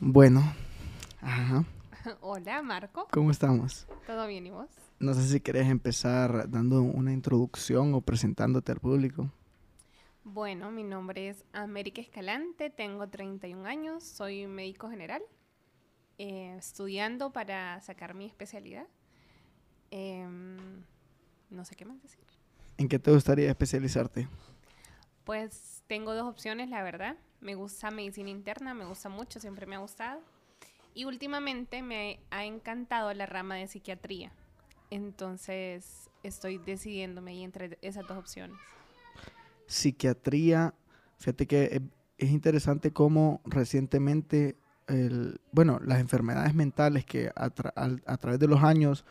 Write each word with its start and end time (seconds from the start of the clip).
Bueno, 0.00 0.44
ajá. 1.20 1.64
Hola, 2.20 2.62
Marco. 2.62 3.08
¿Cómo 3.10 3.32
estamos? 3.32 3.84
¿Todo 4.06 4.28
bien 4.28 4.46
y 4.46 4.50
vos? 4.50 4.68
No 5.00 5.12
sé 5.12 5.26
si 5.26 5.40
querés 5.40 5.66
empezar 5.66 6.48
dando 6.48 6.82
una 6.82 7.12
introducción 7.12 7.92
o 7.94 8.00
presentándote 8.00 8.70
al 8.70 8.78
público. 8.78 9.32
Bueno, 10.22 10.70
mi 10.70 10.84
nombre 10.84 11.30
es 11.30 11.44
América 11.52 12.00
Escalante, 12.00 12.70
tengo 12.70 13.08
31 13.08 13.66
años, 13.66 14.04
soy 14.04 14.46
médico 14.46 14.88
general, 14.88 15.22
eh, 16.18 16.54
estudiando 16.56 17.32
para 17.32 17.80
sacar 17.80 18.14
mi 18.14 18.26
especialidad. 18.26 18.86
Em, 19.90 20.84
no 21.50 21.64
sé 21.64 21.74
qué 21.74 21.84
más 21.84 22.00
decir. 22.02 22.22
¿En 22.76 22.88
qué 22.88 23.00
te 23.00 23.10
gustaría 23.10 23.48
especializarte? 23.48 24.28
Pues 25.24 25.82
tengo 25.88 26.14
dos 26.14 26.28
opciones, 26.28 26.70
la 26.70 26.84
verdad. 26.84 27.16
Me 27.40 27.54
gusta 27.54 27.90
medicina 27.90 28.30
interna, 28.30 28.74
me 28.74 28.84
gusta 28.84 29.08
mucho, 29.08 29.40
siempre 29.40 29.66
me 29.66 29.76
ha 29.76 29.78
gustado. 29.78 30.20
Y 30.94 31.04
últimamente 31.04 31.82
me 31.82 32.18
ha 32.30 32.44
encantado 32.44 33.12
la 33.14 33.26
rama 33.26 33.56
de 33.56 33.68
psiquiatría. 33.68 34.32
Entonces 34.90 36.10
estoy 36.22 36.58
decidiéndome 36.58 37.32
ahí 37.32 37.44
entre 37.44 37.78
esas 37.82 38.06
dos 38.06 38.18
opciones. 38.18 38.58
Psiquiatría, 39.66 40.74
fíjate 41.18 41.46
que 41.46 41.64
es, 41.64 41.82
es 42.16 42.30
interesante 42.30 42.92
cómo 42.92 43.40
recientemente, 43.44 44.56
bueno, 45.52 45.78
las 45.84 46.00
enfermedades 46.00 46.54
mentales 46.54 47.04
que 47.04 47.30
a, 47.36 47.52
a 48.06 48.16
través 48.16 48.40
de 48.40 48.48
los 48.48 48.62
años 48.62 49.04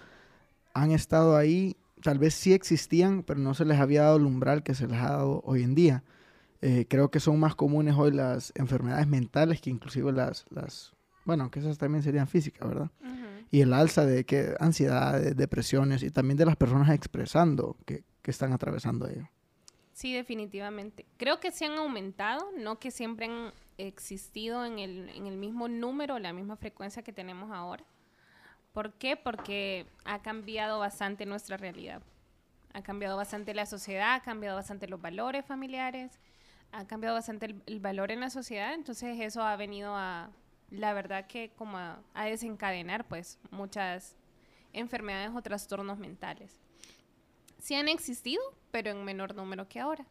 han 0.73 0.91
estado 0.91 1.37
ahí, 1.37 1.77
tal 2.01 2.19
vez 2.19 2.33
sí 2.33 2.53
existían, 2.53 3.23
pero 3.23 3.39
no 3.39 3.53
se 3.53 3.65
les 3.65 3.79
había 3.79 4.03
dado 4.03 4.17
el 4.17 4.25
umbral 4.25 4.63
que 4.63 4.75
se 4.75 4.87
les 4.87 4.99
ha 4.99 5.11
dado 5.11 5.41
hoy 5.45 5.63
en 5.63 5.75
día. 5.75 6.03
Eh, 6.61 6.85
creo 6.89 7.11
que 7.11 7.19
son 7.19 7.39
más 7.39 7.55
comunes 7.55 7.95
hoy 7.95 8.11
las 8.11 8.51
enfermedades 8.55 9.07
mentales 9.07 9.61
que 9.61 9.69
inclusive 9.69 10.11
las, 10.11 10.45
las 10.49 10.93
bueno, 11.25 11.51
que 11.51 11.59
esas 11.59 11.77
también 11.77 12.03
serían 12.03 12.27
físicas, 12.27 12.67
¿verdad? 12.67 12.89
Y 13.51 13.61
el 13.61 13.73
alza 13.73 14.05
de 14.05 14.25
que 14.25 14.55
ansiedades, 14.59 15.35
depresiones 15.35 16.03
y 16.03 16.09
también 16.09 16.37
de 16.37 16.45
las 16.45 16.55
personas 16.55 16.89
expresando 16.89 17.77
que, 17.85 18.03
que 18.21 18.31
están 18.31 18.53
atravesando 18.53 19.07
ello. 19.07 19.29
Sí, 19.93 20.13
definitivamente. 20.13 21.05
Creo 21.17 21.39
que 21.39 21.51
se 21.51 21.65
han 21.65 21.73
aumentado, 21.73 22.49
no 22.57 22.79
que 22.79 22.91
siempre 22.91 23.25
han 23.25 23.51
existido 23.77 24.65
en 24.65 24.79
el, 24.79 25.09
en 25.09 25.27
el 25.27 25.37
mismo 25.37 25.67
número, 25.67 26.19
la 26.19 26.33
misma 26.33 26.55
frecuencia 26.55 27.03
que 27.03 27.13
tenemos 27.13 27.51
ahora. 27.51 27.83
¿Por 28.73 28.93
qué? 28.93 29.17
Porque 29.17 29.87
ha 30.05 30.21
cambiado 30.21 30.79
bastante 30.79 31.25
nuestra 31.25 31.57
realidad. 31.57 32.01
Ha 32.73 32.83
cambiado 32.83 33.17
bastante 33.17 33.53
la 33.53 33.65
sociedad, 33.65 34.13
ha 34.13 34.21
cambiado 34.21 34.55
bastante 34.55 34.87
los 34.87 35.01
valores 35.01 35.45
familiares, 35.45 36.19
ha 36.71 36.85
cambiado 36.85 37.15
bastante 37.15 37.55
el, 37.65 37.79
valor 37.79 38.11
en 38.11 38.19
la 38.19 38.29
sociedad. 38.29 38.73
Entonces 38.73 39.19
eso 39.19 39.41
ha 39.41 39.55
venido 39.55 39.95
a, 39.95 40.29
la 40.69 40.93
verdad 40.93 41.27
que 41.27 41.51
como 41.57 41.77
a, 41.77 41.99
a 42.13 42.25
desencadenar 42.25 43.07
pues 43.07 43.39
muchas 43.51 44.15
enfermedades 44.73 45.31
o 45.35 45.41
trastornos 45.41 45.97
mentales 45.97 46.57
sí 47.67 47.75
han 47.75 47.89
existido, 47.89 48.41
pero 48.71 48.91
en 48.91 49.03
menor 49.03 49.35
número 49.35 49.67
que 49.67 49.81
ahora. 49.81 50.05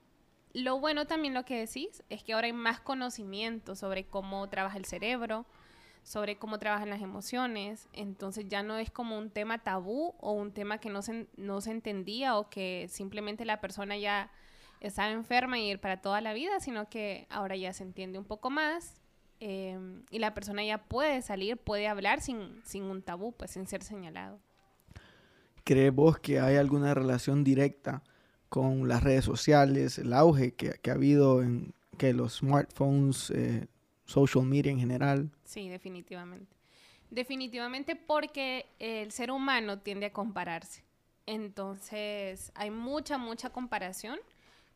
Lo 0.52 0.78
bueno 0.78 1.06
también 1.06 1.32
lo 1.32 1.44
que 1.44 1.58
decís 1.58 2.02
es 2.10 2.22
que 2.22 2.34
ahora 2.34 2.46
hay 2.46 2.52
más 2.52 2.80
conocimiento 2.80 3.74
sobre 3.74 4.04
cómo 4.04 4.46
trabaja 4.48 4.76
el 4.76 4.84
cerebro, 4.84 5.46
sobre 6.02 6.36
cómo 6.36 6.58
trabajan 6.58 6.91
las 6.91 7.00
emociones, 7.00 7.88
entonces 7.94 8.46
ya 8.48 8.62
no 8.62 8.78
es 8.78 8.91
como 8.91 9.18
un 9.18 9.30
tema 9.30 9.58
tabú 9.58 10.14
o 10.18 10.32
un 10.32 10.52
tema 10.52 10.78
que 10.78 10.91
no 10.91 11.00
se, 11.00 11.26
no 11.36 11.62
se 11.62 11.70
entendía 11.70 12.36
o 12.36 12.50
que 12.50 12.86
simplemente 12.88 13.44
la 13.46 13.60
persona 13.60 13.96
ya 13.96 14.30
estaba 14.80 15.10
enferma 15.10 15.58
y 15.58 15.77
para 15.77 16.00
toda 16.00 16.20
la 16.20 16.32
vida, 16.32 16.60
sino 16.60 16.88
que 16.88 17.27
ahora 17.30 17.56
ya 17.56 17.72
se 17.72 17.82
entiende 17.82 18.19
un 18.19 18.24
poco 18.24 18.50
más 18.50 18.94
eh, 19.41 19.78
y 20.10 20.19
la 20.19 20.34
persona 20.34 20.64
ya 20.64 20.78
puede 20.78 21.22
salir, 21.22 21.56
puede 21.56 21.88
hablar 21.88 22.20
sin, 22.20 22.60
sin 22.64 22.84
un 22.84 23.02
tabú, 23.02 23.32
pues 23.32 23.50
sin 23.50 23.66
ser 23.66 23.82
señalado. 23.82 24.38
¿Crees 25.64 25.92
vos 25.92 26.19
que 26.19 26.41
hay 26.41 26.56
alguna 26.56 26.94
relación 26.94 27.42
directa 27.42 28.02
con 28.48 28.88
las 28.88 29.03
redes 29.03 29.25
sociales, 29.25 29.98
el 29.98 30.12
auge 30.12 30.54
que, 30.54 30.75
que 30.81 30.91
ha 30.91 30.94
habido 30.94 31.43
en 31.43 31.75
que 31.98 32.12
los 32.12 32.38
smartphones, 32.38 33.31
eh, 33.31 33.66
social 34.04 34.44
media 34.44 34.70
en 34.70 34.78
general? 34.78 35.31
Sí, 35.44 35.69
definitivamente. 35.69 36.54
Definitivamente 37.10 37.97
porque 37.97 38.66
el 38.78 39.12
ser 39.12 39.31
humano 39.31 39.81
tiende 39.81 40.06
a 40.06 40.12
compararse. 40.12 40.84
Entonces, 41.26 42.53
hay 42.54 42.70
mucha, 42.70 43.19
mucha 43.19 43.50
comparación. 43.50 44.19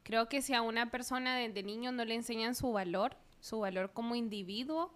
Creo 0.03 0.29
que 0.29 0.43
si 0.43 0.55
a 0.55 0.63
una 0.63 0.91
persona 0.91 1.37
desde 1.37 1.63
niño 1.63 1.93
no 1.93 2.05
le 2.05 2.15
enseñan 2.15 2.55
su 2.55 2.73
valor, 2.73 3.17
su 3.41 3.61
valor 3.61 3.93
como 3.93 4.15
individuo, 4.15 4.93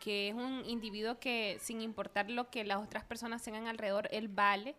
que 0.00 0.28
es 0.28 0.34
un 0.34 0.64
individuo 0.66 1.20
que 1.20 1.58
sin 1.60 1.80
importar 1.80 2.30
lo 2.30 2.50
que 2.50 2.64
las 2.64 2.82
otras 2.82 3.04
personas 3.04 3.42
tengan 3.42 3.68
alrededor, 3.68 4.08
él 4.10 4.28
vale, 4.28 4.74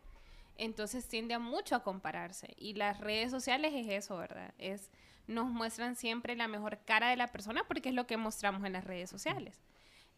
entonces 0.57 1.07
tiende 1.07 1.33
a 1.33 1.39
mucho 1.39 1.75
a 1.75 1.83
compararse. 1.83 2.53
Y 2.57 2.73
las 2.73 2.99
redes 2.99 3.31
sociales 3.31 3.73
es 3.73 3.87
eso, 3.87 4.17
¿verdad? 4.17 4.53
Es, 4.57 4.91
nos 5.27 5.47
muestran 5.49 5.95
siempre 5.95 6.35
la 6.35 6.47
mejor 6.47 6.79
cara 6.85 7.09
de 7.09 7.15
la 7.15 7.27
persona 7.27 7.63
porque 7.67 7.89
es 7.89 7.95
lo 7.95 8.05
que 8.05 8.17
mostramos 8.17 8.65
en 8.65 8.73
las 8.73 8.83
redes 8.83 9.09
sociales. 9.09 9.61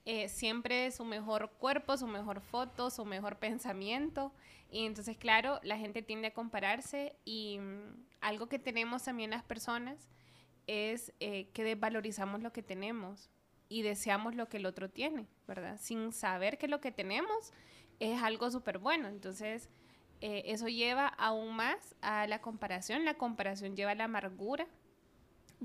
Eh, 0.05 0.29
siempre 0.29 0.91
su 0.91 1.03
mejor 1.03 1.49
cuerpo, 1.57 1.97
su 1.97 2.05
mejor 2.05 2.39
foto, 2.39 2.91
su 2.91 3.05
mejor 3.05 3.37
pensamiento. 3.37 4.31
Y 4.69 4.85
entonces, 4.85 5.17
claro, 5.17 5.59
la 5.63 5.77
gente 5.77 6.03
tiende 6.03 6.27
a 6.27 6.33
compararse 6.33 7.15
y 7.25 7.57
mm, 7.59 8.05
algo 8.21 8.47
que 8.47 8.59
tenemos 8.59 9.03
también 9.03 9.31
las 9.31 9.43
personas 9.43 10.07
es 10.67 11.11
eh, 11.19 11.49
que 11.53 11.63
desvalorizamos 11.63 12.41
lo 12.41 12.51
que 12.51 12.61
tenemos 12.61 13.29
y 13.67 13.81
deseamos 13.81 14.35
lo 14.35 14.47
que 14.47 14.57
el 14.57 14.67
otro 14.67 14.89
tiene, 14.89 15.27
¿verdad? 15.47 15.77
Sin 15.79 16.11
saber 16.11 16.59
que 16.59 16.67
lo 16.67 16.81
que 16.81 16.91
tenemos 16.91 17.51
es 17.99 18.21
algo 18.21 18.51
súper 18.51 18.77
bueno. 18.77 19.07
Entonces, 19.07 19.69
eh, 20.21 20.43
eso 20.45 20.67
lleva 20.67 21.07
aún 21.07 21.55
más 21.55 21.95
a 22.01 22.27
la 22.27 22.41
comparación. 22.41 23.05
La 23.05 23.15
comparación 23.15 23.75
lleva 23.75 23.91
a 23.91 23.95
la 23.95 24.05
amargura, 24.05 24.67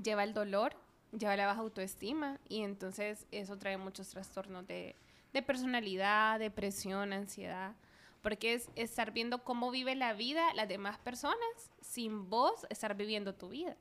lleva 0.01 0.23
al 0.23 0.33
dolor, 0.33 0.75
lleva 1.17 1.33
a 1.33 1.37
la 1.37 1.45
baja 1.47 1.61
autoestima 1.61 2.39
y 2.47 2.61
entonces 2.61 3.25
eso 3.31 3.57
trae 3.57 3.77
muchos 3.77 4.09
trastornos 4.09 4.65
de, 4.67 4.95
de 5.33 5.41
personalidad, 5.41 6.39
depresión, 6.39 7.13
ansiedad, 7.13 7.73
porque 8.21 8.53
es 8.53 8.69
estar 8.75 9.11
viendo 9.11 9.43
cómo 9.43 9.71
vive 9.71 9.95
la 9.95 10.13
vida 10.13 10.53
las 10.53 10.67
demás 10.67 10.97
personas 10.99 11.37
sin 11.81 12.29
vos 12.29 12.65
estar 12.69 12.95
viviendo 12.95 13.33
tu 13.33 13.49
vida. 13.49 13.75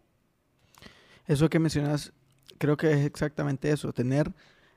Eso 1.26 1.48
que 1.48 1.58
mencionas, 1.58 2.12
creo 2.58 2.76
que 2.76 2.90
es 2.92 3.04
exactamente 3.06 3.70
eso, 3.70 3.92
tener 3.92 4.32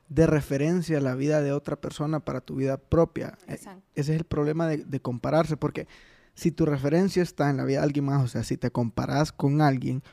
de 0.09 0.27
referencia 0.27 0.99
la 0.99 1.15
vida 1.15 1.41
de 1.41 1.53
otra 1.53 1.75
persona 1.77 2.19
para 2.19 2.41
tu 2.41 2.55
vida 2.55 2.77
propia. 2.77 3.37
E- 3.47 3.53
Exacto. 3.53 3.81
Ese 3.95 4.13
es 4.13 4.19
el 4.19 4.25
problema 4.25 4.67
de, 4.67 4.77
de 4.77 4.99
compararse, 4.99 5.57
porque 5.57 5.87
si 6.35 6.51
tu 6.51 6.65
referencia 6.65 7.23
está 7.23 7.49
en 7.49 7.57
la 7.57 7.65
vida 7.65 7.79
de 7.79 7.85
alguien 7.85 8.05
más, 8.05 8.23
o 8.23 8.27
sea, 8.27 8.43
si 8.43 8.57
te 8.57 8.69
comparas 8.71 9.31
con 9.31 9.61
alguien, 9.61 10.03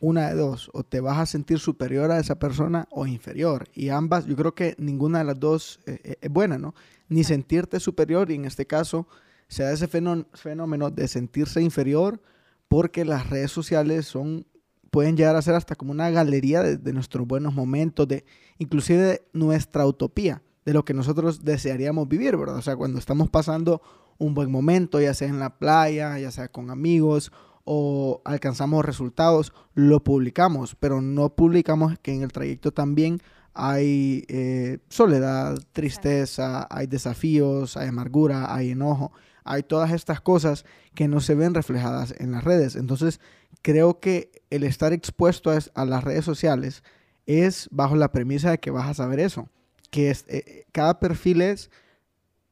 una 0.00 0.28
de 0.28 0.34
dos, 0.36 0.70
o 0.72 0.84
te 0.84 1.00
vas 1.00 1.18
a 1.18 1.26
sentir 1.26 1.58
superior 1.58 2.10
a 2.10 2.20
esa 2.20 2.38
persona 2.38 2.86
o 2.90 3.06
inferior. 3.06 3.68
Y 3.74 3.88
ambas, 3.88 4.26
yo 4.26 4.36
creo 4.36 4.54
que 4.54 4.74
ninguna 4.78 5.18
de 5.18 5.24
las 5.24 5.40
dos 5.40 5.80
eh, 5.86 6.00
eh, 6.04 6.16
es 6.20 6.30
buena, 6.30 6.58
¿no? 6.58 6.74
Ni 7.08 7.24
sentirte 7.24 7.80
superior 7.80 8.30
y 8.30 8.36
en 8.36 8.44
este 8.44 8.66
caso 8.66 9.08
se 9.48 9.64
da 9.64 9.72
ese 9.72 9.88
fenó- 9.88 10.26
fenómeno 10.34 10.90
de 10.90 11.08
sentirse 11.08 11.60
inferior 11.60 12.20
porque 12.68 13.04
las 13.04 13.28
redes 13.30 13.50
sociales 13.50 14.06
son 14.06 14.46
pueden 14.90 15.16
llegar 15.16 15.36
a 15.36 15.42
ser 15.42 15.54
hasta 15.54 15.74
como 15.74 15.92
una 15.92 16.08
galería 16.10 16.62
de, 16.62 16.78
de 16.78 16.92
nuestros 16.94 17.26
buenos 17.26 17.52
momentos, 17.54 18.08
de 18.08 18.24
inclusive 18.56 19.02
de 19.02 19.22
nuestra 19.34 19.86
utopía, 19.86 20.42
de 20.64 20.72
lo 20.72 20.84
que 20.84 20.94
nosotros 20.94 21.44
desearíamos 21.44 22.08
vivir, 22.08 22.36
¿verdad? 22.36 22.56
O 22.56 22.62
sea, 22.62 22.74
cuando 22.76 22.98
estamos 22.98 23.28
pasando 23.28 23.82
un 24.16 24.32
buen 24.34 24.50
momento, 24.50 25.00
ya 25.00 25.12
sea 25.12 25.28
en 25.28 25.38
la 25.40 25.58
playa, 25.58 26.18
ya 26.18 26.30
sea 26.30 26.48
con 26.48 26.70
amigos 26.70 27.32
o 27.70 28.22
alcanzamos 28.24 28.82
resultados, 28.82 29.52
lo 29.74 30.02
publicamos, 30.02 30.74
pero 30.74 31.02
no 31.02 31.36
publicamos 31.36 31.98
que 31.98 32.14
en 32.14 32.22
el 32.22 32.32
trayecto 32.32 32.72
también 32.72 33.20
hay 33.52 34.24
eh, 34.28 34.78
soledad, 34.88 35.58
tristeza, 35.72 36.66
hay 36.70 36.86
desafíos, 36.86 37.76
hay 37.76 37.88
amargura, 37.88 38.54
hay 38.54 38.70
enojo, 38.70 39.12
hay 39.44 39.64
todas 39.64 39.92
estas 39.92 40.22
cosas 40.22 40.64
que 40.94 41.08
no 41.08 41.20
se 41.20 41.34
ven 41.34 41.52
reflejadas 41.52 42.14
en 42.18 42.32
las 42.32 42.42
redes. 42.42 42.74
Entonces, 42.74 43.20
creo 43.60 44.00
que 44.00 44.30
el 44.48 44.64
estar 44.64 44.94
expuesto 44.94 45.50
a, 45.50 45.84
las 45.84 46.04
redes 46.04 46.24
sociales 46.24 46.82
es 47.26 47.68
bajo 47.70 47.96
la 47.96 48.12
premisa 48.12 48.50
de 48.50 48.60
que 48.60 48.70
vas 48.70 48.88
a 48.88 48.94
saber 48.94 49.20
eso, 49.20 49.50
que 49.90 50.10
es, 50.10 50.24
eh, 50.28 50.64
cada 50.72 51.00
perfil 51.00 51.42
es 51.42 51.70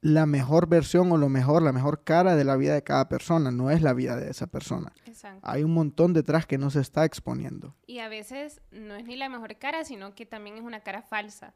la 0.01 0.27
mejor 0.27 0.69
versión 0.69 1.11
o 1.13 1.17
lo 1.17 1.29
mejor, 1.29 1.63
la 1.63 1.73
mejor 1.73 2.05
cara 2.05 2.37
de 2.37 2.45
la 2.45 2.57
vida 2.57 2.75
de 2.75 2.83
cada 2.83 3.09
persona, 3.09 3.51
no 3.51 3.71
es 3.71 3.83
la 3.83 3.93
vida 3.93 4.17
de 4.17 4.31
esa 4.31 4.47
persona. 4.47 4.93
Exacto. 5.07 5.41
Hay 5.43 5.65
un 5.65 5.73
montón 5.73 6.13
detrás 6.13 6.47
que 6.47 6.59
no 6.59 6.71
se 6.71 6.81
está 6.81 7.05
exponiendo. 7.05 7.75
Y 7.87 7.99
a 7.99 8.09
veces 8.09 8.61
no 8.71 8.95
es 8.95 9.05
ni 9.05 9.17
la 9.17 9.29
mejor 9.29 9.57
cara, 9.57 9.85
sino 9.85 10.15
que 10.15 10.27
también 10.27 10.57
es 10.57 10.63
una 10.63 10.81
cara 10.81 11.03
falsa. 11.03 11.55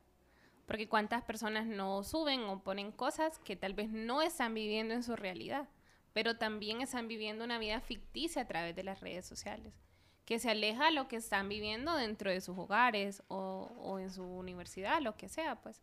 Porque 0.66 0.88
cuántas 0.88 1.22
personas 1.22 1.66
no 1.66 2.02
suben 2.04 2.42
o 2.42 2.62
ponen 2.62 2.92
cosas 2.92 3.38
que 3.40 3.56
tal 3.56 3.74
vez 3.74 3.90
no 3.90 4.22
están 4.22 4.54
viviendo 4.54 4.94
en 4.94 5.02
su 5.02 5.16
realidad, 5.16 5.68
pero 6.12 6.36
también 6.36 6.80
están 6.80 7.08
viviendo 7.08 7.44
una 7.44 7.58
vida 7.58 7.80
ficticia 7.80 8.42
a 8.42 8.46
través 8.46 8.74
de 8.76 8.84
las 8.84 9.00
redes 9.00 9.26
sociales, 9.26 9.74
que 10.24 10.38
se 10.38 10.50
aleja 10.50 10.88
a 10.88 10.90
lo 10.92 11.08
que 11.08 11.16
están 11.16 11.48
viviendo 11.48 11.96
dentro 11.96 12.30
de 12.30 12.40
sus 12.40 12.56
hogares 12.56 13.22
o, 13.28 13.70
o 13.78 13.98
en 13.98 14.10
su 14.10 14.24
universidad, 14.24 15.00
lo 15.00 15.16
que 15.16 15.28
sea, 15.28 15.60
pues. 15.60 15.80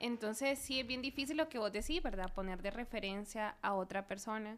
Entonces 0.00 0.58
sí 0.58 0.80
es 0.80 0.86
bien 0.86 1.02
difícil 1.02 1.36
lo 1.36 1.50
que 1.50 1.58
vos 1.58 1.70
decís, 1.70 2.02
¿verdad? 2.02 2.32
Poner 2.34 2.62
de 2.62 2.70
referencia 2.70 3.56
a 3.60 3.74
otra 3.74 4.06
persona. 4.06 4.56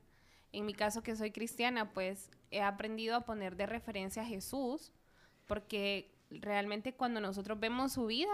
En 0.53 0.65
mi 0.65 0.73
caso 0.73 1.03
que 1.03 1.17
soy 1.17 1.33
cristiana, 1.33 1.93
pues 1.93 2.31
he 2.53 2.63
aprendido 2.63 3.17
a 3.17 3.23
poner 3.23 3.57
de 3.57 3.67
referencia 3.67 4.23
a 4.23 4.27
Jesús, 4.27 4.93
porque 5.49 6.15
realmente 6.31 6.95
cuando 6.95 7.21
nosotros 7.21 7.59
vemos 7.59 7.93
su 7.93 8.07
vida 8.07 8.33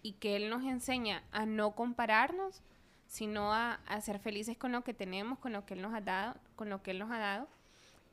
y 0.00 0.14
que 0.14 0.36
Él 0.36 0.48
nos 0.48 0.64
enseña 0.64 1.22
a 1.30 1.44
no 1.44 1.74
compararnos, 1.74 2.62
sino 3.06 3.52
a, 3.52 3.78
ser 4.00 4.18
felices 4.18 4.56
con 4.56 4.72
lo 4.72 4.82
que 4.82 4.94
tenemos, 4.94 5.38
con 5.38 5.52
lo 5.52 5.66
que 5.66 5.74
Él 5.74 5.82
nos 5.82 5.94
ha 5.94 6.00
dado, 6.00 6.36
con 6.56 6.70
lo 6.70 6.82
que 6.82 6.92
Él 6.92 6.98
nos 6.98 7.10
ha 7.10 7.18
dado, 7.18 7.48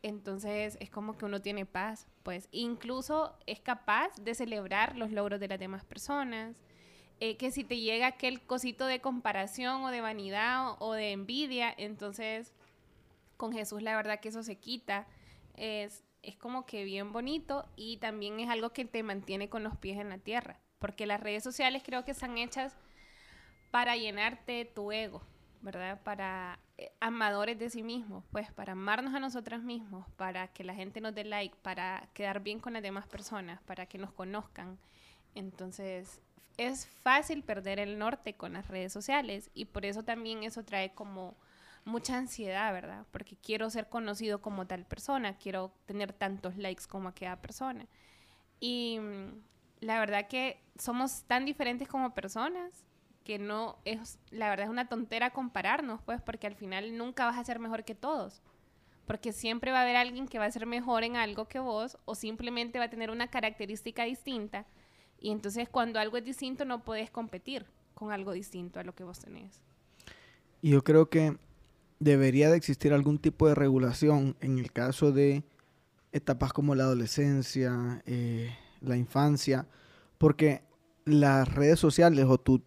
entonces 0.02 0.78
es 0.82 0.90
como 0.90 1.18
que 1.18 1.24
uno 1.24 1.42
tiene 1.42 1.66
paz, 1.66 2.08
pues 2.24 2.50
incluso 2.52 3.38
es 3.48 3.62
capaz 3.62 4.14
de 4.18 4.36
celebrar 4.36 4.98
los 4.98 5.12
logros 5.12 5.40
de 5.40 5.48
las 5.48 5.60
demás 5.60 5.86
personas, 5.86 6.58
eh, 7.20 7.38
que 7.38 7.52
si 7.52 7.64
te 7.64 7.80
llega 7.80 8.08
aquel 8.08 8.42
cosito 8.42 8.86
de 8.86 9.02
comparación 9.02 9.84
o 9.84 9.90
de 9.90 10.02
vanidad 10.02 10.76
o, 10.80 10.94
de 10.94 11.12
envidia, 11.12 11.74
entonces 11.78 12.54
con 13.38 13.54
Jesús 13.54 13.82
la 13.82 13.96
verdad 13.96 14.20
que 14.20 14.30
eso 14.30 14.44
se 14.44 14.58
quita. 14.58 15.08
Es, 15.56 16.04
es 16.22 16.36
como 16.38 16.66
que 16.66 16.84
bien 16.84 17.12
bonito 17.12 17.66
y 17.76 17.98
también 17.98 18.40
es 18.40 18.50
algo 18.50 18.72
que 18.72 18.86
te 18.86 19.04
mantiene 19.04 19.50
con 19.50 19.64
los 19.64 19.78
pies 19.78 20.00
en 20.00 20.10
la 20.10 20.18
tierra, 20.18 20.60
porque 20.80 21.06
las 21.06 21.20
redes 21.20 21.44
sociales 21.44 21.84
creo 21.86 22.06
que 22.06 22.12
están 22.12 22.38
hechas 22.38 22.76
para 23.72 23.96
llenarte 23.98 24.66
tu 24.66 24.92
ego, 24.92 25.22
¿verdad? 25.62 26.02
Para 26.04 26.60
eh, 26.78 26.92
amadores 27.00 27.58
de 27.58 27.70
sí 27.70 27.84
mismos, 27.84 28.24
pues 28.32 28.52
para 28.52 28.74
amarnos 28.74 29.14
a 29.14 29.20
nosotros 29.20 29.64
mismos, 29.64 30.08
para 30.16 30.48
que 30.48 30.64
la 30.64 30.76
gente 30.76 31.02
nos 31.02 31.16
dé 31.16 31.24
like, 31.24 31.56
para 31.62 32.10
quedar 32.14 32.42
bien 32.42 32.60
con 32.60 32.74
las 32.74 32.84
demás 32.84 33.08
personas, 33.08 33.62
para 33.64 33.86
que 33.86 33.98
nos 33.98 34.12
conozcan. 34.12 34.78
Entonces, 35.36 36.22
es 36.58 36.88
fácil 36.88 37.44
perder 37.44 37.80
el 37.80 37.98
norte 37.98 38.36
con 38.36 38.54
las 38.54 38.68
redes 38.68 38.94
sociales 38.94 39.50
y 39.54 39.66
por 39.66 39.86
eso 39.86 40.04
también 40.04 40.44
eso 40.44 40.64
trae 40.64 40.94
como 40.94 41.36
mucha 41.86 42.18
ansiedad, 42.18 42.72
¿verdad? 42.72 43.06
Porque 43.12 43.36
quiero 43.36 43.70
ser 43.70 43.90
conocido 43.90 44.42
como 44.42 44.68
tal 44.68 44.86
persona, 44.86 45.38
quiero 45.38 45.74
tener 45.86 46.14
tantos 46.14 46.58
likes 46.58 46.86
como 46.88 47.10
aquella 47.10 47.42
persona. 47.42 47.88
Y 48.60 49.00
mm, 49.00 49.42
la 49.82 50.00
verdad 50.00 50.28
que 50.28 50.62
somos 50.78 51.24
tan 51.24 51.46
diferentes 51.46 51.88
como 51.88 52.14
personas 52.14 52.86
que 53.24 53.40
no 53.40 53.78
es, 53.86 54.20
la 54.32 54.50
verdad 54.50 54.66
es 54.66 54.70
una 54.70 54.90
tontera 54.90 55.32
compararnos, 55.32 56.02
pues, 56.02 56.22
porque 56.22 56.48
al 56.48 56.56
final 56.56 56.98
nunca 56.98 57.26
vas 57.26 57.38
a 57.38 57.44
ser 57.44 57.60
mejor 57.60 57.84
que 57.84 57.96
todos. 57.96 58.42
Porque 59.06 59.34
siempre 59.34 59.72
va 59.72 59.80
a 59.80 59.82
haber 59.84 59.98
alguien 59.98 60.28
que 60.28 60.40
va 60.40 60.46
a 60.46 60.52
ser 60.52 60.66
mejor 60.66 61.04
en 61.04 61.18
algo 61.18 61.48
que 61.48 61.60
vos 61.60 61.98
o 62.06 62.16
simplemente 62.16 62.80
va 62.80 62.86
a 62.86 62.90
tener 62.90 63.12
una 63.12 63.28
característica 63.28 64.04
distinta 64.04 64.66
y 65.24 65.32
entonces 65.32 65.70
cuando 65.70 66.00
algo 66.00 66.18
es 66.18 66.26
distinto 66.26 66.66
no 66.66 66.84
puedes 66.84 67.10
competir 67.10 67.66
con 67.96 68.12
algo 68.12 68.34
distinto 68.34 68.80
a 68.80 68.84
lo 68.84 68.94
que 68.94 69.06
vos 69.06 69.20
tenés. 69.20 69.62
Y 70.62 70.72
yo 70.72 70.84
creo 70.84 71.10
que 71.10 71.38
debería 72.00 72.52
de 72.52 72.58
existir 72.58 72.92
algún 72.94 73.18
tipo 73.18 73.48
de 73.48 73.56
regulación 73.56 74.36
en 74.42 74.60
el 74.60 74.74
caso 74.74 75.14
de 75.14 75.44
etapas 76.12 76.52
como 76.52 76.76
la 76.76 76.84
adolescencia, 76.84 78.04
eh, 78.06 78.54
la 78.82 78.98
infancia, 78.98 79.66
porque 80.18 80.62
las 81.06 81.48
redes 81.48 81.80
sociales 81.80 82.26
o 82.28 82.38
tu, 82.38 82.62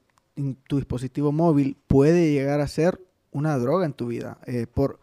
tu, 0.67 0.77
dispositivo 0.77 1.33
móvil 1.33 1.77
puede 1.87 2.33
llegar 2.33 2.61
a 2.61 2.69
ser 2.69 2.99
una 3.33 3.59
droga 3.59 3.85
en 3.85 3.93
tu 3.93 4.07
vida. 4.07 4.39
Eh, 4.47 4.67
por, 4.67 4.99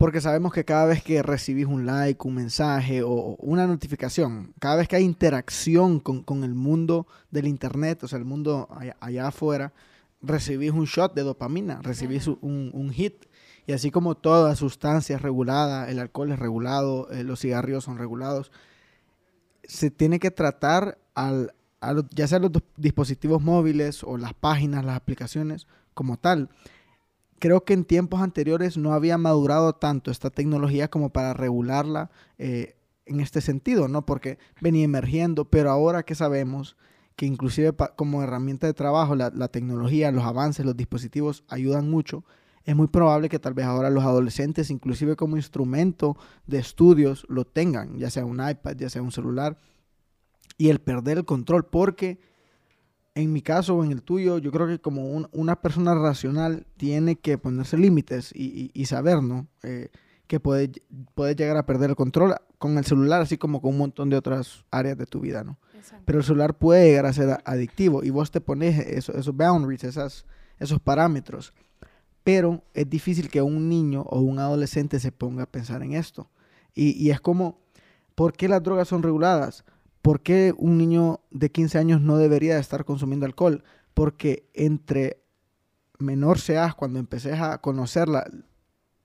porque 0.00 0.22
sabemos 0.22 0.54
que 0.54 0.64
cada 0.64 0.86
vez 0.86 1.02
que 1.02 1.22
recibís 1.22 1.66
un 1.66 1.84
like, 1.84 2.26
un 2.26 2.34
mensaje 2.34 3.02
o 3.02 3.36
una 3.38 3.66
notificación, 3.66 4.54
cada 4.58 4.76
vez 4.76 4.88
que 4.88 4.96
hay 4.96 5.04
interacción 5.04 6.00
con, 6.00 6.42
el 6.42 6.54
mundo 6.54 7.06
del 7.30 7.46
Internet, 7.46 8.02
o 8.04 8.08
sea, 8.08 8.18
el 8.18 8.24
mundo 8.24 8.66
allá, 8.98 9.26
afuera, 9.26 9.74
recibís 10.22 10.70
un 10.70 10.86
shot 10.86 11.12
de 11.12 11.22
dopamina, 11.22 11.82
recibís 11.82 12.28
un, 12.28 12.90
hit. 12.94 13.26
Y 13.66 13.72
así 13.72 13.90
como 13.90 14.14
toda 14.14 14.56
sustancia 14.56 15.16
es 15.16 15.20
regulada, 15.20 15.90
el 15.90 15.98
alcohol 15.98 16.32
es 16.32 16.38
regulado, 16.38 17.10
eh, 17.10 17.22
los 17.22 17.40
cigarrillos 17.40 17.84
son 17.84 17.98
regulados, 17.98 18.52
se 19.64 19.90
tiene 19.90 20.18
que 20.18 20.30
tratar 20.30 20.96
al, 21.14 21.52
ya 22.14 22.26
sea 22.26 22.38
los 22.38 22.52
dispositivos 22.78 23.42
móviles 23.42 24.02
o 24.02 24.16
las 24.16 24.32
páginas, 24.32 24.82
las 24.82 24.96
aplicaciones 24.96 25.66
como 25.92 26.16
tal 26.16 26.48
creo 27.40 27.64
que 27.64 27.72
en 27.72 27.84
tiempos 27.84 28.20
anteriores 28.20 28.76
no 28.76 28.92
había 28.92 29.18
madurado 29.18 29.72
tanto 29.72 30.12
esta 30.12 30.30
tecnología 30.30 30.88
como 30.88 31.10
para 31.10 31.34
regularla 31.34 32.10
eh, 32.38 32.76
en 33.06 33.18
este 33.18 33.40
sentido, 33.40 33.88
¿no? 33.88 34.06
Porque 34.06 34.38
venía 34.60 34.84
emergiendo, 34.84 35.46
pero 35.46 35.70
ahora 35.70 36.04
que 36.04 36.14
sabemos 36.14 36.76
que 37.16 37.26
inclusive 37.26 37.74
como 37.96 38.22
herramienta 38.22 38.66
de 38.66 38.74
trabajo 38.74 39.16
la, 39.16 39.48
tecnología, 39.48 40.12
los 40.12 40.24
avances, 40.24 40.64
los 40.64 40.76
dispositivos 40.76 41.44
ayudan 41.48 41.90
mucho, 41.90 42.24
es 42.64 42.76
muy 42.76 42.86
probable 42.86 43.28
que 43.28 43.38
tal 43.38 43.54
vez 43.54 43.66
ahora 43.66 43.90
los 43.90 44.04
adolescentes, 44.04 44.70
inclusive 44.70 45.16
como 45.16 45.36
instrumento 45.36 46.16
de 46.46 46.58
estudios, 46.58 47.26
lo 47.28 47.44
tengan, 47.46 47.98
ya 47.98 48.10
sea 48.10 48.24
un 48.24 48.36
iPad, 48.36 48.76
ya 48.76 48.90
sea 48.90 49.02
un 49.02 49.12
celular, 49.12 49.58
y 50.56 50.68
el 50.68 50.78
perder 50.78 51.18
el 51.18 51.24
control, 51.24 51.66
porque 51.66 52.20
en 53.22 53.32
mi 53.32 53.42
caso 53.42 53.76
o 53.76 53.84
en 53.84 53.92
el 53.92 54.02
tuyo, 54.02 54.38
yo 54.38 54.50
creo 54.50 54.66
que 54.66 54.78
como 54.78 55.26
una 55.32 55.60
persona 55.60 55.94
racional 55.94 56.66
tiene 56.76 57.16
que 57.16 57.38
ponerse 57.38 57.76
límites 57.76 58.32
y, 58.34 58.84
saber, 58.86 59.22
¿no? 59.22 59.46
Eh, 59.62 59.88
que 60.26 60.38
puede, 60.38 60.70
puede, 61.14 61.34
llegar 61.34 61.56
a 61.56 61.66
perder 61.66 61.90
el 61.90 61.96
control 61.96 62.36
con 62.58 62.78
el 62.78 62.84
celular, 62.84 63.22
así 63.22 63.36
como 63.36 63.60
con 63.60 63.72
un 63.72 63.78
montón 63.78 64.10
de 64.10 64.16
otras 64.16 64.64
áreas 64.70 64.96
de 64.96 65.06
tu 65.06 65.20
vida, 65.20 65.42
¿no? 65.42 65.58
Pero 66.04 66.18
el 66.18 66.24
celular 66.24 66.56
puede 66.56 66.86
llegar 66.86 67.06
a 67.06 67.12
ser 67.12 67.38
adictivo 67.44 68.04
y 68.04 68.10
vos 68.10 68.30
te 68.30 68.40
pones 68.40 68.78
esos 68.78 69.34
boundaries, 69.34 69.84
esas, 69.84 70.26
esos 70.58 70.78
parámetros. 70.78 71.52
Pero 72.22 72.62
es 72.74 72.88
difícil 72.88 73.28
que 73.28 73.42
un 73.42 73.68
niño 73.68 74.02
o 74.02 74.20
un 74.20 74.38
adolescente 74.38 75.00
se 75.00 75.10
ponga 75.10 75.44
a 75.44 75.50
pensar 75.50 75.82
en 75.82 75.94
esto. 75.94 76.30
Y, 76.74 76.90
y 77.02 77.10
es 77.10 77.20
como, 77.20 77.58
¿por 78.14 78.34
qué 78.34 78.46
las 78.46 78.62
drogas 78.62 78.88
son 78.88 79.02
reguladas? 79.02 79.64
¿Por 80.02 80.22
qué 80.22 80.54
un 80.56 80.78
niño 80.78 81.20
de 81.30 81.50
15 81.50 81.78
años 81.78 82.00
no 82.00 82.16
debería 82.16 82.58
estar 82.58 82.84
consumiendo 82.84 83.26
alcohol? 83.26 83.64
Porque 83.94 84.48
entre 84.54 85.22
menor 85.98 86.38
seas, 86.38 86.74
cuando 86.74 86.98
empeces 86.98 87.40
a 87.40 87.58
conocer 87.58 88.08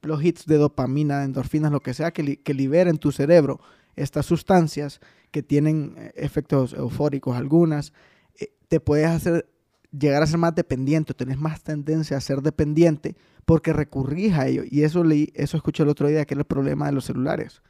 los 0.02 0.24
hits 0.24 0.46
de 0.46 0.58
dopamina, 0.58 1.20
de 1.20 1.26
endorfinas, 1.26 1.72
lo 1.72 1.82
que 1.82 1.94
sea 1.94 2.12
que, 2.12 2.42
que 2.42 2.54
liberen 2.54 2.98
tu 2.98 3.12
cerebro 3.12 3.60
estas 3.96 4.26
sustancias 4.26 5.00
que 5.32 5.44
tienen 5.44 5.96
eh, 5.98 6.12
efectos 6.16 6.74
eufóricos 6.74 7.36
algunas, 7.36 7.94
eh, 8.40 8.54
te 8.68 8.80
puedes 8.80 9.08
hacer 9.08 9.50
llegar 9.92 10.24
a 10.24 10.28
ser 10.28 10.38
más 10.38 10.56
dependiente, 10.56 11.14
tenés 11.14 11.38
más 11.38 11.64
tendencia 11.64 12.18
a 12.18 12.22
ser 12.22 12.42
dependiente 12.42 13.16
porque 13.46 13.74
recurrís 13.74 14.34
a 14.34 14.48
ello. 14.48 14.64
Y 14.70 14.84
eso 14.84 15.04
leí, 15.04 15.32
eso 15.36 15.58
escuché 15.58 15.84
el 15.84 15.90
otro 15.90 16.08
día, 16.08 16.26
que 16.26 16.34
es 16.34 16.38
el 16.38 16.46
problema 16.46 16.88
de 16.88 16.92
los 16.92 17.06
celulares. 17.06 17.62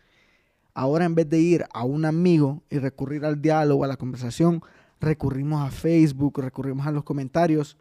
Ahora 0.76 1.06
en 1.06 1.16
vez 1.16 1.30
de 1.30 1.40
ir 1.40 1.66
a 1.74 1.86
un 1.86 2.04
amigo 2.04 2.62
y 2.70 2.80
recurrir 2.80 3.24
al 3.24 3.42
diálogo, 3.42 3.86
a 3.86 3.88
la 3.88 3.96
conversación, 3.96 4.62
recurrimos 5.00 5.66
a 5.66 5.72
Facebook, 5.72 6.38
recurrimos 6.40 6.86
a 6.86 6.92
los 6.92 7.06
comentarios 7.06 7.78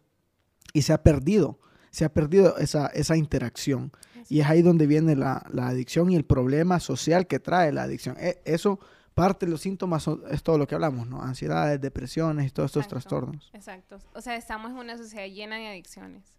y 0.71 0.81
se 0.81 0.93
ha 0.93 1.03
perdido, 1.03 1.59
se 1.91 2.05
ha 2.05 2.13
perdido 2.13 2.57
esa, 2.57 2.87
esa 2.87 3.17
interacción. 3.17 3.91
Y 4.29 4.39
es 4.39 4.47
ahí 4.47 4.61
donde 4.61 4.87
viene 4.87 5.15
la, 5.15 5.45
la, 5.51 5.67
adicción 5.67 6.09
y 6.09 6.15
el 6.15 6.23
problema 6.23 6.79
social 6.79 7.27
que 7.27 7.39
trae 7.39 7.73
la 7.73 7.83
adicción. 7.83 8.15
E, 8.17 8.41
eso, 8.45 8.79
parte 9.13 9.45
de 9.45 9.51
los 9.51 9.61
síntomas 9.61 10.07
es 10.31 10.41
todo 10.41 10.57
lo 10.57 10.65
que 10.65 10.75
hablamos, 10.75 11.05
¿no? 11.05 11.21
Ansiedades, 11.21 11.81
depresiones 11.81 12.47
y 12.47 12.49
todos 12.49 12.71
estos 12.71 12.87
trastornos. 12.87 13.51
Exacto. 13.53 13.99
O 14.13 14.21
sea, 14.21 14.37
estamos 14.37 14.71
en 14.71 14.77
una 14.77 14.97
sociedad 14.97 15.27
llena 15.27 15.57
de 15.57 15.67
adicciones. 15.67 16.33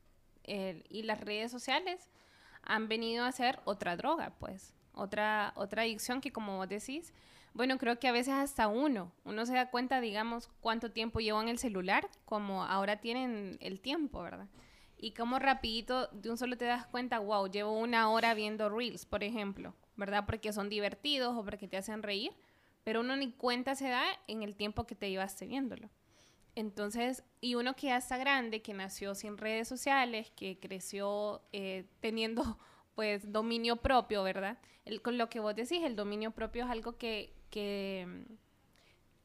y 0.46 1.02
las 1.02 1.20
redes 1.20 1.50
sociales 1.52 2.08
han 2.62 2.88
venido 2.88 3.24
a 3.24 3.32
ser 3.32 3.60
otra 3.64 3.96
droga, 3.96 4.32
pues 4.40 4.75
otra, 4.96 5.52
otra 5.54 5.82
adicción 5.82 6.20
que 6.20 6.32
como 6.32 6.56
vos 6.56 6.68
decís, 6.68 7.12
bueno, 7.54 7.78
creo 7.78 7.98
que 7.98 8.08
a 8.08 8.12
veces 8.12 8.34
hasta 8.34 8.68
uno, 8.68 9.12
uno 9.24 9.46
se 9.46 9.54
da 9.54 9.70
cuenta, 9.70 10.00
digamos, 10.00 10.50
cuánto 10.60 10.90
tiempo 10.90 11.20
lleva 11.20 11.40
en 11.40 11.48
el 11.48 11.58
celular, 11.58 12.08
como 12.24 12.64
ahora 12.64 13.00
tienen 13.00 13.56
el 13.60 13.80
tiempo, 13.80 14.22
¿verdad? 14.22 14.48
Y 14.98 15.12
como 15.12 15.38
rapidito 15.38 16.08
de 16.08 16.30
un 16.30 16.36
solo 16.36 16.56
te 16.56 16.64
das 16.64 16.86
cuenta, 16.86 17.18
wow, 17.18 17.46
llevo 17.46 17.78
una 17.78 18.10
hora 18.10 18.34
viendo 18.34 18.68
reels, 18.68 19.06
por 19.06 19.22
ejemplo, 19.22 19.74
¿verdad? 19.96 20.24
Porque 20.26 20.52
son 20.52 20.68
divertidos 20.68 21.36
o 21.36 21.44
porque 21.44 21.68
te 21.68 21.76
hacen 21.76 22.02
reír, 22.02 22.32
pero 22.84 23.00
uno 23.00 23.16
ni 23.16 23.32
cuenta 23.32 23.74
se 23.74 23.88
da 23.88 24.04
en 24.26 24.42
el 24.42 24.56
tiempo 24.56 24.86
que 24.86 24.94
te 24.94 25.08
llevaste 25.08 25.46
viéndolo. 25.46 25.88
Entonces, 26.54 27.22
y 27.40 27.54
uno 27.54 27.76
que 27.76 27.88
ya 27.88 27.98
está 27.98 28.16
grande, 28.16 28.62
que 28.62 28.72
nació 28.72 29.14
sin 29.14 29.36
redes 29.36 29.68
sociales, 29.68 30.30
que 30.34 30.58
creció 30.58 31.42
eh, 31.52 31.84
teniendo 32.00 32.58
pues 32.96 33.30
dominio 33.30 33.76
propio, 33.76 34.24
¿verdad? 34.24 34.58
con 35.02 35.18
lo 35.18 35.28
que 35.28 35.40
vos 35.40 35.54
decís, 35.54 35.82
el 35.84 35.96
dominio 35.96 36.30
propio 36.30 36.64
es 36.64 36.70
algo 36.70 36.96
que, 36.96 37.32
mm, 38.06 38.32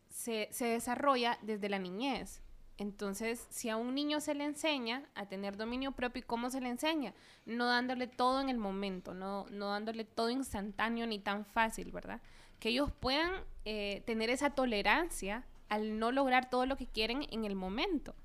se, 0.10 0.50
se, 0.52 0.66
desarrolla 0.66 1.40
desde 1.42 1.70
la 1.70 1.80
niñez. 1.80 2.42
Entonces, 2.78 3.48
si 3.50 3.70
a 3.70 3.78
un 3.78 3.96
niño 3.96 4.20
se 4.20 4.34
le 4.34 4.44
enseña 4.44 5.04
a 5.16 5.28
tener 5.28 5.56
dominio 5.56 5.92
propio, 5.94 6.22
¿y 6.22 6.24
cómo 6.24 6.50
se 6.50 6.62
le 6.62 6.70
enseña? 6.70 7.14
No 7.46 7.66
dándole 7.68 8.08
todo 8.08 8.42
en 8.42 8.50
el 8.50 8.58
momento, 8.58 9.14
no, 9.14 9.46
no 9.52 9.70
dándole 9.70 10.04
todo 10.04 10.30
instantáneo 10.30 11.08
ni 11.08 11.20
tan 11.20 11.46
fácil, 11.46 11.92
¿verdad? 11.92 12.22
Que 12.60 12.70
ellos 12.70 12.92
puedan 12.92 13.32
eh, 13.66 14.04
tener 14.06 14.30
esa 14.30 14.50
tolerancia 14.52 15.46
al 15.70 16.00
no 16.00 16.12
lograr 16.12 16.50
todo 16.50 16.66
lo 16.66 16.76
que 16.76 16.88
quieren 16.88 17.26
en 17.32 17.46
el 17.46 17.56
momento. 17.56 18.16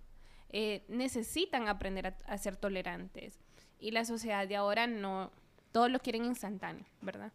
eh, 0.49 0.85
necesitan 0.89 1.69
aprender 1.69 2.15
a, 2.27 2.39
ser 2.39 2.57
tolerantes. 2.57 3.39
Y 3.79 3.91
la 3.91 4.05
sociedad 4.05 4.47
de 4.49 4.57
ahora 4.57 4.87
no, 4.87 5.31
todos 5.73 5.91
lo 5.91 5.99
quieren 5.99 6.25
instantáneo, 6.25 6.87
¿verdad? 7.03 7.33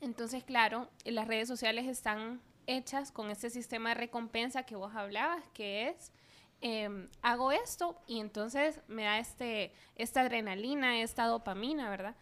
Entonces, 0.00 0.44
claro, 0.44 0.90
las 1.04 1.28
redes 1.28 1.48
sociales 1.48 1.86
están 1.86 2.40
hechas 2.66 3.12
con 3.12 3.30
ese 3.30 3.50
sistema 3.50 3.90
de 3.90 3.94
recompensa 3.96 4.64
que 4.64 4.76
vos 4.76 4.94
hablabas, 4.94 5.46
que 5.54 5.88
es 5.88 6.12
em, 6.60 7.08
hago 7.22 7.52
esto 7.52 7.96
y 8.06 8.20
entonces 8.20 8.80
me 8.88 9.04
da 9.04 9.18
este, 9.18 9.72
esta 9.96 10.22
adrenalina, 10.22 11.00
esta 11.00 11.26
dopamina, 11.26 11.90
¿verdad? 11.90 12.16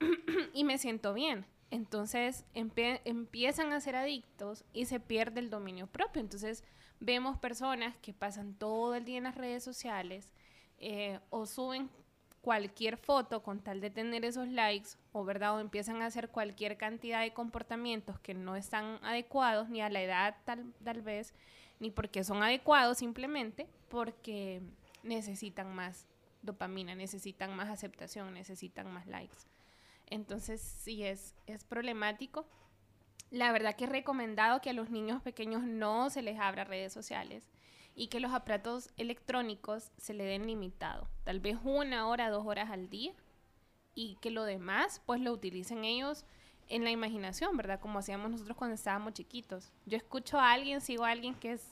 y 0.54 0.64
me 0.64 0.78
siento 0.78 1.14
bien. 1.14 1.46
Entonces 1.70 2.44
empiezan 2.54 3.72
a 3.72 3.80
ser 3.80 3.94
adictos 3.94 4.64
y 4.72 4.86
se 4.86 4.98
pierde 4.98 5.40
el 5.40 5.50
dominio 5.50 5.86
propio. 5.86 6.20
Entonces 6.20 6.64
vemos 6.98 7.38
personas 7.38 7.96
que 7.98 8.12
pasan 8.12 8.54
todo 8.54 8.94
el 8.94 9.04
día 9.04 9.18
en 9.18 9.24
las 9.24 9.36
redes 9.36 9.62
sociales 9.62 10.32
eh, 10.78 11.20
o 11.30 11.46
suben 11.46 11.90
cualquier 12.40 12.96
foto 12.96 13.42
con 13.42 13.60
tal 13.60 13.80
de 13.80 13.90
tener 13.90 14.24
esos 14.24 14.48
likes 14.48 14.90
o 15.12 15.24
verdad 15.24 15.56
o 15.56 15.60
empiezan 15.60 16.00
a 16.02 16.06
hacer 16.06 16.30
cualquier 16.30 16.76
cantidad 16.76 17.20
de 17.20 17.32
comportamientos 17.32 18.18
que 18.20 18.34
no 18.34 18.56
están 18.56 18.98
adecuados 19.02 19.68
ni 19.68 19.82
a 19.82 19.90
la 19.90 20.02
edad 20.02 20.36
tal, 20.44 20.72
tal 20.82 21.02
vez 21.02 21.34
ni 21.80 21.90
porque 21.90 22.24
son 22.24 22.42
adecuados 22.42 22.98
simplemente 22.98 23.66
porque 23.88 24.62
necesitan 25.02 25.74
más 25.74 26.06
dopamina, 26.42 26.94
necesitan 26.94 27.54
más 27.54 27.68
aceptación, 27.68 28.32
necesitan 28.32 28.90
más 28.92 29.06
likes. 29.06 29.36
Entonces 30.06 30.60
sí 30.60 31.04
es, 31.04 31.34
es 31.46 31.64
problemático. 31.64 32.46
La 33.30 33.52
verdad 33.52 33.76
que 33.76 33.84
es 33.84 33.90
recomendado 33.90 34.60
que 34.60 34.70
a 34.70 34.74
los 34.74 34.90
niños 34.90 35.22
pequeños 35.22 35.62
no 35.62 36.10
se 36.10 36.22
les 36.22 36.38
abra 36.38 36.64
redes 36.64 36.92
sociales 36.92 37.48
y 38.00 38.06
que 38.06 38.18
los 38.18 38.32
aparatos 38.32 38.88
electrónicos 38.96 39.92
se 39.98 40.14
le 40.14 40.24
den 40.24 40.46
limitado, 40.46 41.06
tal 41.22 41.38
vez 41.38 41.58
una 41.62 42.08
hora, 42.08 42.30
dos 42.30 42.46
horas 42.46 42.70
al 42.70 42.88
día 42.88 43.12
y 43.94 44.16
que 44.22 44.30
lo 44.30 44.44
demás 44.44 45.02
pues 45.04 45.20
lo 45.20 45.30
utilicen 45.34 45.84
ellos 45.84 46.24
en 46.70 46.82
la 46.82 46.90
imaginación, 46.90 47.58
¿verdad? 47.58 47.78
Como 47.78 47.98
hacíamos 47.98 48.30
nosotros 48.30 48.56
cuando 48.56 48.74
estábamos 48.74 49.12
chiquitos. 49.12 49.70
Yo 49.84 49.98
escucho 49.98 50.38
a 50.38 50.50
alguien, 50.50 50.80
sigo 50.80 51.04
a 51.04 51.10
alguien 51.10 51.34
que 51.34 51.52
es 51.52 51.68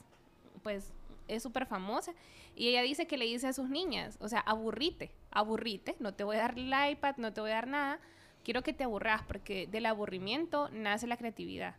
pues 0.62 0.92
es 1.28 1.42
súper 1.42 1.64
famosa 1.64 2.12
y 2.54 2.68
ella 2.68 2.82
dice 2.82 3.06
que 3.06 3.16
le 3.16 3.24
dice 3.24 3.46
a 3.46 3.54
sus 3.54 3.70
niñas, 3.70 4.18
o 4.20 4.28
sea, 4.28 4.40
aburrite, 4.40 5.10
aburrite, 5.30 5.96
no 5.98 6.12
te 6.12 6.24
voy 6.24 6.36
a 6.36 6.40
dar 6.40 6.58
el 6.58 6.92
iPad, 6.92 7.16
no 7.16 7.32
te 7.32 7.40
voy 7.40 7.52
a 7.52 7.54
dar 7.54 7.68
nada, 7.68 8.00
quiero 8.44 8.62
que 8.62 8.74
te 8.74 8.84
aburras 8.84 9.22
porque 9.22 9.66
del 9.66 9.86
aburrimiento 9.86 10.68
nace 10.72 11.06
la 11.06 11.16
creatividad. 11.16 11.76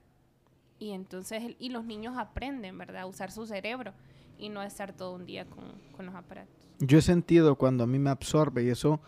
Y 0.79 0.94
entonces, 0.94 1.56
y 1.60 1.70
los 1.70 1.86
niños 1.86 2.18
aprenden, 2.18 2.79
¿verdad? 2.79 3.03
A 3.03 3.06
usar 3.06 3.32
su 3.32 3.46
cerebro 3.46 3.94
y 4.39 4.50
no 4.50 4.63
estar 4.63 4.93
todo 4.93 5.13
un 5.13 5.25
día 5.25 5.46
con, 5.46 5.65
con 5.96 6.05
los 6.05 6.15
aparatos. 6.15 6.55
Yo 6.79 6.98
he 6.98 7.01
sentido 7.01 7.55
cuando 7.55 7.84
a 7.84 7.88
mí 7.88 8.00
me 8.00 8.10
absorbe 8.10 8.63
y 8.63 8.69
eso 8.69 9.01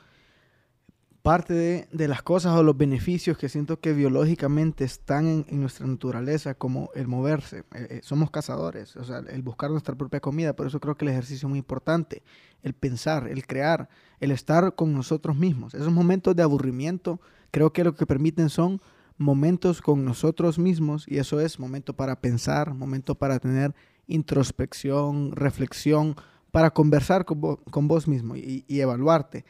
parte 1.21 1.53
de, 1.53 1.87
de, 1.91 2.07
las 2.07 2.23
cosas 2.23 2.55
o 2.57 2.63
los 2.63 2.75
beneficios 2.75 3.37
que 3.37 3.47
siento 3.47 3.79
que 3.79 3.93
biológicamente 3.93 4.83
están 4.83 5.27
en, 5.27 5.45
en 5.49 5.61
nuestra 5.61 5.85
naturaleza, 5.85 6.55
como 6.55 6.89
el 6.95 7.07
moverse. 7.07 7.59
Eh, 7.73 7.87
eh, 7.89 7.99
somos 8.03 8.31
cazadores, 8.31 8.95
o 8.95 9.03
sea, 9.03 9.19
el 9.19 9.41
buscar 9.43 9.69
nuestra 9.69 9.95
propia 9.95 10.19
comida, 10.19 10.55
por 10.55 10.67
eso 10.67 10.79
creo 10.79 10.95
que 10.95 11.05
el 11.05 11.11
ejercicio 11.11 11.47
es 11.47 11.49
muy 11.49 11.59
importante, 11.59 12.23
el 12.63 12.73
pensar, 12.73 13.27
el 13.27 13.45
crear, 13.45 13.87
el 14.19 14.31
estar 14.31 14.75
con 14.75 14.93
nosotros 14.93 15.37
mismos. 15.37 15.73
Esos 15.75 15.91
momentos 15.91 16.35
de 16.35 16.43
aburrimiento 16.43 17.21
creo 17.51 17.71
que 17.71 17.83
lo 17.83 17.95
que 17.95 18.07
permiten 18.07 18.49
son 18.49 18.81
momentos 19.17 19.81
con 19.81 20.03
nosotros 20.03 20.57
mismos 20.57 21.05
y 21.07 21.19
eso 21.19 21.39
es 21.39 21.59
momento 21.59 21.93
para 21.93 22.19
pensar, 22.19 22.73
momento 22.73 23.13
para 23.13 23.39
tener 23.39 23.75
introspección, 24.07 25.31
reflexión, 25.31 26.15
para 26.51 26.71
conversar 26.71 27.25
con, 27.25 27.87
vos 27.87 28.07
mismo 28.07 28.35
y, 28.35 28.65
evaluarte. 28.67 29.45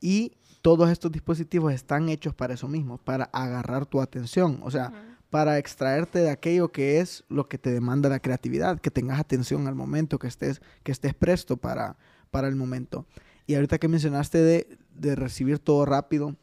Y 0.00 0.32
todos 0.60 0.90
estos 0.90 1.10
dispositivos 1.10 1.72
están 1.72 2.08
hechos 2.08 2.34
para 2.34 2.54
eso 2.54 2.68
mismo, 2.68 2.98
para 2.98 3.24
agarrar 3.32 3.86
tu 3.86 4.00
atención, 4.00 4.60
o 4.62 4.70
sea, 4.70 4.92
para 5.30 5.58
extraerte 5.58 6.18
de 6.18 6.30
aquello 6.30 6.70
que 6.70 7.00
es 7.00 7.24
lo 7.28 7.48
que 7.48 7.56
te 7.56 7.72
demanda 7.72 8.08
la 8.08 8.20
creatividad, 8.20 8.80
que 8.80 8.90
tengas 8.90 9.18
atención 9.18 9.66
al 9.66 9.74
momento, 9.74 10.18
que 10.18 10.26
estés, 10.26 10.60
que 10.82 10.92
estés 10.92 11.14
presto 11.14 11.56
para, 11.56 11.96
para 12.30 12.48
el 12.48 12.54
momento. 12.54 13.06
Y 13.46 13.54
ahorita 13.54 13.78
que 13.78 13.88
mencionaste 13.88 14.38
de, 14.38 14.78
de 14.94 15.16
recibir 15.16 15.58
todo 15.58 15.84
rápido, 15.86 16.36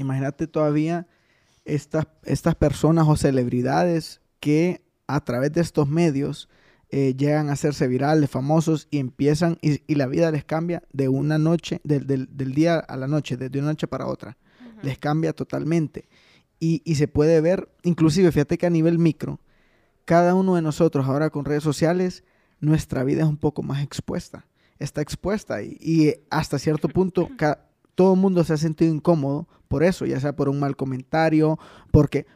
Imagínate 0.00 0.46
todavía 0.46 1.06
estas, 1.66 2.06
estas 2.24 2.54
personas 2.54 3.06
o 3.06 3.16
celebridades 3.16 4.22
que 4.40 4.82
a 5.06 5.22
través 5.22 5.52
de 5.52 5.60
estos 5.60 5.86
medios 5.88 6.48
eh, 6.92 7.14
llegan 7.16 7.50
a 7.50 7.52
hacerse 7.52 7.86
virales, 7.86 8.30
famosos 8.30 8.88
y 8.90 8.98
empiezan 8.98 9.58
y, 9.62 9.94
la 9.94 10.06
vida 10.06 10.30
les 10.32 10.44
cambia 10.44 10.82
de 10.92 11.08
una 11.08 11.38
noche, 11.38 11.80
del, 11.84 12.28
día 12.54 12.78
a 12.78 12.96
la 12.96 13.06
noche, 13.06 13.36
de, 13.36 13.58
una 13.58 13.68
noche 13.68 13.86
para 13.86 14.06
otra. 14.06 14.36
Les 14.82 14.98
cambia 14.98 15.32
totalmente. 15.32 16.08
Y, 16.58 16.82
y, 16.84 16.96
se 16.96 17.06
puede 17.06 17.40
ver, 17.40 17.68
inclusive, 17.84 18.32
fíjate 18.32 18.58
que 18.58 18.66
a 18.66 18.70
nivel 18.70 18.98
micro, 18.98 19.40
cada 20.04 20.34
uno 20.34 20.56
de 20.56 20.62
nosotros 20.62 21.06
ahora 21.06 21.30
con 21.30 21.44
redes 21.44 21.62
sociales, 21.62 22.24
nuestra 22.58 23.04
vida 23.04 23.22
es 23.22 23.28
un 23.28 23.36
poco 23.36 23.62
más 23.62 23.82
expuesta. 23.82 24.46
Está 24.78 25.00
expuesta 25.00 25.62
y, 25.62 25.76
y 25.80 26.14
hasta 26.30 26.58
cierto 26.58 26.88
punto 26.90 27.28
todo 27.94 28.14
el 28.14 28.20
mundo 28.20 28.42
se 28.44 28.54
ha 28.54 28.56
sentido 28.56 28.92
incómodo 28.92 29.46
por 29.68 29.84
eso, 29.84 30.06
ya 30.06 30.18
sea 30.18 30.34
por 30.34 30.48
un 30.48 30.58
mal 30.58 30.74
comentario, 30.74 31.58
porque 31.92 32.26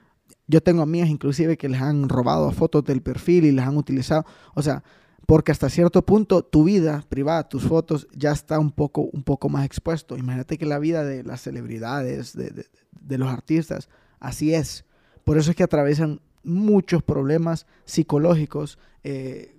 yo 0.46 0.62
tengo 0.62 0.82
amigas 0.82 1.08
inclusive 1.08 1.56
que 1.56 1.68
les 1.68 1.80
han 1.80 2.08
robado 2.08 2.50
fotos 2.52 2.84
del 2.84 3.02
perfil 3.02 3.44
y 3.44 3.52
las 3.52 3.68
han 3.68 3.76
utilizado, 3.76 4.24
o 4.54 4.62
sea, 4.62 4.82
porque 5.26 5.52
hasta 5.52 5.70
cierto 5.70 6.04
punto 6.04 6.42
tu 6.42 6.64
vida 6.64 7.04
privada, 7.08 7.48
tus 7.48 7.64
fotos 7.64 8.06
ya 8.14 8.32
está 8.32 8.58
un 8.58 8.70
poco, 8.70 9.02
un 9.12 9.22
poco 9.22 9.48
más 9.48 9.64
expuesto. 9.64 10.16
Imagínate 10.16 10.58
que 10.58 10.66
la 10.66 10.78
vida 10.78 11.04
de 11.04 11.22
las 11.22 11.40
celebridades, 11.40 12.34
de, 12.34 13.18
los 13.18 13.28
artistas, 13.28 13.88
así 14.20 14.54
es. 14.54 14.84
Por 15.24 15.38
eso 15.38 15.50
es 15.50 15.56
que 15.56 15.62
atraviesan 15.62 16.20
muchos 16.42 17.02
problemas 17.02 17.66
psicológicos, 17.86 18.78
eh, 19.02 19.56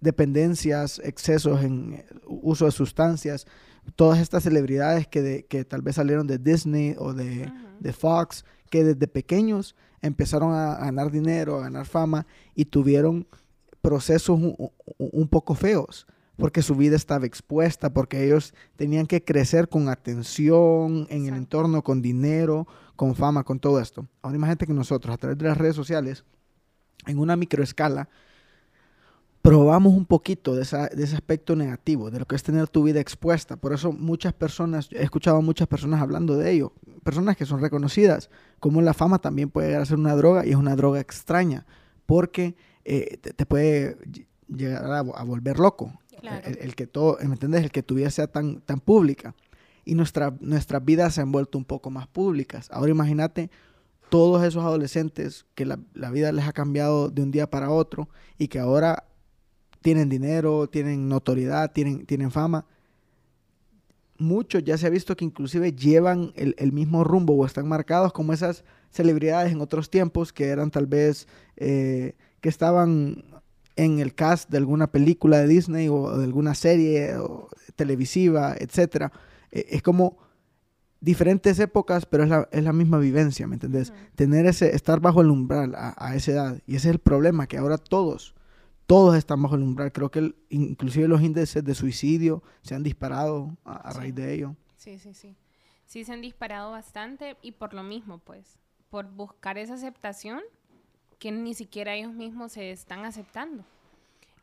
dependencias, 0.00 1.00
excesos 1.04 1.62
en 1.62 2.04
uso 2.26 2.64
de 2.64 2.72
sustancias, 2.72 3.46
todas 3.96 4.18
estas 4.18 4.44
celebridades 4.44 5.06
que, 5.06 5.44
que 5.46 5.64
tal 5.64 5.82
vez 5.82 5.96
salieron 5.96 6.26
de 6.26 6.38
Disney 6.38 6.94
o 6.98 7.12
de, 7.12 7.52
Fox, 7.90 8.44
que 8.70 8.84
desde 8.84 9.08
pequeños 9.08 9.74
empezaron 10.02 10.54
a 10.54 10.76
ganar 10.76 11.10
dinero, 11.10 11.56
a 11.56 11.62
ganar 11.62 11.86
fama 11.86 12.26
y 12.54 12.66
tuvieron 12.66 13.26
procesos 13.80 14.40
un, 14.40 15.28
poco 15.28 15.54
feos, 15.54 16.06
porque 16.36 16.62
su 16.62 16.76
vida 16.76 16.96
estaba 16.96 17.26
expuesta, 17.26 17.92
porque 17.92 18.24
ellos 18.24 18.54
tenían 18.76 19.06
que 19.06 19.24
crecer 19.24 19.68
con 19.68 19.88
atención 19.88 21.06
en 21.10 21.26
el 21.26 21.34
entorno, 21.34 21.82
con 21.82 22.00
dinero, 22.00 22.66
con 22.96 23.14
fama, 23.14 23.42
con 23.42 23.58
todo 23.58 23.80
esto. 23.80 24.06
Ahora 24.22 24.36
imagínate 24.36 24.66
que 24.66 24.72
nosotros 24.72 25.12
a 25.12 25.18
través 25.18 25.38
de 25.38 25.48
las 25.48 25.58
redes 25.58 25.76
sociales, 25.76 26.24
en 27.06 27.18
una 27.18 27.36
microescala, 27.36 28.08
probamos 29.42 29.92
un 29.92 30.06
poquito 30.06 30.54
de, 30.54 30.62
ese 30.62 30.76
aspecto 31.16 31.56
negativo, 31.56 32.12
de 32.12 32.20
lo 32.20 32.26
que 32.26 32.36
es 32.36 32.44
tener 32.44 32.68
tu 32.68 32.84
vida 32.84 33.00
expuesta. 33.00 33.56
Por 33.56 33.72
eso 33.72 33.92
muchas 33.92 34.32
personas, 34.32 34.88
he 34.92 35.02
escuchado 35.02 35.38
a 35.38 35.40
muchas 35.40 35.66
personas 35.66 36.00
hablando 36.00 36.36
de 36.36 36.52
ello, 36.52 36.72
personas 37.02 37.36
que 37.36 37.44
son 37.44 37.60
reconocidas, 37.60 38.30
como 38.60 38.80
la 38.80 38.94
fama 38.94 39.18
también 39.18 39.50
puede 39.50 39.68
llegar 39.68 39.82
a 39.82 39.86
ser 39.86 39.98
una 39.98 40.14
droga 40.14 40.46
y 40.46 40.50
es 40.50 40.56
una 40.56 40.76
droga 40.76 41.00
extraña, 41.00 41.66
porque 42.06 42.54
eh, 42.84 43.18
te, 43.18 43.44
puede 43.44 43.96
llegar 44.46 44.84
a, 44.92 45.02
volver 45.24 45.58
loco. 45.58 45.92
El, 46.44 46.76
que 46.76 46.86
todo, 46.86 47.18
¿me 47.20 47.32
entiendes? 47.32 47.64
El 47.64 47.72
que 47.72 47.82
tu 47.82 47.96
vida 47.96 48.08
sea 48.10 48.28
tan, 48.28 48.60
tan 48.60 48.78
pública. 48.78 49.34
Y 49.84 49.96
nuestra, 49.96 50.32
nuestras 50.38 50.84
vidas 50.84 51.14
se 51.14 51.20
han 51.20 51.32
vuelto 51.32 51.58
un 51.58 51.64
poco 51.64 51.90
más 51.90 52.06
públicas. 52.06 52.68
Ahora 52.70 52.92
imagínate 52.92 53.50
todos 54.08 54.44
esos 54.44 54.62
adolescentes 54.62 55.46
que 55.56 55.66
la, 55.66 55.80
la 55.94 56.12
vida 56.12 56.30
les 56.30 56.46
ha 56.46 56.52
cambiado 56.52 57.08
de 57.08 57.22
un 57.22 57.32
día 57.32 57.50
para 57.50 57.70
otro 57.70 58.08
y 58.38 58.46
que 58.46 58.60
ahora 58.60 59.04
tienen 59.82 60.08
dinero, 60.08 60.68
tienen 60.68 61.08
notoriedad, 61.08 61.72
tienen, 61.72 62.06
tienen 62.06 62.30
fama. 62.30 62.64
Muchos 64.18 64.62
ya 64.64 64.78
se 64.78 64.86
ha 64.86 64.90
visto 64.90 65.16
que 65.16 65.24
inclusive 65.24 65.72
llevan 65.72 66.32
el, 66.36 66.72
mismo 66.72 67.02
rumbo 67.02 67.34
o 67.34 67.44
están 67.44 67.66
marcados 67.66 68.12
como 68.12 68.32
esas 68.32 68.64
celebridades 68.90 69.52
en 69.52 69.60
otros 69.60 69.90
tiempos 69.90 70.32
que 70.32 70.48
eran 70.48 70.70
tal 70.70 70.86
vez 70.86 71.26
eh, 71.56 72.14
que 72.40 72.48
estaban 72.48 73.24
en 73.76 73.98
el 73.98 74.14
cast 74.14 74.50
de 74.50 74.58
alguna 74.58 74.92
película 74.92 75.38
de 75.38 75.48
Disney 75.48 75.88
o 75.88 76.16
de 76.16 76.24
alguna 76.24 76.54
serie 76.54 77.14
televisiva, 77.74 78.54
etc. 78.58 79.12
E, 79.50 79.66
es 79.70 79.82
como 79.82 80.18
diferentes 81.00 81.58
épocas, 81.58 82.06
pero 82.06 82.22
es 82.22 82.30
la, 82.30 82.48
es 82.52 82.62
la 82.62 82.72
misma 82.72 82.98
vivencia, 82.98 83.46
¿me 83.48 83.56
entendés? 83.56 83.92
Tener 84.14 84.46
ese, 84.46 84.74
estar 84.76 85.00
bajo 85.00 85.20
el 85.20 85.30
umbral 85.30 85.74
a, 85.74 85.94
a, 85.98 86.14
esa 86.14 86.30
edad. 86.30 86.58
Y 86.66 86.76
ese 86.76 86.88
es 86.88 86.94
el 86.94 87.00
problema, 87.00 87.48
que 87.48 87.58
ahora 87.58 87.76
todos, 87.76 88.34
todos 88.92 89.16
están 89.16 89.40
bajo 89.40 89.54
el 89.54 89.62
umbral. 89.62 89.90
Creo 89.90 90.10
que 90.10 90.34
inclusive 90.50 91.08
los 91.08 91.22
índices 91.22 91.64
de 91.64 91.74
suicidio 91.74 92.42
se 92.60 92.74
han 92.74 92.82
disparado 92.82 93.56
a, 93.64 93.90
raíz 93.94 94.14
de 94.14 94.34
ello. 94.34 94.54
Sí, 94.76 94.98
sí, 94.98 95.14
sí. 95.14 95.34
Sí, 95.86 96.04
se 96.04 96.12
han 96.12 96.20
disparado 96.20 96.72
bastante 96.72 97.38
y 97.40 97.52
por 97.52 97.72
lo 97.72 97.82
mismo, 97.82 98.18
pues, 98.18 98.58
por 98.90 99.10
buscar 99.10 99.56
esa 99.56 99.74
aceptación 99.74 100.42
que 101.18 101.32
ni 101.32 101.54
siquiera 101.54 101.94
ellos 101.94 102.12
mismos 102.12 102.52
se 102.52 102.70
están 102.70 103.06
aceptando. 103.06 103.64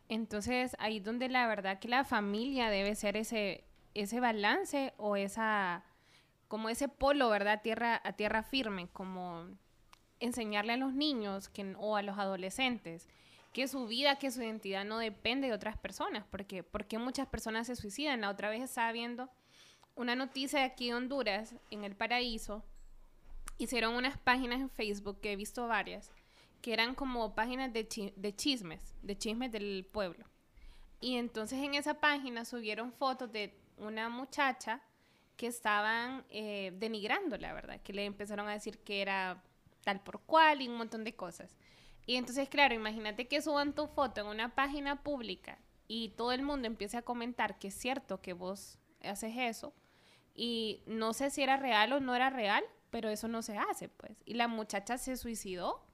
Entonces, 0.08 0.75
ahí 0.79 0.98
es 0.98 1.03
donde 1.03 1.29
la 1.29 1.46
verdad 1.46 1.77
que 1.77 1.88
la 1.88 2.03
familia 2.03 2.72
debe 2.72 2.96
ser 2.96 3.18
ese, 3.18 3.65
ese 3.94 4.20
balance 4.20 4.96
o 4.98 5.15
esa, 5.15 5.84
como 6.48 6.70
ese 6.70 6.88
polo, 6.88 7.29
¿verdad? 7.29 7.62
Tierra, 7.62 8.01
a 8.03 8.13
tierra 8.13 8.41
firme, 8.41 8.88
como 8.94 9.46
enseñarle 10.20 10.74
a 10.74 10.77
los 10.77 10.96
niños 10.96 11.50
que, 11.50 11.75
o 11.77 11.96
a 11.96 12.01
los 12.01 12.18
adolescentes 12.18 13.08
que 13.53 13.68
su 13.68 13.88
vida, 13.88 14.18
que 14.18 14.32
su 14.32 14.41
identidad 14.41 14.86
no 14.86 15.00
depende 15.00 15.48
de 15.48 15.53
otras 15.53 15.77
personas, 15.77 16.25
porque, 16.29 16.63
porque 16.63 16.98
muchas 16.98 17.27
personas 17.27 17.68
se 17.68 17.75
suicidan. 17.75 18.22
La 18.22 18.29
otra 18.29 18.50
vez 18.50 18.62
estaba 18.62 18.91
viendo 18.91 19.29
una 19.96 20.15
noticia 20.15 20.63
aquí 20.63 20.88
de 20.88 20.96
Honduras, 20.96 21.56
en 21.72 21.84
el 21.84 21.96
paraíso, 21.96 22.63
hicieron 23.58 23.96
unas 23.96 24.18
páginas 24.18 24.62
en 24.62 24.70
Facebook, 24.70 25.20
que 25.20 25.34
he 25.34 25.36
visto 25.36 25.68
varias, 25.68 26.12
que 26.62 26.74
eran 26.74 26.96
como 26.96 27.36
páginas 27.36 27.74
de, 27.74 28.13
de 28.15 28.36
chismes, 28.36 28.96
de 29.01 29.18
chismes 29.18 29.51
del 29.51 29.86
pueblo. 29.91 30.25
Y 31.01 31.15
entonces 31.15 31.60
en 31.60 31.75
esa 31.75 31.96
página 31.96 32.46
subieron 32.46 32.91
fotos 32.91 33.32
de 33.32 33.53
una 33.77 34.10
muchacha 34.10 34.82
que 35.38 35.48
estaban 35.48 36.25
eh, 36.29 36.74
denigrando, 36.75 37.38
la 37.38 37.53
verdad, 37.53 37.82
que 37.82 37.94
le 37.94 38.06
empezaron 38.06 38.48
a 38.48 38.53
decir 38.53 38.79
que 38.79 39.01
era 39.01 39.41
tal 39.84 40.01
por 40.01 40.22
cual 40.22 40.62
y 40.62 40.68
un 40.68 40.75
montón 40.75 41.03
de 41.03 41.15
cosas. 41.15 41.56
Y 42.10 42.16
entonces, 42.16 42.50
claro, 42.50 42.74
imagínate 42.74 43.28
que 43.28 43.39
suban 43.39 43.75
tu 43.75 43.86
foto 43.86 44.22
en 44.22 44.25
una 44.25 44.56
página 44.56 45.04
pública 45.04 45.60
y 45.88 46.10
todo 46.18 46.32
el 46.32 46.42
mundo 46.42 46.66
empiece 46.66 46.98
a 46.98 47.04
comentar 47.04 47.60
que 47.60 47.68
es 47.68 47.75
cierto 47.75 48.20
que 48.20 48.34
vos 48.34 48.80
haces 49.04 49.36
eso. 49.38 49.75
Y 50.34 50.82
no 50.88 51.13
sé 51.13 51.30
si 51.30 51.44
era 51.44 51.58
real 51.58 51.94
o 51.94 52.00
no 52.00 52.16
era 52.16 52.32
real, 52.32 52.63
pero 52.89 53.10
eso 53.10 53.28
no 53.28 53.44
se 53.44 53.60
hace, 53.60 53.89
pues. 53.89 54.24
Y 54.25 54.34
la 54.34 54.48
muchacha 54.48 54.98
se 54.98 55.18
suicidó, 55.18 55.86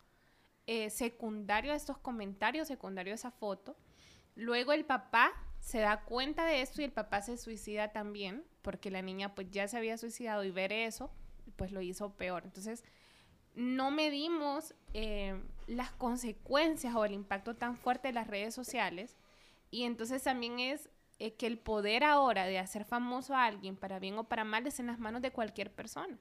eh, 0.68 0.90
secundario 0.90 1.74
a 1.74 1.76
estos 1.76 1.98
comentarios, 1.98 2.70
secundario 2.70 3.12
a 3.12 3.16
esa 3.16 3.32
foto. 3.32 3.76
Luego 4.36 4.72
el 4.72 4.86
papá 4.86 5.34
se 5.60 5.80
da 5.80 6.06
cuenta 6.06 6.46
de 6.46 6.62
esto 6.62 6.80
y 6.80 6.86
el 6.86 6.94
papá 6.94 7.24
se 7.24 7.36
suicida 7.36 7.92
también, 7.92 8.46
porque 8.62 8.90
la 8.90 9.02
niña 9.02 9.36
pues 9.36 9.52
ya 9.52 9.68
se 9.68 9.76
había 9.76 9.98
suicidado 9.98 10.46
y 10.46 10.52
ver 10.52 10.72
eso, 10.72 11.12
pues 11.58 11.74
lo 11.74 11.82
hizo 11.82 12.14
peor. 12.16 12.44
Entonces, 12.46 12.86
no 13.54 13.92
medimos 13.92 14.74
eh, 14.94 15.42
las 15.68 15.92
consecuencias 15.92 16.96
o 16.96 17.06
el 17.06 17.14
impacto 17.14 17.56
tan 17.56 17.78
fuerte 17.78 18.10
de 18.10 18.14
las 18.14 18.28
redes 18.28 18.54
sociales. 18.54 19.16
Y 19.72 19.84
entonces 19.84 20.24
también 20.24 20.60
es 20.60 20.90
eh, 21.20 21.34
que 21.34 21.48
el 21.48 21.58
poder 21.58 22.04
ahora 22.04 22.46
de 22.46 22.60
hacer 22.60 22.86
famoso 22.86 23.36
a 23.36 23.46
alguien, 23.46 23.76
para 23.76 24.00
bien 24.00 24.18
o 24.18 24.26
para 24.26 24.44
mal, 24.44 24.68
es 24.68 24.80
en 24.80 24.88
las 24.88 25.00
manos 25.00 25.22
de 25.22 25.32
cualquier 25.32 25.72
persona. 25.72 26.18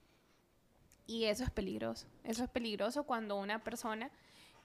Y 1.07 1.25
eso 1.25 1.45
es 1.45 1.51
peligroso. 1.51 2.07
Eso 2.23 2.45
es 2.45 2.51
peligroso 2.51 3.05
cuando 3.05 3.37
una 3.37 3.63
persona 3.63 4.11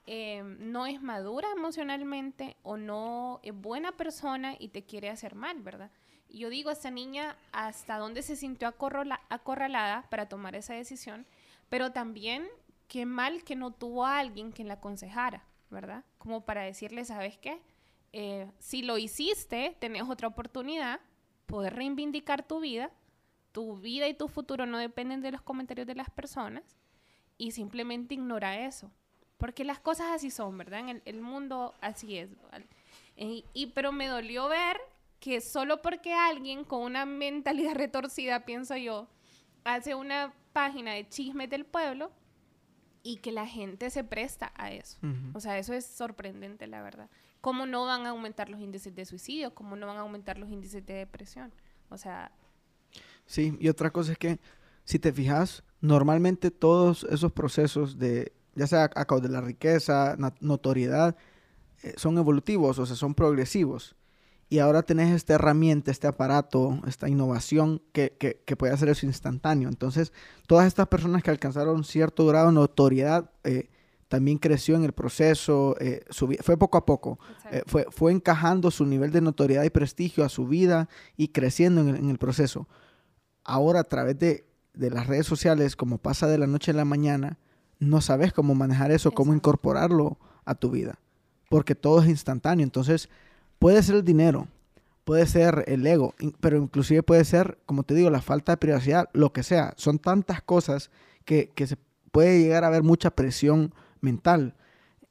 eh, 0.07 0.41
no 0.43 0.85
es 0.85 1.01
madura 1.01 1.49
emocionalmente 1.55 2.55
o 2.63 2.77
no 2.77 3.39
es 3.43 3.53
buena 3.53 3.91
persona 3.91 4.55
y 4.57 4.69
te 4.69 4.83
quiere 4.83 5.09
hacer 5.09 5.35
mal, 5.35 5.61
¿verdad? 5.61 5.91
Yo 6.29 6.49
digo, 6.49 6.71
esta 6.71 6.91
niña, 6.91 7.35
¿hasta 7.51 7.97
dónde 7.97 8.21
se 8.21 8.35
sintió 8.35 8.67
acorralada 8.67 10.07
para 10.09 10.29
tomar 10.29 10.55
esa 10.55 10.73
decisión? 10.73 11.25
Pero 11.69 11.91
también 11.91 12.47
qué 12.89 13.05
mal 13.05 13.43
que 13.45 13.55
no 13.55 13.71
tuvo 13.71 14.05
a 14.05 14.19
alguien 14.19 14.51
que 14.51 14.65
la 14.65 14.73
aconsejara, 14.73 15.45
¿verdad? 15.69 16.03
Como 16.17 16.43
para 16.43 16.63
decirle, 16.63 17.05
¿sabes 17.05 17.37
qué? 17.37 17.61
Eh, 18.11 18.51
si 18.57 18.81
lo 18.81 18.97
hiciste, 18.97 19.77
tenés 19.79 20.03
otra 20.03 20.27
oportunidad, 20.27 20.99
poder 21.45 21.75
reivindicar 21.75 22.45
tu 22.45 22.59
vida, 22.59 22.91
tu 23.51 23.77
vida 23.77 24.07
y 24.07 24.15
tu 24.15 24.27
futuro 24.27 24.65
no 24.65 24.77
dependen 24.79 25.21
de 25.21 25.31
los 25.31 25.41
comentarios 25.41 25.87
de 25.87 25.95
las 25.95 26.09
personas 26.09 26.63
y 27.37 27.51
simplemente 27.51 28.15
ignora 28.15 28.65
eso. 28.65 28.91
Porque 29.37 29.63
las 29.63 29.79
cosas 29.79 30.07
así 30.11 30.31
son, 30.31 30.57
¿verdad? 30.57 30.89
En 30.89 31.01
el, 31.05 31.21
mundo 31.21 31.75
así 31.79 32.17
es. 32.17 32.29
y, 33.15 33.67
pero 33.67 33.91
me 33.91 34.07
dolió 34.07 34.49
ver 34.49 34.77
que 35.19 35.41
solo 35.41 35.81
porque 35.81 36.13
alguien 36.13 36.63
con 36.63 36.81
una 36.81 37.05
mentalidad 37.05 37.73
retorcida, 37.75 38.45
pienso 38.45 38.75
yo, 38.75 39.07
hace 39.63 39.93
una 39.93 40.33
página 40.53 40.93
de 40.93 41.07
chismes 41.07 41.49
del 41.51 41.65
pueblo 41.65 42.11
y 43.03 43.17
que 43.17 43.31
la 43.31 43.47
gente 43.47 43.89
se 43.89 44.03
presta 44.03 44.51
a 44.55 44.71
eso. 44.71 44.97
O 45.33 45.39
sea, 45.39 45.57
eso 45.57 45.73
es 45.73 45.85
sorprendente, 45.85 46.67
la 46.67 46.81
verdad. 46.81 47.09
¿Cómo 47.41 47.65
no 47.65 47.85
van 47.85 48.05
a 48.05 48.09
aumentar 48.09 48.49
los 48.49 48.59
índices 48.59 48.93
de 48.95 49.05
suicidio? 49.05 49.53
¿Cómo 49.53 49.75
no 49.75 49.87
van 49.87 49.97
a 49.97 50.01
aumentar 50.01 50.37
los 50.37 50.49
índices 50.49 50.85
de 50.85 50.93
depresión? 50.93 51.53
O 51.89 51.97
sea... 51.97 52.31
Sí, 53.25 53.55
y 53.59 53.69
otra 53.69 53.91
cosa 53.91 54.11
es 54.11 54.17
que, 54.17 54.39
si 54.83 54.99
te 54.99 55.13
fijas, 55.13 55.63
normalmente 55.81 56.51
todos 56.51 57.05
esos 57.05 57.31
procesos 57.31 57.99
de, 57.99 58.33
ya 58.55 58.67
sea 58.67 58.83
a 58.83 59.05
causa 59.05 59.27
de 59.27 59.33
la 59.33 59.41
riqueza, 59.41 60.17
notoriedad, 60.39 61.15
eh, 61.83 61.93
son 61.95 62.17
evolutivos, 62.17 62.79
o 62.79 62.85
sea, 62.85 62.95
son 62.95 63.13
progresivos 63.13 63.95
y 64.49 64.57
ahora 64.59 64.81
tenés 64.81 65.13
esta 65.13 65.35
herramienta, 65.35 65.91
este 65.91 66.07
aparato, 66.07 66.81
esta 66.87 67.07
innovación 67.07 67.83
que, 67.93 68.17
que, 68.17 68.55
puede 68.55 68.73
hacer 68.73 68.89
eso 68.89 69.05
instantáneo. 69.05 69.69
Entonces, 69.69 70.11
todas 70.47 70.65
estas 70.65 70.87
personas 70.87 71.21
que 71.21 71.29
alcanzaron 71.29 71.83
cierto 71.83 72.25
grado 72.25 72.47
de 72.47 72.53
notoriedad, 72.53 73.29
eh, 73.43 73.69
también 74.07 74.39
creció 74.39 74.75
en 74.75 74.83
el 74.83 74.91
proceso, 74.91 75.75
eh, 75.79 76.03
fue 76.41 76.57
poco 76.57 76.79
a 76.79 76.85
poco, 76.85 77.19
eh, 77.51 77.61
fue, 77.67 77.85
fue 77.91 78.11
encajando 78.11 78.71
su 78.71 78.87
nivel 78.87 79.11
de 79.11 79.21
notoriedad 79.21 79.63
y 79.63 79.69
prestigio 79.69 80.25
a 80.25 80.29
su 80.29 80.47
vida 80.47 80.89
y 81.15 81.27
creciendo 81.27 81.81
en 81.81 82.09
el, 82.09 82.17
proceso. 82.17 82.67
Ahora, 83.43 83.81
a 83.81 83.83
través 83.83 84.17
de, 84.17 84.47
de, 84.73 84.89
las 84.89 85.05
redes 85.05 85.27
sociales, 85.27 85.75
como 85.75 85.99
pasa 85.99 86.25
de 86.25 86.39
la 86.39 86.47
noche 86.47 86.71
a 86.71 86.73
la 86.73 86.85
mañana, 86.85 87.37
no 87.77 88.01
sabes 88.01 88.33
cómo 88.33 88.55
manejar 88.55 88.89
eso, 88.89 89.11
cómo 89.11 89.35
incorporarlo 89.35 90.17
a 90.43 90.55
tu 90.55 90.71
vida, 90.71 90.97
porque 91.47 91.75
todo 91.75 92.01
es 92.01 92.09
instantáneo. 92.09 92.63
Entonces, 92.63 93.09
Puede 93.59 93.83
ser 93.83 93.95
el 93.95 94.03
dinero, 94.03 94.47
puede 95.03 95.25
ser 95.25 95.65
el 95.67 95.85
ego, 95.85 96.15
pero 96.39 96.57
inclusive 96.57 97.03
puede 97.03 97.25
ser, 97.25 97.57
como 97.65 97.83
te 97.83 97.93
digo, 97.93 98.09
la 98.09 98.21
falta 98.21 98.53
de 98.53 98.57
privacidad, 98.57 99.09
lo 99.13 99.33
que 99.33 99.43
sea. 99.43 99.73
Son 99.75 99.99
tantas 99.99 100.41
cosas 100.41 100.91
que, 101.25 101.51
se 101.65 101.77
puede 102.11 102.39
llegar 102.39 102.63
a 102.63 102.67
haber 102.67 102.83
mucha 102.83 103.11
presión 103.11 103.73
mental. 104.01 104.55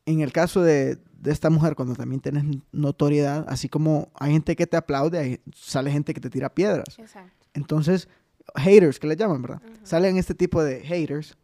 En 0.06 0.20
el 0.20 0.32
caso 0.32 0.62
de, 0.62 0.98
esta 1.24 1.50
mujer, 1.50 1.74
cuando 1.74 1.94
también 1.94 2.20
tienes 2.20 2.44
notoriedad, 2.72 3.44
así 3.48 3.68
como 3.68 4.10
hay 4.14 4.32
gente 4.32 4.56
que 4.56 4.66
te 4.66 4.76
aplaude, 4.76 5.40
sale 5.54 5.90
gente 5.90 6.14
que 6.14 6.20
te 6.20 6.30
tira 6.30 6.54
piedras. 6.54 6.98
Exacto. 6.98 7.46
Entonces, 7.54 8.08
haters, 8.54 8.98
que 8.98 9.06
le 9.06 9.16
llaman, 9.16 9.42
¿verdad? 9.42 9.62
Salen 9.82 10.16
este 10.16 10.34
tipo 10.34 10.62
de 10.62 10.80
haters 10.80 11.36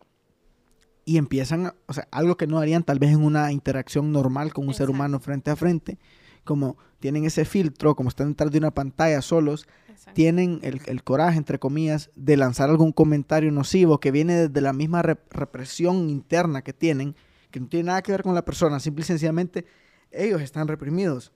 y 1.05 1.19
empiezan, 1.19 1.75
o 1.87 1.93
sea, 1.93 2.09
algo 2.11 2.37
que 2.37 2.47
no 2.47 2.59
harían 2.59 2.83
tal 2.83 2.99
vez 2.99 3.11
en 3.11 3.23
una 3.23 3.53
interacción 3.53 4.13
normal 4.13 4.53
con 4.55 4.67
un 4.67 4.75
ser 4.75 4.91
humano 4.91 5.21
frente 5.21 5.51
a 5.51 5.57
frente, 5.57 5.99
como 6.45 6.77
tienen 7.01 7.25
ese 7.25 7.45
filtro, 7.45 7.95
como 7.95 8.09
están 8.09 8.29
detrás 8.29 8.51
de 8.51 8.59
una 8.59 8.71
pantalla 8.71 9.21
solos, 9.23 9.67
tienen 10.13 10.61
el, 10.63 11.03
coraje, 11.03 11.39
entre 11.39 11.59
comillas, 11.59 12.11
de 12.15 12.37
lanzar 12.37 12.71
algún 12.71 12.93
comentario 12.93 13.51
nocivo 13.51 13.99
que 14.01 14.11
viene 14.11 14.49
desde 14.49 14.61
la 14.61 14.73
misma 14.73 15.03
represión 15.03 16.09
interna 16.09 16.63
que 16.63 16.73
tienen, 16.73 17.17
que 17.51 17.61
no 17.61 17.69
tiene 17.69 17.89
nada 17.89 18.03
que 18.03 18.13
ver 18.13 18.23
con 18.23 18.35
la 18.35 18.45
persona, 18.45 18.81
simple 18.81 19.03
y 19.03 19.07
sencillamente 19.07 19.65
ellos 20.11 20.41
están 20.41 20.69
reprimidos 20.69 21.33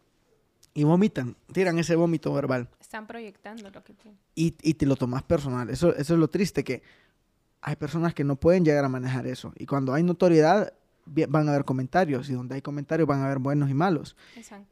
y 0.75 0.85
vomitan, 0.85 1.37
tiran 1.53 1.79
ese 1.79 1.97
vómito 1.97 2.33
verbal. 2.33 2.69
Están 2.81 3.07
proyectando 3.07 3.71
lo 3.71 3.83
que 3.83 3.95
tienen. 3.95 4.19
Y, 4.35 4.55
y 4.63 4.75
te 4.75 4.87
lo 4.87 4.97
tomas 4.97 5.23
personal. 5.23 5.71
Eso, 5.71 5.95
eso 5.97 6.15
es 6.15 6.21
lo 6.21 6.29
triste, 6.29 6.63
que 6.63 6.83
hay 7.61 7.77
personas 7.77 8.15
que 8.15 8.25
no 8.25 8.37
pueden 8.37 8.65
llegar 8.65 8.85
a 8.85 8.89
manejar 8.89 9.27
eso. 9.27 9.53
Y 9.57 9.67
cuando 9.67 9.93
hay 9.93 10.03
notoriedad, 10.03 10.73
van 11.29 11.49
a 11.49 11.53
haber 11.53 11.65
comentarios 11.65 12.29
y 12.29 12.33
donde 12.33 12.55
hay 12.55 12.63
comentarios 12.63 13.07
van 13.09 13.21
a 13.21 13.27
haber 13.27 13.39
buenos 13.39 13.71
y 13.71 13.75
malos. 13.75 14.17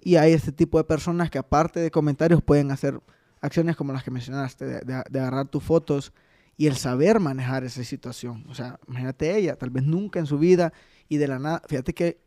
Y 0.02 0.16
hay 0.16 0.32
este 0.32 0.52
tipo 0.52 0.78
de 0.78 0.84
personas 0.84 1.30
que 1.30 1.38
aparte 1.38 1.80
de 1.80 1.90
comentarios 1.90 2.42
pueden 2.42 2.70
hacer 2.70 3.00
acciones 3.40 3.76
como 3.76 3.92
las 3.92 4.02
que 4.04 4.10
mencionaste, 4.10 4.84
de, 4.84 4.94
agarrar 4.94 5.48
tus 5.48 5.62
fotos 5.62 6.12
y 6.56 6.66
el 6.66 6.76
saber 6.76 7.20
manejar 7.20 7.64
esa 7.64 7.84
situación. 7.84 8.44
O 8.48 8.54
sea, 8.54 8.78
imagínate 8.88 9.36
ella, 9.36 9.56
tal 9.56 9.70
vez 9.70 9.84
nunca 9.84 10.18
en 10.18 10.26
su 10.26 10.38
vida 10.38 10.72
y 11.08 11.18
de 11.18 11.28
la 11.28 11.38
nada, 11.38 11.62
fíjate 11.68 11.94
que 11.94 12.20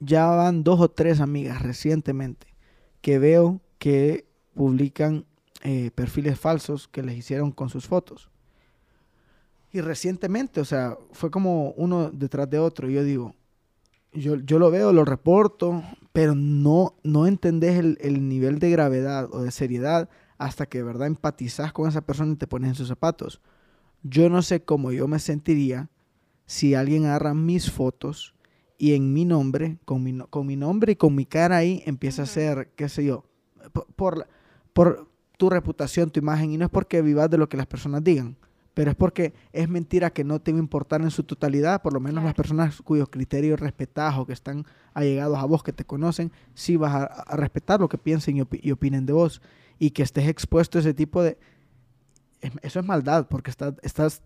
ya 0.00 0.26
van 0.26 0.62
dos 0.62 0.80
o 0.80 0.90
tres 0.90 1.20
amigas 1.20 1.62
recientemente 1.62 2.54
que 3.00 3.18
veo 3.18 3.60
que 3.78 4.26
publican 4.54 5.24
eh, 5.62 5.90
perfiles 5.94 6.38
falsos 6.38 6.88
que 6.88 7.02
les 7.02 7.16
hicieron 7.16 7.52
con 7.52 7.68
sus 7.68 7.86
fotos. 7.86 8.30
Y 9.72 9.80
recientemente, 9.80 10.60
o 10.60 10.64
sea, 10.64 10.96
fue 11.12 11.30
como 11.30 11.72
uno 11.72 12.10
detrás 12.10 12.48
de 12.48 12.58
otro. 12.58 12.88
Y 12.88 12.94
yo 12.94 13.04
digo, 13.04 13.34
yo, 14.12 14.36
yo 14.36 14.58
lo 14.58 14.70
veo, 14.70 14.92
lo 14.92 15.04
reporto, 15.04 15.82
pero 16.12 16.34
no, 16.34 16.96
no 17.02 17.26
entendés 17.26 17.78
el, 17.78 18.28
nivel 18.28 18.58
de 18.58 18.70
gravedad 18.70 19.28
o 19.30 19.42
de 19.42 19.50
seriedad 19.50 20.08
hasta 20.38 20.66
que 20.66 20.78
de 20.78 20.84
verdad 20.84 21.06
empatizás 21.06 21.72
con 21.72 21.88
esa 21.88 22.00
persona 22.00 22.32
y 22.32 22.36
te 22.36 22.46
pones 22.46 22.70
en 22.70 22.74
sus 22.74 22.88
zapatos. 22.88 23.40
Yo 24.02 24.30
no 24.30 24.42
sé 24.42 24.62
cómo 24.62 24.92
yo 24.92 25.08
me 25.08 25.18
sentiría 25.18 25.90
si 26.46 26.74
alguien 26.74 27.04
agarra 27.04 27.34
mis 27.34 27.70
fotos 27.70 28.34
y 28.78 28.94
en 28.94 29.12
mi 29.12 29.24
nombre, 29.24 29.78
con 29.84 30.02
mi, 30.02 30.16
con 30.30 30.46
mi 30.46 30.56
nombre 30.56 30.92
y 30.92 30.96
con 30.96 31.14
mi 31.14 31.26
cara 31.26 31.58
ahí, 31.58 31.82
empieza 31.84 32.22
a 32.22 32.24
hacer, 32.24 32.70
qué 32.76 32.88
sé 32.88 33.04
yo, 33.04 33.24
por, 33.72 33.86
por, 33.94 34.28
por 34.72 35.08
tu 35.36 35.50
reputación, 35.50 36.10
tu 36.10 36.20
imagen, 36.20 36.52
y 36.52 36.56
no 36.58 36.64
es 36.64 36.70
porque 36.70 37.02
vivas 37.02 37.28
de 37.28 37.38
lo 37.38 37.48
que 37.48 37.56
las 37.56 37.66
personas 37.66 38.02
digan 38.04 38.36
pero 38.78 38.92
es 38.92 38.96
porque 38.96 39.34
es 39.52 39.68
mentira 39.68 40.10
que 40.10 40.22
no 40.22 40.40
te 40.40 40.52
va 40.52 40.58
a 40.58 40.60
importar 40.60 41.00
en 41.00 41.10
su 41.10 41.24
totalidad, 41.24 41.82
por 41.82 41.92
lo 41.92 41.98
menos 41.98 42.22
las 42.22 42.34
personas 42.34 42.80
cuyos 42.80 43.08
criterios 43.08 43.58
respetas 43.58 44.16
o 44.16 44.24
que 44.24 44.32
están 44.32 44.66
allegados 44.94 45.36
a 45.36 45.46
vos, 45.46 45.64
que 45.64 45.72
te 45.72 45.84
conocen, 45.84 46.30
sí 46.54 46.76
vas 46.76 46.94
a, 46.94 47.36
respetar 47.36 47.80
lo 47.80 47.88
que 47.88 47.98
piensen 47.98 48.36
y, 48.36 48.70
opinen 48.70 49.04
de 49.04 49.12
vos. 49.12 49.42
Y 49.80 49.90
que 49.90 50.04
estés 50.04 50.28
expuesto 50.28 50.78
a 50.78 50.82
ese 50.82 50.94
tipo 50.94 51.24
de... 51.24 51.38
Eso 52.62 52.78
es 52.78 52.86
maldad, 52.86 53.26
porque 53.28 53.50
estás, 53.50 53.74
estás 53.82 54.22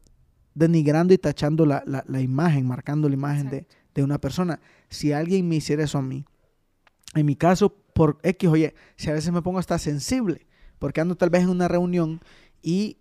denigrando 0.52 1.14
y 1.14 1.16
tachando 1.16 1.64
la, 1.64 2.04
imagen, 2.20 2.66
marcando 2.66 3.08
la 3.08 3.14
imagen 3.14 3.48
de, 3.48 3.66
de, 3.94 4.02
una 4.02 4.18
persona. 4.18 4.60
Si 4.90 5.14
alguien 5.14 5.48
me 5.48 5.56
hiciera 5.56 5.84
eso 5.84 5.96
a 5.96 6.02
mí, 6.02 6.26
en 7.14 7.24
mi 7.24 7.36
caso, 7.36 7.74
por 7.94 8.18
X, 8.22 8.50
oye, 8.50 8.74
si 8.96 9.08
a 9.08 9.14
veces 9.14 9.32
me 9.32 9.40
pongo 9.40 9.60
hasta 9.60 9.78
sensible, 9.78 10.46
porque 10.78 11.00
ando 11.00 11.16
tal 11.16 11.30
vez 11.30 11.44
en 11.44 11.48
una 11.48 11.68
reunión 11.68 12.20
y 12.60 12.98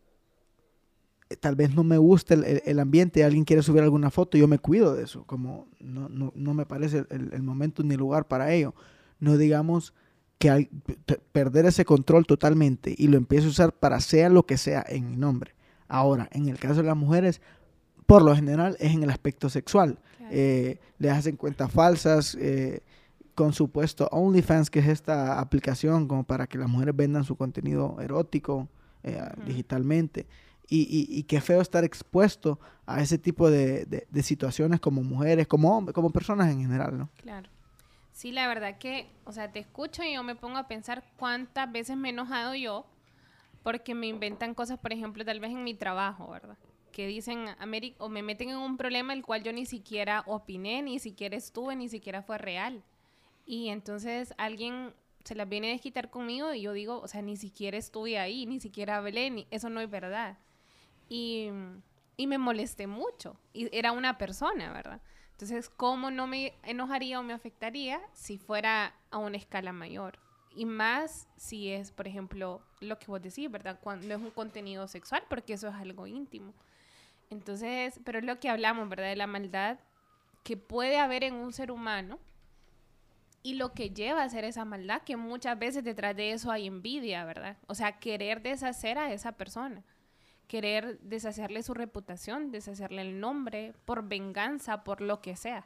tal 1.40 1.56
vez 1.56 1.74
no 1.74 1.84
me 1.84 1.98
gusta 1.98 2.34
el, 2.34 2.80
ambiente, 2.80 3.24
alguien 3.24 3.46
quiere 3.46 3.64
subir 3.64 3.82
alguna 3.82 4.10
foto, 4.10 4.38
yo 4.38 4.48
me 4.48 4.60
cuido 4.60 4.96
de 4.96 5.04
eso, 5.04 5.24
como 5.26 5.68
no, 5.80 6.10
no, 6.10 6.54
me 6.54 6.66
parece 6.66 7.06
el, 7.10 7.44
momento 7.44 7.84
ni 7.84 7.96
lugar 7.96 8.28
para 8.28 8.52
ello. 8.54 8.74
No 9.20 9.38
digamos 9.38 9.94
que 10.38 10.50
al 10.50 10.70
perder 11.32 11.66
ese 11.66 11.86
control 11.86 12.26
totalmente 12.26 12.96
y 12.98 13.08
lo 13.08 13.18
empiezo 13.18 13.48
a 13.48 13.52
usar 13.52 13.74
para 13.74 14.00
sea 14.00 14.30
lo 14.30 14.46
que 14.46 14.58
sea 14.58 14.84
en 14.88 15.12
mi 15.12 15.18
nombre. 15.18 15.54
Ahora, 15.88 16.30
en 16.32 16.50
el 16.50 16.58
caso 16.58 16.82
de 16.82 16.88
las 16.88 16.98
mujeres, 16.98 17.42
por 18.08 18.24
lo 18.24 18.36
general 18.36 18.76
es 18.80 18.94
en 18.94 19.04
el 19.04 19.10
aspecto 19.10 19.50
sexual. 19.50 20.00
Eh, 20.32 20.80
les 20.98 21.12
hacen 21.12 21.36
cuentas 21.36 21.72
falsas, 21.72 22.36
eh, 22.40 22.82
con 23.36 23.54
supuesto 23.54 24.08
OnlyFans, 24.12 24.70
que 24.70 24.80
es 24.80 24.88
esta 24.88 25.40
aplicación 25.40 26.08
como 26.08 26.24
para 26.24 26.48
que 26.48 26.58
las 26.58 26.70
mujeres 26.70 26.96
vendan 26.96 27.24
su 27.24 27.36
contenido 27.36 27.98
erótico 28.02 28.68
digitalmente 29.48 30.28
y, 30.74 31.06
y, 31.10 31.24
qué 31.24 31.42
feo 31.42 31.60
estar 31.60 31.84
expuesto 31.84 32.58
a 32.86 33.02
ese 33.02 33.18
tipo 33.18 33.52
de, 33.52 33.86
de, 33.86 34.24
situaciones 34.24 34.80
como 34.80 35.04
mujeres, 35.04 35.46
como 35.46 35.78
hombres, 35.78 35.94
como 35.94 36.12
personas 36.12 36.50
en 36.50 36.62
general, 36.62 36.98
¿no? 36.98 37.10
Claro. 37.18 37.50
Sí, 38.14 38.32
la 38.32 38.48
verdad 38.48 38.78
que, 38.78 39.10
o 39.26 39.34
sea, 39.34 39.52
te 39.52 39.60
escucho 39.60 40.02
y 40.02 40.14
yo 40.14 40.24
me 40.24 40.34
pongo 40.36 40.58
a 40.58 40.70
pensar 40.70 41.04
cuántas 41.18 41.70
veces 41.70 41.98
me 41.98 42.08
he 42.08 42.12
enojado 42.12 42.56
yo 42.56 42.86
porque 43.64 43.94
me 43.94 44.08
inventan 44.08 44.54
cosas, 44.54 44.80
por 44.80 44.94
ejemplo, 44.94 45.26
tal 45.26 45.42
vez 45.42 45.52
en 45.52 45.64
mi 45.66 45.74
trabajo, 45.74 46.30
¿verdad? 46.30 46.58
Que 46.94 47.06
dicen, 47.06 47.48
o 47.98 48.08
me 48.10 48.24
meten 48.24 48.50
en 48.50 48.58
un 48.58 48.78
problema 48.78 49.12
el 49.12 49.26
cual 49.26 49.44
yo 49.44 49.52
ni 49.52 49.66
siquiera 49.66 50.24
opiné, 50.26 50.82
ni 50.82 51.00
siquiera 51.00 51.36
estuve, 51.36 51.76
ni 51.76 51.90
siquiera 51.90 52.22
fue 52.22 52.38
real. 52.38 52.82
Y 53.46 53.70
entonces 53.70 54.34
alguien 54.38 54.94
se 55.26 55.36
las 55.36 55.50
viene 55.50 55.68
a 55.68 55.72
desquitar 55.72 56.10
conmigo 56.10 56.54
y 56.54 56.62
yo 56.62 56.72
digo, 56.72 57.02
o 57.02 57.08
sea, 57.10 57.22
ni 57.22 57.36
siquiera 57.36 57.78
estuve 57.78 58.18
ahí, 58.18 58.46
ni 58.46 58.62
siquiera 58.62 58.98
hablé, 58.98 59.30
ni, 59.30 59.48
eso 59.52 59.70
no 59.70 59.82
es 59.82 59.90
verdad. 59.90 60.38
Y, 61.14 61.50
y 62.16 62.26
me 62.26 62.38
molesté 62.38 62.88
mucho. 62.88 63.36
Y 63.52 63.68
era 63.78 63.92
una 63.92 64.18
persona, 64.18 64.72
¿verdad? 64.72 65.02
Entonces, 65.34 65.70
¿cómo 65.70 66.10
no 66.10 66.26
me 66.26 66.54
enojaría 66.64 67.20
o 67.20 67.24
me 67.24 67.34
afectaría 67.34 68.00
si 68.14 68.38
fuera 68.38 68.96
a 69.10 69.18
una 69.18 69.36
escala 69.36 69.74
mayor? 69.74 70.20
Y 70.56 70.64
más 70.64 71.28
si 71.36 71.70
es, 71.70 71.92
por 71.92 72.08
ejemplo, 72.08 72.62
lo 72.80 72.98
que 72.98 73.08
vos 73.08 73.22
decís, 73.22 73.52
¿verdad? 73.52 73.78
Cuando 73.82 74.16
es 74.16 74.22
un 74.22 74.32
contenido 74.32 74.88
sexual, 74.88 75.24
porque 75.28 75.52
eso 75.52 75.68
es 75.68 75.76
algo 75.76 76.08
íntimo. 76.08 76.54
Entonces, 77.30 78.00
pero 78.06 78.20
es 78.20 78.26
lo 78.26 78.40
que 78.40 78.48
hablamos, 78.48 78.88
¿verdad? 78.88 79.10
De 79.10 79.18
la 79.18 79.28
maldad 79.28 79.80
que 80.44 80.56
puede 80.56 80.98
haber 80.98 81.26
en 81.26 81.34
un 81.34 81.52
ser 81.52 81.72
humano 81.72 82.20
y 83.44 83.56
lo 83.56 83.74
que 83.74 83.90
lleva 83.90 84.22
a 84.22 84.26
hacer 84.26 84.46
esa 84.46 84.64
maldad, 84.64 85.02
que 85.02 85.18
muchas 85.18 85.60
veces 85.60 85.84
detrás 85.84 86.16
de 86.16 86.32
eso 86.32 86.52
hay 86.52 86.68
envidia, 86.68 87.26
¿verdad? 87.26 87.58
O 87.68 87.76
sea, 87.76 88.00
querer 88.00 88.42
deshacer 88.42 88.98
a 88.98 89.12
esa 89.12 89.34
persona 89.34 89.84
querer 90.48 91.00
deshacerle 91.00 91.64
su 91.64 91.74
reputación, 91.74 92.52
deshacerle 92.52 93.02
el 93.02 93.20
nombre, 93.20 93.74
por 93.86 94.08
venganza, 94.08 94.84
por 94.84 95.02
lo 95.02 95.22
que 95.22 95.36
sea. 95.36 95.66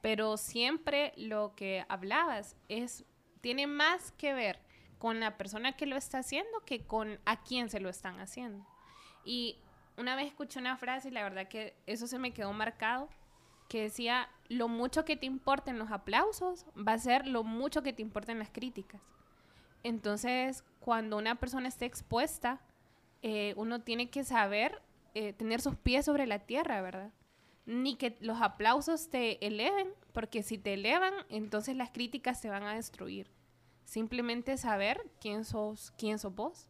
Pero 0.00 0.36
siempre 0.36 1.12
lo 1.16 1.54
que 1.54 1.84
hablabas 1.88 2.56
es, 2.68 3.04
tiene 3.40 3.66
más 3.66 4.12
que 4.12 4.34
ver 4.34 4.60
con 4.98 5.18
la 5.18 5.36
persona 5.36 5.76
que 5.76 5.86
lo 5.86 5.96
está 5.96 6.18
haciendo 6.18 6.60
que 6.64 6.84
con 6.84 7.18
a 7.24 7.42
quién 7.42 7.70
se 7.70 7.80
lo 7.80 7.88
están 7.88 8.20
haciendo. 8.20 8.66
Y 9.24 9.58
una 9.96 10.16
vez 10.16 10.26
escuché 10.26 10.58
una 10.58 10.76
frase 10.76 11.08
y 11.08 11.12
la 11.12 11.22
verdad 11.22 11.48
que 11.48 11.74
eso 11.86 12.06
se 12.06 12.18
me 12.18 12.32
quedó 12.32 12.52
marcado, 12.52 13.08
que 13.68 13.82
decía, 13.82 14.28
lo 14.48 14.68
mucho 14.68 15.04
que 15.04 15.16
te 15.16 15.26
importen 15.26 15.78
los 15.78 15.90
aplausos 15.90 16.66
va 16.76 16.92
a 16.92 16.98
ser 16.98 17.26
lo 17.26 17.42
mucho 17.42 17.82
que 17.82 17.92
te 17.92 18.02
importen 18.02 18.38
las 18.38 18.50
críticas. 18.50 19.00
Entonces, 19.82 20.64
cuando 20.80 21.16
una 21.16 21.36
persona 21.36 21.68
esté 21.68 21.86
expuesta 21.86 22.60
eh, 23.22 23.54
uno 23.56 23.82
tiene 23.82 24.10
que 24.10 24.24
saber 24.24 24.82
eh, 25.14 25.32
tener 25.32 25.60
sus 25.60 25.76
pies 25.76 26.04
sobre 26.04 26.26
la 26.26 26.40
tierra, 26.40 26.82
¿verdad? 26.82 27.12
Ni 27.66 27.96
que 27.96 28.16
los 28.20 28.42
aplausos 28.42 29.10
te 29.10 29.44
eleven, 29.46 29.88
porque 30.12 30.42
si 30.42 30.58
te 30.58 30.74
elevan, 30.74 31.14
entonces 31.28 31.76
las 31.76 31.90
críticas 31.90 32.40
se 32.40 32.50
van 32.50 32.64
a 32.64 32.74
destruir. 32.74 33.30
Simplemente 33.84 34.56
saber 34.56 35.00
quién 35.20 35.44
sos, 35.44 35.92
quién 35.96 36.18
sos 36.18 36.34
vos. 36.34 36.68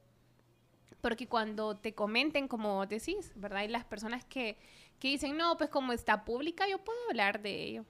Porque 1.01 1.27
cuando 1.27 1.77
te 1.77 1.95
comenten, 1.95 2.49
como 2.49 2.85
decís, 2.87 3.33
¿verdad? 3.35 3.63
Y 3.63 3.69
las 3.69 3.85
personas 3.85 4.25
que, 4.25 4.59
que 4.99 5.09
dicen, 5.09 5.37
no, 5.37 5.57
pues 5.57 5.71
como 5.71 5.93
está 5.93 6.25
pública, 6.25 6.69
yo 6.69 6.79
puedo 6.85 6.99
hablar 7.09 7.41
de 7.41 7.63
ello. 7.63 7.85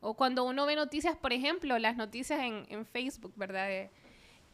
O 0.00 0.14
cuando 0.14 0.44
uno 0.44 0.66
ve 0.66 0.76
noticias, 0.76 1.16
por 1.16 1.32
ejemplo, 1.32 1.78
las 1.78 1.96
noticias 1.96 2.40
en, 2.40 2.66
en 2.68 2.86
Facebook, 2.86 3.32
¿verdad? 3.36 3.90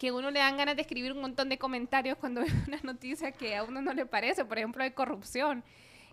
Que 0.00 0.12
uno 0.12 0.30
le 0.30 0.40
dan 0.40 0.56
ganas 0.56 0.76
de 0.76 0.82
escribir 0.82 1.12
un 1.12 1.20
montón 1.20 1.50
de 1.50 1.58
comentarios 1.58 2.16
cuando 2.16 2.40
ve 2.40 2.48
una 2.66 2.80
noticia 2.82 3.32
que 3.32 3.54
a 3.54 3.64
uno 3.64 3.82
no 3.82 3.92
le 3.92 4.06
parece, 4.06 4.46
por 4.46 4.56
ejemplo, 4.56 4.82
de 4.82 4.94
corrupción. 4.94 5.62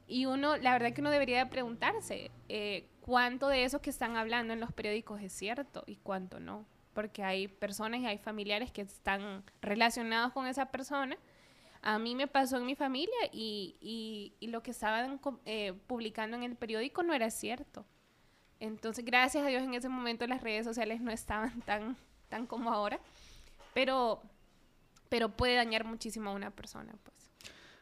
Y 0.07 0.25
uno, 0.25 0.57
la 0.57 0.73
verdad 0.73 0.91
que 0.91 0.99
uno 0.99 1.09
debería 1.09 1.45
de 1.45 1.49
preguntarse 1.49 2.29
eh, 2.49 2.89
cuánto 2.99 3.47
de 3.47 3.63
eso 3.63 3.81
que 3.81 3.89
están 3.89 4.17
hablando 4.17 4.51
en 4.51 4.59
los 4.59 4.73
periódicos 4.73 5.21
es 5.21 5.31
cierto 5.31 5.85
y 5.87 5.95
cuánto 5.95 6.41
no. 6.41 6.65
Porque 6.93 7.23
hay 7.23 7.47
personas 7.47 8.01
y 8.01 8.07
hay 8.07 8.17
familiares 8.17 8.73
que 8.73 8.81
están 8.81 9.45
relacionados 9.61 10.33
con 10.33 10.47
esa 10.47 10.65
persona. 10.65 11.17
A 11.81 11.97
mí 11.97 12.13
me 12.13 12.27
pasó 12.27 12.57
en 12.57 12.65
mi 12.65 12.75
familia 12.75 13.15
y, 13.31 14.35
y, 14.41 14.47
lo 14.47 14.63
que 14.63 14.71
estaban 14.71 15.21
eh, 15.45 15.71
publicando 15.87 16.35
en 16.35 16.43
el 16.43 16.57
periódico 16.57 17.03
no 17.03 17.13
era 17.13 17.31
cierto. 17.31 17.85
Entonces, 18.59 19.05
gracias 19.05 19.45
a 19.45 19.47
Dios 19.47 19.63
en 19.63 19.75
ese 19.75 19.87
momento 19.87 20.27
las 20.27 20.41
redes 20.41 20.65
sociales 20.65 20.99
no 20.99 21.11
estaban 21.11 21.61
tan, 21.61 21.95
tan 22.27 22.47
como 22.47 22.73
ahora 22.73 22.99
pero, 23.77 24.23
pero 25.07 25.37
puede 25.37 25.53
dañar 25.53 25.85
muchísimo 25.85 26.31
a 26.31 26.33
una 26.33 26.49
persona, 26.49 26.95
pues. 27.03 27.15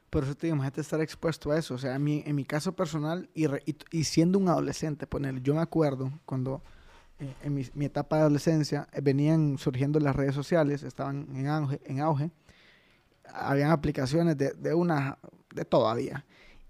Por 0.09 0.25
eso 0.25 0.35
te 0.35 0.47
digo, 0.47 0.57
imagínate 0.57 0.81
estar 0.81 0.99
expuesto 0.99 1.51
a 1.51 1.57
eso. 1.57 1.75
O 1.75 1.77
sea, 1.77 1.95
a 1.95 1.99
mí, 1.99 2.21
en 2.25 2.35
mi 2.35 2.43
caso 2.43 2.75
personal, 2.75 3.29
y, 3.33 3.45
y, 3.91 4.03
siendo 4.03 4.37
un 4.37 4.49
adolescente, 4.49 5.07
poner, 5.07 5.41
yo 5.41 5.55
me 5.55 5.61
acuerdo 5.61 6.11
cuando 6.25 6.61
eh, 7.19 7.33
en 7.43 7.53
mi, 7.53 7.85
etapa 7.85 8.17
de 8.17 8.21
adolescencia 8.23 8.89
eh, 8.91 8.99
venían 9.01 9.57
surgiendo 9.57 10.01
las 10.01 10.17
redes 10.17 10.35
sociales, 10.35 10.83
estaban 10.83 11.33
en 11.33 11.47
auge, 11.47 11.79
en 11.85 12.01
auge 12.01 12.29
habían 13.33 13.71
aplicaciones 13.71 14.37
de, 14.37 14.51
de 14.51 14.73
una, 14.73 15.17
de 15.53 15.63
todavía. 15.63 16.25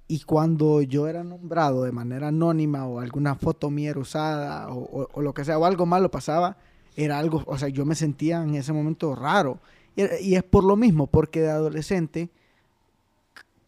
Y 0.08 0.22
cuando 0.22 0.84
yo 0.84 1.08
era 1.08 1.24
nombrado 1.24 1.84
de 1.84 1.92
manera 1.92 2.28
anónima 2.28 2.86
o 2.86 3.00
alguna 3.00 3.34
foto 3.34 3.72
mía 3.72 3.90
era 3.90 4.00
usada 4.00 4.70
o, 4.70 5.10
o, 5.12 5.22
lo 5.24 5.34
que 5.34 5.44
sea, 5.44 5.58
o 5.58 5.66
algo 5.66 5.88
malo 5.88 6.12
pasaba, 6.12 6.58
era 6.96 7.20
algo, 7.20 7.44
o 7.46 7.58
sea, 7.58 7.70
yo 7.70 7.86
me 7.86 7.96
sentía 7.96 8.42
en 8.42 8.56
ese 8.56 8.74
momento 8.74 9.16
raro. 9.16 9.60
Y, 9.96 10.36
es 10.36 10.44
por 10.44 10.64
lo 10.64 10.76
mismo, 10.76 11.08
porque 11.08 11.42
de 11.42 11.50
adolescente 11.50 12.30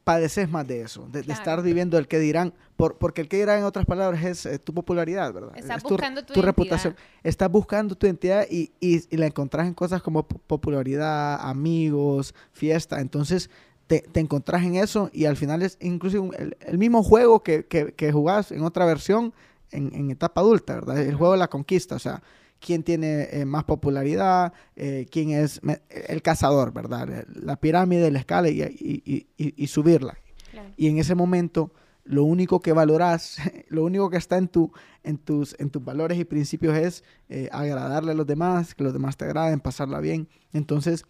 padeces 0.04 0.50
más 0.50 0.66
de 0.66 0.82
eso, 0.82 1.08
de, 1.12 1.20
estar 1.20 1.62
viviendo 1.62 1.98
el 1.98 2.08
que 2.08 2.18
dirán, 2.18 2.54
por, 2.78 2.98
porque 2.98 3.22
el 3.22 3.28
que 3.28 3.38
dirán 3.38 3.60
en 3.60 3.66
otras 3.66 3.86
palabras 3.86 4.24
es 4.24 4.46
eh, 4.46 4.58
tu 4.58 4.74
popularidad, 4.74 5.34
¿verdad? 5.34 5.52
Estás 5.58 5.84
buscando 5.84 6.24
tu, 6.24 6.42
reputación. 6.42 6.96
Estás 7.24 7.52
buscando 7.52 7.96
tu 7.96 8.06
identidad 8.06 8.46
y, 8.50 8.72
y, 8.80 9.18
la 9.18 9.28
encontrás 9.28 9.68
en 9.68 9.74
cosas 9.74 10.02
como 10.02 10.26
popularidad, 10.26 11.40
amigos, 11.42 12.34
fiesta. 12.54 13.02
Entonces 13.02 13.50
te, 13.88 14.00
te 14.00 14.22
encontrás 14.22 14.64
en 14.64 14.76
eso 14.76 15.10
y 15.12 15.26
al 15.26 15.36
final 15.36 15.62
es 15.62 15.78
incluso 15.82 16.30
el, 16.60 16.78
mismo 16.78 17.04
juego 17.04 17.44
que, 17.44 17.66
que, 17.66 17.94
que, 17.94 18.12
jugás 18.12 18.54
en 18.54 18.64
otra 18.64 18.86
versión 18.86 19.34
en, 19.72 19.94
en 19.94 20.12
etapa 20.12 20.40
adulta, 20.40 20.76
¿verdad? 20.76 21.00
El 21.00 21.16
juego 21.16 21.34
de 21.34 21.40
la 21.40 21.50
conquista, 21.50 21.96
o 21.96 22.00
sea, 22.00 22.22
quién 22.60 22.84
tiene 22.84 23.28
eh, 23.32 23.46
más 23.46 23.64
popularidad, 23.64 24.54
eh, 24.76 25.08
quién 25.12 25.32
es 25.32 25.62
el 26.08 26.22
cazador, 26.22 26.74
¿verdad? 26.74 27.26
La 27.34 27.58
pirámide, 27.58 28.12
la 28.12 28.20
escala 28.20 28.50
y, 28.50 29.68
subirla. 29.68 30.18
Y 30.76 30.88
en 30.88 30.98
ese 30.98 31.16
momento, 31.16 31.72
lo 32.04 32.24
único 32.24 32.62
que 32.62 32.74
valoras, 32.74 33.38
lo 33.70 33.84
único 33.84 34.10
que 34.10 34.18
está 34.18 34.38
en, 34.38 34.48
tu, 34.48 34.72
en, 35.04 35.18
tus, 35.18 35.56
en 35.60 35.70
tus 35.70 35.84
valores 35.84 36.18
y 36.18 36.26
principios 36.26 36.76
es 36.78 37.04
eh, 37.30 37.50
agradarle 37.52 38.12
a 38.12 38.16
los 38.16 38.28
demás, 38.28 38.74
que 38.74 38.84
los 38.84 38.94
demás 38.94 39.18
te 39.18 39.26
agraden, 39.26 39.60
pasarla 39.60 40.00
bien. 40.00 40.28
Entonces, 40.54 41.06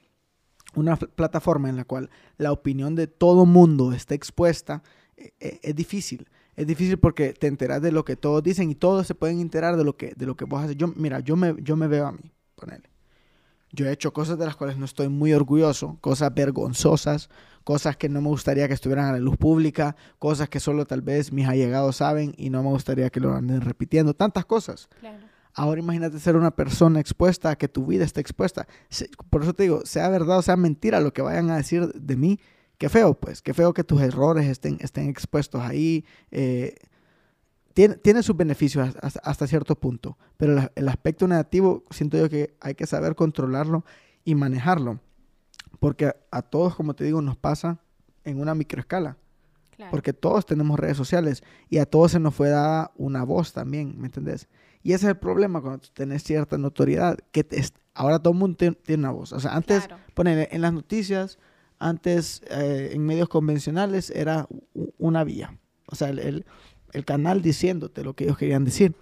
una 0.76 0.98
plataforma 0.98 1.70
en 1.70 1.78
la 1.78 1.86
cual 1.86 2.10
la 2.38 2.52
opinión 2.52 2.96
de 2.96 3.08
todo 3.08 3.46
mundo 3.46 3.94
está 3.94 4.16
expuesta 4.16 4.84
es 5.40 5.76
difícil 5.76 6.28
es 6.58 6.66
difícil 6.66 6.98
porque 6.98 7.34
te 7.34 7.46
enteras 7.46 7.82
de 7.84 7.92
lo 7.92 8.04
que 8.04 8.16
todos 8.16 8.42
dicen 8.42 8.72
y 8.72 8.76
todos 8.76 9.06
se 9.06 9.14
pueden 9.14 9.40
enterar 9.40 9.78
de 9.78 9.84
lo 9.84 9.96
que, 9.96 10.14
de 10.18 10.26
lo 10.26 10.36
que 10.36 10.44
vos 10.46 10.64
haces. 10.64 10.76
Yo, 10.76 10.88
mira, 10.96 11.20
yo 11.20 11.36
me, 11.36 11.56
yo 11.62 11.76
me 11.76 11.88
veo 11.88 12.08
a 12.08 12.12
mí, 12.12 12.34
ponele. 12.56 12.90
Yo 13.72 13.86
he 13.86 13.92
hecho 13.92 14.12
cosas 14.12 14.40
de 14.40 14.46
las 14.46 14.56
cuales 14.56 14.76
no 14.78 14.86
estoy 14.86 15.08
muy 15.08 15.34
orgulloso, 15.34 15.98
cosas 16.02 16.34
vergonzosas, 16.34 17.30
cosas 17.64 17.96
que 17.96 18.10
no 18.10 18.22
me 18.22 18.30
gustaría 18.30 18.68
que 18.68 18.74
estuvieran 18.74 19.06
a 19.06 19.12
la 19.12 19.20
luz 19.20 19.38
pública, 19.38 19.96
cosas 20.18 20.50
que 20.50 20.60
solo 20.60 20.86
tal 20.86 21.02
vez 21.02 21.32
mis 21.32 21.48
allegados 21.48 21.98
saben 21.98 22.34
y 22.38 22.50
no 22.50 22.64
me 22.64 22.70
gustaría 22.70 23.12
que 23.12 23.20
lo 23.20 23.36
anden 23.36 23.62
repitiendo, 23.62 24.16
tantas 24.16 24.46
cosas. 24.46 24.90
Ahora 25.54 25.80
imagínate 25.80 26.20
ser 26.20 26.36
una 26.38 26.52
persona 26.52 27.00
expuesta 27.00 27.52
a 27.52 27.56
que 27.56 27.68
tu 27.68 27.86
vida 27.86 28.04
esté 28.04 28.20
expuesta. 28.22 28.68
Por 29.30 29.44
eso 29.44 29.54
te 29.54 29.64
digo, 29.64 29.86
sea 29.86 30.10
verdad 30.10 30.40
o 30.40 30.42
sea 30.42 30.56
mentira 30.56 31.02
lo 31.02 31.14
que 31.14 31.22
vayan 31.22 31.52
a 31.52 31.58
decir 31.58 31.92
de 31.94 32.16
mí, 32.16 32.40
qué 32.78 32.90
feo, 32.90 33.14
pues, 33.14 33.42
qué 33.42 33.54
feo 33.54 33.74
que 33.74 33.84
tus 33.84 34.02
errores 34.02 34.48
estén, 34.48 34.78
estén 34.82 35.10
expuestos 35.10 35.62
ahí. 35.62 36.06
Eh, 36.32 36.76
tiene, 37.74 37.96
tiene, 37.96 38.24
sus 38.24 38.36
beneficios 38.36 38.96
hasta, 39.02 39.48
cierto 39.48 39.76
punto, 39.76 40.18
pero 40.38 40.70
el, 40.74 40.88
aspecto 40.88 41.28
negativo 41.28 41.84
siento 41.92 42.18
yo 42.18 42.30
que 42.30 42.56
hay 42.60 42.74
que 42.74 42.88
saber 42.88 43.16
controlarlo 43.16 43.86
y 44.24 44.36
manejarlo. 44.36 45.00
Porque 45.80 46.16
a, 46.32 46.42
todos, 46.42 46.76
como 46.76 46.96
te 46.96 47.04
digo, 47.04 47.22
nos 47.22 47.38
pasa 47.38 47.80
en 48.24 48.40
una 48.40 48.56
microescala. 48.56 49.18
Porque 49.92 50.12
todos 50.12 50.48
tenemos 50.48 50.80
redes 50.80 50.98
sociales 50.98 51.44
y 51.70 51.78
a 51.78 51.86
todos 51.86 52.14
se 52.14 52.20
nos 52.20 52.34
fue 52.34 52.50
dada 52.50 52.92
una 52.96 53.24
voz 53.24 53.54
también, 53.54 53.94
¿me 54.00 54.08
entendés? 54.08 54.48
Y 54.82 54.94
ese 54.94 55.06
es 55.06 55.10
el 55.10 55.18
problema 55.18 55.62
cuando 55.62 55.88
tenés 55.94 56.24
cierta 56.24 56.58
notoriedad, 56.58 57.20
que 57.32 57.46
ahora 57.94 58.18
todo 58.18 58.34
el 58.34 58.40
mundo 58.40 58.58
tiene, 58.58 58.76
una 59.02 59.12
voz. 59.12 59.34
O 59.34 59.40
sea, 59.40 59.56
antes, 59.56 59.88
poner 60.16 60.50
en 60.52 60.62
las 60.62 60.74
noticias, 60.74 61.38
antes 61.80 62.42
eh, 62.50 62.92
en 62.94 63.06
medios 63.06 63.30
convencionales 63.30 64.10
era 64.10 64.48
una 64.98 65.24
vía. 65.24 65.58
O 65.88 65.96
sea, 65.96 66.10
el, 66.10 66.46
el, 66.92 67.06
canal 67.06 67.42
diciéndote 67.42 68.04
lo 68.04 68.14
que 68.14 68.26
ellos 68.26 68.38
querían 68.38 68.66
decir. 68.66 68.96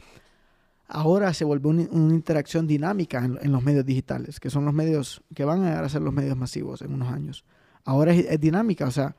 Ahora 0.88 1.33
se 1.33 1.45
vuelve 1.45 1.69
una 1.69 2.13
interacción 2.13 2.67
dinámica 2.67 3.25
en, 3.25 3.51
los 3.51 3.63
medios 3.63 3.85
digitales, 3.85 4.39
que 4.39 4.51
son 4.51 4.65
los 4.65 4.73
medios 4.73 5.23
que 5.33 5.43
van 5.43 5.63
a 5.63 5.69
llegar 5.69 5.83
a 5.83 5.89
ser 5.89 6.03
los 6.03 6.13
medios 6.13 6.38
masivos 6.38 6.81
en 6.83 6.93
unos 6.93 7.11
años. 7.11 7.43
Ahora 7.85 8.13
es, 8.13 8.39
dinámica, 8.39 8.85
o 8.85 8.91
sea, 8.91 9.15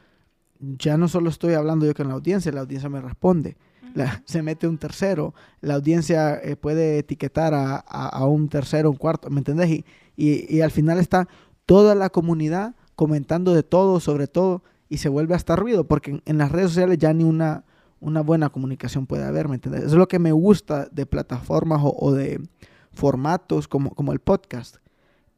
ya 0.61 0.97
no 0.97 1.09
solo 1.09 1.29
estoy 1.29 1.55
hablando 1.55 1.85
yo 1.85 1.93
con 1.93 2.07
la 2.07 2.15
audiencia, 2.15 2.53
la 2.53 2.61
audiencia 2.61 2.89
me 2.89 3.01
responde. 3.01 3.57
se 4.27 4.43
mete 4.43 4.69
un 4.69 4.79
tercero, 4.79 5.35
la 5.61 5.75
audiencia 5.75 6.37
eh, 6.37 6.55
puede 6.55 6.99
etiquetar 6.99 7.53
a, 7.53 7.79
a, 7.79 8.27
un 8.27 8.49
tercero, 8.49 8.91
un 8.91 8.97
cuarto, 8.97 9.29
¿me 9.29 9.39
entendés? 9.39 9.71
Y, 9.71 9.85
y, 10.17 10.57
y, 10.57 10.61
al 10.61 10.71
final 10.71 10.99
está 10.99 11.27
toda 11.65 11.97
la 11.97 12.11
comunidad 12.11 12.77
comentando 12.97 13.55
de 13.55 13.63
todo, 13.63 14.01
sobre 14.01 14.27
todo, 14.27 14.63
y 14.89 14.99
se 14.99 15.09
vuelve 15.09 15.35
hasta 15.35 15.55
ruido, 15.55 15.85
porque 15.85 16.21
en 16.25 16.39
las 16.39 16.51
redes 16.51 16.71
sociales 16.71 16.99
ya 16.99 17.13
ni 17.13 17.25
una 17.25 17.65
una 18.01 18.21
buena 18.21 18.51
comunicación 18.51 19.07
puede 19.07 19.25
haber, 19.25 19.49
¿me 19.49 19.57
entiendes? 19.57 19.83
Eso 19.83 19.93
es 19.93 19.99
lo 19.99 20.09
que 20.09 20.19
me 20.19 20.33
gusta 20.33 20.89
de 20.91 21.07
plataformas 21.07 21.81
o, 21.83 22.13
de 22.13 22.41
formatos 22.93 23.69
como, 23.69 23.91
como 23.91 24.13
el 24.13 24.21
podcast, 24.21 24.77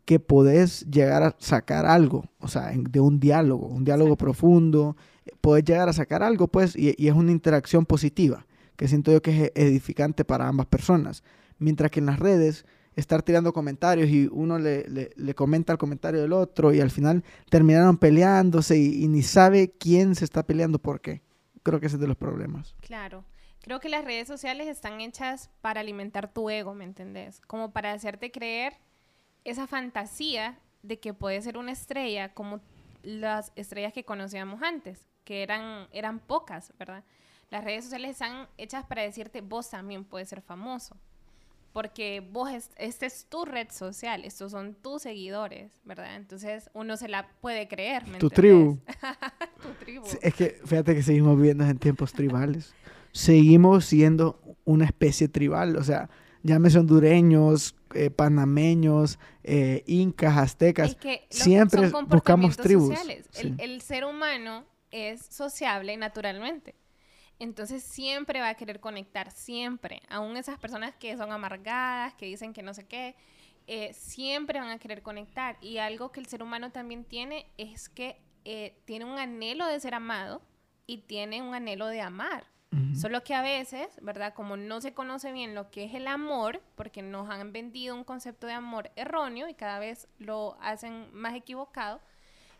que 0.04 0.20
podés 0.20 0.86
llegar 0.90 1.22
a 1.22 1.36
sacar 1.38 1.86
algo, 1.86 2.24
o 2.40 2.48
sea, 2.48 2.72
de 2.74 3.00
un 3.00 3.20
diálogo, 3.20 3.66
un 3.66 3.84
diálogo 3.84 4.16
profundo, 4.16 4.96
podés 5.40 5.64
llegar 5.64 5.88
a 5.88 5.92
sacar 5.92 6.22
algo, 6.22 6.48
pues, 6.48 6.74
y, 6.76 6.94
es 6.98 7.14
una 7.14 7.32
interacción 7.32 7.84
positiva, 7.84 8.46
que 8.76 8.88
siento 8.88 9.12
yo 9.12 9.22
que 9.22 9.46
es 9.46 9.52
edificante 9.54 10.24
para 10.24 10.48
ambas 10.48 10.66
personas. 10.66 11.22
Mientras 11.58 11.90
que 11.90 12.00
en 12.00 12.06
las 12.06 12.18
redes, 12.18 12.64
estar 12.98 13.22
tirando 13.22 13.52
comentarios 13.52 14.08
y 14.08 14.28
uno 14.30 14.58
le, 14.58 14.86
le, 14.88 15.34
comenta 15.34 15.72
el 15.72 15.78
comentario 15.78 16.20
del 16.20 16.32
otro 16.32 16.74
y 16.74 16.80
al 16.80 16.90
final 16.90 17.22
terminaron 17.48 17.96
peleándose 17.96 18.76
y, 18.76 19.06
ni 19.06 19.22
sabe 19.22 19.70
quién 19.70 20.16
se 20.16 20.24
está 20.24 20.42
peleando 20.42 20.78
por 20.78 21.00
qué 21.00 21.22
creo 21.62 21.80
que 21.80 21.86
ese 21.86 21.96
es 21.96 22.00
de 22.00 22.08
los 22.08 22.16
problemas. 22.16 22.74
Claro. 22.80 23.24
Creo 23.60 23.80
que 23.80 23.88
las 23.88 24.04
redes 24.04 24.26
sociales 24.26 24.68
están 24.68 25.00
hechas 25.00 25.50
para 25.60 25.80
alimentar 25.80 26.32
tu 26.32 26.48
ego, 26.48 26.74
¿me 26.74 26.84
entendés? 26.84 27.40
Como 27.46 27.72
para 27.72 27.92
hacerte 27.92 28.30
creer 28.30 28.74
esa 29.44 29.66
fantasía 29.66 30.58
de 30.82 30.98
que 30.98 31.12
puedes 31.12 31.44
ser 31.44 31.58
una 31.58 31.72
estrella 31.72 32.32
como 32.32 32.60
las 33.02 33.52
estrellas 33.56 33.92
que 33.92 34.04
conocíamos 34.04 34.62
antes, 34.62 35.08
que 35.24 35.42
eran, 35.42 35.86
eran 35.92 36.18
pocas, 36.18 36.72
¿verdad? 36.78 37.04
Las 37.50 37.64
redes 37.64 37.84
sociales 37.84 38.12
están 38.12 38.48
hechas 38.56 38.86
para 38.86 39.02
decirte, 39.02 39.40
vos 39.42 39.68
también 39.70 40.04
puedes 40.04 40.28
ser 40.28 40.40
famoso. 40.40 40.96
Porque 41.78 42.28
vos, 42.32 42.50
esta 42.76 43.06
es 43.06 43.26
tu 43.28 43.44
red 43.44 43.68
social, 43.70 44.24
estos 44.24 44.50
son 44.50 44.74
tus 44.74 45.02
seguidores, 45.02 45.70
¿verdad? 45.84 46.16
Entonces 46.16 46.68
uno 46.74 46.96
se 46.96 47.06
la 47.06 47.28
puede 47.40 47.68
creer. 47.68 48.04
¿me 48.08 48.18
tu 48.18 48.30
tribu. 48.30 48.80
Es 50.20 50.34
que 50.34 50.58
fíjate 50.66 50.96
que 50.96 51.04
seguimos 51.04 51.36
viviendo 51.36 51.62
en 51.62 51.78
tiempos 51.78 52.12
tribales. 52.12 52.74
Seguimos 53.12 53.84
siendo 53.84 54.40
una 54.64 54.86
especie 54.86 55.28
tribal. 55.28 55.76
O 55.76 55.84
sea, 55.84 56.10
llámese 56.42 56.80
hondureños, 56.80 57.76
eh, 57.94 58.10
panameños, 58.10 59.20
eh, 59.44 59.84
incas, 59.86 60.36
aztecas. 60.36 60.96
siempre 61.30 61.92
buscamos 62.08 62.56
tribus. 62.56 62.98
El, 63.56 63.80
ser 63.82 64.04
humano 64.04 64.64
es 64.90 65.24
sociable 65.26 65.96
naturalmente. 65.96 66.74
Entonces 67.38 67.82
siempre 67.82 68.40
va 68.40 68.48
a 68.48 68.54
querer 68.54 68.80
conectar, 68.80 69.30
siempre. 69.30 70.02
Aún 70.08 70.36
esas 70.36 70.58
personas 70.58 70.94
que 70.96 71.16
son 71.16 71.30
amargadas, 71.30 72.14
que 72.14 72.26
dicen 72.26 72.52
que 72.52 72.62
no 72.62 72.74
sé 72.74 72.86
qué, 72.86 73.14
eh, 73.66 73.92
siempre 73.92 74.58
van 74.58 74.70
a 74.70 74.78
querer 74.78 75.02
conectar. 75.02 75.56
Y 75.60 75.78
algo 75.78 76.10
que 76.10 76.20
el 76.20 76.26
ser 76.26 76.42
humano 76.42 76.72
también 76.72 77.04
tiene 77.04 77.46
es 77.56 77.88
que 77.88 78.20
eh, 78.44 78.80
tiene 78.84 79.04
un 79.04 79.18
anhelo 79.18 79.66
de 79.66 79.78
ser 79.78 79.94
amado 79.94 80.42
y 80.86 80.98
tiene 80.98 81.42
un 81.42 81.54
anhelo 81.54 81.86
de 81.86 82.00
amar. 82.00 82.46
Solo 82.94 83.24
que 83.24 83.34
a 83.34 83.40
veces, 83.40 83.88
¿verdad? 84.02 84.34
Como 84.34 84.58
no 84.58 84.82
se 84.82 84.92
conoce 84.92 85.32
bien 85.32 85.54
lo 85.54 85.70
que 85.70 85.84
es 85.84 85.94
el 85.94 86.06
amor, 86.06 86.60
porque 86.74 87.00
nos 87.00 87.30
han 87.30 87.50
vendido 87.50 87.94
un 87.94 88.04
concepto 88.04 88.46
de 88.46 88.52
amor 88.52 88.90
erróneo 88.94 89.48
y 89.48 89.54
cada 89.54 89.78
vez 89.78 90.06
lo 90.18 90.58
hacen 90.60 91.08
más 91.14 91.34
equivocado, 91.34 92.02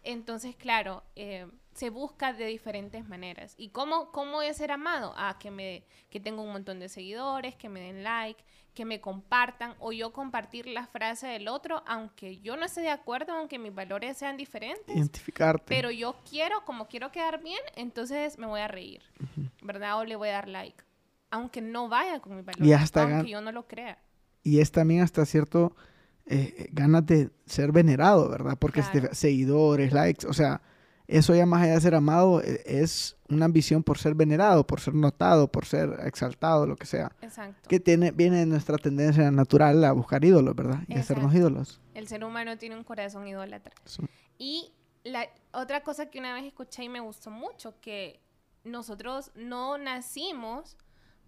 entonces, 0.03 0.57
claro, 0.57 1.03
eh, 1.17 1.47
se 1.79 1.91
busca 1.91 2.33
de 2.33 2.47
diferentes 2.47 3.09
maneras. 3.09 3.55
¿Y 3.57 3.69
cómo, 3.69 4.11
cómo 4.11 4.43
es 4.43 4.57
ser 4.57 4.73
amado? 4.73 5.15
Ah, 5.17 5.37
que, 5.39 5.53
me, 5.53 5.85
que 6.11 6.19
tengo 6.19 6.43
un 6.43 6.51
montón 6.51 6.81
de 6.81 6.89
seguidores, 6.89 7.55
que 7.55 7.69
me 7.69 7.81
den 7.81 8.03
like, 8.03 8.43
que 8.75 8.85
me 8.85 9.01
compartan 9.01 9.75
o 9.79 9.93
yo 9.93 10.13
compartir 10.13 10.67
la 10.67 10.89
frase 10.89 11.29
del 11.29 11.47
otro, 11.47 11.85
aunque 11.87 12.41
yo 12.41 12.57
no 12.57 12.67
esté 12.67 12.81
de 12.81 12.91
acuerdo, 12.91 13.33
aunque 13.33 13.61
mis 13.61 13.73
valores 13.73 14.17
sean 14.17 14.37
diferentes. 14.37 14.95
Identificarte. 14.95 15.67
Pero 15.69 15.93
yo 15.93 16.17
quiero, 16.29 16.65
como 16.65 16.89
quiero 16.89 17.13
quedar 17.13 17.41
bien, 17.41 17.61
entonces 17.77 18.39
me 18.39 18.47
voy 18.47 18.61
a 18.61 18.67
reír, 18.67 19.03
¿verdad? 19.63 20.01
O 20.01 20.05
le 20.05 20.17
voy 20.17 20.31
a 20.31 20.33
dar 20.33 20.49
like, 20.49 20.83
aunque 21.31 21.61
no 21.61 21.89
vaya 21.89 22.19
con 22.19 22.35
mis 22.35 22.45
valores, 22.45 22.97
aunque 22.97 23.31
yo 23.31 23.41
no 23.41 23.53
lo 23.53 23.69
crea. 23.69 23.99
Y 24.43 24.59
es 24.59 24.73
también 24.73 25.03
hasta 25.03 25.25
cierto 25.25 25.77
eh, 26.27 26.71
ganas 26.73 27.07
de 27.07 27.31
ser 27.47 27.71
venerado, 27.71 28.29
¿verdad? 28.29 28.57
Porque 28.59 28.83
seguidores, 29.13 29.93
likes, 29.93 30.27
o 30.27 30.33
sea 30.33 30.61
eso 31.09 31.35
ya 31.35 31.47
más 31.47 31.63
allá 31.63 31.75
de 31.75 31.81
ser 31.81 31.95
amado 31.95 32.43
e, 32.43 32.63
es 32.67 33.17
una 33.31 33.47
ambición 33.47 33.83
por 33.83 33.99
ser 33.99 34.15
venerado, 34.15 34.67
por 34.67 34.81
ser 34.81 34.95
notado, 34.95 35.51
por 35.51 35.65
ser 35.65 35.99
exaltado, 36.05 36.67
lo 36.67 36.77
que 36.77 36.87
sea. 36.87 37.11
Exacto. 37.23 37.69
Que 37.69 37.81
tiene, 37.81 38.11
viene 38.11 38.39
de 38.39 38.47
nuestra 38.47 38.77
tendencia 38.77 39.31
natural 39.31 39.83
a 39.85 39.93
buscar 39.93 40.25
ídolos, 40.25 40.55
¿verdad? 40.55 40.81
Y 40.87 40.97
a 40.97 41.01
hacernos 41.01 41.35
ídolos. 41.35 41.81
El 41.95 42.07
ser 42.07 42.23
humano 42.25 42.59
tiene 42.59 42.77
un 42.77 42.85
corazón 42.85 43.27
idólatra. 43.27 43.75
Y 44.37 44.73
la 45.03 45.27
otra 45.53 45.83
cosa 45.83 46.07
que 46.11 46.19
una 46.19 46.35
vez 46.35 46.45
escuché 46.45 46.85
y 46.85 46.89
me 46.91 47.01
gustó 47.01 47.31
mucho, 47.31 47.81
que 47.81 48.21
nosotros 48.65 49.31
no 49.35 49.79
nacimos 49.79 50.77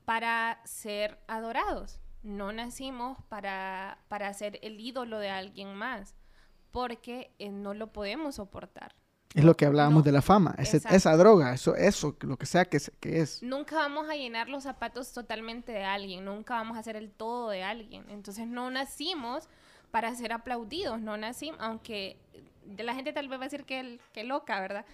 para 0.05 0.61
ser 0.65 1.19
adorados, 1.27 2.01
no 2.23 2.53
nacimos 2.53 3.19
para, 3.29 3.99
para 4.09 4.33
ser 4.35 4.59
el 4.63 4.79
ídolo 4.79 5.19
de 5.19 5.31
alguien 5.31 5.75
más, 5.75 6.15
porque 6.71 7.33
eh, 7.39 7.51
no 7.51 7.73
lo 7.73 7.93
podemos 7.93 8.37
soportar. 8.37 8.95
Es 9.35 9.45
lo 9.45 9.57
que 9.57 9.65
hablábamos 9.65 10.03
de 10.03 10.11
la 10.11 10.23
fama, 10.23 10.57
esa 10.59 11.17
droga, 11.17 11.55
eso, 11.55 11.77
eso, 11.77 12.17
lo 12.23 12.37
que 12.37 12.47
sea 12.47 12.65
que, 12.65 12.79
es. 13.03 13.43
Nunca 13.43 13.77
vamos 13.77 14.09
a 14.09 14.17
llenar 14.17 14.49
los 14.49 14.65
zapatos 14.65 15.13
totalmente 15.13 15.71
de 15.71 15.85
alguien, 15.85 16.25
nunca 16.25 16.55
vamos 16.55 16.77
a 16.77 16.81
hacer 16.81 16.97
el 16.97 17.13
todo 17.13 17.51
de 17.51 17.63
alguien. 17.63 18.05
Entonces 18.11 18.49
no 18.49 18.73
nacimos 18.73 19.49
para 19.93 20.13
ser 20.17 20.33
aplaudidos, 20.33 21.01
no 21.01 21.17
nacimos, 21.17 21.61
aunque 21.61 22.17
de 22.65 22.83
la 22.83 22.95
gente 22.95 23.13
tal 23.13 23.29
vez 23.29 23.39
va 23.39 23.45
a 23.45 23.47
decir 23.47 23.65
que, 23.65 24.01
que 24.13 24.25
loca, 24.25 24.61
¿verdad? 24.61 24.85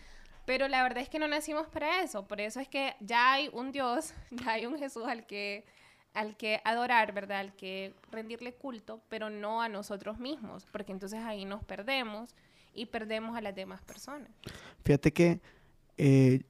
Pero 0.45 0.69
la 0.69 0.83
verdad 0.83 1.03
es 1.03 1.09
que 1.09 1.19
no 1.19 1.29
nacimos 1.29 1.67
para 1.69 2.03
eso, 2.03 2.29
por 2.29 2.41
eso 2.41 2.61
es 2.61 2.69
que 2.69 2.95
ya 3.01 3.33
hay 3.33 3.49
un 3.55 3.73
Dios, 3.73 4.13
ya 4.31 4.53
hay 4.53 4.67
un 4.67 4.79
Jesús 4.79 5.05
al 5.07 5.25
que, 5.27 5.65
al 6.13 6.37
que 6.37 6.61
adorar, 6.65 7.15
¿verdad? 7.15 7.41
Al 7.41 7.57
que 7.57 7.95
rendirle 8.11 8.53
culto, 8.53 9.01
pero 9.09 9.31
no 9.31 9.63
a 9.63 9.71
nosotros 9.71 10.19
mismos, 10.19 10.67
porque 10.71 10.93
entonces 10.93 11.21
ahí 11.25 11.47
nos 11.47 11.65
perdemos 11.65 12.35
y 12.77 12.87
perdemos 12.87 13.37
a 13.37 13.41
las 13.41 13.55
demás 13.55 13.83
personas. 13.83 14.29
Fíjate 14.85 15.13
que 15.13 15.41
eh, 15.97 16.43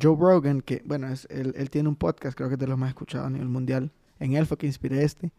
Joe 0.00 0.16
Rogan, 0.18 0.60
que 0.60 0.82
bueno, 0.84 1.08
es, 1.08 1.26
él, 1.30 1.70
tiene 1.70 1.88
un 1.88 1.96
podcast, 1.96 2.36
creo 2.36 2.48
que 2.48 2.54
es 2.54 2.60
de 2.60 2.66
los 2.66 2.78
más 2.78 2.88
escuchados 2.88 3.26
a 3.26 3.30
nivel 3.30 3.48
mundial, 3.48 3.92
en 4.18 4.34
él 4.34 4.46
fue 4.46 4.56
que 4.56 4.66
inspiré 4.66 5.04
este, 5.04 5.32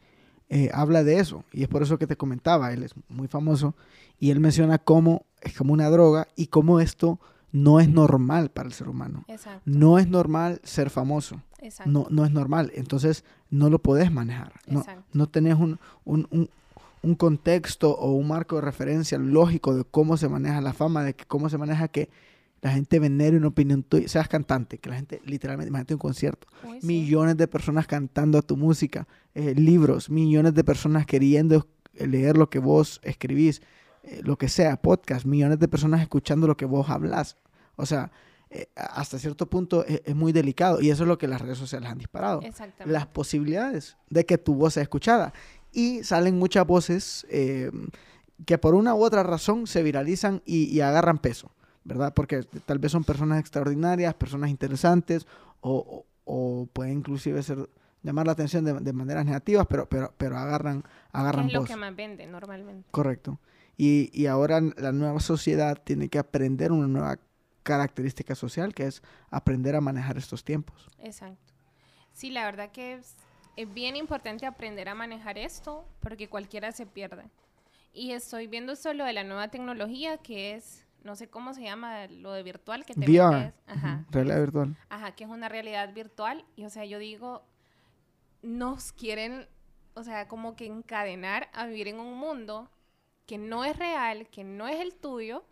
eh, 0.49 0.69
habla 0.73 1.03
de 1.03 1.19
eso 1.19 1.43
y 1.51 1.63
es 1.63 1.67
por 1.67 1.81
eso 1.81 1.97
que 1.97 2.07
te 2.07 2.15
comentaba, 2.15 2.71
él 2.71 2.83
es 2.83 2.93
muy 3.09 3.27
famoso 3.27 3.75
y 4.19 4.29
él 4.29 4.39
menciona 4.39 4.77
cómo 4.77 5.25
es 5.41 5.57
como 5.57 5.73
una 5.73 5.89
droga 5.89 6.27
y 6.35 6.47
cómo 6.47 6.79
esto 6.79 7.19
no 7.51 7.79
es 7.79 7.87
normal 7.87 8.51
para 8.51 8.67
el 8.67 8.73
ser 8.73 8.89
humano. 8.89 9.23
Exacto. 9.27 9.61
No 9.63 9.97
es 9.97 10.09
normal 10.09 10.59
ser 10.63 10.89
famoso. 10.89 11.41
Exacto. 11.59 11.89
No, 11.89 12.07
no 12.09 12.25
es 12.25 12.31
normal. 12.31 12.71
Entonces 12.75 13.23
no 13.49 13.69
lo 13.69 13.79
podés 13.79 14.11
manejar. 14.11 14.59
No, 14.67 14.85
no 15.13 15.29
tenés 15.29 15.55
un, 15.55 15.79
un, 16.03 16.27
un 16.31 16.49
contexto 17.13 17.91
o 17.91 18.13
un 18.13 18.27
marco 18.27 18.55
de 18.55 18.61
referencia 18.61 19.19
lógico 19.19 19.75
de 19.75 19.83
cómo 19.83 20.17
se 20.17 20.27
maneja 20.27 20.59
la 20.61 20.73
fama, 20.73 21.03
de 21.03 21.13
que 21.13 21.25
cómo 21.25 21.49
se 21.49 21.59
maneja 21.59 21.87
que 21.87 22.09
la 22.61 22.71
gente 22.71 22.97
venere 22.97 23.37
una 23.37 23.49
opinión 23.49 23.83
tuya, 23.83 24.07
seas 24.07 24.27
cantante, 24.27 24.79
que 24.79 24.89
la 24.89 24.95
gente 24.95 25.21
literalmente, 25.23 25.69
imagínate 25.69 25.93
un 25.93 25.99
concierto, 25.99 26.47
Uy, 26.63 26.81
sí. 26.81 26.87
millones 26.87 27.37
de 27.37 27.47
personas 27.47 27.85
cantando 27.85 28.39
a 28.39 28.41
tu 28.41 28.57
música, 28.57 29.07
eh, 29.35 29.53
libros, 29.53 30.09
millones 30.09 30.55
de 30.55 30.63
personas 30.63 31.05
queriendo 31.05 31.67
leer 31.93 32.37
lo 32.37 32.49
que 32.49 32.57
vos 32.57 32.99
escribís, 33.03 33.61
eh, 34.01 34.21
lo 34.23 34.37
que 34.37 34.49
sea, 34.49 34.81
podcast, 34.81 35.27
millones 35.27 35.59
de 35.59 35.67
personas 35.67 36.01
escuchando 36.01 36.47
lo 36.47 36.57
que 36.57 36.65
vos 36.65 36.89
hablas. 36.89 37.37
O 37.75 37.85
sea, 37.85 38.11
eh, 38.49 38.67
hasta 38.75 39.19
cierto 39.19 39.47
punto 39.47 39.85
es, 39.85 40.01
es 40.03 40.15
muy 40.15 40.31
delicado 40.31 40.81
y 40.81 40.89
eso 40.89 41.03
es 41.03 41.07
lo 41.07 41.17
que 41.17 41.27
las 41.27 41.41
redes 41.41 41.57
sociales 41.57 41.89
han 41.89 41.97
disparado. 41.97 42.41
Exactamente. 42.41 42.91
Las 42.91 43.05
posibilidades 43.05 43.97
de 44.09 44.25
que 44.25 44.37
tu 44.37 44.55
voz 44.55 44.73
sea 44.73 44.83
escuchada. 44.83 45.33
Y 45.75 46.03
salen 46.03 46.39
muchas 46.39 46.65
voces 46.65 47.27
eh, 47.29 47.69
que 48.45 48.57
por 48.57 48.75
una 48.75 48.95
u 48.95 49.03
otra 49.03 49.23
razón 49.23 49.67
se 49.67 49.83
viralizan 49.83 50.41
y, 50.45 50.63
y 50.73 50.79
agarran 50.79 51.17
peso, 51.17 51.51
¿verdad? 51.83 52.13
Porque 52.13 52.43
tal 52.65 52.79
vez 52.79 52.91
son 52.93 53.03
personas 53.03 53.39
extraordinarias, 53.41 54.13
personas 54.13 54.49
interesantes 54.49 55.27
o, 55.59 55.75
o- 55.77 56.05
o 56.27 56.65
pueden 56.73 56.93
inclusive 56.99 57.43
ser, 57.43 57.69
llamar 58.03 58.25
la 58.25 58.31
atención 58.31 58.63
de, 58.65 58.73
de 58.73 58.93
maneras 58.93 59.25
negativas, 59.25 59.67
pero, 59.69 59.87
pero, 59.87 60.13
pero 60.17 60.37
agarran, 60.37 60.83
agarran 61.11 61.47
es 61.47 61.53
lo 61.53 61.59
voz. 61.59 61.67
que 61.69 61.75
más 61.75 61.95
vende 61.95 62.25
normalmente. 62.25 62.87
Correcto. 62.91 63.37
Y, 63.77 64.09
y 64.13 64.27
ahora 64.27 64.61
la 64.61 64.91
nueva 64.93 65.19
sociedad 65.19 65.77
tiene 65.83 66.07
que 66.07 66.17
aprender 66.19 66.71
una 66.71 66.87
nueva 66.87 67.19
característica 67.63 68.33
social, 68.35 68.73
que 68.73 68.85
es 68.87 69.01
aprender 69.29 69.75
a 69.75 69.81
manejar 69.81 70.17
estos 70.17 70.43
tiempos. 70.43 70.87
Exacto. 70.99 71.53
Sí, 72.13 72.29
la 72.31 72.45
verdad 72.45 72.71
que 72.71 72.93
es, 73.55 73.73
bien 73.73 73.95
importante 73.95 74.45
aprender 74.45 74.89
a 74.89 74.95
manejar 74.95 75.37
esto 75.37 75.85
porque 75.99 76.27
cualquiera 76.27 76.71
se 76.71 76.85
pierde. 76.85 77.23
Y 77.93 78.11
estoy 78.11 78.47
viendo 78.47 78.75
solo 78.75 79.05
de 79.05 79.13
la 79.13 79.23
nueva 79.23 79.47
tecnología 79.49 80.17
que 80.17 80.55
es, 80.55 80.85
no 81.03 81.15
sé 81.15 81.29
cómo 81.29 81.53
se 81.53 81.63
llama, 81.63 82.07
lo 82.07 82.33
de 82.33 82.43
virtual 82.43 82.85
que 82.85 82.93
te 82.93 83.05
VR. 83.05 83.53
Ajá. 83.67 84.05
realidad 84.11 84.39
virtual. 84.39 84.77
Ajá, 84.89 85.11
que 85.15 85.23
es 85.23 85.29
una 85.29 85.49
realidad 85.49 85.93
virtual. 85.93 86.45
Y 86.55 86.65
o 86.65 86.69
sea, 86.69 86.85
yo 86.85 86.99
digo, 86.99 87.43
nos 88.41 88.91
quieren, 88.91 89.47
o 89.93 90.03
sea, 90.03 90.27
como 90.27 90.55
que 90.55 90.65
encadenar 90.65 91.49
a 91.53 91.65
vivir 91.65 91.87
en 91.87 91.99
un 91.99 92.17
mundo 92.17 92.69
que 93.25 93.37
no 93.37 93.65
es 93.65 93.77
real, 93.77 94.27
que 94.27 94.43
no 94.43 94.67
es 94.67 94.79
el 94.81 94.93
tuyo, 94.93 95.45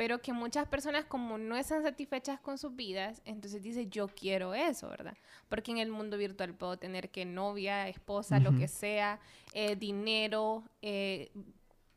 pero 0.00 0.22
que 0.22 0.32
muchas 0.32 0.66
personas 0.66 1.04
como 1.04 1.36
no 1.36 1.58
están 1.58 1.82
satisfechas 1.82 2.40
con 2.40 2.56
sus 2.56 2.74
vidas, 2.74 3.20
entonces 3.26 3.60
dice 3.60 3.86
yo 3.86 4.08
quiero 4.08 4.54
eso, 4.54 4.88
¿verdad? 4.88 5.14
Porque 5.50 5.72
en 5.72 5.76
el 5.76 5.90
mundo 5.90 6.16
virtual 6.16 6.54
puedo 6.54 6.78
tener 6.78 7.10
que 7.10 7.26
novia, 7.26 7.86
esposa, 7.86 8.40
lo 8.40 8.56
que 8.56 8.66
sea, 8.66 9.20
eh, 9.52 9.76
dinero, 9.76 10.64
eh, 10.80 11.30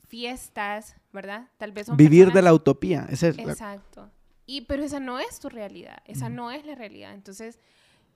fiestas, 0.09 0.97
¿verdad? 1.13 1.47
Tal 1.57 1.71
vez 1.71 1.87
son 1.87 1.95
Vivir 1.95 2.33
de 2.33 2.41
la 2.41 2.53
utopía. 2.53 3.07
Esa 3.09 3.29
es 3.29 3.37
la- 3.37 3.43
Exacto. 3.53 4.11
Y 4.45 4.61
pero 4.65 4.83
esa 4.83 4.99
no 4.99 5.17
es 5.19 5.39
tu 5.39 5.47
realidad, 5.47 5.99
esa 6.03 6.27
no 6.27 6.51
es 6.51 6.65
la 6.65 6.75
realidad. 6.75 7.13
Entonces, 7.13 7.57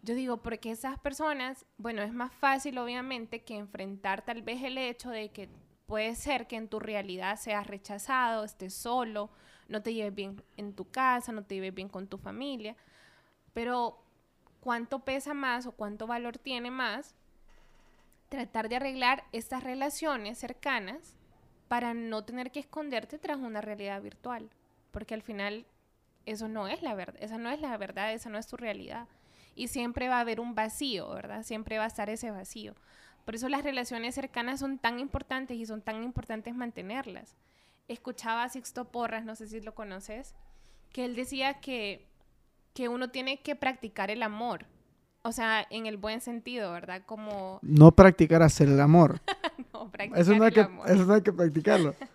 yo 0.02 0.16
digo, 0.16 0.44
porque 0.44 0.70
esas 0.70 1.00
personas, 1.00 1.66
bueno, 1.78 2.02
es 2.02 2.12
más 2.12 2.34
fácil 2.34 2.78
obviamente 2.78 3.42
que 3.46 3.56
enfrentar 3.56 4.26
tal 4.26 4.42
vez 4.42 4.62
el 4.64 4.78
hecho 4.78 5.12
de 5.12 5.30
que 5.30 5.48
puede 5.86 6.14
ser 6.16 6.46
que 6.46 6.58
en 6.58 6.68
tu 6.68 6.82
realidad 6.82 7.40
seas 7.40 7.66
rechazado, 7.66 8.44
estés 8.44 8.74
solo, 8.74 9.30
no 9.68 9.82
te 9.82 9.94
lleves 9.94 10.14
bien 10.14 10.44
en 10.58 10.74
tu 10.74 10.90
casa, 10.90 11.32
no 11.32 11.44
te 11.44 11.56
lleves 11.56 11.74
bien 11.74 11.90
con 11.90 12.08
tu 12.08 12.18
familia, 12.18 12.76
pero 13.54 14.04
¿cuánto 14.60 15.00
pesa 15.00 15.34
más 15.34 15.66
o 15.66 15.72
cuánto 15.72 16.08
valor 16.08 16.38
tiene 16.38 16.72
más 16.72 17.16
tratar 18.30 18.70
de 18.70 18.76
arreglar 18.76 19.24
estas 19.32 19.64
relaciones 19.64 20.38
cercanas 20.38 21.16
para 21.68 21.94
no 21.94 22.24
tener 22.24 22.52
que 22.52 22.60
esconderte 22.60 23.18
tras 23.18 23.38
una 23.38 23.62
realidad 23.62 24.02
virtual? 24.02 24.50
Porque 24.92 25.14
al 25.14 25.22
final 25.22 25.66
eso 26.26 26.48
no 26.48 26.68
es 26.68 26.82
la 26.82 26.94
verdad, 26.94 27.22
esa 27.22 27.38
no 27.38 27.50
es 27.50 27.62
la 27.62 27.78
verdad, 27.78 28.14
esa 28.14 28.30
no 28.30 28.38
es 28.38 28.48
tu 28.48 28.58
realidad. 28.58 29.08
Y 29.56 29.70
siempre 29.70 30.08
va 30.08 30.18
a 30.18 30.22
haber 30.22 30.40
un 30.40 30.54
vacío, 30.54 31.10
¿verdad? 31.10 31.44
Siempre 31.44 31.78
va 31.78 31.86
a 31.86 31.88
estar 31.88 32.10
ese 32.10 32.30
vacío. 32.30 32.76
Por 33.26 33.36
eso 33.36 33.50
las 33.50 33.64
relaciones 33.64 34.16
cercanas 34.16 34.60
son 34.60 34.78
tan 34.78 35.00
importantes 35.00 35.58
y 35.58 35.66
son 35.66 35.82
tan 35.82 36.04
importantes 36.04 36.54
mantenerlas. 36.54 37.36
Escuchaba 37.88 38.44
a 38.44 38.50
Sixto 38.50 38.86
Porras, 38.86 39.24
no 39.26 39.36
sé 39.36 39.48
si 39.48 39.62
lo 39.62 39.74
conoces, 39.74 40.36
que 40.92 41.06
él 41.06 41.16
decía 41.16 41.60
que, 41.60 42.08
que 42.74 42.90
uno 42.90 43.10
tiene 43.10 43.42
que 43.42 43.56
practicar 43.56 44.12
el 44.12 44.24
amor. 44.24 44.66
O 45.24 45.32
sea, 45.32 45.66
en 45.70 45.86
el 45.88 45.98
buen 45.98 46.22
sentido, 46.22 46.72
¿verdad? 46.72 47.02
Como 47.06 47.60
No 47.62 47.92
practicar 47.92 48.42
hacer 48.42 48.68
el 48.70 48.80
amor. 48.80 49.20
no, 49.74 49.90
practicar 49.92 50.22
Eso 50.22 50.36
no, 50.36 50.44
hay 50.44 50.50
el 50.50 50.54
que, 50.54 50.62
amor. 50.62 50.90
eso 50.90 51.06
no 51.06 51.14
hay 51.14 51.22
que 51.22 51.34
practicarlo. 51.34 51.96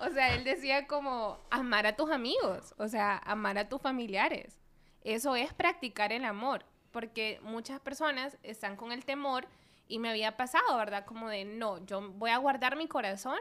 O 0.00 0.10
sea, 0.10 0.34
él 0.34 0.44
decía 0.44 0.86
como 0.86 1.38
amar 1.50 1.86
a 1.86 1.96
tus 1.96 2.10
amigos, 2.10 2.74
o 2.78 2.88
sea, 2.88 3.16
amar 3.24 3.56
a 3.58 3.68
tus 3.68 3.80
familiares. 3.80 4.58
Eso 5.02 5.36
es 5.36 5.54
practicar 5.54 6.12
el 6.12 6.24
amor, 6.24 6.64
porque 6.90 7.38
muchas 7.42 7.80
personas 7.80 8.36
están 8.42 8.76
con 8.76 8.90
el 8.92 9.04
temor 9.04 9.46
y 9.86 9.98
me 10.00 10.10
había 10.10 10.36
pasado, 10.36 10.76
¿verdad? 10.76 11.04
Como 11.06 11.28
de, 11.28 11.44
no, 11.44 11.84
yo 11.86 12.10
voy 12.12 12.30
a 12.30 12.38
guardar 12.38 12.76
mi 12.76 12.88
corazón 12.88 13.38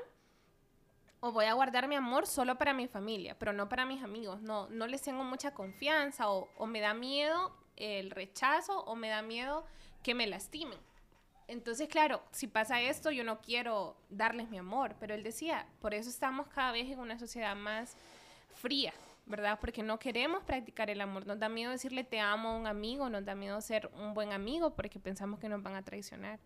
o 1.25 1.31
voy 1.31 1.45
a 1.45 1.53
guardar 1.53 1.87
mi 1.87 1.95
amor 1.95 2.27
solo 2.27 2.57
para 2.57 2.73
mi 2.73 2.85
familia, 2.85 3.39
pero 3.39 3.53
no 3.53 3.69
para 3.69 3.85
mis 3.85 4.03
amigos. 4.03 4.41
No, 4.41 4.67
no 4.67 4.87
les 4.87 5.01
tengo 5.01 5.23
mucha 5.23 5.53
confianza 5.53 6.29
o, 6.29 6.49
o 6.57 6.67
me 6.67 6.81
da 6.81 6.93
miedo 6.93 7.55
el 7.77 8.11
rechazo 8.11 8.81
o 8.81 8.93
me 8.97 9.07
da 9.07 9.21
miedo 9.21 9.65
que 10.03 10.15
me 10.15 10.27
lastimen. 10.27 10.77
Entonces, 11.47 11.87
claro, 11.87 12.21
si 12.31 12.47
pasa 12.47 12.81
esto, 12.81 13.09
yo 13.09 13.23
no 13.23 13.39
quiero 13.39 13.95
darles 14.09 14.49
mi 14.49 14.57
amor, 14.57 14.97
pero 14.99 15.13
él 15.13 15.23
decía, 15.23 15.65
por 15.79 15.93
eso 15.93 16.09
estamos 16.09 16.47
cada 16.47 16.73
vez 16.73 16.91
en 16.91 16.99
una 16.99 17.17
sociedad 17.17 17.55
más 17.55 17.95
fría, 18.55 18.93
¿verdad? 19.25 19.57
Porque 19.61 19.81
no 19.81 19.99
queremos 19.99 20.43
practicar 20.43 20.89
el 20.89 20.99
amor, 20.99 21.25
nos 21.25 21.39
da 21.39 21.47
miedo 21.47 21.71
decirle 21.71 22.03
te 22.03 22.19
amo 22.19 22.49
a 22.49 22.57
un 22.57 22.67
amigo, 22.67 23.09
nos 23.09 23.23
da 23.23 23.33
miedo 23.33 23.61
ser 23.61 23.89
un 23.95 24.13
buen 24.13 24.33
amigo 24.33 24.75
porque 24.75 24.99
pensamos 24.99 25.39
que 25.39 25.47
nos 25.47 25.63
van 25.63 25.75
a 25.75 25.83
traicionar. 25.83 26.37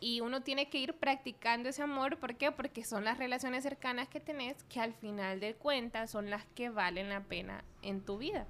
Y 0.00 0.20
uno 0.22 0.42
tiene 0.42 0.70
que 0.70 0.78
ir 0.78 0.94
practicando 0.94 1.68
ese 1.68 1.82
amor, 1.82 2.16
¿por 2.18 2.36
qué? 2.36 2.50
Porque 2.52 2.84
son 2.84 3.04
las 3.04 3.18
relaciones 3.18 3.62
cercanas 3.62 4.08
que 4.08 4.18
tenés 4.20 4.56
que 4.64 4.80
al 4.80 4.94
final 4.94 5.40
de 5.40 5.54
cuentas 5.54 6.10
son 6.10 6.30
las 6.30 6.44
que 6.54 6.70
valen 6.70 7.10
la 7.10 7.20
pena 7.24 7.64
en 7.82 8.00
tu 8.00 8.16
vida. 8.18 8.46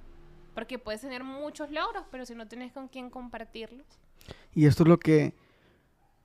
Porque 0.55 0.79
puedes 0.79 1.01
tener 1.01 1.25
muchos 1.25 1.71
logros, 1.71 2.05
pero 2.11 2.25
si 2.25 2.35
no 2.35 2.47
tienes 2.47 2.73
con 2.73 2.87
quién 2.89 3.11
compartirlos. 3.11 3.87
Y 4.55 4.67
esto 4.67 4.85
es 4.85 4.89
lo 4.89 4.99
que 5.01 5.35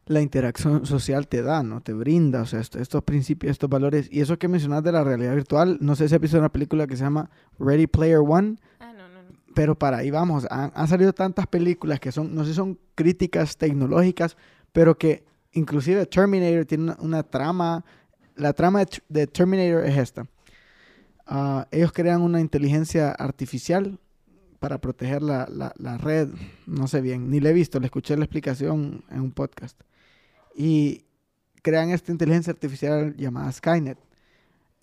la 0.08 0.22
interacción 0.22 0.86
social 0.86 1.28
te 1.28 1.42
da, 1.42 1.64
¿no? 1.64 1.82
Te 1.82 1.94
brinda, 1.94 2.44
o 2.44 2.46
sea, 2.46 2.60
esto- 2.60 2.78
estos 2.80 3.04
principios, 3.04 3.50
estos 3.52 3.70
valores. 3.70 4.08
Y 4.12 4.22
eso 4.22 4.38
que 4.38 4.48
mencionas 4.48 4.84
de 4.84 4.92
la 4.92 5.04
realidad 5.04 5.34
virtual, 5.34 5.78
no 5.82 5.96
sé 5.96 6.08
si 6.08 6.14
has 6.14 6.22
visto 6.22 6.38
una 6.38 6.52
película 6.52 6.86
que 6.86 6.96
se 6.96 7.04
llama 7.04 7.30
Ready 7.58 7.88
Player 7.88 8.20
One, 8.20 8.58
Ah, 8.80 8.94
no, 8.94 9.08
no, 9.10 9.24
no. 9.24 9.30
pero 9.56 9.74
para 9.76 9.98
ahí 9.98 10.12
vamos. 10.12 10.46
Han, 10.52 10.72
han 10.76 10.88
salido 10.88 11.14
tantas 11.14 11.48
películas 11.48 12.00
que 12.00 12.12
son, 12.12 12.36
no 12.36 12.44
sé 12.44 12.52
si 12.52 12.56
son 12.56 12.78
críticas 12.94 13.58
tecnológicas, 13.58 14.38
pero 14.76 14.98
que 14.98 15.24
inclusive 15.54 16.06
Terminator 16.06 16.66
tiene 16.66 16.94
una, 17.00 17.24
trama. 17.24 17.86
La 18.36 18.52
trama 18.52 18.84
de, 19.08 19.26
Terminator 19.26 19.86
es 19.86 19.98
esta. 19.98 20.28
Ah, 21.26 21.66
ellos 21.72 21.94
crean 21.94 22.22
una 22.22 22.42
inteligencia 22.42 23.12
artificial 23.14 23.98
para 24.60 24.80
proteger 24.82 25.22
la, 25.22 25.48
la- 25.50 25.74
la 25.78 25.98
red. 25.98 26.28
No 26.68 26.88
sé 26.90 27.00
bien, 27.00 27.30
ni 27.30 27.40
la 27.40 27.52
he 27.52 27.54
visto, 27.54 27.80
le 27.80 27.86
escuché 27.86 28.18
la 28.18 28.26
explicación 28.26 29.06
en 29.10 29.22
un 29.22 29.32
podcast. 29.32 29.80
Y 30.54 31.06
crean 31.62 31.90
esta 31.92 32.12
inteligencia 32.12 32.52
artificial 32.52 33.16
llamada 33.16 33.50
Skynet. 33.54 33.98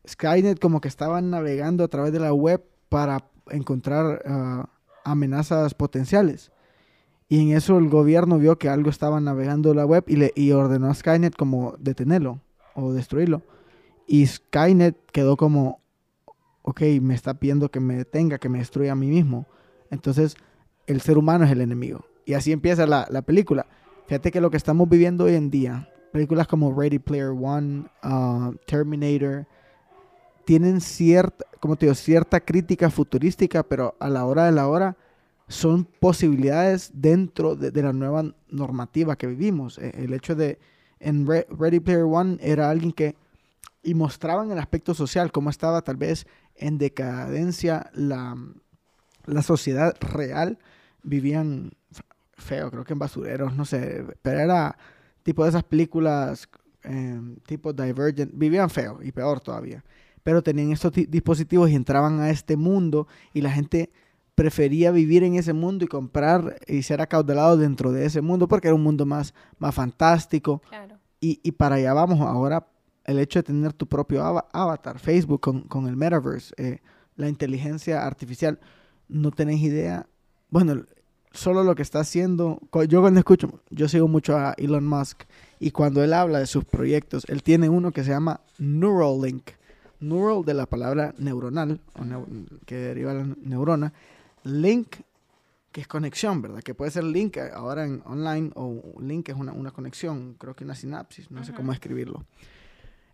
Skynet 0.09 0.59
como 0.59 0.81
que 0.81 0.88
estaban 0.88 1.28
navegando 1.28 1.85
a 1.85 1.88
través 1.88 2.14
de 2.14 2.18
la 2.18 2.33
web 2.33 2.64
para 2.88 3.28
encontrar 3.50 4.22
ah, 4.24 4.70
amenazas 5.05 5.74
potenciales. 5.74 6.50
Y 7.33 7.40
en 7.40 7.57
eso 7.57 7.79
el 7.79 7.88
gobierno 7.88 8.37
vio 8.37 8.59
que 8.59 8.68
algo 8.68 8.90
estaba 8.90 9.18
navegando 9.18 9.73
la 9.73 9.87
web 9.87 10.05
y, 10.07 10.16
le, 10.16 10.33
y 10.37 10.53
ordenó 10.53 10.90
a 10.90 10.95
Skynet 10.95 11.35
como 11.35 11.75
detenerlo 11.79 12.42
o 12.75 12.92
destruirlo. 12.92 13.40
Y 14.07 14.27
Skynet 14.27 14.99
quedó 15.12 15.38
como, 15.38 15.81
ok, 16.61 16.83
me 17.01 17.14
está 17.14 17.33
pidiendo 17.33 17.71
que 17.71 17.81
me 17.81 17.97
detenga, 17.97 18.37
que 18.37 18.51
me 18.51 18.59
destruya 18.59 18.92
a 18.92 18.97
mí 18.97 19.07
mismo. 19.07 19.47
Entonces 19.90 20.37
el 20.87 21.01
ser 21.01 21.16
humano 21.16 21.47
es 21.47 21.51
el 21.51 21.62
enemigo. 21.62 22.05
Y 22.27 22.35
así 22.35 22.53
empieza 22.53 22.87
la, 22.87 23.07
la 23.09 23.23
película. 23.23 23.64
Fíjate 24.09 24.31
que 24.31 24.42
lo 24.42 24.51
que 24.51 24.59
estamos 24.59 24.87
viviendo 24.87 25.25
hoy 25.25 25.35
en 25.35 25.49
día, 25.49 25.88
películas 26.12 26.47
como 26.47 26.79
Ready 26.79 26.99
Player 26.99 27.31
One, 27.31 27.87
ah, 28.02 28.50
Terminator, 28.67 29.46
tienen 30.44 30.83
cierta, 30.83 31.46
como 31.61 31.77
te 31.77 31.87
digo, 31.87 31.94
cierta 31.94 32.40
crítica 32.40 32.90
futurística, 32.90 33.63
pero 33.63 33.96
a 34.00 34.11
la 34.11 34.27
hora 34.27 34.44
de 34.44 34.52
la 34.52 34.69
hora 34.69 34.98
son 35.53 35.85
posibilidades 35.85 36.90
dentro 36.94 37.57
de, 37.57 37.83
la 37.83 37.92
nueva 37.92 38.35
normativa 38.48 39.17
que 39.17 39.27
vivimos. 39.27 39.79
Eh, 39.79 39.92
El 39.96 40.15
hecho 40.15 40.35
de, 40.35 40.59
en 40.98 41.27
Re- 41.27 41.46
Ready 41.50 41.81
Player 41.81 42.05
One 42.05 42.38
era 42.40 42.71
alguien 42.71 42.92
que, 42.92 43.17
y 43.83 43.94
mostraban 43.94 44.50
el 44.50 44.59
aspecto 44.59 44.94
social, 44.94 45.31
cómo 45.31 45.50
estaba 45.50 45.83
tal 45.83 45.96
vez 45.96 46.27
en 46.57 46.79
decadencia 46.79 47.90
la, 47.94 48.37
la 49.27 49.42
sociedad 49.42 49.94
real, 50.00 50.59
vivían 51.03 51.73
feo, 52.35 52.71
creo 52.71 52.85
que 52.85 52.92
en 52.94 52.98
basureros, 52.98 53.55
no 53.55 53.65
sé, 53.65 54.05
pero 54.23 54.40
era 54.40 54.77
tipo 55.23 55.42
de 55.44 55.50
esas 55.50 55.65
películas 55.65 56.48
eh, 56.85 57.21
tipo 57.46 57.73
Divergent, 57.73 58.33
vivían 58.35 58.71
feo 58.71 59.00
y 59.03 59.13
peor 59.13 59.40
todavía. 59.40 59.85
pero 60.25 60.42
tenían 60.42 60.73
estos 60.73 60.92
dispositivos 60.92 61.71
y 61.71 61.75
entraban 61.75 62.21
a 62.21 62.31
este 62.31 62.57
mundo 62.57 63.07
y 63.33 63.40
la 63.42 63.50
gente 63.50 63.90
prefería 64.35 64.90
vivir 64.90 65.24
en 65.24 65.35
ese 65.35 65.52
mundo 65.52 65.85
y 65.85 65.88
comprar 65.88 66.56
y 66.66 66.83
ser 66.83 67.00
acaudalado 67.00 67.56
dentro 67.56 67.92
de 67.92 68.06
ese 68.06 68.20
mundo 68.20 68.48
porque 68.48 68.68
era 68.68 68.74
un 68.74 68.83
mundo 68.83 69.06
más, 69.06 69.35
más 69.58 69.74
fantástico. 69.74 70.62
Y, 71.20 71.52
para 71.52 71.76
allá 71.76 71.92
vamos 71.92 72.20
ahora, 72.20 72.66
el 73.04 73.20
hecho 73.20 73.38
de 73.38 73.44
tener 73.44 73.72
tu 73.72 73.87
propio 73.87 74.24
avatar, 74.24 74.98
Facebook 74.98 75.40
con, 75.40 75.87
el 75.87 75.96
metaverse, 75.96 76.52
eh, 76.56 76.78
la 77.14 77.28
inteligencia 77.28 78.04
artificial, 78.04 78.58
no 79.08 79.30
tenés 79.30 79.60
idea. 79.60 80.06
Bueno, 80.50 80.85
solo 81.30 81.62
lo 81.62 81.76
que 81.76 81.83
está 81.83 82.00
haciendo, 82.00 82.58
yo 82.88 83.00
cuando 83.00 83.20
escucho, 83.20 83.60
yo 83.70 83.88
sigo 83.88 84.08
mucho 84.08 84.37
a 84.37 84.54
Elon 84.56 84.87
Musk 84.87 85.22
y 85.60 85.70
cuando 85.70 86.02
él 86.02 86.12
habla 86.12 86.40
de 86.40 86.46
sus 86.46 86.64
proyectos, 86.64 87.24
él 87.28 87.44
tiene 87.44 87.68
uno 87.68 87.92
que 87.92 88.02
se 88.02 88.10
llama 88.10 88.40
Neuralink. 88.58 89.50
Neural 90.00 90.44
de 90.44 90.54
la 90.54 90.66
palabra 90.66 91.14
neuronal, 91.18 91.80
que 92.66 92.74
deriva 92.74 93.14
de 93.14 93.24
la 93.24 93.37
neurona. 93.44 93.92
Link, 94.45 94.97
que 95.73 95.81
es 95.81 95.88
conexión, 95.88 96.43
¿verdad? 96.43 96.63
Que 96.63 96.75
puede 96.75 96.90
ser 96.90 97.05
link 97.05 97.38
ahora 97.38 97.85
en 97.85 98.03
online 98.05 98.51
o 98.55 99.01
link 99.01 99.31
es 99.31 99.37
una, 99.37 99.71
conexión, 99.71 100.35
creo 100.35 100.55
que 100.55 100.65
una 100.65 100.75
sinapsis, 100.75 101.31
no 101.31 101.43
sé 101.45 101.53
cómo 101.53 101.73
escribirlo. 101.73 102.25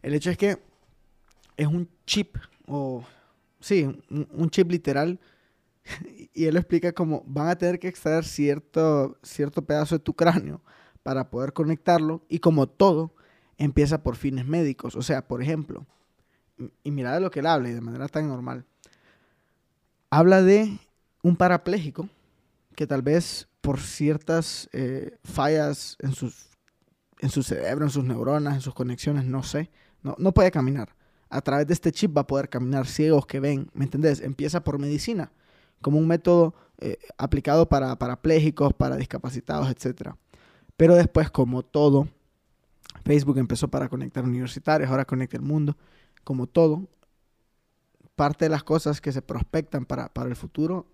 El 0.02 0.14
hecho 0.14 0.30
es 0.30 0.36
que 0.36 0.58
es 1.56 1.66
un 1.66 1.88
chip, 2.04 2.36
o 2.66 3.04
sí, 3.60 3.84
un, 4.10 4.50
chip 4.50 4.70
literal, 4.70 5.20
y 6.34 6.46
él 6.46 6.56
explica 6.56 6.92
cómo 6.92 7.22
van 7.26 7.48
a 7.48 7.56
tener 7.56 7.78
que 7.78 7.88
extraer 7.88 8.24
cierto, 8.24 9.18
cierto 9.22 9.62
pedazo 9.62 9.96
de 9.96 10.04
tu 10.04 10.14
cráneo 10.14 10.60
para 11.02 11.30
poder 11.30 11.52
conectarlo, 11.52 12.22
y 12.28 12.40
como 12.40 12.68
todo, 12.68 13.14
empieza 13.56 14.02
por 14.02 14.16
fines 14.16 14.46
médicos. 14.46 14.94
O 14.96 15.02
sea, 15.02 15.26
por 15.26 15.42
ejemplo, 15.42 15.86
y 16.82 16.90
mira 16.90 17.14
de 17.14 17.20
lo 17.20 17.30
que 17.30 17.40
él 17.40 17.46
habla 17.46 17.68
y 17.68 17.72
de 17.72 17.80
manera 17.80 18.08
tan 18.08 18.28
normal, 18.28 18.64
habla 20.10 20.42
de 20.42 20.78
un 21.22 21.36
parapléjico 21.36 22.08
que 22.74 22.86
tal 22.86 23.02
vez 23.02 23.48
por 23.60 23.80
ciertas 23.80 24.68
eh, 24.72 25.18
fallas 25.24 25.96
en, 26.00 26.12
sus, 26.12 26.50
en 27.18 27.30
su 27.30 27.42
cerebro, 27.42 27.84
en 27.84 27.90
sus 27.90 28.04
neuronas, 28.04 28.54
en 28.54 28.60
sus 28.60 28.74
conexiones, 28.74 29.24
no 29.24 29.42
sé, 29.42 29.70
no, 30.02 30.14
no 30.18 30.32
puede 30.32 30.50
caminar. 30.50 30.94
A 31.28 31.40
través 31.40 31.66
de 31.66 31.74
este 31.74 31.92
chip 31.92 32.16
va 32.16 32.22
a 32.22 32.26
poder 32.26 32.48
caminar 32.48 32.86
ciegos 32.86 33.26
que 33.26 33.40
ven, 33.40 33.68
¿me 33.74 33.84
entendés? 33.84 34.20
Empieza 34.20 34.64
por 34.64 34.78
medicina, 34.78 35.32
como 35.82 35.98
un 35.98 36.06
método 36.06 36.54
eh, 36.78 36.98
aplicado 37.18 37.68
para 37.68 37.98
parapléjicos, 37.98 38.72
para 38.72 38.96
discapacitados, 38.96 39.68
etc. 39.70 40.12
Pero 40.76 40.94
después, 40.94 41.30
como 41.30 41.64
todo, 41.64 42.08
Facebook 43.04 43.38
empezó 43.38 43.68
para 43.68 43.88
conectar 43.88 44.24
universitarios, 44.24 44.88
ahora 44.88 45.04
conecta 45.04 45.36
el 45.36 45.42
mundo, 45.42 45.76
como 46.24 46.46
todo, 46.46 46.88
parte 48.14 48.44
de 48.44 48.50
las 48.50 48.64
cosas 48.64 49.00
que 49.00 49.12
se 49.12 49.20
prospectan 49.20 49.84
para, 49.84 50.12
para 50.12 50.28
el 50.28 50.36
futuro 50.36 50.86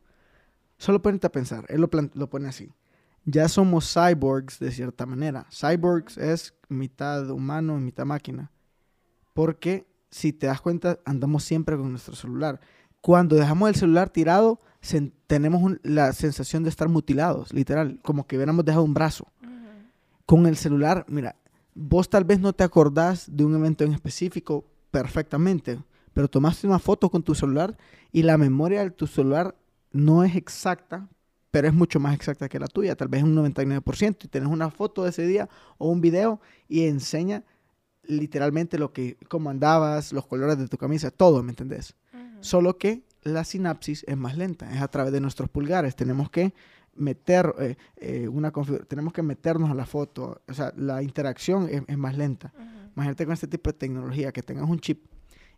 Solo 0.79 1.03
ponete 1.03 1.27
a 1.27 1.33
pensar, 1.33 1.65
él 1.69 1.81
lo, 1.81 1.89
lo 2.15 2.29
pone 2.29 2.49
así. 2.49 2.73
Ya 3.25 3.49
somos 3.49 3.93
cyborgs 3.93 4.59
de 4.59 4.71
cierta 4.71 5.07
manera. 5.07 5.47
Cyborgs 5.51 6.19
es 6.19 6.55
mitad 6.69 7.31
humano 7.31 7.79
y 7.79 7.81
mitad 7.81 8.05
máquina. 8.05 8.51
Porque 9.33 9.87
si 10.11 10.33
te 10.33 10.47
das 10.47 10.61
cuenta, 10.61 10.99
andamos 11.05 11.43
siempre 11.43 11.77
con 11.77 11.91
nuestro 11.91 12.15
celular. 12.15 12.61
Cuando 13.01 13.37
dejamos 13.37 13.69
el 13.69 13.75
celular 13.75 14.11
tirado, 14.11 14.61
tenemos 15.27 15.73
la 15.83 16.13
sensación 16.13 16.63
de 16.63 16.71
estar 16.71 16.89
mutilados, 16.89 17.53
literal, 17.53 17.99
como 18.03 18.27
que 18.27 18.37
hubiéramos 18.37 18.65
dejado 18.65 18.85
un 18.85 18.95
brazo. 18.95 19.27
Con 20.27 20.47
el 20.47 20.57
celular, 20.57 21.05
mira, 21.09 21.37
vos 21.75 22.09
tal 22.09 22.25
vez 22.25 22.41
no 22.41 22.53
te 22.53 22.65
acordás 22.65 23.27
de 23.35 23.45
un 23.45 23.55
evento 23.57 23.85
en 23.85 23.93
específico 23.93 24.65
perfectamente, 24.91 25.83
pero 26.13 26.29
tomaste 26.29 26.67
una 26.67 26.79
foto 26.79 27.11
con 27.11 27.23
tu 27.23 27.35
celular 27.35 27.77
y 28.13 28.23
la 28.23 28.39
memoria 28.39 28.85
de 28.85 28.91
tu 28.91 29.07
celular 29.07 29.57
no 29.95 30.25
es 30.25 30.37
exacta, 30.37 31.09
pero 31.51 31.69
es 31.69 31.73
mucho 31.73 32.01
más 32.01 32.15
exacta 32.15 32.49
que 32.49 32.59
la 32.59 32.67
tuya, 32.67 32.97
tal 32.97 33.09
vez 33.09 33.23
un 33.23 33.35
99%, 33.37 34.25
y 34.25 34.29
tienes 34.29 34.51
una 34.51 34.71
foto 34.71 35.05
de 35.05 35.11
ese 35.11 35.25
día 35.27 35.49
o 35.79 35.89
un 35.89 36.01
video 36.01 36.41
y 36.69 36.85
enseña 36.87 37.45
literalmente 38.03 38.77
lo 38.77 38.93
que, 38.93 39.17
cómo 39.29 39.51
andabas, 39.51 40.13
los 40.13 40.27
colores 40.27 40.59
de 40.59 40.69
tu 40.69 40.77
camisa, 40.77 41.11
todo, 41.11 41.43
¿me 41.43 41.53
entendés? 41.53 41.95
Solo 42.41 42.77
que 42.77 43.05
la 43.23 43.45
sinapsis 43.45 44.05
es 44.07 44.17
más 44.17 44.37
lenta, 44.37 44.71
es 44.75 44.83
a 44.83 44.89
través 44.89 45.13
de 45.13 45.21
nuestros 45.21 45.49
pulgares, 45.49 45.95
tenemos 45.97 46.29
que 46.29 46.53
meter 46.97 47.55
eh, 47.59 47.77
eh, 47.97 48.29
una 48.29 48.53
tenemos 48.87 49.13
que 49.13 49.23
meternos 49.23 49.71
a 49.71 49.75
la 49.75 49.87
foto, 49.87 50.43
o 50.47 50.53
sea, 50.53 50.73
la 50.77 51.03
interacción 51.03 51.69
es, 51.87 51.97
más 51.97 52.17
lenta. 52.17 52.53
Imagínate 52.95 53.25
con 53.25 53.33
este 53.33 53.47
tipo 53.47 53.71
de 53.71 53.79
tecnología, 53.79 54.33
que 54.33 54.43
tengas 54.43 54.69
un 54.69 54.81
chip 54.81 55.07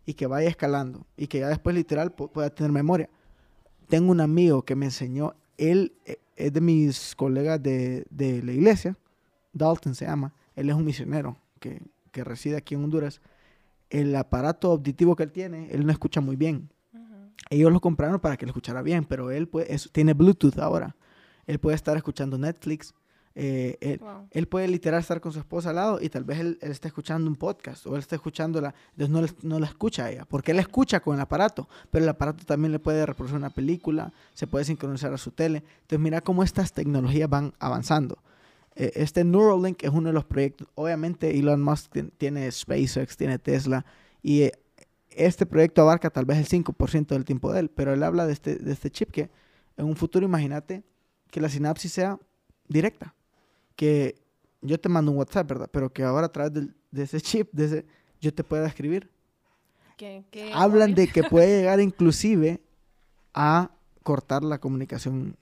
y 0.05 0.13
que 0.13 0.27
vaya 0.27 0.47
escalando 0.47 1.05
y 1.17 1.27
que 1.27 1.39
ya 1.39 1.49
después 1.49 1.75
literal 1.75 2.13
pueda 2.13 2.49
tener 2.51 2.71
memoria 2.71 3.09
tengo 3.87 4.11
un 4.11 4.21
amigo 4.21 4.63
que 4.63 4.75
me 4.75 4.85
enseñó, 4.85 5.35
él 5.57 5.93
eh, 6.05 6.19
es 6.35 6.53
de 6.53 6.61
mis 6.61 7.15
colegas 7.15 7.61
de, 7.61 8.05
la 8.11 8.51
iglesia, 8.51 8.97
Dalton 9.53 9.95
se 9.95 10.05
llama, 10.05 10.33
él 10.55 10.69
es 10.69 10.75
un 10.75 10.85
misionero 10.85 11.37
que, 11.59 11.81
reside 12.13 12.57
aquí 12.57 12.73
en 12.73 12.83
Honduras. 12.83 13.21
El 13.91 14.15
aparato 14.15 14.71
auditivo 14.71 15.15
que 15.15 15.21
él 15.21 15.31
tiene, 15.31 15.69
él 15.69 15.85
no 15.85 15.91
escucha 15.91 16.19
muy 16.19 16.35
bien. 16.35 16.67
Ellos 17.51 17.71
lo 17.71 17.79
compraron 17.79 18.19
para 18.19 18.37
que 18.37 18.47
lo 18.47 18.49
escuchara 18.49 18.81
bien, 18.81 19.05
pero 19.05 19.29
él 19.29 19.47
tiene 19.91 20.15
Bluetooth 20.15 20.57
ahora. 20.57 20.95
Él 21.45 21.59
puede 21.59 21.75
estar 21.75 21.95
escuchando 21.95 22.39
Netflix, 22.39 22.95
eh, 23.39 23.99
él, 24.31 24.47
puede 24.47 24.67
literal 24.67 24.99
estar 24.99 25.21
con 25.21 25.31
su 25.31 25.37
esposa 25.37 25.69
al 25.69 25.75
lado 25.75 25.99
y 26.01 26.09
tal 26.09 26.23
vez 26.23 26.39
él, 26.39 26.57
está 26.59 26.87
escuchando 26.87 27.29
un 27.29 27.35
podcast 27.35 27.85
o 27.85 27.93
él 27.93 27.99
está 27.99 28.15
escuchando 28.15 28.59
la... 28.59 28.73
Entonces 28.97 29.43
no, 29.43 29.49
no 29.49 29.59
la 29.59 29.67
escucha 29.67 30.05
a 30.05 30.11
ella, 30.11 30.25
porque 30.25 30.53
él 30.53 30.59
escucha 30.59 31.01
con 31.01 31.13
el 31.13 31.21
aparato, 31.21 31.69
pero 31.91 32.03
el 32.03 32.09
aparato 32.09 32.45
también 32.45 32.71
le 32.71 32.79
puede 32.79 33.05
reproducir 33.05 33.37
una 33.37 33.51
película, 33.51 34.11
se 34.33 34.47
puede 34.47 34.65
sincronizar 34.65 35.13
a 35.13 35.19
su 35.19 35.29
tele. 35.29 35.63
Entonces 35.81 35.99
mira 35.99 36.19
cómo 36.21 36.41
estas 36.41 36.73
tecnologías 36.73 37.29
van 37.29 37.53
avanzando. 37.59 38.17
Eh, 38.75 38.93
este 38.95 39.23
Neuralink 39.23 39.83
es 39.83 39.91
uno 39.91 40.09
de 40.09 40.13
los 40.13 40.25
proyectos, 40.25 40.67
obviamente 40.73 41.37
Elon 41.37 41.61
Musk 41.61 41.95
tiene 42.17 42.51
SpaceX, 42.51 43.17
tiene 43.17 43.37
Tesla 43.37 43.85
y 44.23 44.41
eh, 44.41 44.53
este 45.11 45.45
proyecto 45.45 45.83
abarca 45.83 46.09
tal 46.09 46.25
vez 46.25 46.39
el 46.39 46.47
5% 46.47 47.05
del 47.05 47.23
tiempo 47.23 47.53
de 47.53 47.59
él, 47.59 47.69
pero 47.69 47.93
él 47.93 48.01
habla 48.01 48.25
de 48.25 48.33
este, 48.33 48.55
de 48.55 48.73
este 48.73 48.89
chip 48.89 49.11
que 49.11 49.29
en 49.77 49.85
un 49.85 49.95
futuro 49.95 50.25
imagínate 50.25 50.81
que 51.29 51.39
la 51.39 51.49
sinapsis 51.49 51.91
sea 51.91 52.17
directa 52.67 53.13
que 53.77 54.19
yo 54.61 54.77
te 54.77 54.89
mando 54.89 55.11
un 55.11 55.17
WhatsApp, 55.17 55.47
¿verdad? 55.47 55.69
Pero 55.71 55.93
que 55.93 56.03
ahora 56.03 56.25
a 56.25 56.31
través 56.31 56.53
de, 56.91 57.03
ese 57.03 57.21
chip, 57.21 57.49
de 57.53 57.65
ese, 57.65 57.85
yo 58.19 58.33
te 58.33 58.43
pueda 58.43 58.67
escribir. 58.67 59.09
¿Qué, 59.95 60.25
Hablan 60.53 60.93
de 60.93 61.07
que 61.07 61.23
puede 61.23 61.47
llegar 61.59 61.79
inclusive 61.79 62.61
a 63.33 63.71
cortar 64.03 64.43
la 64.43 64.59
comunicación 64.59 65.37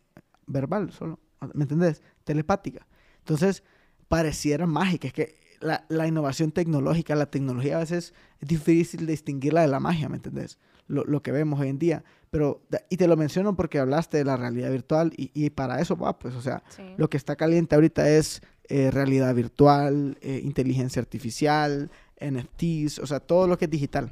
verbal, 0.45 0.91
solo, 0.91 1.19
¿me 1.53 1.63
entendés? 1.63 2.01
Telepática. 2.23 2.85
Entonces, 3.19 3.63
pareciera 4.07 4.67
mágica. 4.67 5.07
Es 5.07 5.13
que 5.13 5.39
la, 5.61 5.85
la, 5.87 6.07
innovación 6.07 6.51
tecnológica, 6.51 7.15
la 7.15 7.31
tecnología 7.31 7.77
a 7.77 7.79
veces 7.79 8.13
es 8.39 8.47
difícil 8.47 9.07
distinguirla 9.07 9.61
de 9.61 9.67
la 9.67 9.79
magia, 9.79 10.09
¿me 10.09 10.17
entendés? 10.17 10.59
Lo, 10.87 11.03
lo 11.05 11.21
que 11.21 11.31
vemos 11.31 11.59
hoy 11.59 11.69
en 11.69 11.79
día. 11.79 12.03
Pero, 12.35 12.61
y 12.89 12.97
te 12.97 13.07
lo 13.07 13.15
menciono 13.15 13.55
porque 13.55 13.79
hablaste 13.79 14.17
de 14.17 14.25
la 14.25 14.35
realidad 14.35 14.69
virtual 14.69 15.13
y, 15.15 15.31
y 15.33 15.51
para 15.51 15.79
eso 15.79 15.95
va, 15.95 16.19
pues, 16.19 16.35
o 16.35 16.41
sea, 16.41 16.63
lo 16.97 17.09
que 17.09 17.15
está 17.15 17.37
caliente 17.37 17.75
ahorita 17.75 18.09
es 18.09 18.41
eh, 18.67 18.91
realidad 18.91 19.33
virtual, 19.33 20.17
eh, 20.19 20.41
inteligencia 20.43 21.01
artificial, 21.01 21.89
NFTs, 22.19 22.99
o 22.99 23.07
sea, 23.07 23.21
todo 23.21 23.47
lo 23.47 23.57
que 23.57 23.63
es 23.65 23.71
digital. 23.71 24.11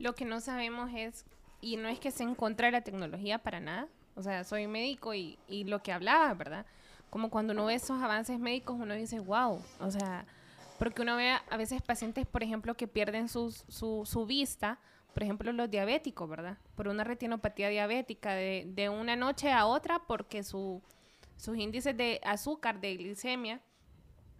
Lo 0.00 0.16
que 0.16 0.24
no 0.24 0.40
sabemos 0.40 0.90
es, 0.92 1.24
y 1.60 1.76
no 1.76 1.88
es 1.88 2.00
que 2.00 2.10
se 2.10 2.24
encuentre 2.24 2.72
la 2.72 2.80
tecnología 2.80 3.38
para 3.38 3.60
nada, 3.60 3.86
o 4.16 4.22
sea, 4.24 4.42
soy 4.42 4.66
médico 4.66 5.14
y, 5.14 5.38
y 5.46 5.62
lo 5.62 5.80
que 5.80 5.92
hablaba, 5.92 6.34
¿verdad? 6.34 6.66
Como 7.08 7.30
cuando 7.30 7.52
uno 7.52 7.66
ve 7.66 7.74
esos 7.74 8.02
avances 8.02 8.40
médicos, 8.40 8.80
uno 8.80 8.94
dice, 8.94 9.20
wow, 9.20 9.62
o 9.78 9.90
sea, 9.92 10.26
porque 10.80 11.02
uno 11.02 11.14
ve 11.14 11.30
a 11.48 11.56
veces 11.56 11.82
pacientes, 11.82 12.26
por 12.26 12.42
ejemplo, 12.42 12.74
que 12.74 12.88
pierden 12.88 13.28
su, 13.28 13.52
su 13.68 14.26
vista 14.26 14.80
por 15.12 15.22
ejemplo, 15.22 15.52
los 15.52 15.70
diabéticos, 15.70 16.28
¿verdad? 16.28 16.58
Por 16.74 16.88
una 16.88 17.04
retinopatía 17.04 17.68
diabética 17.68 18.34
de, 18.34 18.64
de 18.68 18.88
una 18.88 19.16
noche 19.16 19.52
a 19.52 19.66
otra 19.66 20.00
porque 20.06 20.42
su, 20.42 20.82
sus 21.36 21.56
índices 21.56 21.96
de 21.96 22.20
azúcar, 22.24 22.80
de 22.80 22.96
glicemia, 22.96 23.60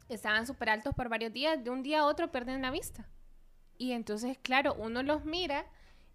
estaban 0.09 0.47
súper 0.47 0.71
altos 0.71 0.95
por 0.95 1.09
varios 1.09 1.33
días, 1.33 1.63
de 1.63 1.71
un 1.71 1.83
día 1.83 2.01
a 2.01 2.07
otro 2.07 2.31
pierden 2.31 2.63
la 2.63 2.71
vista. 2.71 3.09
Y 3.79 3.93
entonces, 3.93 4.39
claro, 4.43 4.75
uno 4.75 5.03
los 5.03 5.25
mira 5.25 5.67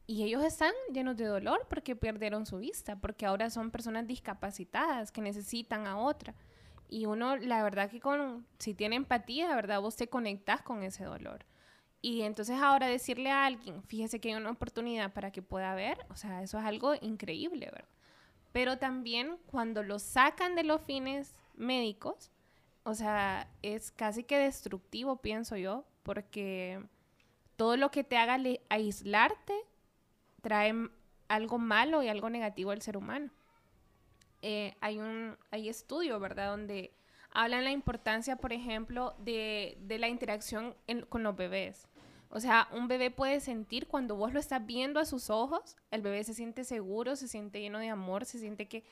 y 0.08 0.24
ellos 0.24 0.44
están 0.44 0.72
llenos 0.94 1.18
de 1.18 1.26
dolor 1.26 1.66
porque 1.70 1.96
perdieron 1.96 2.46
su 2.46 2.60
vista, 2.60 2.96
porque 2.98 3.26
ahora 3.26 3.50
son 3.50 3.72
personas 3.72 4.06
discapacitadas 4.06 5.12
que 5.12 5.22
necesitan 5.22 5.88
a 5.88 5.98
otra. 5.98 6.36
Y 6.88 7.08
uno, 7.08 7.38
la 7.38 7.64
verdad 7.64 7.90
que 7.90 8.00
con, 8.00 8.46
si 8.60 8.76
tiene 8.76 8.96
empatía, 8.96 9.56
verdad, 9.56 9.82
vos 9.82 9.96
te 9.96 10.08
conectás 10.08 10.62
con 10.62 10.84
ese 10.84 11.06
dolor. 11.06 11.46
Y 12.06 12.22
entonces 12.22 12.62
ahora 12.62 12.86
decirle 12.86 13.32
a 13.32 13.48
alguien, 13.48 13.82
fíjese 13.82 14.20
que 14.20 14.30
hay 14.30 14.36
una 14.36 14.52
oportunidad 14.52 15.12
para 15.12 15.32
que 15.32 15.42
pueda 15.42 15.74
ver, 15.74 16.06
o 16.10 16.16
sea, 16.16 16.44
eso 16.44 16.60
es 16.60 16.64
algo 16.64 16.94
increíble, 17.02 17.66
¿verdad? 17.66 17.90
Pero 18.52 18.78
también 18.78 19.40
cuando 19.48 19.82
lo 19.82 19.98
sacan 19.98 20.54
de 20.54 20.64
los 20.64 20.84
fines 20.84 21.34
médicos, 21.56 22.30
o 22.84 22.94
sea, 22.94 23.50
es 23.64 23.90
casi 23.90 24.24
que 24.24 24.38
destructivo, 24.38 25.16
pienso 25.16 25.58
yo, 25.58 25.84
porque 26.04 26.80
todo 27.56 27.76
lo 27.76 27.90
que 27.90 28.04
te 28.04 28.18
haga 28.18 28.38
aislarte 28.70 29.56
trae 30.44 30.76
algo 31.28 31.58
malo 31.58 32.04
y 32.04 32.08
algo 32.08 32.30
negativo 32.30 32.70
al 32.70 32.84
ser 32.84 32.98
humano. 32.98 33.32
Eh, 34.44 34.76
hay 34.80 35.00
un 35.00 35.38
hay 35.50 35.70
estudio, 35.70 36.20
¿verdad? 36.20 36.52
Donde 36.52 36.94
hablan 37.32 37.64
la 37.64 37.72
importancia, 37.72 38.36
por 38.36 38.54
ejemplo, 38.54 39.16
de, 39.18 39.76
de 39.82 39.98
la 39.98 40.08
interacción 40.08 40.76
con 41.10 41.24
los 41.24 41.36
bebés. 41.36 41.88
O 42.30 42.40
sea, 42.40 42.68
un 42.72 42.88
bebé 42.88 43.12
puede 43.12 43.40
sentir 43.40 43.88
cuando 43.88 44.16
vos 44.16 44.34
lo 44.34 44.40
estás 44.40 44.66
viendo 44.66 45.00
a 45.00 45.06
sus 45.06 45.30
ojos, 45.30 45.78
el 45.92 46.02
bebé 46.02 46.24
se 46.24 46.34
siente 46.34 46.64
seguro, 46.64 47.16
se 47.16 47.28
siente 47.28 47.62
lleno 47.62 47.80
de 47.80 47.90
amor, 47.90 48.26
se 48.26 48.40
siente 48.40 48.68
que, 48.68 48.84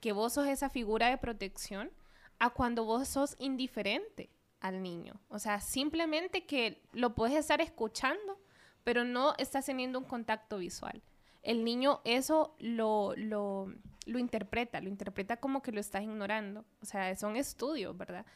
que 0.00 0.12
vos 0.12 0.34
sos 0.34 0.46
esa 0.46 0.68
figura 0.70 1.08
de 1.08 1.18
protección, 1.18 1.90
a 2.38 2.50
cuando 2.50 2.84
vos 2.84 3.08
sos 3.08 3.36
indiferente 3.38 4.30
al 4.60 4.82
niño. 4.82 5.20
O 5.28 5.38
sea, 5.38 5.60
simplemente 5.60 6.44
que 6.44 6.82
lo 6.92 7.14
puedes 7.14 7.36
estar 7.36 7.60
escuchando, 7.60 8.40
pero 8.84 9.04
no 9.04 9.34
estás 9.38 9.66
teniendo 9.66 9.98
un 9.98 10.04
contacto 10.04 10.58
visual. 10.58 11.02
El 11.42 11.64
niño 11.64 12.00
eso 12.04 12.54
lo, 12.58 13.14
lo, 13.16 13.72
lo 14.06 14.18
interpreta, 14.18 14.80
lo 14.80 14.88
interpreta 14.88 15.36
como 15.38 15.62
que 15.62 15.72
lo 15.72 15.80
estás 15.80 16.02
ignorando. 16.02 16.64
O 16.80 16.86
sea, 16.86 17.14
son 17.16 17.36
estudios, 17.36 17.96
¿verdad? 17.96 18.26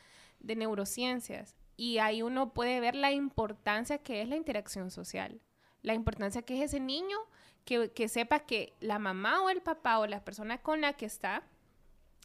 De 0.40 0.56
neurociencias. 0.56 1.56
Y 1.76 1.98
ahí 1.98 2.22
uno 2.22 2.54
puede 2.54 2.80
ver 2.80 2.94
la 2.94 3.12
importancia 3.12 3.98
que 3.98 4.22
es 4.22 4.28
la 4.28 4.36
interacción 4.36 4.90
social. 4.90 5.40
La 5.82 5.94
importancia 5.94 6.42
que 6.42 6.56
es 6.56 6.72
ese 6.72 6.80
niño 6.80 7.18
que, 7.64 7.92
que 7.92 8.08
sepa 8.08 8.40
que 8.40 8.74
la 8.80 8.98
mamá 8.98 9.42
o 9.42 9.50
el 9.50 9.60
papá 9.60 9.98
o 9.98 10.06
la 10.06 10.24
persona 10.24 10.58
con 10.58 10.80
la 10.80 10.94
que 10.94 11.06
está 11.06 11.42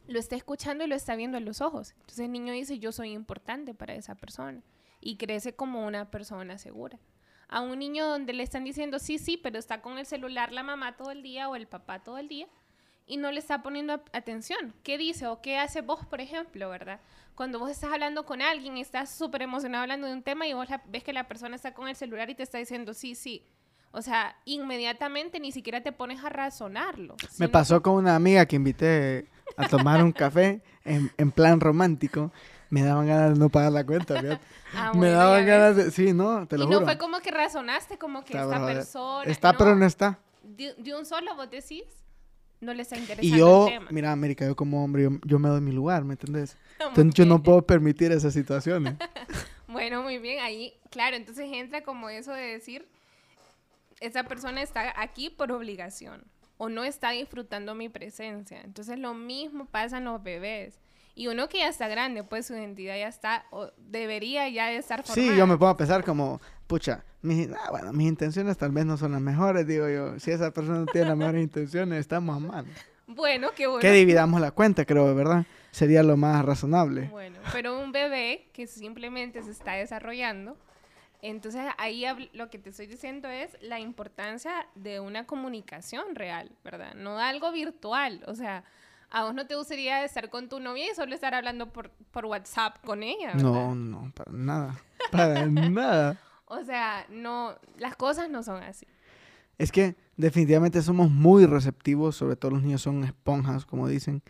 lo 0.08 0.20
está 0.20 0.36
escuchando 0.36 0.84
y 0.84 0.88
lo 0.88 0.95
está 0.95 1.16
viendo 1.16 1.38
en 1.38 1.45
los 1.45 1.62
ojos. 1.62 1.91
Entonces 1.91 2.20
el 2.20 2.32
niño 2.32 2.54
dice, 2.54 2.80
yo 2.80 2.91
soy 2.91 3.12
importante 3.12 3.74
para 3.74 3.93
esa 3.93 4.16
persona. 4.16 4.62
Y 4.99 5.18
crece 5.18 5.56
como 5.56 5.86
una 5.86 6.12
persona 6.12 6.58
segura. 6.58 6.99
A 7.47 7.62
un 7.62 7.80
niño 7.80 8.08
donde 8.08 8.34
le 8.34 8.43
están 8.43 8.64
diciendo, 8.64 8.99
sí, 8.99 9.18
sí, 9.18 9.38
pero 9.38 9.60
está 9.60 9.82
con 9.82 9.97
el 9.97 10.06
celular 10.06 10.52
la 10.52 10.64
mamá 10.64 10.95
todo 10.95 11.12
el 11.12 11.22
día 11.22 11.49
o 11.49 11.56
el 11.56 11.68
papá 11.68 12.04
todo 12.04 12.18
el 12.18 12.28
día 12.28 12.47
y 13.12 13.18
no 13.18 13.30
le 13.30 13.39
está 13.39 13.62
poniendo 13.62 14.01
atención. 14.14 14.74
¿Qué 14.84 14.97
dice 14.97 15.28
o 15.28 15.41
qué 15.41 15.57
hace 15.57 15.82
vos, 15.82 16.05
por 16.05 16.22
ejemplo, 16.22 16.70
verdad? 16.70 17.01
Cuando 17.36 17.59
vos 17.59 17.70
estás 17.70 17.91
hablando 17.91 18.26
con 18.26 18.41
alguien 18.41 18.78
estás 18.78 19.09
súper 19.09 19.41
emocionado 19.41 19.82
hablando 19.82 20.07
de 20.07 20.14
un 20.14 20.24
tema 20.24 20.47
y 20.47 20.53
vos 20.53 20.70
ves 20.88 21.03
que 21.03 21.12
la 21.12 21.28
persona 21.28 21.57
está 21.57 21.74
con 21.74 21.89
el 21.89 21.95
celular 21.97 22.30
y 22.30 22.36
te 22.36 22.43
está 22.43 22.57
diciendo, 22.57 22.93
sí, 22.93 23.16
sí. 23.16 23.45
O 23.91 24.01
sea, 24.01 24.38
inmediatamente 24.45 25.41
ni 25.41 25.51
siquiera 25.51 25.82
te 25.82 25.91
pones 25.91 26.24
a 26.24 26.30
razonarlo. 26.30 27.18
Me 27.38 27.49
pasó 27.49 27.82
con 27.82 27.95
una 27.95 28.16
amiga 28.16 28.45
que 28.45 28.55
invité 28.55 29.28
a 29.57 29.68
tomar 29.68 30.01
un 30.01 30.14
café 30.14 30.62
en, 30.86 31.12
en, 31.18 31.32
plan 31.32 31.59
romántico. 31.59 32.32
Me 32.70 32.82
daban 32.82 33.07
ganas 33.07 33.34
de 33.34 33.39
no 33.39 33.49
pagar 33.49 33.74
la 33.74 33.86
cuenta, 33.86 34.22
ah, 34.74 34.93
Me 34.95 35.09
daban 35.09 35.45
ganas 35.45 35.76
de... 35.76 35.91
Sí, 35.91 36.14
no, 36.14 36.47
te 36.47 36.57
lo 36.57 36.64
y 36.64 36.68
juro. 36.68 36.80
no 36.80 36.86
fue 36.86 36.97
como 36.97 37.20
que 37.20 37.32
razonaste, 37.32 37.97
como 37.97 38.24
que 38.24 38.38
esta 38.38 38.66
persona... 38.66 39.30
Está, 39.30 39.51
pero 39.51 39.76
no 39.76 39.86
está. 39.86 40.18
De, 40.43 40.95
un 40.95 41.05
solo 41.05 41.36
vos 41.36 41.49
decís 41.49 41.84
no 42.62 42.74
les 42.74 42.91
interesando 42.91 43.36
y 43.36 43.38
yo, 43.38 43.68
mira, 43.89 44.12
América, 44.12 44.45
yo 44.45 44.55
como 44.55 44.84
hombre, 44.84 45.09
yo, 45.26 45.39
me 45.39 45.49
doy 45.49 45.62
mi 45.62 45.72
lugar, 45.72 46.05
¿me 46.05 46.14
entendés? 46.14 46.57
Entonces 46.80 47.14
yo 47.16 47.26
no 47.26 47.41
puedo 47.41 47.64
permitir 47.64 48.12
esas 48.12 48.34
situaciones. 48.34 48.95
bueno, 49.68 50.03
muy 50.03 50.20
bien, 50.20 50.39
ahí, 50.41 50.74
claro, 50.89 51.16
entonces 51.16 51.49
entra 51.51 51.82
como 51.82 52.09
eso 52.09 52.32
de 52.32 52.43
decir, 52.43 52.88
esa 53.99 54.24
persona 54.24 54.62
está 54.62 54.93
aquí 54.95 55.30
por 55.30 55.51
obligación 55.51 56.24
o 56.57 56.70
no 56.70 56.84
está 56.84 57.09
disfrutando 57.12 57.74
mi 57.74 57.89
presencia. 57.89 58.62
Entonces 58.62 58.99
lo 58.99 59.16
mismo 59.16 59.66
pasa 59.66 59.97
en 59.97 60.05
los 60.05 60.22
bebés. 60.22 60.80
Y 61.16 61.28
uno 61.28 61.49
que 61.49 61.59
ya 61.59 61.68
está 61.68 61.88
grande, 61.88 62.24
pues 62.24 62.45
su 62.45 62.53
identidad 62.53 62.95
ya 62.95 63.07
está, 63.07 63.45
o 63.51 63.72
debería 63.78 64.47
ya 64.49 64.68
de 64.68 64.78
estar 64.78 65.03
formada. 65.03 65.30
Sí, 65.30 65.38
yo 65.38 65.45
me 65.45 65.57
puedo 65.57 65.76
pensar 65.76 66.03
como, 66.03 66.39
pucha, 66.72 67.04
mis, 67.22 67.50
ah, 67.52 67.70
bueno, 67.70 67.92
mis 67.92 68.08
intenciones 68.08 68.58
tal 68.58 68.72
vez 68.72 68.86
no 68.86 68.96
son 68.96 69.12
las 69.12 69.20
mejores, 69.20 69.68
digo 69.68 69.90
yo. 69.90 70.18
Si 70.22 70.32
esa 70.32 70.52
persona 70.52 70.80
no 70.80 70.86
tiene 70.86 71.10
las 71.10 71.18
mejores 71.18 71.44
intenciones, 71.44 72.00
estamos 72.00 72.40
mal. 72.40 72.66
Bueno, 73.08 73.50
qué 73.54 73.68
bueno. 73.68 73.82
Que 73.82 73.92
dividamos 73.92 74.40
la 74.40 74.52
cuenta, 74.52 74.86
creo, 74.86 75.14
¿verdad? 75.14 75.46
Sería 75.72 76.02
lo 76.02 76.16
más 76.16 76.46
razonable. 76.46 77.10
Bueno, 77.10 77.40
pero 77.52 77.78
un 77.78 77.92
bebé 77.92 78.48
que 78.54 78.68
simplemente 78.68 79.44
se 79.44 79.52
está 79.52 79.74
desarrollando, 79.74 80.56
entonces 81.22 81.62
ahí 81.78 82.06
lo 82.32 82.50
que 82.50 82.58
te 82.58 82.70
estoy 82.70 82.88
diciendo 82.88 83.28
es 83.28 83.58
la 83.60 83.82
importancia 83.82 84.66
de 84.76 85.02
una 85.02 85.26
comunicación 85.26 86.16
real, 86.16 86.52
¿verdad? 86.64 86.94
No 86.96 87.20
algo 87.20 87.52
virtual, 87.52 88.24
o 88.28 88.36
sea, 88.36 88.64
a 89.10 89.26
vos 89.26 89.36
no 89.36 89.46
te 89.46 89.56
gustaría 89.56 90.06
estar 90.06 90.30
con 90.30 90.48
tu 90.48 90.62
novia 90.62 90.90
y 90.90 90.96
solo 90.96 91.14
estar 91.14 91.36
hablando 91.36 91.68
por, 91.68 91.92
por 92.12 92.28
WhatsApp 92.28 92.78
con 92.86 93.04
ella. 93.04 93.34
¿verdad? 93.34 93.44
No, 93.44 93.76
no, 93.76 94.12
para 94.16 94.32
nada. 94.32 94.80
Para 95.12 95.46
nada. 95.48 96.18
O 96.52 96.66
sea, 96.66 97.06
no, 97.10 97.56
las 97.78 97.95
cosas 97.95 98.30
no 98.30 98.43
son 98.43 98.62
así. 98.62 98.86
Es 99.58 99.72
que 99.72 99.95
definitivamente 100.18 100.82
somos 100.82 101.10
muy 101.10 101.45
receptivos, 101.45 102.18
sobre 102.18 102.36
todo 102.36 102.52
los 102.52 102.62
niños 102.62 102.82
son 102.82 103.06
esponjas, 103.06 103.66
como 103.66 103.88
dicen, 103.88 104.22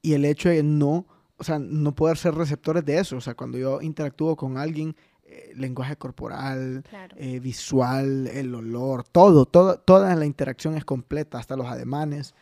y 0.00 0.12
el 0.12 0.24
hecho 0.24 0.48
de 0.48 0.62
no, 0.62 1.06
o 1.36 1.42
sea, 1.42 1.58
no 1.58 1.92
poder 1.92 2.18
ser 2.18 2.34
receptores 2.34 2.84
de 2.84 2.98
eso, 2.98 3.16
o 3.16 3.20
sea, 3.20 3.34
cuando 3.34 3.58
yo 3.58 3.82
interactúo 3.82 4.36
con 4.36 4.58
alguien, 4.58 4.94
eh, 5.24 5.52
lenguaje 5.56 5.96
corporal, 5.96 6.84
eh, 7.16 7.40
visual, 7.40 8.28
el 8.28 8.54
olor, 8.54 9.02
todo, 9.02 9.44
todo, 9.44 9.80
toda 9.80 10.14
la 10.14 10.26
interacción 10.26 10.76
es 10.76 10.84
completa, 10.84 11.38
hasta 11.38 11.56
los 11.56 11.66
ademanes, 11.66 12.34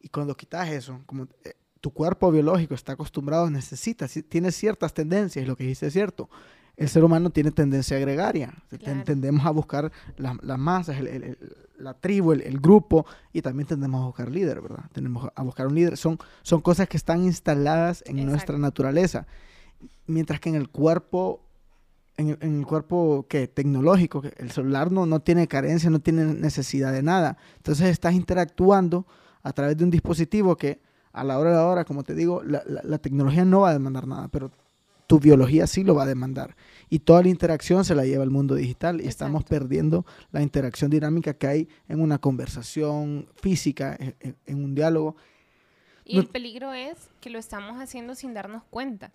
y 0.00 0.10
cuando 0.10 0.36
quitas 0.36 0.68
eso, 0.68 1.00
como 1.06 1.26
eh, 1.42 1.54
tu 1.80 1.90
cuerpo 1.92 2.30
biológico 2.30 2.74
está 2.74 2.92
acostumbrado, 2.92 3.50
necesita, 3.50 4.06
tiene 4.06 4.52
ciertas 4.52 4.94
tendencias, 4.94 5.44
lo 5.48 5.56
que 5.56 5.64
dice 5.64 5.88
es 5.88 5.92
cierto, 5.92 6.30
el 6.76 6.88
ser 6.88 7.04
humano 7.04 7.30
tiene 7.30 7.50
tendencia 7.50 7.98
gregaria. 7.98 8.52
Tendemos 9.04 9.46
a 9.46 9.50
buscar 9.50 9.92
las 10.16 10.58
masas, 10.58 10.96
la 11.78 11.94
tribu, 11.94 12.32
el, 12.32 12.58
grupo, 12.60 13.06
y 13.32 13.42
también 13.42 13.66
tendemos 13.66 14.02
a 14.02 14.06
buscar 14.06 14.30
líder, 14.30 14.60
¿verdad? 14.60 14.84
Tenemos 14.92 15.28
a 15.34 15.42
buscar 15.42 15.68
un 15.68 15.74
líder. 15.74 15.96
Son, 15.96 16.18
son 16.42 16.60
cosas 16.60 16.88
que 16.88 16.96
están 16.96 17.22
instaladas 17.24 18.02
en 18.06 18.24
nuestra 18.26 18.58
naturaleza. 18.58 19.26
Mientras 20.06 20.40
que 20.40 20.48
en 20.48 20.56
el 20.56 20.68
cuerpo, 20.68 21.42
en, 22.16 22.36
el 22.40 22.66
cuerpo 22.66 23.26
que 23.28 23.46
tecnológico, 23.46 24.22
el 24.36 24.50
celular 24.50 24.90
no, 24.90 25.06
no 25.06 25.20
tiene 25.20 25.46
carencia, 25.46 25.90
no 25.90 26.00
tiene 26.00 26.24
necesidad 26.24 26.92
de 26.92 27.02
nada. 27.02 27.36
Entonces 27.56 27.88
estás 27.88 28.14
interactuando 28.14 29.06
a 29.42 29.52
través 29.52 29.76
de 29.76 29.84
un 29.84 29.90
dispositivo 29.90 30.56
que 30.56 30.80
a 31.12 31.22
la 31.22 31.38
hora 31.38 31.50
de 31.50 31.56
la 31.56 31.66
hora, 31.66 31.84
como 31.84 32.02
te 32.02 32.14
digo, 32.14 32.42
la, 32.42 32.64
la 32.66 32.98
tecnología 32.98 33.44
no 33.44 33.60
va 33.60 33.70
a 33.70 33.74
demandar 33.74 34.08
nada, 34.08 34.26
pero 34.28 34.50
tu 35.06 35.20
biología 35.20 35.66
sí 35.66 35.84
lo 35.84 35.94
va 35.94 36.04
a 36.04 36.06
demandar. 36.06 36.56
Y 36.88 37.00
toda 37.00 37.22
la 37.22 37.28
interacción 37.28 37.84
se 37.84 37.94
la 37.94 38.04
lleva 38.04 38.24
el 38.24 38.30
mundo 38.30 38.54
digital 38.54 39.00
y 39.00 39.06
estamos 39.06 39.44
perdiendo 39.44 40.04
la 40.32 40.42
interacción 40.42 40.90
dinámica 40.90 41.34
que 41.34 41.46
hay 41.46 41.68
en 41.88 42.00
una 42.00 42.18
conversación 42.18 43.28
física, 43.36 43.96
en, 43.98 44.64
un 44.64 44.74
diálogo. 44.74 45.16
Y 46.04 46.18
el 46.18 46.26
peligro 46.26 46.72
es 46.72 47.10
que 47.20 47.30
lo 47.30 47.38
estamos 47.38 47.80
haciendo 47.80 48.14
sin 48.14 48.34
darnos 48.34 48.62
cuenta. 48.64 49.12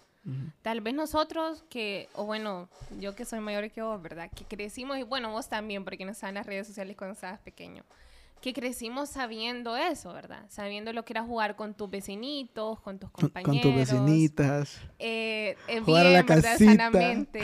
Tal 0.61 0.81
vez 0.81 0.93
nosotros 0.93 1.63
que, 1.69 2.07
o 2.13 2.25
bueno, 2.25 2.69
yo 2.99 3.15
que 3.15 3.25
soy 3.25 3.39
mayor 3.39 3.71
que 3.71 3.81
vos, 3.81 3.99
¿verdad? 3.99 4.29
Que 4.35 4.45
crecimos, 4.45 4.99
y 4.99 5.03
bueno, 5.03 5.31
vos 5.31 5.49
también, 5.49 5.83
porque 5.83 6.05
no 6.05 6.11
estabas 6.11 6.31
en 6.31 6.35
las 6.35 6.45
redes 6.45 6.67
sociales 6.67 6.95
cuando 6.95 7.13
estabas 7.13 7.39
pequeño 7.39 7.83
que 8.41 8.53
crecimos 8.53 9.09
sabiendo 9.09 9.75
eso, 9.75 10.13
¿verdad? 10.13 10.45
Sabiendo 10.49 10.93
lo 10.93 11.03
que 11.05 11.13
era 11.13 11.23
jugar 11.23 11.55
con 11.55 11.73
tus 11.73 11.89
vecinitos, 11.89 12.79
con 12.79 12.99
tus 12.99 13.11
compañeros. 13.11 13.51
Con 13.51 13.61
tus 13.61 13.75
vecinitas. 13.75 14.81
Eh, 14.97 15.55
eh 15.67 15.79
jugar 15.81 16.07
a 16.07 16.09
la 16.09 16.23
¿verdad? 16.23 16.57
Sanamente. 16.57 17.41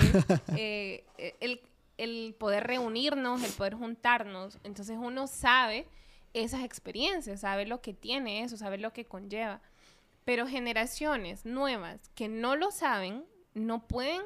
Eh, 0.56 1.04
eh, 1.18 1.36
el, 1.40 1.62
el 1.98 2.36
poder 2.38 2.66
reunirnos, 2.66 3.44
el 3.44 3.52
poder 3.52 3.76
juntarnos. 3.76 4.60
Entonces 4.64 4.98
uno 5.00 5.28
sabe 5.28 5.88
esas 6.34 6.64
experiencias, 6.64 7.42
sabe 7.42 7.66
lo 7.66 7.82
que 7.82 7.94
tiene 7.94 8.44
eso, 8.44 8.58
sabe 8.58 8.78
lo 8.78 8.94
que 8.94 9.06
conlleva. 9.06 9.62
Pero 10.24 10.48
generaciones 10.48 11.46
nuevas 11.46 12.10
que 12.16 12.28
no 12.28 12.56
lo 12.56 12.72
saben, 12.72 13.26
no 13.54 13.88
pueden 13.88 14.22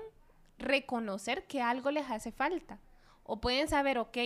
reconocer 0.58 1.46
que 1.48 1.62
algo 1.62 1.92
les 1.92 2.10
hace 2.10 2.32
falta. 2.32 2.80
O 3.24 3.42
pueden 3.42 3.68
saber, 3.68 3.98
ok, 3.98 4.18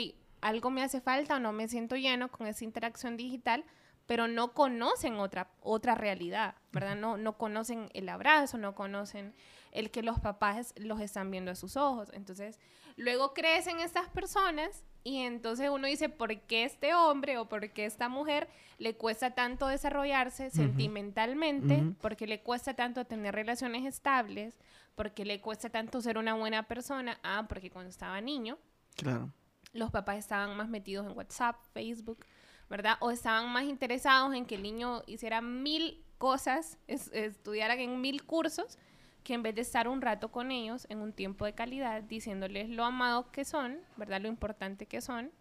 algo 0.43 0.69
me 0.69 0.83
hace 0.83 1.01
falta 1.01 1.37
o 1.37 1.39
no 1.39 1.53
me 1.53 1.67
siento 1.67 1.95
lleno 1.95 2.29
con 2.29 2.47
esa 2.47 2.65
interacción 2.65 3.17
digital, 3.17 3.63
pero 4.05 4.27
no 4.27 4.53
conocen 4.53 5.15
otra, 5.15 5.49
otra 5.61 5.95
realidad, 5.95 6.55
¿verdad? 6.73 6.95
No, 6.97 7.17
no 7.17 7.37
conocen 7.37 7.89
el 7.93 8.09
abrazo, 8.09 8.57
no 8.57 8.75
conocen 8.75 9.33
el 9.71 9.89
que 9.89 10.03
los 10.03 10.19
papás 10.19 10.73
los 10.77 10.99
están 10.99 11.31
viendo 11.31 11.51
a 11.51 11.55
sus 11.55 11.77
ojos. 11.77 12.09
Entonces, 12.13 12.59
luego 12.97 13.33
crecen 13.33 13.79
estas 13.79 14.09
personas 14.09 14.83
y 15.05 15.19
entonces 15.19 15.69
uno 15.69 15.87
dice, 15.87 16.09
¿por 16.09 16.37
qué 16.41 16.65
este 16.65 16.93
hombre 16.93 17.37
o 17.37 17.47
por 17.47 17.71
qué 17.71 17.85
esta 17.85 18.09
mujer 18.09 18.49
le 18.77 18.97
cuesta 18.97 19.31
tanto 19.31 19.67
desarrollarse 19.67 20.49
sentimentalmente? 20.49 21.83
¿Por 22.01 22.17
qué 22.17 22.27
le 22.27 22.41
cuesta 22.41 22.73
tanto 22.73 23.05
tener 23.05 23.33
relaciones 23.33 23.85
estables? 23.85 24.59
¿Por 24.95 25.13
qué 25.13 25.23
le 25.23 25.39
cuesta 25.39 25.69
tanto 25.69 26.01
ser 26.01 26.17
una 26.17 26.33
buena 26.33 26.63
persona? 26.63 27.17
Ah, 27.23 27.45
porque 27.47 27.71
cuando 27.71 27.89
estaba 27.89 28.19
niño. 28.19 28.57
Claro 28.95 29.31
los 29.73 29.91
papás 29.91 30.17
estaban 30.17 30.55
más 30.55 30.69
metidos 30.69 31.05
en 31.05 31.17
WhatsApp, 31.17 31.57
Facebook, 31.73 32.25
¿verdad? 32.69 32.95
O 33.01 33.11
estaban 33.11 33.51
más 33.51 33.65
interesados 33.65 34.33
en 34.33 34.45
que 34.45 34.55
el 34.55 34.63
niño 34.63 35.03
hiciera 35.07 35.41
mil 35.41 36.03
cosas, 36.17 36.77
estudiara 36.87 37.75
en 37.75 37.99
mil 37.99 38.23
cursos, 38.23 38.77
que 39.23 39.33
en 39.33 39.43
vez 39.43 39.55
de 39.55 39.61
estar 39.61 39.87
un 39.87 40.01
rato 40.01 40.31
con 40.31 40.51
ellos 40.51 40.85
en 40.89 40.99
un 40.99 41.13
tiempo 41.13 41.45
de 41.45 41.53
calidad, 41.53 42.03
diciéndoles 42.03 42.69
lo 42.69 42.83
amados 42.83 43.27
que 43.27 43.45
son, 43.45 43.79
¿verdad? 43.97 44.21
Lo 44.21 44.27
importante 44.27 44.85
que 44.85 45.01
son, 45.01 45.31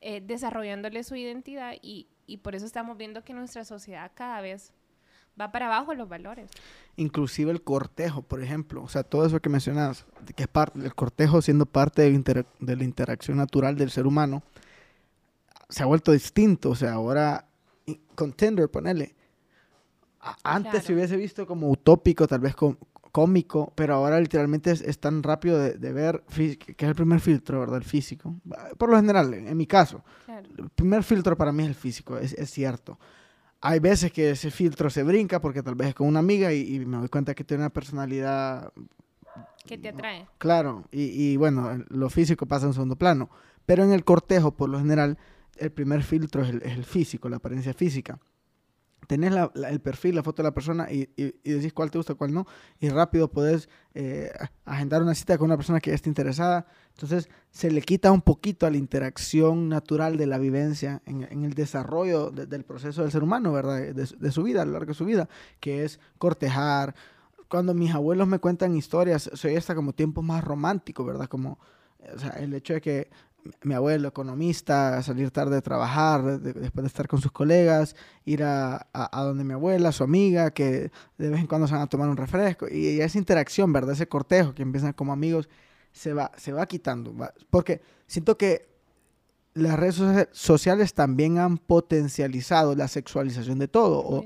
eh, 0.00 0.20
desarrollándole 0.20 1.02
su 1.02 1.16
identidad 1.16 1.74
y, 1.82 2.08
y 2.26 2.38
por 2.38 2.54
eso 2.54 2.66
estamos 2.66 2.96
viendo 2.96 3.24
que 3.24 3.32
nuestra 3.32 3.64
sociedad 3.64 4.12
cada 4.14 4.40
vez 4.40 4.72
va 5.40 5.52
para 5.52 5.66
abajo 5.66 5.94
los 5.94 6.08
valores. 6.08 6.50
Inclusive 6.96 7.50
el 7.50 7.62
cortejo, 7.62 8.22
por 8.22 8.42
ejemplo, 8.42 8.82
o 8.82 8.88
sea, 8.88 9.02
todo 9.02 9.26
eso 9.26 9.40
que 9.40 9.48
mencionas, 9.48 10.06
que 10.34 10.44
es 10.44 10.48
parte, 10.48 10.80
el 10.80 10.94
cortejo 10.94 11.42
siendo 11.42 11.66
parte 11.66 12.02
de, 12.02 12.46
de 12.60 12.76
la 12.76 12.84
interacción 12.84 13.36
natural 13.36 13.76
del 13.76 13.90
ser 13.90 14.06
humano, 14.06 14.42
se 15.68 15.82
ha 15.82 15.86
vuelto 15.86 16.12
distinto, 16.12 16.70
o 16.70 16.74
sea, 16.74 16.94
ahora 16.94 17.44
con 18.14 18.32
Tinder, 18.32 18.70
ponele, 18.70 19.14
antes 20.42 20.84
se 20.84 20.94
hubiese 20.94 21.16
visto 21.16 21.46
como 21.46 21.70
utópico, 21.70 22.26
tal 22.26 22.40
vez 22.40 22.54
cómico, 23.12 23.72
pero 23.74 23.94
ahora 23.94 24.20
literalmente 24.20 24.70
es, 24.70 24.98
tan 24.98 25.22
rápido 25.22 25.58
de, 25.58 25.92
ver, 25.92 26.22
que 26.28 26.74
es 26.76 26.88
el 26.88 26.94
primer 26.94 27.20
filtro, 27.20 27.60
¿verdad? 27.60 27.78
El 27.78 27.84
físico. 27.84 28.34
Por 28.76 28.90
lo 28.90 28.96
general, 28.96 29.32
en, 29.34 29.56
mi 29.56 29.66
caso, 29.66 30.02
el 30.26 30.70
primer 30.70 31.02
filtro 31.02 31.36
para 31.36 31.52
mí 31.52 31.62
es 31.62 31.68
el 31.68 31.74
físico, 31.74 32.18
es, 32.18 32.32
es, 32.34 32.50
cierto. 32.50 32.98
Hay 33.60 33.80
veces 33.80 34.12
que 34.12 34.30
ese 34.30 34.50
filtro 34.50 34.88
se 34.88 35.02
brinca 35.02 35.40
porque 35.40 35.62
tal 35.62 35.74
vez 35.74 35.88
es 35.88 35.94
con 35.94 36.06
una 36.06 36.20
amiga 36.20 36.52
y, 36.52 36.78
me 36.86 36.98
doy 36.98 37.08
cuenta 37.08 37.34
que 37.34 37.44
tiene 37.44 37.64
una 37.64 37.70
personalidad... 37.70 38.72
Que 39.66 39.76
te 39.76 39.88
atrae. 39.88 40.26
Claro, 40.38 40.84
y, 40.90 41.32
y 41.32 41.36
bueno, 41.36 41.84
lo 41.88 42.08
físico 42.08 42.46
pasa 42.46 42.66
en 42.66 42.72
segundo 42.72 42.96
plano. 42.96 43.28
Pero 43.66 43.84
en 43.84 43.92
el 43.92 44.04
cortejo, 44.04 44.52
por 44.52 44.70
lo 44.70 44.78
general, 44.78 45.18
el 45.56 45.72
primer 45.72 46.02
filtro 46.02 46.42
es 46.42 46.50
el, 46.50 46.62
es 46.62 46.72
el 46.72 46.84
físico, 46.84 47.28
la 47.28 47.36
apariencia 47.36 47.74
física 47.74 48.18
tenés 49.06 49.32
el 49.54 49.80
perfil, 49.80 50.16
la 50.16 50.22
foto 50.22 50.42
de 50.42 50.48
la 50.48 50.54
persona 50.54 50.90
y, 50.90 51.08
decís 51.44 51.72
cuál 51.72 51.90
te 51.90 51.98
gusta, 51.98 52.14
cuál 52.14 52.32
no, 52.32 52.46
y 52.80 52.88
rápido 52.88 53.30
podés 53.30 53.68
eh, 53.94 54.30
agendar 54.64 55.02
una 55.02 55.14
cita 55.14 55.38
con 55.38 55.46
una 55.46 55.56
persona 55.56 55.80
que 55.80 55.94
esté 55.94 56.08
interesada. 56.08 56.66
Entonces 56.90 57.28
se 57.50 57.70
le 57.70 57.80
quita 57.82 58.12
un 58.12 58.22
poquito 58.22 58.66
a 58.66 58.70
la 58.70 58.76
interacción 58.76 59.68
natural 59.68 60.16
de 60.16 60.26
la 60.26 60.38
vivencia 60.38 61.00
en, 61.06 61.44
el 61.44 61.54
desarrollo 61.54 62.30
del 62.30 62.64
proceso 62.64 63.02
del 63.02 63.12
ser 63.12 63.22
humano, 63.22 63.52
¿verdad? 63.52 63.94
De, 63.94 64.32
su 64.32 64.42
vida, 64.42 64.62
a 64.62 64.64
lo 64.64 64.72
largo 64.72 64.88
de 64.88 64.94
su 64.94 65.04
vida, 65.04 65.28
que 65.60 65.84
es 65.84 66.00
cortejar. 66.18 66.94
Cuando 67.48 67.72
mis 67.72 67.94
abuelos 67.94 68.28
me 68.28 68.40
cuentan 68.40 68.76
historias, 68.76 69.30
soy 69.32 69.56
hasta 69.56 69.74
como 69.74 69.94
tiempo 69.94 70.20
más 70.20 70.44
romántico, 70.44 71.04
¿verdad? 71.04 71.28
Como 71.28 71.58
o 72.14 72.18
sea, 72.18 72.30
el 72.30 72.54
hecho 72.54 72.74
de 72.74 72.80
que 72.80 73.10
mi 73.62 73.74
abuelo 73.74 74.08
economista, 74.08 75.02
salir 75.02 75.30
tarde 75.30 75.56
de 75.56 75.62
trabajar, 75.62 76.40
después 76.40 76.82
de 76.82 76.86
estar 76.86 77.08
con 77.08 77.20
sus 77.20 77.32
colegas, 77.32 77.96
ir 78.24 78.42
a, 78.42 78.86
a, 78.92 79.22
donde 79.22 79.44
mi 79.44 79.54
abuela, 79.54 79.92
su 79.92 80.04
amiga, 80.04 80.50
que 80.50 80.90
de 81.16 81.30
vez 81.30 81.40
en 81.40 81.46
cuando 81.46 81.66
se 81.66 81.74
van 81.74 81.82
a 81.82 81.86
tomar 81.86 82.08
un 82.08 82.16
refresco. 82.16 82.66
Y, 82.68 83.00
esa 83.00 83.18
interacción, 83.18 83.72
¿verdad? 83.72 83.92
Ese 83.92 84.08
cortejo 84.08 84.54
que 84.54 84.62
empiezan 84.62 84.92
como 84.92 85.12
amigos, 85.12 85.48
se 85.92 86.12
va, 86.12 86.30
se 86.36 86.52
va 86.52 86.66
quitando. 86.66 87.14
Porque 87.50 87.80
siento 88.06 88.36
que 88.36 88.68
las 89.54 89.78
redes 89.78 90.28
sociales 90.32 90.94
también 90.94 91.38
han 91.38 91.58
potencializado 91.58 92.74
la 92.74 92.88
sexualización 92.88 93.58
de 93.58 93.68
todo, 93.68 93.98
o 93.98 94.24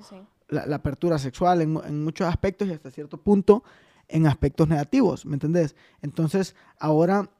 la, 0.48 0.66
la, 0.66 0.76
apertura 0.76 1.18
sexual 1.18 1.62
en, 1.62 1.80
en 1.86 2.04
muchos 2.04 2.26
aspectos 2.26 2.68
y 2.68 2.72
hasta 2.72 2.90
cierto 2.90 3.16
punto 3.18 3.62
en 4.08 4.26
aspectos 4.26 4.68
negativos, 4.68 5.24
¿me 5.24 5.34
entendés? 5.34 5.74
Entonces, 6.02 6.54
ahora 6.78 7.30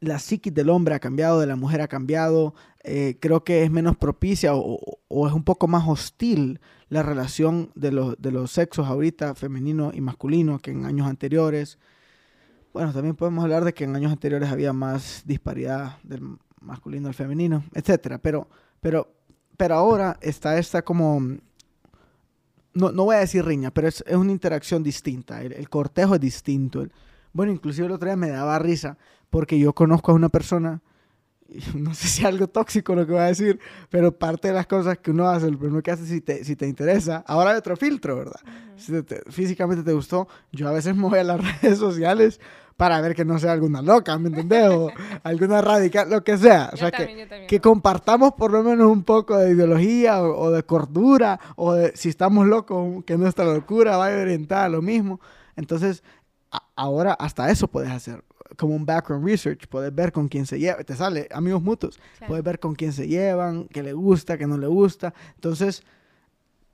la 0.00 0.18
psiquis 0.18 0.52
del 0.52 0.70
hombre 0.70 0.94
ha 0.94 1.00
cambiado, 1.00 1.40
de 1.40 1.46
la 1.46 1.56
mujer 1.56 1.80
ha 1.80 1.88
cambiado, 1.88 2.54
eh, 2.84 3.16
creo 3.20 3.44
que 3.44 3.62
es 3.62 3.70
menos 3.70 3.96
propicia 3.96 4.52
o, 4.54 4.98
es 5.26 5.32
un 5.32 5.42
poco 5.42 5.66
más 5.66 5.88
hostil 5.88 6.60
la 6.88 7.02
relación 7.02 7.72
de, 7.74 7.90
los, 7.92 8.20
de 8.20 8.30
los 8.30 8.52
sexos 8.52 8.86
ahorita, 8.86 9.34
femenino 9.34 9.90
y 9.92 10.00
masculino, 10.00 10.58
que 10.58 10.70
en 10.70 10.84
años 10.84 11.08
anteriores. 11.08 11.78
Bueno, 12.72 12.92
también 12.92 13.16
podemos 13.16 13.42
hablar 13.42 13.64
de 13.64 13.74
que 13.74 13.84
en 13.84 13.96
años 13.96 14.12
anteriores 14.12 14.50
había 14.50 14.72
más 14.72 15.22
disparidad 15.24 15.98
del 16.02 16.38
masculino 16.60 17.08
al 17.08 17.14
femenino, 17.14 17.64
etcétera, 17.74 18.18
pero, 18.18 18.48
pero, 18.80 19.12
pero 19.56 19.74
ahora 19.74 20.18
está 20.20 20.58
esta 20.58 20.82
como, 20.82 21.20
no, 22.74 22.92
no 22.92 23.04
voy 23.04 23.16
a 23.16 23.20
decir 23.20 23.44
riña, 23.44 23.70
pero 23.70 23.88
es, 23.88 24.04
una 24.12 24.30
interacción 24.30 24.82
distinta, 24.82 25.42
el, 25.42 25.68
cortejo 25.68 26.14
es 26.14 26.20
distinto. 26.20 26.86
bueno, 27.32 27.50
inclusive 27.50 27.86
el 27.86 27.92
otro 27.92 28.06
día 28.06 28.16
me 28.16 28.28
daba 28.28 28.58
risa 28.58 28.98
porque 29.30 29.58
yo 29.58 29.72
conozco 29.72 30.12
a 30.12 30.14
una 30.14 30.28
persona, 30.28 30.82
no 31.74 31.94
sé 31.94 32.08
si 32.08 32.20
es 32.20 32.26
algo 32.26 32.48
tóxico 32.48 32.94
lo 32.94 33.06
que 33.06 33.12
voy 33.12 33.22
a 33.22 33.26
decir, 33.26 33.58
pero 33.90 34.16
parte 34.16 34.48
de 34.48 34.54
las 34.54 34.66
cosas 34.66 34.98
que 34.98 35.10
uno 35.10 35.28
hace, 35.28 35.50
lo 35.50 35.58
primero 35.58 35.82
que 35.82 35.90
hace 35.90 36.06
si 36.06 36.20
te, 36.20 36.44
si 36.44 36.56
te 36.56 36.66
interesa, 36.66 37.24
ahora 37.26 37.50
hay 37.50 37.56
otro 37.56 37.76
filtro, 37.76 38.16
¿verdad? 38.16 38.40
Si 38.76 38.92
físicamente 39.30 39.82
te 39.82 39.92
gustó, 39.92 40.28
yo 40.52 40.68
a 40.68 40.72
veces 40.72 40.94
me 40.96 41.08
voy 41.08 41.18
a 41.18 41.24
las 41.24 41.40
redes 41.62 41.78
sociales 41.78 42.40
para 42.76 43.00
ver 43.00 43.14
que 43.14 43.24
no 43.24 43.38
sea 43.38 43.52
alguna 43.52 43.80
loca, 43.80 44.18
¿me 44.18 44.28
entendés? 44.28 44.68
O 44.68 44.90
alguna 45.22 45.62
radical, 45.62 46.10
lo 46.10 46.22
que 46.22 46.36
sea. 46.36 46.70
O 46.72 46.76
sea, 46.76 46.90
que, 46.90 47.46
que 47.48 47.60
compartamos 47.60 48.34
por 48.34 48.52
lo 48.52 48.62
menos 48.62 48.90
un 48.90 49.02
poco 49.02 49.38
de 49.38 49.52
ideología 49.52 50.22
o, 50.22 50.50
de 50.50 50.62
cordura, 50.62 51.40
o 51.56 51.72
de 51.72 51.96
si 51.96 52.10
estamos 52.10 52.46
locos, 52.46 53.02
que 53.04 53.16
nuestra 53.16 53.46
locura 53.46 53.96
vaya 53.96 54.20
orientada 54.20 54.66
a 54.66 54.68
lo 54.68 54.82
mismo. 54.82 55.20
Entonces, 55.56 56.02
ahora 56.74 57.14
hasta 57.14 57.50
eso 57.50 57.66
puedes 57.68 57.90
hacer 57.90 58.22
como 58.56 58.74
un 58.74 58.86
background 58.86 59.24
research, 59.24 59.66
puedes 59.68 59.94
ver 59.94 60.12
con 60.12 60.28
quién 60.28 60.46
se 60.46 60.58
lleva, 60.58 60.82
te 60.82 60.96
sale 60.96 61.28
amigos 61.32 61.62
mutuos, 61.62 61.98
puedes 62.26 62.44
ver 62.44 62.58
con 62.58 62.74
quién 62.74 62.92
se 62.92 63.06
llevan, 63.06 63.68
qué 63.68 63.82
le 63.82 63.92
gusta, 63.92 64.36
qué 64.38 64.46
no 64.46 64.58
le 64.58 64.66
gusta. 64.66 65.14
Entonces, 65.34 65.82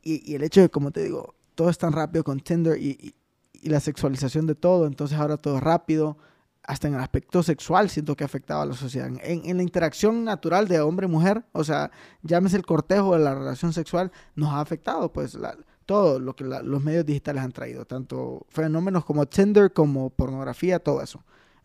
y, 0.02 0.34
el 0.34 0.42
hecho 0.42 0.60
de, 0.60 0.68
como 0.68 0.90
te 0.90 1.02
digo, 1.02 1.34
todo 1.54 1.68
es 1.70 1.78
tan 1.78 1.92
rápido 1.92 2.24
con 2.24 2.40
Tinder 2.40 2.80
y, 2.80 3.14
la 3.62 3.78
sexualización 3.78 4.48
de 4.48 4.56
todo, 4.56 4.88
entonces 4.88 5.16
ahora 5.16 5.36
todo 5.36 5.58
es 5.58 5.62
rápido, 5.62 6.18
hasta 6.64 6.88
en 6.88 6.94
el 6.94 7.00
aspecto 7.00 7.44
sexual 7.44 7.90
siento 7.90 8.16
que 8.16 8.24
ha 8.24 8.26
afectado 8.26 8.62
a 8.62 8.66
la 8.66 8.74
sociedad. 8.74 9.06
En, 9.06 9.20
en 9.44 9.56
la 9.56 9.62
interacción 9.62 10.24
natural 10.24 10.66
de 10.66 10.80
hombre-mujer, 10.80 11.44
o 11.52 11.62
sea, 11.62 11.92
llámese 12.22 12.56
el 12.56 12.66
cortejo 12.66 13.12
de 13.16 13.22
la 13.22 13.36
relación 13.36 13.72
sexual, 13.72 14.10
nos 14.34 14.50
ha 14.50 14.60
afectado, 14.60 15.12
pues, 15.12 15.34
la, 15.34 15.56
todo 15.86 16.18
lo 16.18 16.34
que 16.34 16.44
los 16.44 16.82
medios 16.82 17.04
digitales 17.04 17.42
han 17.42 17.52
traído, 17.52 17.84
tanto 17.84 18.46
fenómenos 18.48 19.04
como 19.04 19.26
Tinder, 19.26 19.72
como 19.72 20.10
pornografía, 20.10 20.78
todo 20.78 21.02
eso. 21.02 21.22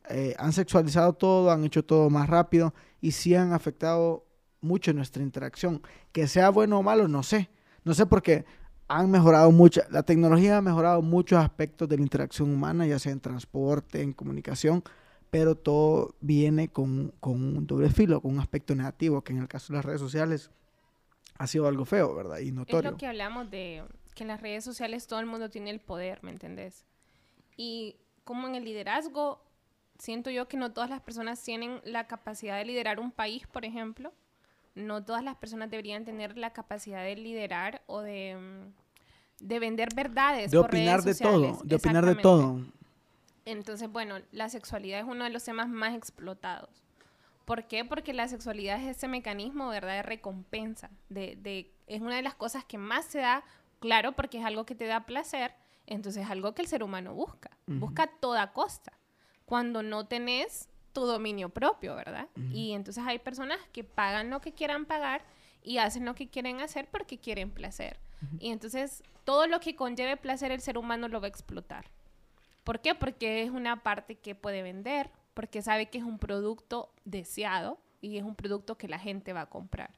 Eh, 0.09 0.35
han 0.37 0.53
sexualizado 0.53 1.13
todo, 1.13 1.51
han 1.51 1.63
hecho 1.63 1.83
todo 1.83 2.09
más 2.09 2.29
rápido 2.29 2.73
y 3.01 3.11
sí 3.11 3.35
han 3.35 3.53
afectado 3.53 4.25
mucho 4.61 4.93
nuestra 4.93 5.23
interacción. 5.23 5.81
Que 6.11 6.27
sea 6.27 6.49
bueno 6.49 6.79
o 6.79 6.83
malo, 6.83 7.07
no 7.07 7.23
sé. 7.23 7.49
No 7.83 7.93
sé 7.93 8.05
porque 8.05 8.45
han 8.87 9.11
mejorado 9.11 9.51
mucho, 9.51 9.81
la 9.89 10.03
tecnología 10.03 10.57
ha 10.57 10.61
mejorado 10.61 11.01
muchos 11.01 11.39
aspectos 11.39 11.89
de 11.89 11.97
la 11.97 12.03
interacción 12.03 12.53
humana, 12.53 12.85
ya 12.85 12.99
sea 12.99 13.11
en 13.11 13.19
transporte, 13.19 14.01
en 14.01 14.13
comunicación, 14.13 14.83
pero 15.29 15.55
todo 15.55 16.15
viene 16.21 16.69
con, 16.69 17.13
con 17.19 17.33
un 17.33 17.67
doble 17.67 17.89
filo, 17.89 18.21
con 18.21 18.31
un 18.31 18.39
aspecto 18.39 18.75
negativo, 18.75 19.23
que 19.23 19.33
en 19.33 19.39
el 19.39 19.47
caso 19.47 19.73
de 19.73 19.77
las 19.77 19.85
redes 19.85 19.99
sociales 19.99 20.51
ha 21.37 21.47
sido 21.47 21.67
algo 21.67 21.85
feo, 21.85 22.15
¿verdad? 22.15 22.39
Y 22.39 22.51
notorio. 22.51 22.89
Es 22.89 22.91
lo 22.93 22.97
que 22.97 23.07
hablamos 23.07 23.51
de 23.51 23.83
que 24.15 24.23
en 24.23 24.29
las 24.29 24.41
redes 24.41 24.63
sociales 24.63 25.05
todo 25.05 25.19
el 25.19 25.25
mundo 25.25 25.49
tiene 25.49 25.69
el 25.69 25.79
poder, 25.79 26.23
¿me 26.23 26.31
entendés? 26.31 26.85
Y 27.55 27.97
como 28.23 28.47
en 28.47 28.55
el 28.55 28.63
liderazgo 28.63 29.46
siento 29.97 30.29
yo 30.29 30.47
que 30.47 30.57
no 30.57 30.71
todas 30.71 30.89
las 30.89 31.01
personas 31.01 31.41
tienen 31.41 31.81
la 31.83 32.07
capacidad 32.07 32.57
de 32.57 32.65
liderar 32.65 32.99
un 32.99 33.11
país, 33.11 33.47
por 33.47 33.65
ejemplo. 33.65 34.13
No 34.75 35.03
todas 35.03 35.23
las 35.23 35.35
personas 35.35 35.69
deberían 35.69 36.05
tener 36.05 36.37
la 36.37 36.53
capacidad 36.53 37.03
de 37.03 37.15
liderar 37.15 37.81
o 37.87 38.01
de, 38.01 38.35
mm, 38.35 39.45
de 39.45 39.59
vender 39.59 39.89
verdades. 39.95 40.51
De 40.51 40.57
opinar 40.57 41.01
de 41.01 41.15
todo, 41.15 41.59
de 41.63 41.75
opinar 41.75 42.05
de 42.05 42.15
todo. 42.15 42.61
Entonces, 43.45 43.89
bueno, 43.89 44.17
la 44.31 44.49
sexualidad 44.49 44.99
es 44.99 45.05
uno 45.05 45.23
de 45.23 45.29
los 45.29 45.43
temas 45.43 45.69
más 45.69 45.95
explotados. 45.95 46.83
¿Por 47.45 47.63
qué? 47.67 47.85
Porque 47.85 48.13
la 48.13 48.27
sexualidad 48.27 48.81
es 48.81 48.97
ese 48.97 49.07
mecanismo, 49.07 49.69
¿verdad?, 49.69 49.95
de 49.95 50.03
recompensa. 50.03 50.89
De, 51.07 51.37
de, 51.37 51.71
es 51.87 52.01
una 52.01 52.17
de 52.17 52.21
las 52.21 52.35
cosas 52.35 52.65
que 52.65 52.77
más 52.77 53.05
se 53.05 53.19
da, 53.19 53.45
claro, 53.79 54.11
porque 54.11 54.39
es 54.39 54.45
algo 54.45 54.65
que 54.65 54.75
te 54.75 54.85
da 54.85 55.05
placer, 55.05 55.53
entonces 55.85 56.25
es 56.25 56.29
algo 56.29 56.53
que 56.53 56.61
el 56.61 56.67
ser 56.67 56.83
humano 56.83 57.13
busca, 57.13 57.49
busca 57.65 58.03
a 58.03 58.07
toda 58.07 58.51
costa 58.51 58.96
cuando 59.47 59.81
no 59.81 60.05
tenés 60.05 60.67
tu 60.91 61.05
dominio 61.05 61.47
propio, 61.47 61.95
¿verdad? 61.95 62.27
Y 62.51 62.73
entonces 62.73 63.01
hay 63.07 63.17
personas 63.17 63.57
que 63.71 63.85
pagan 63.85 64.29
lo 64.29 64.41
que 64.41 64.51
quieran 64.51 64.85
pagar 64.85 65.23
y 65.63 65.77
hacen 65.77 66.03
lo 66.03 66.15
que 66.15 66.27
quieren 66.27 66.59
hacer 66.59 66.89
porque 66.91 67.17
quieren 67.17 67.49
placer. 67.49 67.97
Y 68.39 68.51
entonces 68.51 69.03
todo 69.23 69.47
lo 69.47 69.61
que 69.61 69.75
conlleve 69.75 70.17
placer 70.17 70.51
el 70.51 70.59
ser 70.59 70.77
humano 70.77 71.07
lo 71.07 71.21
va 71.21 71.27
a 71.27 71.29
explotar. 71.29 71.85
¿Por 72.65 72.81
qué? 72.81 72.93
Porque 72.93 73.41
es 73.41 73.49
una 73.49 73.83
parte 73.83 74.15
que 74.15 74.35
puede 74.35 74.61
vender, 74.63 75.09
porque 75.33 75.61
sabe 75.61 75.89
que 75.89 75.99
es 75.99 76.03
un 76.03 76.19
producto 76.19 76.91
deseado 77.05 77.79
y 78.01 78.17
es 78.17 78.25
un 78.25 78.35
producto 78.35 78.77
que 78.77 78.89
la 78.89 78.99
gente 78.99 79.31
va 79.31 79.41
a 79.41 79.49
comprar. 79.49 79.91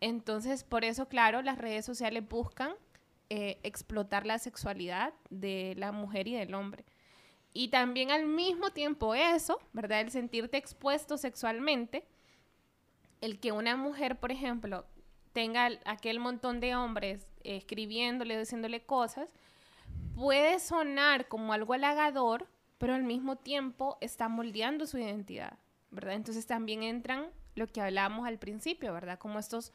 Entonces, 0.00 0.62
por 0.62 0.84
eso, 0.84 1.08
claro, 1.08 1.42
las 1.42 1.58
redes 1.58 1.84
sociales 1.84 2.28
buscan 2.28 2.74
eh, 3.28 3.58
explotar 3.64 4.24
la 4.24 4.38
sexualidad 4.38 5.12
de 5.30 5.74
la 5.76 5.90
mujer 5.90 6.28
y 6.28 6.34
del 6.34 6.54
hombre. 6.54 6.84
Y 7.52 7.68
también 7.68 8.10
al 8.10 8.26
mismo 8.26 8.70
tiempo 8.70 9.14
eso, 9.14 9.58
¿verdad? 9.72 10.00
El 10.00 10.10
sentirte 10.10 10.56
expuesto 10.56 11.16
sexualmente, 11.16 12.04
el 13.20 13.40
que 13.40 13.52
una 13.52 13.76
mujer, 13.76 14.18
por 14.18 14.30
ejemplo, 14.30 14.84
tenga 15.32 15.70
aquel 15.84 16.20
montón 16.20 16.60
de 16.60 16.76
hombres 16.76 17.26
escribiéndole, 17.44 18.38
diciéndole 18.38 18.84
cosas, 18.84 19.28
puede 20.14 20.58
sonar 20.58 21.28
como 21.28 21.52
algo 21.52 21.74
halagador, 21.74 22.48
pero 22.78 22.94
al 22.94 23.02
mismo 23.02 23.36
tiempo 23.36 23.98
está 24.00 24.28
moldeando 24.28 24.86
su 24.86 24.98
identidad, 24.98 25.58
¿verdad? 25.90 26.14
Entonces 26.14 26.46
también 26.46 26.82
entran 26.82 27.28
lo 27.54 27.66
que 27.66 27.80
hablábamos 27.80 28.26
al 28.26 28.38
principio, 28.38 28.92
¿verdad? 28.92 29.18
Como 29.18 29.38
estos 29.38 29.72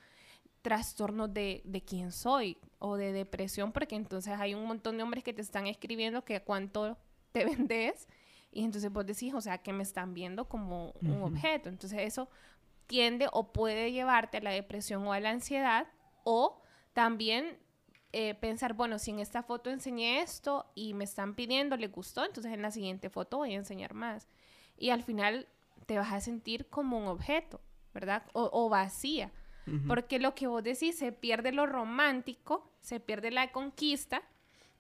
trastornos 0.62 1.34
de, 1.34 1.62
de 1.66 1.82
quién 1.82 2.12
soy 2.12 2.58
o 2.80 2.96
de 2.96 3.12
depresión, 3.12 3.72
porque 3.72 3.96
entonces 3.96 4.34
hay 4.40 4.54
un 4.54 4.66
montón 4.66 4.98
de 4.98 5.04
hombres 5.04 5.24
que 5.24 5.34
te 5.34 5.42
están 5.42 5.68
escribiendo 5.68 6.24
que 6.24 6.42
cuánto 6.42 6.98
te 7.34 7.44
vendes 7.46 8.08
y 8.54 8.64
entonces 8.64 8.92
vos 8.92 9.06
decís, 9.06 9.34
o 9.34 9.42
sea, 9.42 9.58
que 9.58 9.74
me 9.74 9.84
están 9.84 10.14
viendo 10.14 10.48
como 10.48 10.94
un 11.02 11.24
objeto. 11.24 11.70
Entonces 11.70 12.00
eso 12.02 12.30
tiende 12.86 13.28
o 13.32 13.52
puede 13.52 13.92
llevarte 13.92 14.38
a 14.38 14.42
la 14.42 14.52
depresión 14.52 15.06
o 15.08 15.14
a 15.14 15.20
la 15.20 15.32
ansiedad 15.32 15.88
o 16.24 16.62
también 16.94 17.58
eh, 18.12 18.36
pensar, 18.36 18.74
bueno, 18.74 19.00
si 19.00 19.10
en 19.10 19.20
esta 19.20 19.42
foto 19.42 19.72
enseñé 19.72 20.22
esto 20.22 20.72
y 20.76 20.94
me 20.94 21.04
están 21.04 21.34
pidiendo, 21.34 21.76
le 21.78 21.88
gustó, 21.88 22.24
entonces 22.26 22.54
en 22.54 22.62
la 22.62 22.70
siguiente 22.70 23.10
foto 23.10 23.38
voy 23.38 23.54
a 23.54 23.58
enseñar 23.58 23.96
más. 23.96 24.30
Y 24.78 24.92
al 24.92 25.02
final 25.02 25.48
te 25.88 25.98
vas 25.98 26.14
a 26.14 26.22
sentir 26.22 26.68
como 26.68 27.00
un 27.00 27.08
objeto, 27.08 27.60
¿verdad? 27.94 28.24
O, 28.34 28.70
vacía. 28.70 29.32
Porque 29.88 30.20
lo 30.20 30.36
que 30.36 30.46
vos 30.46 30.62
decís, 30.62 30.98
se 30.98 31.14
pierde 31.14 31.54
lo 31.54 31.66
romántico, 31.66 32.70
se 32.82 33.00
pierde 33.00 33.32
la 33.32 33.54
conquista, 33.54 34.22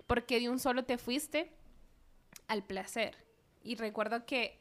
porque 0.07 0.41
de 0.41 0.49
un 0.49 0.59
solo 0.59 0.83
te 0.83 0.97
fuiste 0.97 1.53
al 2.53 2.63
placer. 2.63 3.15
Y 3.63 3.75
recuerdo 3.75 4.25
que 4.25 4.59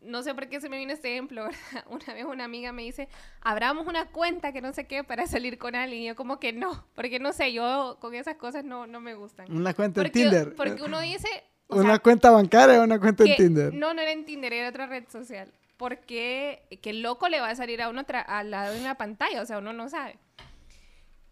no 0.00 0.22
sé 0.22 0.34
por 0.34 0.48
qué 0.48 0.60
se 0.60 0.68
me 0.68 0.76
viene 0.76 0.92
este 0.92 1.12
ejemplo, 1.12 1.48
Una 1.88 2.14
vez 2.14 2.24
una 2.24 2.44
amiga 2.44 2.72
me 2.72 2.82
dice, 2.82 3.08
abramos 3.40 3.86
una 3.86 4.06
cuenta 4.06 4.52
que 4.52 4.60
no 4.60 4.72
sé 4.72 4.86
qué 4.86 5.04
para 5.04 5.26
salir 5.26 5.58
con 5.58 5.74
alguien. 5.74 6.02
Y 6.02 6.06
yo 6.06 6.16
como 6.16 6.38
que 6.38 6.52
no, 6.52 6.86
porque 6.94 7.18
no 7.18 7.32
sé, 7.32 7.52
yo 7.52 7.98
con 8.00 8.14
esas 8.14 8.36
cosas 8.36 8.64
no, 8.64 8.86
no 8.86 9.00
me 9.00 9.14
gustan. 9.14 9.50
Una 9.54 9.74
cuenta 9.74 10.02
en 10.02 10.12
Tinder. 10.12 10.54
Porque 10.54 10.82
uno 10.82 11.00
dice... 11.00 11.28
¿Una 11.68 11.98
cuenta 11.98 12.30
bancaria 12.30 12.80
o 12.80 12.84
una 12.84 13.00
cuenta 13.00 13.24
en 13.24 13.36
Tinder? 13.36 13.74
No, 13.74 13.94
no 13.94 14.02
era 14.02 14.12
en 14.12 14.24
Tinder, 14.24 14.52
era 14.52 14.68
otra 14.68 14.86
red 14.86 15.04
social. 15.08 15.50
Porque 15.76 16.62
qué 16.82 16.92
loco 16.92 17.28
le 17.28 17.40
va 17.40 17.48
a 17.48 17.56
salir 17.56 17.82
a 17.82 17.88
uno 17.88 18.02
al 18.26 18.50
lado 18.50 18.74
de 18.74 18.80
una 18.80 18.96
pantalla, 18.96 19.42
o 19.42 19.46
sea, 19.46 19.58
uno 19.58 19.72
no 19.72 19.88
sabe. 19.88 20.18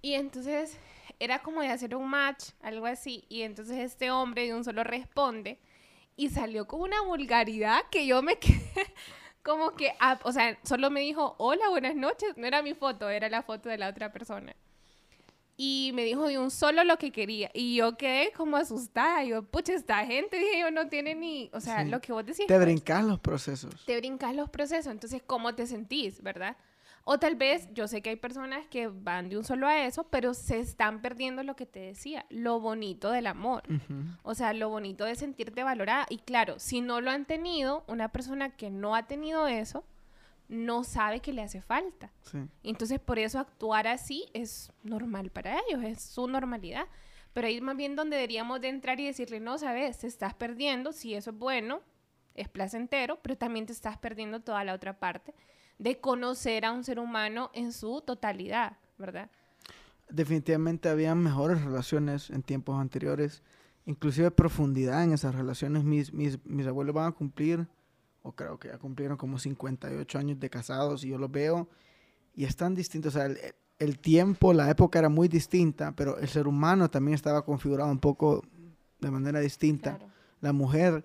Y 0.01 0.15
entonces 0.15 0.79
era 1.21 1.41
como 1.41 1.61
de 1.61 1.69
hacer 1.69 1.95
un 1.95 2.09
match, 2.09 2.47
algo 2.63 2.87
así. 2.87 3.25
Y 3.29 3.43
entonces 3.43 3.79
este 3.79 4.11
hombre 4.11 4.47
de 4.47 4.55
un 4.55 4.65
solo 4.65 4.83
responde 4.83 5.61
y 6.17 6.29
salió 6.31 6.67
con 6.67 6.81
una 6.81 7.03
vulgaridad 7.03 7.83
que 7.91 8.07
yo 8.07 8.23
me 8.23 8.37
quedé 8.39 8.95
como 9.43 9.73
que, 9.73 9.93
ah, 9.99 10.21
o 10.23 10.33
sea, 10.33 10.59
solo 10.63 10.91
me 10.91 11.01
dijo, 11.01 11.35
hola, 11.39 11.69
buenas 11.69 11.97
noches, 11.97 12.37
no 12.37 12.47
era 12.47 12.63
mi 12.63 12.75
foto, 12.75 13.09
era 13.09 13.29
la 13.29 13.43
foto 13.43 13.69
de 13.69 13.79
la 13.79 13.89
otra 13.89 14.13
persona. 14.13 14.55
Y 15.57 15.93
me 15.95 16.05
dijo 16.05 16.27
de 16.27 16.39
un 16.39 16.51
solo 16.51 16.83
lo 16.83 16.97
que 16.97 17.13
quería. 17.13 17.51
Y 17.53 17.77
yo 17.77 17.97
quedé 17.97 18.33
como 18.33 18.57
asustada. 18.57 19.23
Yo, 19.23 19.43
pucha, 19.43 19.75
esta 19.75 20.05
gente, 20.07 20.39
dije 20.39 20.61
yo, 20.61 20.71
no 20.71 20.89
tiene 20.89 21.15
ni, 21.15 21.51
o 21.53 21.61
sea, 21.61 21.85
lo 21.85 22.01
que 22.01 22.13
vos 22.13 22.25
decís. 22.25 22.47
Te 22.47 22.55
pues, 22.55 22.65
brincas 22.65 23.05
los 23.05 23.21
procesos. 23.21 23.85
Te 23.85 23.97
brincas 23.99 24.35
los 24.35 24.49
procesos. 24.49 24.91
Entonces, 24.91 25.23
¿cómo 25.25 25.55
te 25.55 25.67
sentís, 25.67 26.23
verdad? 26.23 26.57
O 27.05 27.19
tal 27.19 27.35
vez, 27.35 27.69
yo 27.75 27.89
sé 27.89 28.01
que 28.01 28.11
hay 28.11 28.17
personas 28.17 28.67
que 28.69 28.87
van 28.87 29.29
de 29.29 29.37
un 29.37 29.45
solo 29.45 29.67
a 29.67 29.85
eso, 29.85 30.05
pero 30.05 30.35
se 30.35 30.61
están 30.61 31.03
perdiendo 31.03 31.43
lo 31.43 31.57
que 31.57 31.67
te 31.67 31.81
decía, 31.81 32.27
lo 32.31 32.61
bonito 32.61 33.11
del 33.11 33.27
amor. 33.27 33.65
O 34.23 34.35
sea, 34.35 34.53
lo 34.53 34.69
bonito 34.69 35.05
de 35.05 35.17
sentirte 35.17 35.65
valorada. 35.65 36.07
Y 36.11 36.19
claro, 36.19 36.59
si 36.59 36.81
no 36.81 37.01
lo 37.01 37.11
han 37.11 37.25
tenido, 37.25 37.85
una 37.89 38.11
persona 38.11 38.51
que 38.51 38.71
no 38.71 38.95
ha 38.95 39.09
tenido 39.09 39.49
eso, 39.49 39.85
no 40.49 40.85
sabe 40.85 41.21
que 41.21 41.33
le 41.33 41.43
hace 41.43 41.61
falta. 41.61 42.13
Entonces, 42.63 43.01
por 43.01 43.19
eso 43.19 43.41
actuar 43.41 43.89
así 43.89 44.27
es 44.33 44.73
normal 44.85 45.31
para 45.31 45.59
ellos, 45.69 45.83
es 45.83 46.03
su 46.03 46.29
normalidad. 46.29 46.87
Pero 47.33 47.49
ahí 47.49 47.61
más 47.61 47.77
bien 47.77 47.97
donde 47.97 48.17
deberíamos 48.17 48.61
de 48.61 48.69
entrar 48.69 49.01
y 49.01 49.07
decirle, 49.07 49.41
no, 49.41 49.59
sabes, 49.59 49.99
te 49.99 50.07
estás 50.07 50.35
perdiendo, 50.35 50.93
si 50.93 51.15
eso 51.15 51.31
es 51.31 51.39
bueno, 51.39 51.81
es 52.35 52.49
placentero, 52.49 53.19
pero 53.23 53.37
también 53.37 53.67
te 53.67 53.73
estás 53.73 53.99
perdiendo 53.99 54.41
toda 54.41 54.63
la 54.63 54.75
otra 54.75 54.99
parte 54.99 55.35
de 55.83 55.99
conocer 55.99 56.65
a 56.65 56.71
un 56.71 56.85
ser 56.85 57.01
humano 57.01 57.51
en 57.55 57.73
su 57.73 58.03
totalidad, 58.03 58.77
¿verdad? 58.99 59.29
Definitivamente 60.09 60.89
había 60.89 61.13
mejores 61.17 61.65
relaciones 61.65 62.31
en 62.31 62.45
tiempos 62.45 62.81
anteriores, 62.81 63.43
inclusive 63.85 64.31
profundidad 64.31 65.03
en 65.03 65.13
esas 65.13 65.35
relaciones. 65.35 65.83
Mis, 65.83 66.13
mis, 66.13 66.39
mis 66.47 66.69
abuelos 66.69 66.95
van 66.95 67.09
a 67.09 67.13
cumplir, 67.13 67.67
o 68.23 68.31
creo 68.31 68.61
que 68.61 68.69
ya 68.69 68.79
cumplieron 68.79 69.17
como 69.17 69.41
58 69.41 70.19
años 70.19 70.39
de 70.39 70.51
casados 70.51 71.03
y 71.03 71.09
yo 71.09 71.19
los 71.19 71.33
veo 71.33 71.69
y 72.37 72.45
están 72.45 72.77
distintos. 72.77 73.17
O 73.17 73.19
sea, 73.19 73.29
el, 73.81 73.99
tiempo, 73.99 74.53
la 74.53 74.71
época 74.71 75.01
era 75.01 75.09
muy 75.09 75.27
distinta, 75.27 75.97
pero 75.97 76.17
el 76.19 76.29
ser 76.29 76.47
humano 76.47 76.91
también 76.91 77.17
estaba 77.17 77.45
configurado 77.45 77.91
un 77.91 77.99
poco 77.99 78.45
de 79.01 79.11
manera 79.11 79.41
distinta. 79.41 79.99
La 80.41 80.53
mujer, 80.53 81.05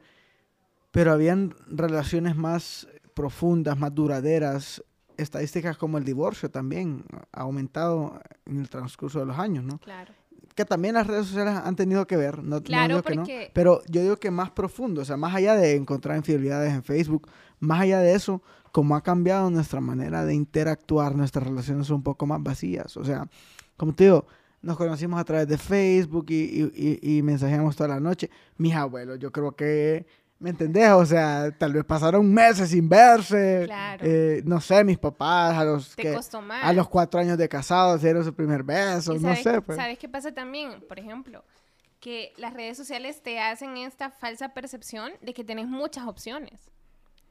pero 0.91 1.11
habían 1.11 1.55
relaciones 1.65 2.35
más 2.35 2.87
profundas, 3.17 3.77
más 3.77 3.93
duraderas. 3.93 4.83
Estadísticas 5.17 5.75
como 5.77 5.97
el 5.97 6.03
divorcio 6.03 6.51
también 6.51 7.03
ha 7.33 7.41
aumentado 7.41 8.21
en 8.45 8.59
el 8.59 8.69
transcurso 8.69 9.19
de 9.19 9.25
los 9.25 9.39
años, 9.39 9.63
¿no? 9.63 9.79
Claro. 9.79 10.13
Que 10.53 10.63
también 10.63 10.93
las 10.93 11.07
redes 11.07 11.25
sociales 11.25 11.55
han 11.55 11.75
tenido 11.75 12.05
que 12.05 12.17
ver, 12.17 12.43
no, 12.43 12.61
claro, 12.61 13.01
que 13.01 13.15
no, 13.15 13.25
pero 13.53 13.81
yo 13.87 14.01
digo 14.01 14.17
que 14.17 14.29
más 14.29 14.51
profundo, 14.51 15.01
o 15.01 15.05
sea, 15.05 15.17
más 15.17 15.33
allá 15.35 15.55
de 15.55 15.75
encontrar 15.75 16.17
infidelidades 16.17 16.71
en 16.71 16.83
Facebook, 16.83 17.27
más 17.59 17.81
allá 17.81 17.99
de 17.99 18.13
eso, 18.13 18.43
como 18.71 18.95
ha 18.95 19.01
cambiado 19.01 19.49
nuestra 19.49 19.81
manera 19.81 20.23
de 20.23 20.35
interactuar, 20.35 21.15
nuestras 21.15 21.47
relaciones 21.47 21.87
son 21.87 21.97
un 21.97 22.03
poco 22.03 22.27
más 22.27 22.41
vacías, 22.41 22.95
o 22.97 23.03
sea, 23.03 23.27
como 23.75 23.93
te 23.93 24.05
digo, 24.05 24.25
nos 24.61 24.77
conocimos 24.77 25.19
a 25.19 25.23
través 25.23 25.47
de 25.47 25.57
Facebook 25.57 26.25
y, 26.29 26.35
y, 26.35 26.99
y, 27.01 27.17
y 27.17 27.21
mensajeamos 27.21 27.75
toda 27.75 27.89
la 27.89 27.99
noche. 27.99 28.29
Mis 28.57 28.73
abuelos, 28.73 29.19
yo 29.19 29.31
creo 29.31 29.55
que 29.55 30.07
¿Me 30.39 30.51
entendés? 30.51 30.91
O 30.91 31.05
sea, 31.05 31.51
tal 31.57 31.73
vez 31.73 31.83
pasaron 31.83 32.31
meses 32.31 32.69
sin 32.69 32.87
verse. 32.87 33.63
Claro. 33.65 34.05
Eh, 34.05 34.41
no 34.45 34.61
sé, 34.61 34.83
mis 34.83 34.97
papás 34.97 35.57
a 35.57 35.63
los 35.63 35.95
Te 35.95 36.13
costó 36.13 36.41
más. 36.41 36.63
a 36.63 36.73
los 36.73 36.87
cuatro 36.87 37.19
años 37.19 37.37
de 37.37 37.49
casados 37.49 38.01
dieron 38.01 38.23
su 38.23 38.33
primer 38.33 38.63
beso, 38.63 39.15
no 39.15 39.35
sé. 39.35 39.61
Pues. 39.61 39.77
¿Sabes 39.77 39.97
qué 39.97 40.07
pasa 40.07 40.31
también? 40.31 40.81
Por 40.87 40.99
ejemplo, 40.99 41.43
que 41.99 42.33
las 42.37 42.53
redes 42.53 42.77
sociales 42.77 43.23
te 43.23 43.39
hacen 43.39 43.77
esta 43.77 44.11
falsa 44.11 44.49
percepción 44.49 45.11
de 45.21 45.33
que 45.33 45.43
tienes 45.43 45.67
muchas 45.67 46.07
opciones. 46.07 46.69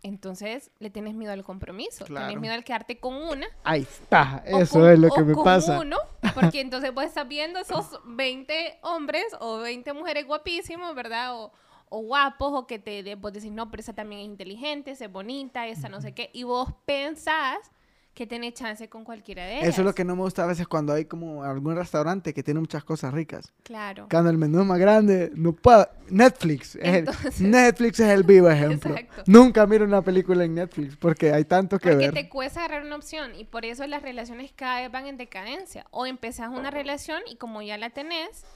Entonces 0.02 0.70
le 0.78 0.90
tienes 0.90 1.14
miedo 1.14 1.32
al 1.32 1.42
compromiso, 1.42 2.04
claro. 2.04 2.26
tienes 2.26 2.40
miedo 2.40 2.54
al 2.54 2.64
quedarte 2.64 2.98
con 2.98 3.14
una. 3.14 3.46
Ahí 3.64 3.82
está, 3.82 4.42
eso 4.46 4.88
es 4.88 4.98
lo 4.98 5.10
que 5.10 5.22
me 5.22 5.32
con 5.32 5.44
pasa. 5.44 5.80
Uno, 5.80 5.96
porque 6.34 6.60
entonces 6.60 6.92
vos 6.94 7.04
estás 7.04 7.26
viendo 7.26 7.58
esos 7.58 7.98
20 8.04 8.78
hombres 8.82 9.24
o 9.40 9.58
20 9.58 9.92
mujeres 9.94 10.26
guapísimos, 10.26 10.94
¿verdad? 10.94 11.34
O, 11.34 11.52
o 11.88 12.00
guapos 12.00 12.52
o 12.52 12.66
que 12.66 12.78
te 12.78 13.14
vos 13.14 13.32
decís, 13.32 13.52
no, 13.52 13.70
pero 13.70 13.80
esa 13.80 13.92
también 13.92 14.22
es 14.22 14.26
inteligente, 14.26 14.90
esa 14.90 15.06
es 15.06 15.12
bonita, 15.12 15.66
esa 15.66 15.88
no 15.88 16.00
sé 16.00 16.12
qué, 16.12 16.30
y 16.32 16.42
vos 16.42 16.72
pensás 16.84 17.70
que 18.16 18.26
tenés 18.26 18.54
chance 18.54 18.88
con 18.88 19.04
cualquiera 19.04 19.44
de 19.44 19.58
ellas. 19.58 19.68
Eso 19.68 19.82
es 19.82 19.84
lo 19.84 19.94
que 19.94 20.02
no 20.02 20.16
me 20.16 20.22
gusta 20.22 20.42
a 20.42 20.46
veces 20.46 20.66
cuando 20.66 20.94
hay 20.94 21.04
como 21.04 21.44
algún 21.44 21.76
restaurante 21.76 22.32
que 22.32 22.42
tiene 22.42 22.58
muchas 22.60 22.82
cosas 22.82 23.12
ricas. 23.12 23.52
Claro. 23.62 24.06
Cuando 24.10 24.30
el 24.30 24.38
menú 24.38 24.60
es 24.62 24.66
más 24.66 24.78
grande, 24.78 25.30
no 25.34 25.52
puedo. 25.52 25.86
Netflix. 26.08 26.76
Es 26.76 26.94
el, 26.94 27.04
Netflix 27.50 28.00
es 28.00 28.08
el 28.08 28.22
vivo 28.22 28.48
ejemplo. 28.48 28.96
Exacto. 28.96 29.24
Nunca 29.26 29.66
miro 29.66 29.84
una 29.84 30.00
película 30.00 30.44
en 30.44 30.54
Netflix 30.54 30.96
porque 30.96 31.30
hay 31.30 31.44
tanto 31.44 31.78
que 31.78 31.94
ver. 31.94 32.10
Porque 32.10 32.22
te 32.22 32.28
cuesta 32.30 32.60
agarrar 32.60 32.86
una 32.86 32.96
opción 32.96 33.34
y 33.34 33.44
por 33.44 33.66
eso 33.66 33.86
las 33.86 34.00
relaciones 34.00 34.50
cada 34.56 34.80
vez 34.80 34.90
van 34.90 35.06
en 35.06 35.18
decadencia. 35.18 35.86
O 35.90 36.06
empezás 36.06 36.48
una 36.48 36.70
relación 36.70 37.20
y 37.30 37.36
como 37.36 37.60
ya 37.60 37.76
la 37.76 37.90
tenés, 37.90 38.46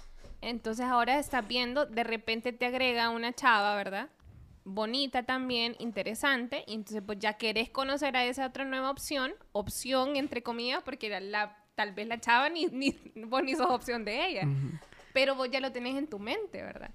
entonces 0.40 0.86
ahora 0.86 1.18
estás 1.18 1.46
viendo, 1.46 1.86
de 1.86 2.04
repente 2.04 2.52
te 2.52 2.66
agrega 2.66 3.10
una 3.10 3.32
chava, 3.32 3.74
¿verdad? 3.76 4.08
Bonita 4.64 5.22
también, 5.24 5.76
interesante. 5.78 6.64
Y 6.66 6.74
entonces 6.74 7.02
pues 7.04 7.18
ya 7.18 7.34
querés 7.34 7.70
conocer 7.70 8.16
a 8.16 8.24
esa 8.24 8.46
otra 8.46 8.64
nueva 8.64 8.90
opción, 8.90 9.32
opción 9.52 10.16
entre 10.16 10.42
comillas, 10.42 10.82
porque 10.82 11.20
la, 11.20 11.56
tal 11.74 11.92
vez 11.92 12.08
la 12.08 12.20
chava 12.20 12.48
ni, 12.48 12.66
ni 12.66 12.94
vos 13.26 13.42
ni 13.42 13.54
sos 13.54 13.70
opción 13.70 14.04
de 14.04 14.26
ella. 14.26 14.42
Pero 15.12 15.34
vos 15.34 15.50
ya 15.50 15.60
lo 15.60 15.72
tenés 15.72 15.96
en 15.96 16.06
tu 16.06 16.18
mente, 16.18 16.62
¿verdad? 16.62 16.90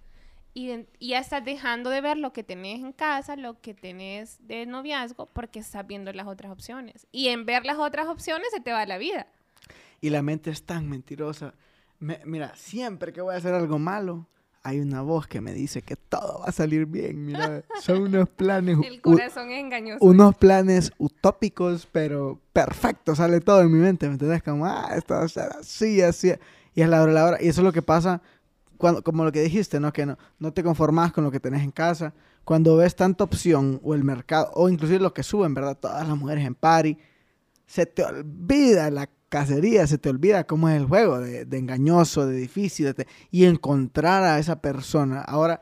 Y, 0.54 0.72
y, 1.00 1.10
ya 1.10 1.20
estás 1.20 1.44
dejando 1.44 1.90
de 1.90 2.00
ver 2.00 2.18
lo 2.18 2.32
que 2.32 2.42
tenés 2.42 2.80
en 2.80 2.94
casa, 2.94 3.36
lo 3.36 3.60
que 3.60 3.74
tenés 3.74 4.38
de 4.48 4.66
noviazgo, 4.66 5.26
porque 5.26 5.60
estás 5.60 5.86
viendo 5.86 6.14
las 6.14 6.28
otras 6.28 6.50
opciones. 6.50 7.08
Y 7.12 7.28
en 7.28 7.46
ver 7.46 7.66
las 7.66 7.78
otras 7.78 8.08
opciones 8.08 8.48
se 8.52 8.62
te 8.62 8.72
va 8.72 8.86
la 8.86 8.98
vida. 8.98 9.28
Y 10.00 10.12
la 10.12 10.22
mente 10.22 10.52
es 10.52 10.64
tan 10.64 10.88
mentirosa 10.90 11.56
mira, 12.26 12.54
siempre 12.56 13.14
que 13.14 13.22
voy 13.22 13.36
a 13.36 13.38
hacer 13.38 13.54
algo 13.54 13.80
malo, 13.80 14.28
hay 14.66 14.80
una 14.80 15.04
voz 15.04 15.28
que 15.28 15.42
me 15.42 15.54
dice 15.54 15.84
que 15.84 15.96
todo 15.96 16.40
va 16.40 16.46
a 16.46 16.52
salir 16.52 16.88
bien. 16.88 17.24
Mira, 17.24 17.64
son 17.82 18.02
unos 18.02 18.28
planes. 18.30 18.80
El 18.84 19.00
corazón 19.00 19.52
es 19.52 19.64
engañoso. 19.64 20.04
Unos 20.04 20.36
planes 20.36 20.92
utópicos, 20.98 21.88
pero 21.92 22.40
perfecto. 22.52 23.16
Sale 23.16 23.42
todo 23.42 23.62
en 23.62 23.72
mi 23.72 23.78
mente. 23.78 24.08
¿Me 24.08 24.14
entiendes? 24.14 24.42
Como, 24.42 24.66
ah, 24.66 24.90
esto 24.96 25.14
va 25.14 25.22
a 25.22 25.28
ser 25.28 25.52
así, 25.60 26.02
así. 26.02 26.34
Y 26.74 26.82
es 26.82 26.90
la 26.90 27.04
hora, 27.04 27.14
la 27.14 27.26
hora. 27.26 27.38
Y 27.40 27.48
eso 27.48 27.62
es 27.62 27.66
lo 27.66 27.72
que 27.72 27.84
pasa, 27.84 28.24
cuando, 28.78 29.04
como 29.04 29.24
lo 29.24 29.32
que 29.32 29.42
dijiste, 29.42 29.80
¿no? 29.80 29.94
Que 29.94 30.08
no, 30.08 30.18
no 30.40 30.52
te 30.52 30.64
conformas 30.64 31.14
con 31.14 31.24
lo 31.24 31.30
que 31.30 31.40
tenés 31.40 31.62
en 31.62 31.72
casa. 31.72 32.16
Cuando 32.44 32.76
ves 32.76 32.96
tanta 32.96 33.24
opción, 33.24 33.80
o 33.84 33.94
el 33.94 34.04
mercado, 34.04 34.50
o 34.56 34.68
inclusive 34.68 35.00
lo 35.00 35.14
que 35.14 35.22
suben, 35.22 35.54
¿verdad? 35.54 35.78
Todas 35.80 36.08
las 36.08 36.18
mujeres 36.18 36.44
en 36.44 36.56
party, 36.56 36.98
se 37.68 37.86
te 37.86 38.04
olvida 38.04 38.90
la 38.90 39.08
cacería, 39.40 39.86
se 39.86 39.98
te 39.98 40.10
olvida 40.10 40.46
cómo 40.46 40.70
es 40.70 40.78
el 40.78 40.86
juego, 40.86 41.20
de, 41.20 41.58
engañoso, 41.58 42.26
de 42.26 42.38
difícil, 42.38 42.96
y 43.32 43.44
encontrar 43.46 44.24
a 44.24 44.40
esa 44.40 44.62
persona. 44.62 45.22
Ahora, 45.22 45.60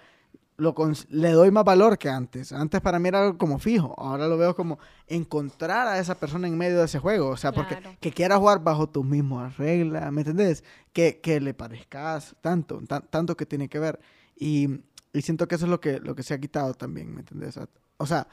lo 0.58 0.76
le 1.10 1.32
doy 1.32 1.50
más 1.50 1.64
valor 1.64 1.98
que 1.98 2.08
antes. 2.08 2.52
Antes 2.54 2.80
para 2.82 3.00
mí 3.00 3.08
era 3.08 3.24
algo 3.24 3.38
como 3.40 3.58
fijo. 3.58 3.96
Ahora 3.98 4.28
lo 4.28 4.38
veo 4.38 4.56
como 4.56 4.78
encontrar 5.08 5.88
a 5.88 5.98
esa 5.98 6.14
persona 6.14 6.48
en 6.48 6.56
medio 6.56 6.78
de 6.78 6.86
ese 6.86 7.00
juego. 7.00 7.30
O 7.30 7.38
sea, 7.38 7.52
porque 7.52 7.80
que 8.00 8.12
quiera 8.12 8.38
jugar 8.38 8.60
bajo 8.64 8.88
tus 8.88 9.04
mismas 9.04 9.58
reglas, 9.58 10.12
¿me 10.12 10.22
entendés? 10.22 10.64
Que, 10.94 11.20
que 11.20 11.40
le 11.42 11.56
parezcas 11.56 12.36
tanto, 12.42 12.80
tan- 12.88 13.08
tanto 13.10 13.36
que 13.36 13.48
tiene 13.48 13.68
que 13.68 13.80
ver. 13.80 14.00
Y, 14.38 14.70
y 15.12 15.22
siento 15.24 15.48
que 15.48 15.56
eso 15.56 15.66
es 15.66 15.72
lo 15.72 15.80
que, 15.80 16.00
lo 16.00 16.14
que 16.14 16.22
se 16.22 16.36
ha 16.36 16.40
quitado 16.40 16.76
también, 16.76 17.12
¿me 17.12 17.22
entendés? 17.22 17.58
O 17.98 18.06
sea, 18.06 18.28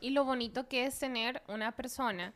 Y 0.00 0.10
lo 0.10 0.24
bonito 0.24 0.66
que 0.66 0.86
es 0.86 0.98
tener 0.98 1.42
una 1.48 1.70
persona 1.72 2.32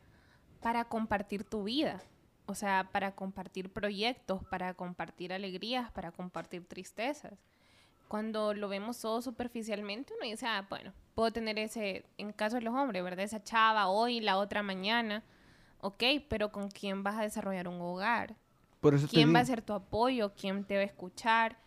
para 0.64 0.86
compartir 0.86 1.44
tu 1.44 1.64
vida. 1.64 2.00
O 2.46 2.54
sea, 2.54 2.88
para 2.90 3.14
compartir 3.14 3.68
proyectos, 3.68 4.42
para 4.44 4.72
compartir 4.72 5.30
alegrías, 5.34 5.90
para 5.92 6.10
compartir 6.10 6.64
tristezas. 6.66 7.34
Cuando 8.08 8.54
lo 8.54 8.70
vemos 8.70 8.98
todo 8.98 9.20
superficialmente, 9.20 10.14
uno 10.18 10.24
dice, 10.30 10.46
ah, 10.46 10.66
bueno, 10.70 10.94
puedo 11.14 11.30
tener 11.32 11.58
ese, 11.58 12.06
en 12.16 12.32
caso 12.32 12.56
de 12.56 12.62
los 12.62 12.74
hombres, 12.74 13.04
¿verdad? 13.04 13.26
Esa 13.26 13.42
chava 13.42 13.88
hoy, 13.88 14.20
la 14.20 14.38
otra 14.38 14.62
mañana. 14.62 15.22
Ok, 15.82 16.02
pero 16.30 16.50
¿con 16.50 16.70
quién 16.70 17.02
vas 17.02 17.16
a 17.16 17.22
desarrollar 17.22 17.68
un 17.68 17.82
hogar? 17.82 18.34
por 18.80 18.94
eso 18.94 19.06
¿Quién 19.06 19.34
va 19.34 19.40
a 19.40 19.44
ser 19.44 19.60
tu 19.60 19.74
apoyo? 19.74 20.32
¿Quién 20.34 20.64
te 20.64 20.76
va 20.76 20.80
a 20.80 20.84
escuchar? 20.84 21.58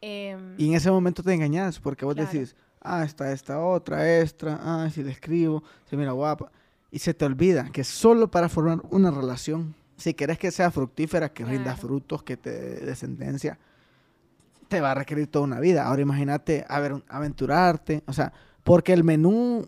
Em, 0.00 0.54
Y 0.58 0.68
en 0.68 0.74
ese 0.74 0.90
momento 0.90 1.22
te 1.22 1.34
engañas 1.34 1.78
porque 1.80 2.06
vos 2.06 2.14
Claro. 2.14 2.30
decís, 2.30 2.56
ah, 2.80 3.04
está 3.04 3.30
esta 3.30 3.60
otra, 3.62 4.20
extra, 4.20 4.58
ah, 4.62 4.88
si 4.90 5.02
le 5.02 5.10
escribo, 5.10 5.62
se 5.84 5.98
mira 5.98 6.12
guapa. 6.12 6.50
Y 6.90 7.00
se 7.00 7.12
te 7.14 7.24
olvida 7.24 7.70
que 7.70 7.84
solo 7.84 8.30
para 8.30 8.48
formar 8.48 8.80
una 8.90 9.10
relación, 9.10 9.74
si 9.96 10.14
querés 10.14 10.38
que 10.38 10.50
sea 10.50 10.70
fructífera, 10.70 11.32
que 11.32 11.44
rinda 11.44 11.64
Claro. 11.64 11.78
frutos, 11.78 12.22
que 12.22 12.36
te 12.36 12.50
dé 12.50 12.86
descendencia, 12.86 13.58
te 14.68 14.80
va 14.80 14.92
a 14.92 14.94
requerir 14.94 15.26
toda 15.26 15.44
una 15.44 15.60
vida. 15.60 15.84
Ahora 15.86 16.02
imagínate 16.02 16.64
a 16.68 16.80
ver, 16.80 17.02
aventurarte, 17.08 18.02
o 18.06 18.12
sea, 18.12 18.32
porque 18.64 18.92
el 18.92 19.04
menú 19.04 19.66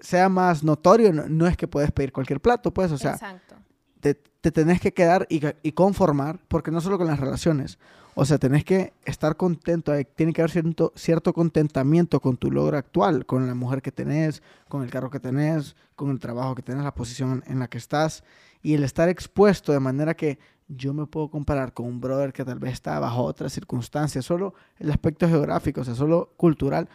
sea 0.00 0.28
más 0.28 0.62
notorio, 0.64 1.12
no, 1.12 1.28
no 1.28 1.46
es 1.46 1.56
que 1.56 1.66
puedes 1.68 1.90
pedir 1.92 2.12
cualquier 2.12 2.40
plato, 2.40 2.72
pues, 2.72 2.92
o 2.92 2.98
sea, 2.98 3.12
exacto. 3.12 3.56
te, 4.00 4.14
te 4.14 4.50
tenés 4.50 4.80
que 4.80 4.92
quedar 4.92 5.26
y, 5.30 5.40
y 5.62 5.72
conformar, 5.72 6.40
porque 6.48 6.70
no 6.70 6.80
solo 6.82 6.98
con 6.98 7.06
las 7.06 7.18
relaciones, 7.20 7.78
o 8.16 8.24
sea, 8.24 8.38
tenés 8.38 8.64
que 8.64 8.92
estar 9.04 9.36
contento, 9.36 9.92
tiene 10.14 10.32
que 10.32 10.40
haber 10.42 10.50
cierto, 10.50 10.92
cierto 10.94 11.32
contentamiento 11.32 12.20
con 12.20 12.36
tu 12.36 12.50
logro 12.50 12.76
actual, 12.78 13.26
con 13.26 13.46
la 13.46 13.54
mujer 13.54 13.82
que 13.82 13.90
tenés, 13.92 14.42
con 14.68 14.82
el 14.82 14.90
carro 14.90 15.10
que 15.10 15.20
tenés, 15.20 15.74
con 15.96 16.10
el 16.10 16.18
trabajo 16.20 16.54
que 16.54 16.62
tenés, 16.62 16.84
la 16.84 16.94
posición 16.94 17.42
en 17.46 17.58
la 17.58 17.68
que 17.68 17.78
estás, 17.78 18.22
y 18.62 18.74
el 18.74 18.84
estar 18.84 19.08
expuesto 19.08 19.72
de 19.72 19.80
manera 19.80 20.14
que 20.14 20.38
yo 20.68 20.94
me 20.94 21.06
puedo 21.06 21.28
comparar 21.28 21.72
con 21.74 21.86
un 21.86 22.00
brother 22.00 22.32
que 22.32 22.44
tal 22.44 22.58
vez 22.58 22.72
está 22.72 22.98
bajo 22.98 23.22
otras 23.24 23.52
circunstancias, 23.52 24.24
solo 24.24 24.54
el 24.78 24.90
aspecto 24.90 25.28
geográfico, 25.28 25.82
o 25.82 25.84
sea, 25.84 25.94
solo 25.94 26.32
cultural, 26.36 26.88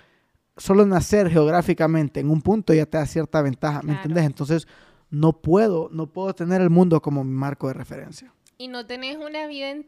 solo 0.57 0.85
nacer 0.85 1.29
geográficamente 1.29 2.19
en 2.19 2.29
un 2.29 2.41
punto 2.41 2.73
ya 2.73 2.85
te 2.85 2.97
da 2.97 3.05
cierta 3.05 3.41
ventaja, 3.41 3.79
¿me 3.79 3.87
Claro. 3.93 3.97
entiendes? 4.01 4.25
Entonces, 4.25 4.67
no 5.11 5.33
puedo, 5.33 5.89
no 5.91 6.07
puedo 6.07 6.33
tener 6.33 6.61
el 6.61 6.69
mundo 6.69 7.01
como 7.01 7.23
mi 7.23 7.31
marco 7.33 7.67
de 7.67 7.73
referencia. 7.73 8.33
Y 8.57 8.67
no 8.67 8.85
tenés 8.85 9.17
una 9.17 9.47
vida, 9.47 9.69
en- 9.71 9.87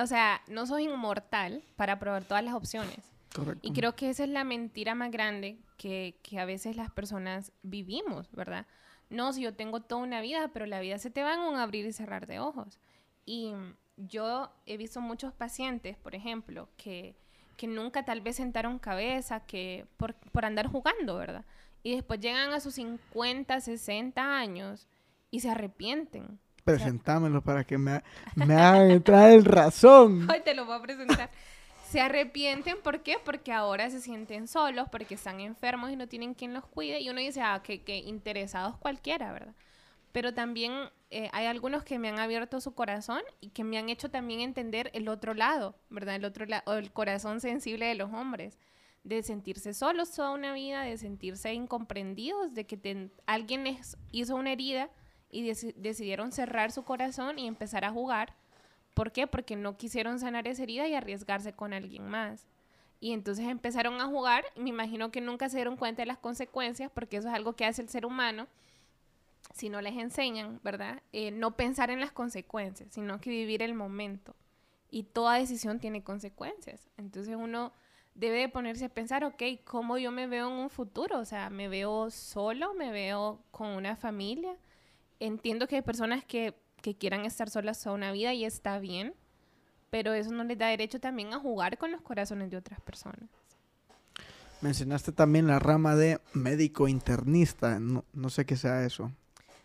o 0.00 0.06
sea, 0.06 0.42
no 0.48 0.66
sos 0.66 0.80
inmortal 0.80 1.62
para 1.76 1.98
probar 1.98 2.24
todas 2.24 2.44
las 2.44 2.54
opciones. 2.54 2.98
Correcto. 3.34 3.66
Y 3.66 3.72
creo 3.72 3.94
que 3.94 4.10
esa 4.10 4.24
es 4.24 4.30
la 4.30 4.44
mentira 4.44 4.94
más 4.94 5.10
grande 5.10 5.58
que, 5.78 6.18
que 6.22 6.38
a 6.38 6.44
veces 6.44 6.76
las 6.76 6.90
personas 6.90 7.52
vivimos, 7.62 8.30
¿verdad? 8.32 8.66
No, 9.08 9.32
si 9.32 9.42
yo 9.42 9.54
tengo 9.54 9.80
toda 9.80 10.02
una 10.02 10.20
vida, 10.20 10.50
pero 10.52 10.66
la 10.66 10.80
vida 10.80 10.98
se 10.98 11.10
te 11.10 11.22
va 11.22 11.34
en 11.34 11.40
un 11.40 11.56
abrir 11.56 11.86
y 11.86 11.92
cerrar 11.92 12.26
de 12.26 12.40
ojos. 12.40 12.78
Y 13.24 13.52
yo 13.96 14.50
he 14.66 14.76
visto 14.76 15.00
muchos 15.00 15.32
pacientes, 15.32 15.96
por 15.96 16.14
ejemplo, 16.14 16.68
que, 16.76 17.14
que 17.56 17.66
nunca 17.66 18.04
tal 18.04 18.20
vez 18.20 18.36
sentaron 18.36 18.78
cabeza, 18.78 19.40
que 19.40 19.86
por, 19.96 20.14
por 20.14 20.44
andar 20.44 20.66
jugando, 20.66 21.16
¿verdad? 21.16 21.44
Y 21.82 21.94
después 21.94 22.20
llegan 22.20 22.52
a 22.52 22.60
sus 22.60 22.74
50, 22.74 23.60
60 23.60 24.38
años 24.38 24.88
y 25.30 25.40
se 25.40 25.50
arrepienten. 25.50 26.38
Presentámelo 26.64 27.42
para 27.42 27.64
que 27.64 27.76
me, 27.78 28.02
me 28.36 28.54
hagan 28.54 28.90
entrar 28.90 29.30
en 29.30 29.44
razón. 29.44 30.28
Hoy 30.30 30.40
te 30.44 30.54
lo 30.54 30.64
voy 30.64 30.76
a 30.76 30.82
presentar. 30.82 31.30
Se 31.88 32.00
arrepienten, 32.00 32.80
¿por 32.82 33.02
qué? 33.02 33.16
Porque 33.22 33.52
ahora 33.52 33.90
se 33.90 34.00
sienten 34.00 34.48
solos, 34.48 34.88
porque 34.90 35.14
están 35.14 35.40
enfermos 35.40 35.90
y 35.90 35.96
no 35.96 36.08
tienen 36.08 36.34
quien 36.34 36.54
los 36.54 36.64
cuide. 36.66 37.00
Y 37.00 37.10
uno 37.10 37.20
dice, 37.20 37.42
ah, 37.42 37.60
que, 37.62 37.82
que 37.82 37.98
interesados 37.98 38.76
cualquiera, 38.78 39.32
¿verdad? 39.32 39.54
Pero 40.12 40.32
también 40.32 40.72
eh, 41.10 41.28
hay 41.32 41.46
algunos 41.46 41.84
que 41.84 41.98
me 41.98 42.08
han 42.08 42.18
abierto 42.18 42.60
su 42.60 42.74
corazón 42.74 43.20
y 43.40 43.48
que 43.50 43.64
me 43.64 43.76
han 43.78 43.88
hecho 43.88 44.10
también 44.10 44.40
entender 44.40 44.90
el 44.94 45.08
otro 45.08 45.34
lado, 45.34 45.74
¿verdad? 45.90 46.16
El 46.16 46.24
otro 46.24 46.46
lado, 46.46 46.78
el 46.78 46.92
corazón 46.92 47.40
sensible 47.40 47.86
de 47.86 47.94
los 47.94 48.12
hombres. 48.12 48.58
De 49.04 49.22
sentirse 49.22 49.74
solos 49.74 50.12
toda 50.12 50.30
una 50.30 50.52
vida, 50.54 50.82
de 50.84 50.96
sentirse 50.96 51.52
incomprendidos, 51.52 52.54
de 52.54 52.66
que 52.66 52.76
te- 52.76 53.10
alguien 53.26 53.64
les 53.64 53.96
hizo 54.12 54.36
una 54.36 54.52
herida 54.52 54.90
y 55.32 55.44
deci- 55.48 55.74
decidieron 55.74 56.30
cerrar 56.32 56.70
su 56.70 56.84
corazón 56.84 57.40
y 57.40 57.48
empezar 57.48 57.84
a 57.84 57.90
jugar. 57.92 58.34
¿Por 58.94 59.10
qué? 59.12 59.26
Porque 59.26 59.56
no 59.56 59.76
quisieron 59.76 60.20
sanar 60.20 60.46
esa 60.46 60.62
herida 60.62 60.86
y 60.86 60.94
arriesgarse 60.94 61.54
con 61.54 61.72
alguien 61.72 62.08
más. 62.08 62.46
Y 63.00 63.12
entonces 63.12 63.46
empezaron 63.48 64.00
a 64.00 64.06
jugar 64.06 64.44
me 64.54 64.70
imagino 64.70 65.10
que 65.10 65.20
nunca 65.20 65.48
se 65.48 65.56
dieron 65.56 65.76
cuenta 65.76 66.02
de 66.02 66.06
las 66.06 66.18
consecuencias 66.18 66.90
porque 66.94 67.16
eso 67.16 67.28
es 67.28 67.34
algo 67.34 67.54
que 67.56 67.64
hace 67.64 67.82
el 67.82 67.88
ser 67.88 68.06
humano 68.06 68.46
si 69.54 69.68
no 69.68 69.80
les 69.80 69.96
enseñan, 69.96 70.60
¿verdad? 70.62 71.02
Eh, 71.12 71.30
no 71.30 71.56
pensar 71.56 71.90
en 71.90 72.00
las 72.00 72.12
consecuencias, 72.12 72.88
sino 72.92 73.20
que 73.20 73.30
vivir 73.30 73.62
el 73.62 73.74
momento. 73.74 74.34
Y 74.90 75.04
toda 75.04 75.34
decisión 75.34 75.78
tiene 75.80 76.02
consecuencias. 76.02 76.88
Entonces 76.96 77.36
uno 77.36 77.72
debe 78.14 78.38
de 78.40 78.48
ponerse 78.48 78.86
a 78.86 78.88
pensar, 78.88 79.24
ok, 79.24 79.42
¿cómo 79.64 79.98
yo 79.98 80.10
me 80.12 80.26
veo 80.26 80.48
en 80.48 80.54
un 80.54 80.70
futuro? 80.70 81.18
O 81.18 81.24
sea, 81.24 81.50
¿me 81.50 81.68
veo 81.68 82.10
solo? 82.10 82.74
¿Me 82.74 82.92
veo 82.92 83.40
con 83.50 83.68
una 83.68 83.96
familia? 83.96 84.56
Entiendo 85.24 85.68
que 85.68 85.76
hay 85.76 85.82
personas 85.82 86.24
que, 86.24 86.54
que 86.80 86.96
quieran 86.96 87.24
estar 87.24 87.48
solas 87.48 87.82
toda 87.82 87.94
una 87.94 88.12
vida 88.12 88.34
y 88.34 88.44
está 88.44 88.78
bien, 88.78 89.14
pero 89.90 90.14
eso 90.14 90.32
no 90.32 90.44
les 90.44 90.58
da 90.58 90.68
derecho 90.68 91.00
también 91.00 91.32
a 91.32 91.38
jugar 91.38 91.78
con 91.78 91.92
los 91.92 92.00
corazones 92.00 92.50
de 92.50 92.56
otras 92.56 92.80
personas. 92.80 93.28
Mencionaste 94.60 95.12
también 95.12 95.46
la 95.46 95.58
rama 95.58 95.96
de 95.96 96.20
médico 96.32 96.88
internista. 96.88 97.78
No, 97.78 98.04
no 98.12 98.30
sé 98.30 98.46
qué 98.46 98.56
sea 98.56 98.84
eso. 98.84 99.10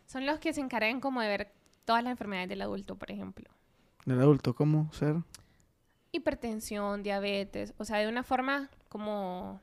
Son 0.05 0.26
los 0.26 0.39
que 0.39 0.53
se 0.53 0.62
encargan 0.62 0.99
como 0.99 1.22
de 1.22 1.28
ver 1.28 1.51
todas 1.86 2.03
las 2.03 2.12
enfermedades 2.12 2.49
del 2.49 2.62
adulto, 2.62 2.95
por 2.95 3.12
ejemplo. 3.12 3.49
Del 4.05 4.20
adulto, 4.20 4.55
¿cómo 4.55 4.91
ser? 4.93 5.18
hipertensión, 6.12 7.03
diabetes, 7.03 7.74
o 7.78 7.86
sea, 7.86 7.97
de 7.97 8.08
una 8.08 8.24
forma 8.24 8.70
como, 8.89 9.62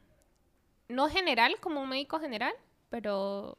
no 0.89 1.09
general, 1.09 1.57
como 1.61 1.83
un 1.83 1.89
médico 1.89 2.19
general, 2.19 2.53
pero 2.91 3.57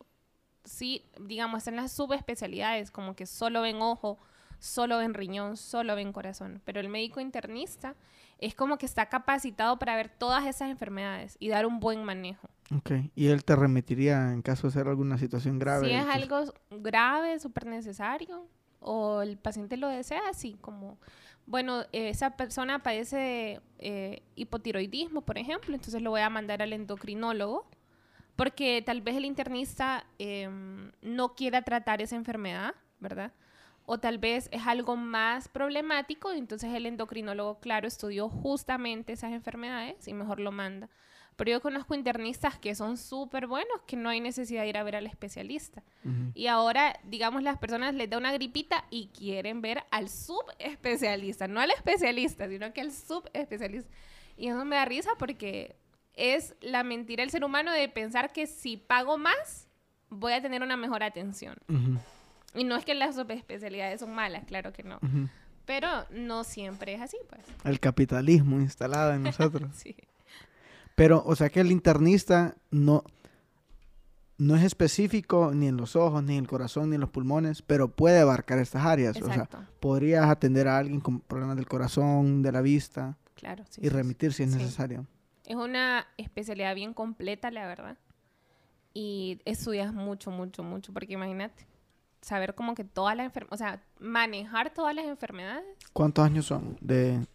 sí, 0.65 1.05
digamos, 1.19 1.67
en 1.67 1.77
las 1.77 1.91
subespecialidades, 1.91 2.91
como 2.91 3.15
que 3.15 3.25
solo 3.25 3.61
ven 3.61 3.81
ojo, 3.81 4.19
solo 4.59 4.97
ven 4.97 5.13
riñón, 5.13 5.57
solo 5.57 5.95
ven 5.95 6.11
corazón, 6.11 6.61
pero 6.65 6.79
el 6.79 6.89
médico 6.89 7.19
internista 7.19 7.95
es 8.39 8.55
como 8.55 8.77
que 8.77 8.85
está 8.85 9.07
capacitado 9.07 9.79
para 9.79 9.95
ver 9.95 10.09
todas 10.09 10.45
esas 10.45 10.69
enfermedades 10.69 11.37
y 11.39 11.49
dar 11.49 11.65
un 11.65 11.79
buen 11.79 12.03
manejo. 12.03 12.49
Ok. 12.75 12.91
Y 13.15 13.27
él 13.27 13.45
te 13.45 13.55
remitiría 13.55 14.33
en 14.33 14.41
caso 14.41 14.67
de 14.67 14.73
ser 14.73 14.87
alguna 14.87 15.17
situación 15.17 15.59
grave. 15.59 15.87
Si 15.87 15.93
es 15.93 16.03
pues, 16.03 16.15
algo 16.15 16.53
grave, 16.71 17.39
súper 17.39 17.65
necesario, 17.65 18.47
o 18.79 19.21
el 19.21 19.37
paciente 19.37 19.77
lo 19.77 19.87
desea, 19.87 20.21
así 20.29 20.57
como, 20.61 20.97
bueno, 21.45 21.81
eh, 21.91 22.09
esa 22.09 22.35
persona 22.35 22.83
padece 22.83 23.17
de 23.17 23.61
eh, 23.79 24.23
hipotiroidismo, 24.35 25.21
por 25.21 25.37
ejemplo, 25.37 25.73
entonces 25.73 26.01
lo 26.01 26.09
voy 26.11 26.21
a 26.21 26.29
mandar 26.29 26.61
al 26.61 26.73
endocrinólogo, 26.73 27.67
porque 28.35 28.81
tal 28.85 29.01
vez 29.01 29.15
el 29.15 29.25
internista 29.25 30.05
em, 30.19 30.91
no 31.01 31.35
quiera 31.35 31.61
tratar 31.61 32.01
esa 32.01 32.15
enfermedad, 32.15 32.75
¿verdad? 32.99 33.31
O 33.85 33.99
tal 33.99 34.17
vez 34.17 34.49
es 34.51 34.65
algo 34.65 34.95
más 34.95 35.47
problemático, 35.47 36.33
y 36.33 36.39
entonces 36.39 36.73
el 36.73 36.85
endocrinólogo, 36.85 37.59
claro, 37.59 37.87
estudió 37.87 38.29
justamente 38.29 39.13
esas 39.13 39.31
enfermedades 39.31 40.07
y 40.07 40.13
mejor 40.13 40.39
lo 40.39 40.51
manda. 40.51 40.89
Pero 41.35 41.51
yo 41.51 41.61
conozco 41.61 41.95
internistas 41.95 42.57
que 42.57 42.75
son 42.75 42.97
súper 42.97 43.45
buenos, 43.45 43.81
que 43.85 43.97
no 43.97 44.09
hay 44.09 44.21
necesidad 44.21 44.61
de 44.61 44.69
ir 44.69 44.77
a 44.77 44.83
ver 44.83 44.95
al 44.95 45.05
especialista. 45.05 45.83
ujú. 46.03 46.31
Y 46.33 46.47
ahora, 46.47 46.97
digamos, 47.03 47.43
las 47.43 47.57
personas 47.57 47.93
les 47.93 48.09
da 48.09 48.17
una 48.17 48.31
gripita 48.31 48.85
y 48.89 49.09
quieren 49.09 49.61
ver 49.61 49.83
al 49.91 50.09
subespecialista, 50.09 51.47
no 51.47 51.59
al 51.59 51.71
especialista, 51.71 52.47
sino 52.47 52.71
que 52.73 52.81
al 52.81 52.91
subespecialista. 52.91 53.91
Y 54.37 54.47
eso 54.47 54.63
me 54.65 54.77
da 54.77 54.85
risa 54.85 55.11
porque 55.19 55.75
es 56.15 56.55
la 56.61 56.83
mentira 56.83 57.21
del 57.21 57.29
ser 57.31 57.43
humano 57.43 57.71
de 57.71 57.87
pensar 57.89 58.31
que 58.33 58.47
si 58.47 58.77
pago 58.77 59.17
más, 59.17 59.67
voy 60.09 60.33
a 60.33 60.41
tener 60.41 60.61
una 60.63 60.77
mejor 60.77 61.03
atención. 61.03 61.55
Y 62.53 62.63
no 62.63 62.75
es 62.75 62.85
que 62.85 62.95
las 62.95 63.15
subespecialidades 63.15 63.99
son 63.99 64.13
malas, 64.13 64.45
claro 64.45 64.71
que 64.71 64.83
no. 64.83 64.99
Pero 65.65 65.87
no 66.11 66.43
siempre 66.43 66.93
es 66.93 67.01
así, 67.01 67.17
pues. 67.27 67.41
El 67.63 67.79
capitalismo 67.79 68.59
instalado 68.59 69.13
en 69.13 69.23
nosotros. 69.23 69.71
Sí. 69.75 69.95
Pero, 70.95 71.21
o 71.25 71.35
sea 71.35 71.49
que 71.49 71.59
el 71.59 71.71
internista 71.73 72.55
no, 72.71 73.03
no 74.37 74.55
es 74.55 74.63
específico 74.63 75.51
ni 75.53 75.67
en 75.67 75.75
los 75.75 75.95
ojos, 75.97 76.23
ni 76.23 76.37
en 76.37 76.43
el 76.43 76.47
corazón, 76.47 76.89
ni 76.89 76.95
en 76.95 77.01
los 77.01 77.09
pulmones, 77.09 77.61
pero 77.61 77.89
puede 77.89 78.19
abarcar 78.19 78.59
estas 78.59 78.85
áreas. 78.85 79.17
O 79.21 79.25
sea, 79.25 79.33
Exacto. 79.33 79.59
podrías 79.81 80.25
atender 80.29 80.67
a 80.69 80.77
alguien 80.77 81.01
con 81.01 81.19
problemas 81.19 81.57
del 81.57 81.67
corazón, 81.67 82.41
de 82.41 82.51
la 82.53 82.61
vista, 82.61 83.17
Claro, 83.35 83.65
sí. 83.69 83.81
y 83.83 83.89
remitir 83.89 84.31
si 84.31 84.43
es 84.43 84.51
Sí. 84.51 84.57
necesario. 84.57 85.05
Es 85.45 85.55
una 85.55 86.07
especialidad 86.17 86.73
bien 86.75 86.93
completa, 86.93 87.51
la 87.51 87.67
verdad. 87.67 87.97
Y 88.93 89.39
estudias 89.45 89.93
mucho, 89.93 90.31
mucho, 90.31 90.63
mucho, 90.63 90.93
porque 90.93 91.13
imagínate, 91.13 91.67
saber 92.21 92.55
como 92.55 92.73
que 92.73 92.83
todas 92.83 93.15
las 93.15 93.25
enfermedades, 93.25 93.53
o 93.53 93.57
sea, 93.57 93.83
manejar 93.99 94.73
todas 94.73 94.95
las 94.95 95.05
enfermedades. 95.05 95.65
¿Cuántos 95.93 96.25
años 96.25 96.45
son 96.45 96.77
de...? 96.81 97.25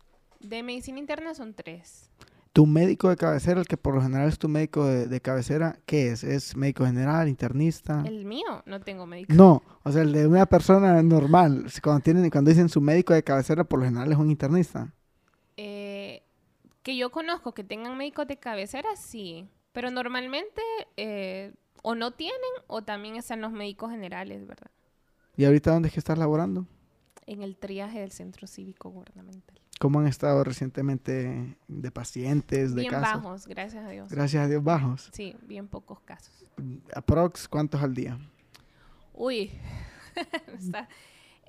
De 0.40 0.62
medicina 0.62 0.98
interna 0.98 1.34
son 1.34 1.54
tres. 1.54 2.10
¿Tu 2.52 2.66
médico 2.66 3.08
de 3.08 3.16
cabecera, 3.16 3.60
el 3.60 3.68
que 3.68 3.76
por 3.76 3.94
lo 3.94 4.02
general 4.02 4.28
es 4.28 4.38
tu 4.38 4.48
médico 4.48 4.84
de, 4.84 5.20
cabecera, 5.20 5.78
qué 5.86 6.08
es? 6.08 6.24
¿Es 6.24 6.56
médico 6.56 6.84
general, 6.84 7.28
internista? 7.28 8.02
El 8.04 8.24
mío, 8.24 8.62
no 8.66 8.80
tengo 8.80 9.06
médico. 9.06 9.32
No, 9.32 9.62
o 9.84 9.92
sea, 9.92 10.02
el 10.02 10.12
de 10.12 10.26
una 10.26 10.46
persona 10.46 11.00
normal. 11.02 11.66
Cuando, 11.80 12.02
tienen, 12.02 12.28
cuando 12.28 12.48
dicen 12.50 12.68
su 12.68 12.80
médico 12.80 13.14
de 13.14 13.22
cabecera, 13.22 13.62
por 13.62 13.78
lo 13.78 13.84
general 13.84 14.10
es 14.10 14.18
un 14.18 14.30
internista. 14.30 14.92
Eh, 15.56 15.89
que 16.82 16.96
yo 16.96 17.10
conozco 17.10 17.52
que 17.52 17.64
tengan 17.64 17.96
médicos 17.96 18.26
de 18.26 18.38
cabecera, 18.38 18.96
sí. 18.96 19.48
Pero 19.72 19.90
normalmente 19.90 20.62
eh, 20.96 21.54
o 21.82 21.94
no 21.94 22.12
tienen 22.12 22.38
o 22.66 22.82
también 22.82 23.16
están 23.16 23.40
los 23.40 23.52
médicos 23.52 23.90
generales, 23.90 24.46
¿verdad? 24.46 24.70
¿Y 25.36 25.44
ahorita 25.44 25.72
dónde 25.72 25.88
es 25.88 25.94
que 25.94 26.00
estás 26.00 26.18
laborando? 26.18 26.66
En 27.26 27.42
el 27.42 27.56
triaje 27.56 28.00
del 28.00 28.10
Centro 28.10 28.46
Cívico 28.46 28.90
Gubernamental. 28.90 29.60
¿Cómo 29.78 30.00
han 30.00 30.06
estado 30.06 30.44
recientemente 30.44 31.56
de 31.66 31.90
pacientes, 31.90 32.74
de 32.74 32.82
bien 32.82 33.00
bajos, 33.00 33.46
gracias 33.46 33.86
a 33.86 33.88
Dios. 33.88 34.10
Gracias 34.10 34.44
a 34.44 34.46
Dios, 34.48 34.62
bajos. 34.62 35.08
Sí, 35.12 35.34
bien 35.42 35.68
pocos 35.68 36.00
casos. 36.00 36.44
¿Aprox 36.94 37.48
cuántos 37.48 37.82
al 37.82 37.94
día? 37.94 38.18
Uy, 39.14 39.50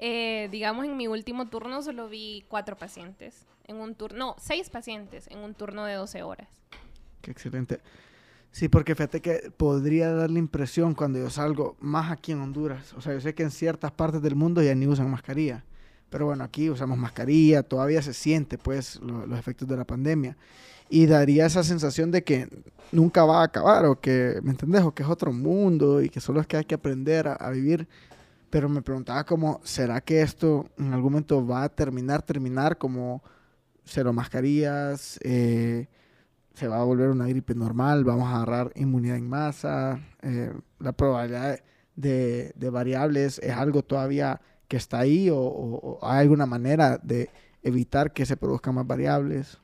eh, 0.01 0.49
digamos 0.51 0.85
en 0.85 0.97
mi 0.97 1.07
último 1.07 1.47
turno 1.47 1.81
solo 1.81 2.09
vi 2.09 2.43
cuatro 2.49 2.75
pacientes. 2.75 3.45
En 3.65 3.77
un 3.77 3.95
turno, 3.95 4.17
no, 4.17 4.35
seis 4.39 4.69
pacientes 4.69 5.27
en 5.27 5.37
un 5.39 5.53
turno 5.53 5.85
de 5.85 5.93
12 5.93 6.23
horas. 6.23 6.49
Qué 7.21 7.31
excelente. 7.31 7.79
Sí, 8.51 8.67
porque 8.67 8.95
fíjate 8.95 9.21
que 9.21 9.51
podría 9.55 10.11
dar 10.11 10.29
la 10.29 10.39
impresión 10.39 10.93
cuando 10.93 11.19
yo 11.19 11.29
salgo, 11.29 11.77
más 11.79 12.11
aquí 12.11 12.33
en 12.33 12.41
Honduras. 12.41 12.93
O 12.93 13.01
sea, 13.01 13.13
yo 13.13 13.21
sé 13.21 13.33
que 13.33 13.43
en 13.43 13.51
ciertas 13.51 13.91
partes 13.91 14.21
del 14.21 14.35
mundo 14.35 14.61
ya 14.61 14.75
ni 14.75 14.87
usan 14.87 15.09
mascarilla. 15.09 15.63
Pero 16.09 16.25
bueno, 16.25 16.43
aquí 16.43 16.69
usamos 16.69 16.97
mascarilla, 16.97 17.63
todavía 17.63 18.01
se 18.01 18.13
siente 18.13 18.57
pues 18.57 18.99
los 18.99 19.39
efectos 19.39 19.67
de 19.67 19.77
la 19.77 19.85
pandemia. 19.85 20.35
Y 20.89 21.05
daría 21.05 21.45
esa 21.45 21.63
sensación 21.63 22.11
de 22.11 22.25
que 22.25 22.49
nunca 22.91 23.23
va 23.23 23.39
a 23.39 23.45
acabar 23.45 23.85
o 23.85 24.01
que, 24.01 24.39
¿me 24.43 24.51
entendés? 24.51 24.81
O 24.81 24.93
que 24.93 25.03
es 25.03 25.09
otro 25.09 25.31
mundo 25.31 26.01
y 26.01 26.09
que 26.09 26.19
solo 26.19 26.41
es 26.41 26.47
que 26.47 26.57
hay 26.57 26.65
que 26.65 26.75
aprender 26.75 27.29
a, 27.29 27.49
vivir. 27.51 27.87
Pero 28.51 28.67
me 28.67 28.81
preguntaba 28.81 29.23
como, 29.23 29.61
¿será 29.63 30.01
que 30.01 30.21
esto 30.21 30.69
en 30.77 30.93
algún 30.93 31.13
momento 31.13 31.47
va 31.47 31.63
a 31.63 31.69
terminar, 31.69 32.21
terminar 32.21 32.77
como 32.77 33.23
cero 33.85 34.11
mascarillas? 34.11 35.17
Eh, 35.23 35.87
se 36.53 36.67
va 36.67 36.81
a 36.81 36.83
volver 36.83 37.09
una 37.09 37.27
gripe 37.27 37.55
normal, 37.55 38.03
vamos 38.03 38.27
a 38.27 38.35
agarrar 38.35 38.73
inmunidad 38.75 39.15
en 39.15 39.29
masa, 39.29 40.01
eh, 40.21 40.53
la 40.79 40.91
probabilidad 40.91 41.61
de, 41.95 42.53
variables 42.71 43.39
es 43.39 43.53
algo 43.53 43.83
todavía 43.83 44.41
que 44.67 44.75
está 44.75 44.99
ahí 44.99 45.29
o, 45.31 45.97
hay 46.01 46.19
alguna 46.19 46.45
manera 46.45 46.97
de 47.01 47.29
evitar 47.63 48.11
que 48.11 48.25
se 48.25 48.35
produzcan 48.35 48.75
más 48.75 48.85
variables. 48.85 49.59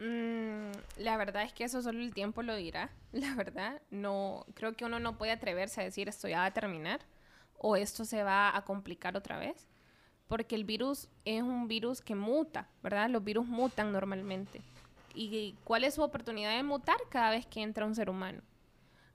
Mm, 0.00 0.72
la 0.98 1.16
verdad 1.16 1.44
es 1.44 1.54
que 1.54 1.64
eso 1.64 1.80
solo 1.80 2.00
el 2.00 2.12
tiempo 2.12 2.42
lo 2.42 2.56
dirá. 2.56 2.90
La 3.12 3.34
verdad, 3.34 3.80
no 3.90 4.44
creo 4.54 4.74
que 4.74 4.84
uno 4.84 5.00
no 5.00 5.16
puede 5.16 5.32
atreverse 5.32 5.80
a 5.80 5.84
decir 5.84 6.08
esto 6.08 6.28
ya 6.28 6.40
va 6.40 6.46
a 6.46 6.52
terminar 6.52 7.00
o 7.62 7.76
esto 7.76 8.04
se 8.04 8.22
va 8.22 8.56
a 8.56 8.64
complicar 8.64 9.16
otra 9.16 9.38
vez, 9.38 9.68
porque 10.28 10.54
el 10.54 10.64
virus 10.64 11.08
es 11.24 11.42
un 11.42 11.68
virus 11.68 12.00
que 12.00 12.14
muta, 12.14 12.68
¿verdad? 12.82 13.10
Los 13.10 13.22
virus 13.22 13.46
mutan 13.46 13.92
normalmente 13.92 14.62
y 15.14 15.56
cuál 15.64 15.84
es 15.84 15.94
su 15.94 16.02
oportunidad 16.02 16.56
de 16.56 16.62
mutar 16.62 16.98
cada 17.08 17.30
vez 17.30 17.46
que 17.46 17.62
entra 17.62 17.86
un 17.86 17.94
ser 17.94 18.10
humano. 18.10 18.42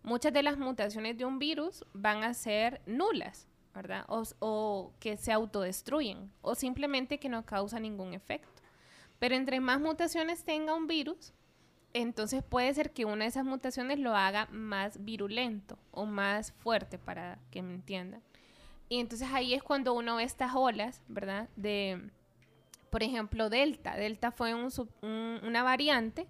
Muchas 0.04 0.34
de 0.34 0.44
las 0.44 0.58
mutaciones 0.58 1.18
de 1.18 1.26
un 1.26 1.40
virus 1.40 1.84
van 1.94 2.24
a 2.24 2.34
ser 2.34 2.82
nulas, 2.86 3.48
¿verdad? 3.74 4.06
O, 4.08 4.94
que 5.00 5.18
se 5.18 5.32
autodestruyen 5.32 6.32
o 6.42 6.56
simplemente 6.56 7.20
que 7.20 7.30
no 7.30 7.46
causan 7.46 7.84
ningún 7.84 8.14
efecto. 8.14 8.62
Pero 9.20 9.36
entre 9.36 9.60
más 9.60 9.80
mutaciones 9.80 10.44
tenga 10.44 10.76
un 10.76 10.88
virus, 10.88 11.34
entonces 11.94 12.44
puede 12.44 12.74
ser 12.74 12.92
que 12.92 13.06
una 13.06 13.24
de 13.24 13.30
esas 13.30 13.46
mutaciones 13.46 13.98
lo 14.00 14.16
haga 14.16 14.48
más 14.52 15.04
virulento 15.04 15.80
o 15.92 16.06
más 16.06 16.52
fuerte 16.52 17.00
para 17.00 17.40
que 17.50 17.62
me 17.62 17.74
entiendan. 17.74 18.22
Y 18.90 19.00
entonces 19.00 19.28
ahí 19.32 19.54
es 19.54 19.64
cuando 19.64 19.94
uno 19.94 20.18
ve 20.18 20.24
estas 20.24 20.54
olas, 20.56 21.02
¿verdad? 21.08 21.50
De, 21.56 22.10
por 22.90 23.04
ejemplo, 23.04 23.50
Delta. 23.50 23.96
Delta 23.96 24.32
fue 24.32 24.54
una 24.54 25.64
variante 25.64 26.28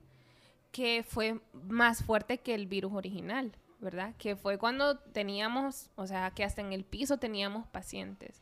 que 0.71 1.05
fue 1.07 1.39
más 1.53 2.03
fuerte 2.03 2.39
que 2.39 2.53
el 2.53 2.67
virus 2.67 2.93
original, 2.93 3.51
¿verdad? 3.79 4.13
Que 4.17 4.35
fue 4.35 4.57
cuando 4.57 4.97
teníamos, 4.97 5.89
o 5.95 6.07
sea, 6.07 6.31
que 6.31 6.43
hasta 6.43 6.61
en 6.61 6.73
el 6.73 6.83
piso 6.85 7.17
teníamos 7.17 7.67
pacientes. 7.67 8.41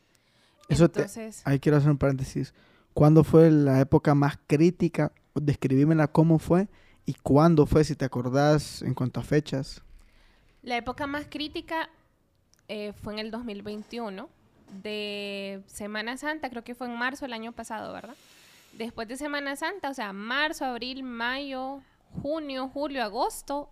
Eso 0.70 0.86
Entonces, 0.86 1.42
ahí 1.46 1.60
quiero 1.60 1.78
hacer 1.78 1.92
un 1.92 1.98
paréntesis. 1.98 2.54
¿Cuándo 2.94 3.24
fue 3.24 3.52
la 3.52 3.80
época 3.80 4.16
más 4.16 4.38
crítica? 4.48 5.12
Describímela 5.36 6.08
cómo 6.08 6.40
fue 6.40 6.70
y 7.06 7.16
cuándo 7.16 7.66
fue, 7.66 7.84
si 7.84 7.96
te 7.96 8.06
acordás, 8.06 8.82
en 8.82 8.94
cuanto 8.94 9.20
a 9.20 9.24
fechas. 9.24 9.82
La 10.62 10.78
época 10.78 11.08
más 11.08 11.26
crítica 11.30 11.90
eh, 12.68 12.94
fue 12.94 13.14
en 13.14 13.20
el 13.20 13.32
2021 13.32 14.30
de 14.82 15.62
Semana 15.68 16.18
Santa, 16.18 16.50
creo 16.50 16.64
que 16.64 16.76
fue 16.76 16.88
en 16.88 16.98
marzo 16.98 17.26
del 17.26 17.34
año 17.34 17.52
pasado, 17.52 17.94
¿verdad? 17.94 18.16
Después 18.74 19.08
de 19.08 19.18
Semana 19.18 19.56
Santa, 19.56 19.90
o 19.90 19.94
sea, 19.94 20.14
marzo, 20.14 20.66
abril, 20.66 21.04
mayo, 21.04 21.82
junio, 22.22 22.70
julio, 22.70 23.04
agosto, 23.04 23.70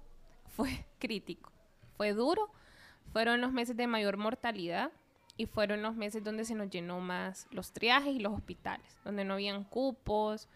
fue 0.48 0.86
crítico, 1.00 1.52
fue 1.98 2.14
duro, 2.14 2.52
fueron 3.12 3.42
los 3.42 3.52
meses 3.52 3.76
de 3.76 3.88
mayor 3.88 4.18
mortalidad 4.18 4.92
y 5.38 5.46
fueron 5.46 5.82
los 5.82 5.96
meses 5.96 6.24
donde 6.24 6.46
se 6.46 6.56
nos 6.56 6.70
llenó 6.70 7.00
más 7.00 7.48
los 7.52 7.72
triajes 7.72 8.14
y 8.14 8.20
los 8.20 8.34
hospitales, 8.34 9.00
donde 9.04 9.24
no 9.24 9.34
habían 9.34 9.64
cupos, 9.64 10.48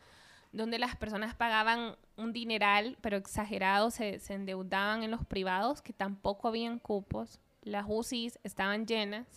donde 0.51 0.79
las 0.79 0.95
personas 0.95 1.36
pagaban 1.36 1.95
un 2.17 2.31
dineral, 2.31 2.97
pero 3.01 3.17
exagerado, 3.17 3.89
se, 3.91 4.19
se 4.19 4.33
endeudaban 4.33 5.03
en 5.03 5.11
los 5.11 5.25
privados, 5.25 5.81
que 5.81 5.91
tampoco 5.91 6.47
habían 6.47 6.79
cupos, 6.79 7.39
las 7.66 7.86
UCIs 7.88 8.39
estaban 8.43 8.86
llenas 8.86 9.28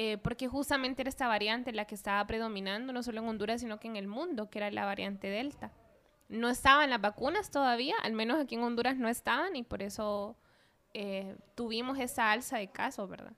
eh, 0.00 0.16
porque 0.18 0.46
justamente 0.46 1.02
era 1.02 1.08
esta 1.08 1.26
variante 1.26 1.72
la 1.72 1.84
que 1.84 1.96
estaba 1.96 2.24
predominando, 2.28 2.92
no 2.92 3.02
solo 3.02 3.20
en 3.20 3.28
Honduras, 3.28 3.60
sino 3.60 3.80
que 3.80 3.88
en 3.88 3.96
el 3.96 4.06
mundo, 4.06 4.48
que 4.48 4.60
era 4.60 4.70
la 4.70 4.84
variante 4.84 5.28
Delta. 5.28 5.72
No 6.28 6.50
estaban 6.50 6.90
las 6.90 7.00
vacunas 7.00 7.50
todavía, 7.50 7.96
al 8.04 8.12
menos 8.12 8.38
aquí 8.38 8.54
en 8.54 8.62
Honduras 8.62 8.96
no 8.96 9.08
estaban, 9.08 9.56
y 9.56 9.64
por 9.64 9.82
eso 9.82 10.36
eh, 10.94 11.36
tuvimos 11.56 11.98
esa 11.98 12.30
alza 12.30 12.58
de 12.58 12.68
casos, 12.68 13.08
¿verdad? 13.08 13.32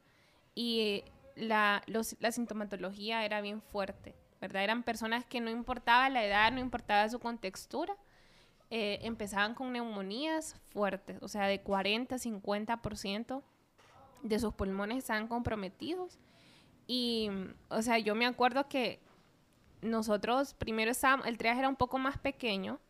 Y 0.54 1.04
la, 1.34 1.82
la 1.86 2.30
sintomatología 2.30 3.24
era 3.24 3.40
bien 3.40 3.62
fuerte, 3.62 4.14
¿verdad? 4.38 4.64
Eran 4.64 4.82
personas 4.82 5.24
que 5.24 5.40
no 5.40 5.48
importaba 5.48 6.10
la 6.10 6.24
edad, 6.26 6.52
no 6.52 6.60
importaba 6.60 7.08
su 7.08 7.20
contextura, 7.20 7.96
eh, 8.68 8.98
empezaban 9.02 9.54
con 9.54 9.72
neumonías 9.72 10.56
fuertes, 10.68 11.16
o 11.22 11.28
sea, 11.28 11.46
de 11.46 11.62
40, 11.62 12.16
50% 12.16 13.42
de 14.22 14.38
sus 14.38 14.54
pulmones 14.54 14.98
estaban 14.98 15.28
comprometidos 15.28 16.18
y, 16.86 17.30
o 17.68 17.82
sea, 17.82 17.98
yo 17.98 18.14
me 18.14 18.26
acuerdo 18.26 18.68
que 18.68 19.00
nosotros 19.82 20.54
primero 20.54 20.90
estábamos, 20.90 21.26
el 21.26 21.38
triaje 21.38 21.60
era 21.60 21.68
un 21.68 21.76
poco 21.76 21.98
más 21.98 22.18
pequeño 22.18 22.80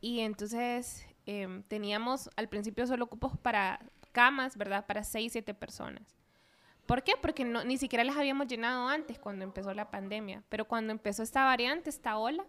y 0.00 0.20
entonces 0.20 1.06
em, 1.26 1.62
teníamos 1.62 2.28
al 2.36 2.48
principio 2.48 2.86
solo 2.86 3.06
cupos 3.06 3.36
para 3.38 3.80
camas, 4.12 4.56
¿verdad? 4.56 4.86
Para 4.86 5.04
seis, 5.04 5.32
siete 5.32 5.54
personas. 5.54 6.16
¿Por 6.86 7.02
qué? 7.02 7.14
Porque 7.20 7.44
no, 7.44 7.64
ni 7.64 7.78
siquiera 7.78 8.04
las 8.04 8.16
habíamos 8.16 8.46
llenado 8.46 8.88
antes 8.88 9.18
cuando 9.18 9.44
empezó 9.44 9.74
la 9.74 9.90
pandemia. 9.90 10.42
Pero 10.48 10.66
cuando 10.66 10.92
empezó 10.92 11.22
esta 11.22 11.44
variante, 11.44 11.90
esta 11.90 12.16
ola, 12.16 12.44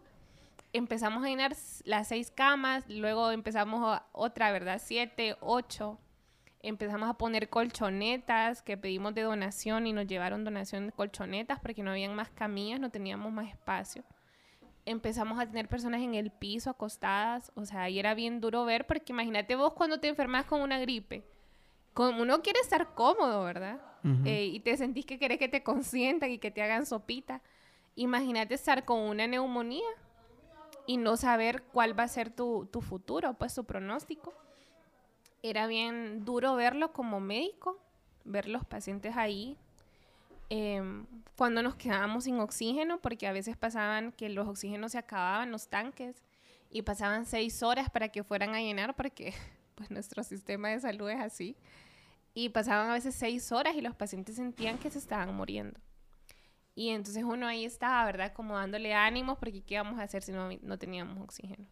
empezamos 0.73 1.23
a 1.23 1.27
llenar 1.27 1.55
las 1.85 2.07
seis 2.07 2.31
camas, 2.31 2.83
luego 2.87 3.31
empezamos 3.31 3.99
otra, 4.11 4.51
¿verdad? 4.51 4.81
Siete, 4.83 5.35
ocho, 5.41 5.99
empezamos 6.61 7.09
a 7.09 7.13
poner 7.13 7.49
colchonetas 7.49 8.61
que 8.61 8.77
pedimos 8.77 9.13
de 9.13 9.21
donación 9.21 9.87
y 9.87 9.93
nos 9.93 10.07
llevaron 10.07 10.43
donación 10.43 10.87
de 10.87 10.91
colchonetas 10.91 11.59
porque 11.59 11.83
no 11.83 11.91
habían 11.91 12.15
más 12.15 12.29
camillas, 12.29 12.79
no 12.79 12.89
teníamos 12.89 13.31
más 13.31 13.49
espacio. 13.49 14.03
Empezamos 14.85 15.39
a 15.39 15.45
tener 15.45 15.67
personas 15.67 16.01
en 16.01 16.15
el 16.15 16.31
piso 16.31 16.69
acostadas, 16.69 17.51
o 17.55 17.65
sea, 17.65 17.83
ahí 17.83 17.99
era 17.99 18.13
bien 18.13 18.39
duro 18.39 18.63
ver 18.65 18.87
porque 18.87 19.11
imagínate 19.11 19.55
vos 19.55 19.73
cuando 19.73 19.99
te 19.99 20.07
enfermas 20.07 20.45
con 20.45 20.61
una 20.61 20.79
gripe, 20.79 21.23
como 21.93 22.21
uno 22.21 22.41
quiere 22.41 22.59
estar 22.61 22.93
cómodo, 22.93 23.43
¿verdad? 23.43 23.81
Eh, 24.23 24.45
y 24.45 24.61
te 24.61 24.77
sentís 24.77 25.05
que 25.05 25.19
querés 25.19 25.37
que 25.37 25.49
te 25.49 25.63
consientan 25.63 26.31
y 26.31 26.37
que 26.37 26.49
te 26.49 26.61
hagan 26.61 26.85
sopita. 26.85 27.41
Imagínate 27.95 28.53
estar 28.53 28.85
con 28.85 28.99
una 28.99 29.27
neumonía 29.27 29.89
y 30.85 30.95
no 30.95 31.17
saber 31.17 31.63
cuál 31.73 31.99
va 31.99 32.03
a 32.03 32.07
ser 32.07 32.29
tu, 32.29 32.67
tu 32.71 32.79
futuro, 32.79 33.33
pues 33.33 33.53
tu 33.53 33.65
pronóstico 33.65 34.33
era 35.43 35.67
bien 35.67 36.25
duro 36.25 36.55
verlo 36.55 36.93
como 36.93 37.19
médico, 37.19 37.79
ver 38.25 38.47
los 38.47 38.65
pacientes 38.65 39.15
ahí. 39.15 39.57
Em, 40.49 41.05
cuando 41.35 41.61
nos 41.61 41.75
quedábamos 41.75 42.23
sin 42.23 42.39
oxígeno, 42.39 42.99
porque 42.99 43.27
a 43.27 43.33
veces 43.33 43.57
pasaban 43.57 44.11
que 44.13 44.29
los 44.29 44.47
oxígenos 44.47 44.93
se 44.93 44.97
acababan, 44.97 45.51
los 45.51 45.67
tanques, 45.67 46.23
y 46.69 46.81
pasaban 46.81 47.25
seis 47.25 47.63
horas 47.63 47.89
para 47.89 48.09
que 48.09 48.23
fueran 48.23 48.53
a 48.55 48.59
llenar 48.59 48.95
porque 48.95 49.33
pues 49.75 49.91
nuestro 49.91 50.23
sistema 50.23 50.69
de 50.69 50.79
salud 50.79 51.09
es 51.09 51.19
así. 51.19 51.55
Y 52.33 52.49
pasaban 52.49 52.89
a 52.89 52.93
veces 52.93 53.15
seis 53.15 53.51
horas 53.51 53.75
y 53.75 53.81
los 53.81 53.95
pacientes 53.95 54.35
sentían 54.35 54.77
que 54.77 54.91
se 54.91 54.99
estaban 54.99 55.33
muriendo. 55.35 55.79
Y 56.75 56.89
entonces 56.89 57.23
uno 57.23 57.47
ahí 57.47 57.65
estaba, 57.65 58.05
¿verdad? 58.05 58.33
Como 58.33 58.55
dándole 58.55 58.93
ánimos 58.93 59.39
porque 59.39 59.63
¿qué 59.63 59.73
íbamos 59.75 59.99
a 59.99 60.03
hacer 60.03 60.21
si 60.21 60.31
no, 60.31 60.49
no 60.61 60.77
teníamos 60.77 61.17
oxígeno? 61.23 61.65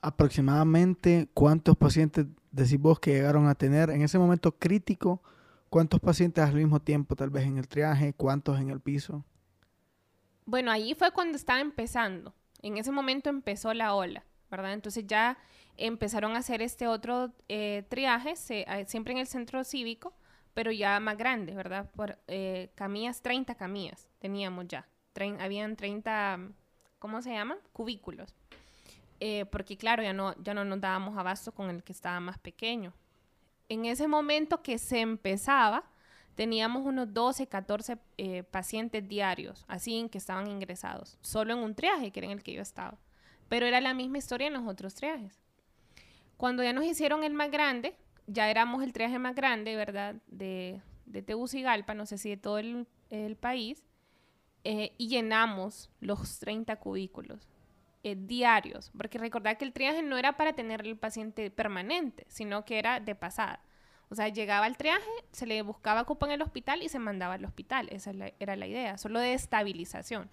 Aproximadamente, 0.00 1.28
¿cuántos 1.34 1.76
pacientes 1.76 2.26
decís 2.52 2.78
vos 2.78 3.00
que 3.00 3.12
llegaron 3.12 3.48
a 3.48 3.54
tener 3.54 3.90
en 3.90 4.02
ese 4.02 4.18
momento 4.18 4.52
crítico? 4.52 5.22
¿Cuántos 5.68 6.00
pacientes 6.00 6.44
al 6.44 6.54
mismo 6.54 6.80
tiempo, 6.80 7.16
tal 7.16 7.30
vez 7.30 7.44
en 7.44 7.58
el 7.58 7.66
triaje? 7.66 8.12
¿Cuántos 8.12 8.60
en 8.60 8.70
el 8.70 8.80
piso? 8.80 9.24
Bueno, 10.44 10.70
ahí 10.70 10.94
fue 10.94 11.10
cuando 11.12 11.36
estaba 11.36 11.60
empezando. 11.60 12.34
En 12.60 12.76
ese 12.76 12.92
momento 12.92 13.30
empezó 13.30 13.72
la 13.74 13.94
ola, 13.94 14.24
¿verdad? 14.50 14.74
Entonces 14.74 15.06
ya 15.06 15.38
empezaron 15.76 16.32
a 16.36 16.38
hacer 16.38 16.62
este 16.62 16.86
otro 16.86 17.32
eh, 17.48 17.84
triaje, 17.88 18.36
siempre 18.36 19.14
en 19.14 19.18
el 19.18 19.26
centro 19.26 19.64
cívico, 19.64 20.12
pero 20.54 20.70
ya 20.70 21.00
más 21.00 21.16
grande, 21.16 21.54
¿verdad? 21.54 21.90
Por 21.96 22.18
eh, 22.28 22.70
camillas, 22.74 23.22
30 23.22 23.54
camillas 23.54 24.08
teníamos 24.18 24.68
ya. 24.68 24.86
habían 25.40 25.76
30, 25.76 26.38
¿cómo 26.98 27.22
se 27.22 27.32
llama? 27.32 27.56
Cubículos. 27.72 28.34
Eh, 29.24 29.46
porque 29.46 29.76
claro, 29.76 30.02
ya 30.02 30.12
no, 30.12 30.34
ya 30.42 30.52
no 30.52 30.64
nos 30.64 30.80
dábamos 30.80 31.16
abasto 31.16 31.52
con 31.52 31.70
el 31.70 31.84
que 31.84 31.92
estaba 31.92 32.18
más 32.18 32.38
pequeño. 32.38 32.92
En 33.68 33.84
ese 33.84 34.08
momento 34.08 34.64
que 34.64 34.78
se 34.78 34.98
empezaba, 34.98 35.84
teníamos 36.34 36.84
unos 36.84 37.14
12, 37.14 37.46
14 37.46 37.98
eh, 38.18 38.42
pacientes 38.42 39.06
diarios, 39.06 39.64
así 39.68 40.08
que 40.10 40.18
estaban 40.18 40.48
ingresados, 40.48 41.18
solo 41.20 41.52
en 41.52 41.60
un 41.60 41.76
triaje, 41.76 42.10
que 42.10 42.18
era 42.18 42.26
en 42.26 42.32
el 42.32 42.42
que 42.42 42.52
yo 42.52 42.62
estaba. 42.62 42.98
Pero 43.48 43.64
era 43.64 43.80
la 43.80 43.94
misma 43.94 44.18
historia 44.18 44.48
en 44.48 44.54
los 44.54 44.66
otros 44.66 44.96
triajes. 44.96 45.38
Cuando 46.36 46.64
ya 46.64 46.72
nos 46.72 46.84
hicieron 46.84 47.22
el 47.22 47.32
más 47.32 47.52
grande, 47.52 47.94
ya 48.26 48.50
éramos 48.50 48.82
el 48.82 48.92
triaje 48.92 49.20
más 49.20 49.36
grande, 49.36 49.76
¿verdad? 49.76 50.16
De, 50.26 50.80
de 51.06 51.22
Tegucigalpa, 51.22 51.94
no 51.94 52.06
sé 52.06 52.18
si 52.18 52.30
de 52.30 52.38
todo 52.38 52.58
el, 52.58 52.88
país, 53.38 53.84
eh, 54.64 54.94
y 54.98 55.06
llenamos 55.06 55.90
los 56.00 56.40
30 56.40 56.74
cubículos 56.80 57.51
eh, 58.04 58.16
diarios, 58.16 58.90
porque 58.96 59.18
recordad 59.18 59.56
que 59.56 59.64
el 59.64 59.72
triaje 59.72 60.02
no 60.02 60.18
era 60.18 60.36
para 60.36 60.52
tener 60.54 60.86
el 60.86 60.96
paciente 60.96 61.50
permanente, 61.50 62.24
sino 62.28 62.64
que 62.64 62.78
era 62.78 63.00
de 63.00 63.14
pasada. 63.14 63.60
O 64.08 64.14
sea, 64.14 64.28
llegaba 64.28 64.66
al 64.66 64.76
triaje, 64.76 65.08
se 65.30 65.46
le 65.46 65.62
buscaba 65.62 66.04
cupo 66.04 66.26
en 66.26 66.32
el 66.32 66.42
hospital 66.42 66.82
y 66.82 66.88
se 66.88 66.98
mandaba 66.98 67.34
al 67.34 67.44
hospital. 67.44 67.88
Esa 67.90 68.12
era 68.38 68.56
la 68.56 68.66
idea, 68.66 68.98
solo 68.98 69.20
de 69.20 69.32
estabilización. 69.32 70.28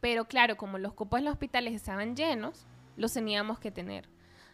Pero 0.00 0.24
claro, 0.26 0.56
como 0.56 0.78
los 0.78 0.94
cupos 0.94 1.18
en 1.18 1.26
los 1.26 1.32
hospitales 1.32 1.74
estaban 1.74 2.16
llenos, 2.16 2.66
los 2.96 3.12
teníamos 3.12 3.58
que 3.58 3.70
tener. 3.70 4.08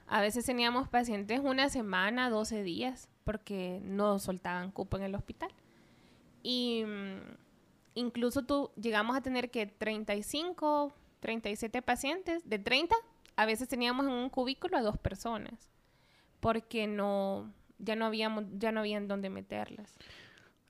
A 0.07 0.20
veces 0.20 0.45
teníamos 0.45 0.89
pacientes 0.89 1.41
una 1.41 1.68
semana, 1.68 2.30
12 2.30 2.62
días, 2.62 3.09
porque 3.24 3.80
no 3.85 4.18
soltaban 4.18 4.70
cupo 4.70 4.97
en 4.97 5.05
el 5.05 5.14
hospital. 5.14 5.51
Y 6.43 6.85
mm, 6.85 7.37
incluso 7.95 8.43
tú 8.43 8.70
llegamos 8.76 9.16
a 9.16 9.20
tener 9.20 9.51
que 9.51 9.66
35, 9.66 10.93
37 11.24 11.80
pacientes, 11.80 12.46
de 12.46 12.58
30, 12.58 12.94
a 13.36 13.46
veces 13.46 13.66
teníamos 13.66 14.04
en 14.04 14.12
un 14.12 14.28
cubículo 14.28 14.76
a 14.76 14.82
dos 14.82 14.98
personas, 14.98 15.70
porque 16.40 16.86
no, 16.86 17.50
ya 17.78 17.96
no 17.96 18.04
habíamos, 18.04 18.44
ya 18.58 18.72
no 18.72 18.80
habían 18.80 19.08
dónde 19.08 19.30
meterlas. 19.30 19.94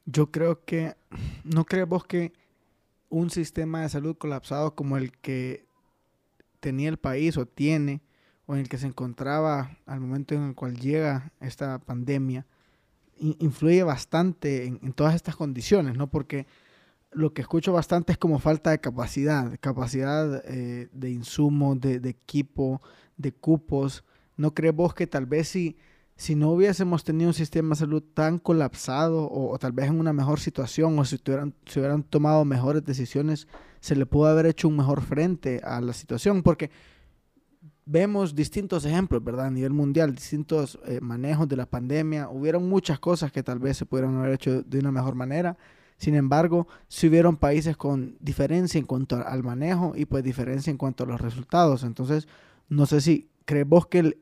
Yo 0.07 0.30
creo 0.30 0.64
que, 0.64 0.94
¿no 1.42 1.64
crees 1.64 1.88
vos 1.88 2.05
que 2.05 2.32
un 3.09 3.30
sistema 3.30 3.82
de 3.82 3.88
salud 3.88 4.16
colapsado 4.16 4.76
como 4.76 4.96
el 4.96 5.11
que 5.11 5.66
tenía 6.61 6.88
el 6.88 6.98
país 6.98 7.36
o 7.36 7.46
tiene, 7.46 8.00
o 8.46 8.55
en 8.55 8.61
el 8.61 8.68
que 8.68 8.78
se 8.78 8.86
encontraba 8.86 9.76
al 9.86 9.98
momento 9.98 10.36
en 10.36 10.44
el 10.44 10.55
cual 10.55 10.78
llega 10.78 11.32
esta 11.40 11.80
pandemia, 11.80 12.46
influye 13.18 13.82
bastante 13.82 14.66
en, 14.66 14.92
todas 14.92 15.16
estas 15.16 15.34
condiciones, 15.34 15.96
¿no? 15.96 16.07
Porque 16.07 16.46
lo 17.15 17.33
que 17.33 17.43
escucho 17.43 17.73
bastante 17.73 18.12
es 18.12 18.19
como 18.19 18.39
falta 18.39 18.71
de 18.71 18.81
capacidad, 18.81 19.57
capacidad 19.61 20.43
eh, 20.47 20.89
de 20.93 21.11
insumo, 21.11 21.75
de, 21.77 21.97
equipo, 22.09 22.83
de 23.17 23.33
cupos. 23.33 24.05
¿No 24.37 24.53
crees 24.53 24.75
vos 24.75 24.95
que 24.95 25.07
tal 25.07 25.27
vez 25.27 25.49
si, 25.49 25.77
si 26.17 26.35
no 26.35 26.51
hubiésemos 26.51 27.05
tenido 27.05 27.29
un 27.29 27.35
sistema 27.35 27.71
de 27.71 27.77
salud 27.77 28.03
tan 28.15 28.39
colapsado 28.39 29.31
o, 29.31 29.57
tal 29.59 29.73
vez 29.73 29.87
en 29.89 30.01
una 30.01 30.12
mejor 30.12 30.41
situación 30.41 30.99
o 30.99 31.05
si, 31.05 31.19
tuvieran, 31.19 31.55
si 31.67 31.79
hubieran 31.79 32.03
tomado 32.03 32.45
mejores 32.45 32.85
decisiones, 32.85 33.47
se 33.81 33.95
le 33.97 34.07
pudo 34.07 34.27
haber 34.27 34.47
hecho 34.47 34.69
un 34.69 34.77
mejor 34.77 35.01
frente 35.01 35.61
a 35.65 35.81
la 35.81 35.93
situación? 35.93 36.43
Porque 36.43 36.71
vemos 37.87 38.35
distintos 38.35 38.85
ejemplos, 38.85 39.23
¿verdad? 39.23 39.47
A 39.47 39.51
nivel 39.51 39.73
mundial, 39.73 40.15
distintos 40.15 40.79
eh, 40.87 41.01
manejos 41.01 41.49
de 41.49 41.57
la 41.57 41.67
pandemia. 41.67 42.29
Hubieron 42.29 42.69
muchas 42.69 42.99
cosas 42.99 43.31
que 43.31 43.43
tal 43.43 43.61
vez 43.61 43.77
se 43.77 43.87
pudieron 43.87 44.17
haber 44.17 44.33
hecho 44.33 44.62
de 44.62 44.79
una 44.81 44.91
mejor 44.91 45.15
manera. 45.15 45.57
Sin 45.97 46.14
embargo, 46.14 46.66
sí 46.88 47.09
hubieron 47.09 47.36
países 47.36 47.76
con 47.76 48.16
diferencia 48.20 48.78
en 48.78 48.86
cuanto 48.86 49.16
al 49.16 49.42
manejo 49.42 49.92
y 49.97 50.05
pues 50.07 50.24
diferencia 50.24 50.70
en 50.70 50.76
cuanto 50.76 51.05
a 51.05 51.07
los 51.07 51.20
resultados. 51.20 51.84
Entonces, 51.84 52.28
no 52.68 52.86
sé 52.86 53.01
si 53.01 53.28
crees 53.45 53.68
vos 53.68 53.86
que 53.86 54.14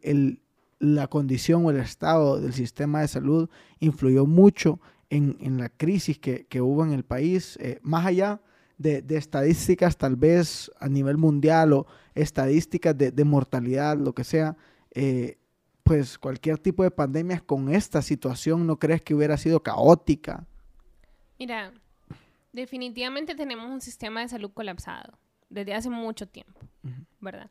la 0.79 1.07
condición 1.09 1.65
o 1.65 1.71
el 1.71 1.79
estado 1.79 2.41
del 2.41 2.53
sistema 2.53 3.01
de 3.01 3.09
salud 3.09 3.49
influyó 3.81 4.27
mucho 4.27 4.81
en, 5.11 5.59
la 5.59 5.69
crisis 5.69 6.19
que, 6.19 6.61
hubo 6.61 6.85
en 6.85 6.93
el 6.93 7.05
país, 7.05 7.59
eh, 7.61 7.79
más 7.83 8.07
allá 8.07 8.41
de, 8.79 9.05
estadísticas 9.11 9.97
tal 9.97 10.17
vez 10.17 10.71
a 10.81 10.89
nivel 10.89 11.19
mundial 11.19 11.73
o 11.75 11.87
estadísticas 12.15 12.97
de, 12.97 13.25
mortalidad, 13.25 13.97
lo 13.99 14.15
que 14.15 14.25
sea, 14.25 14.57
eh, 14.93 15.39
pues 15.83 16.19
cualquier 16.19 16.59
tipo 16.59 16.83
de 16.83 16.91
pandemia 16.91 17.41
con 17.41 17.69
esta 17.69 18.03
situación, 18.03 18.67
¿no 18.67 18.79
crees 18.79 19.03
que 19.03 19.15
hubiera 19.15 19.37
sido 19.37 19.63
caótica? 19.63 20.47
Mira, 21.43 21.73
definitivamente 22.53 23.35
tenemos 23.35 23.69
un 23.69 23.81
sistema 23.81 24.21
de 24.21 24.29
salud 24.29 24.53
colapsado 24.53 25.19
desde 25.51 25.75
hace 25.75 25.91
mucho 25.91 26.29
tiempo, 26.29 26.61
¿verdad? 27.19 27.51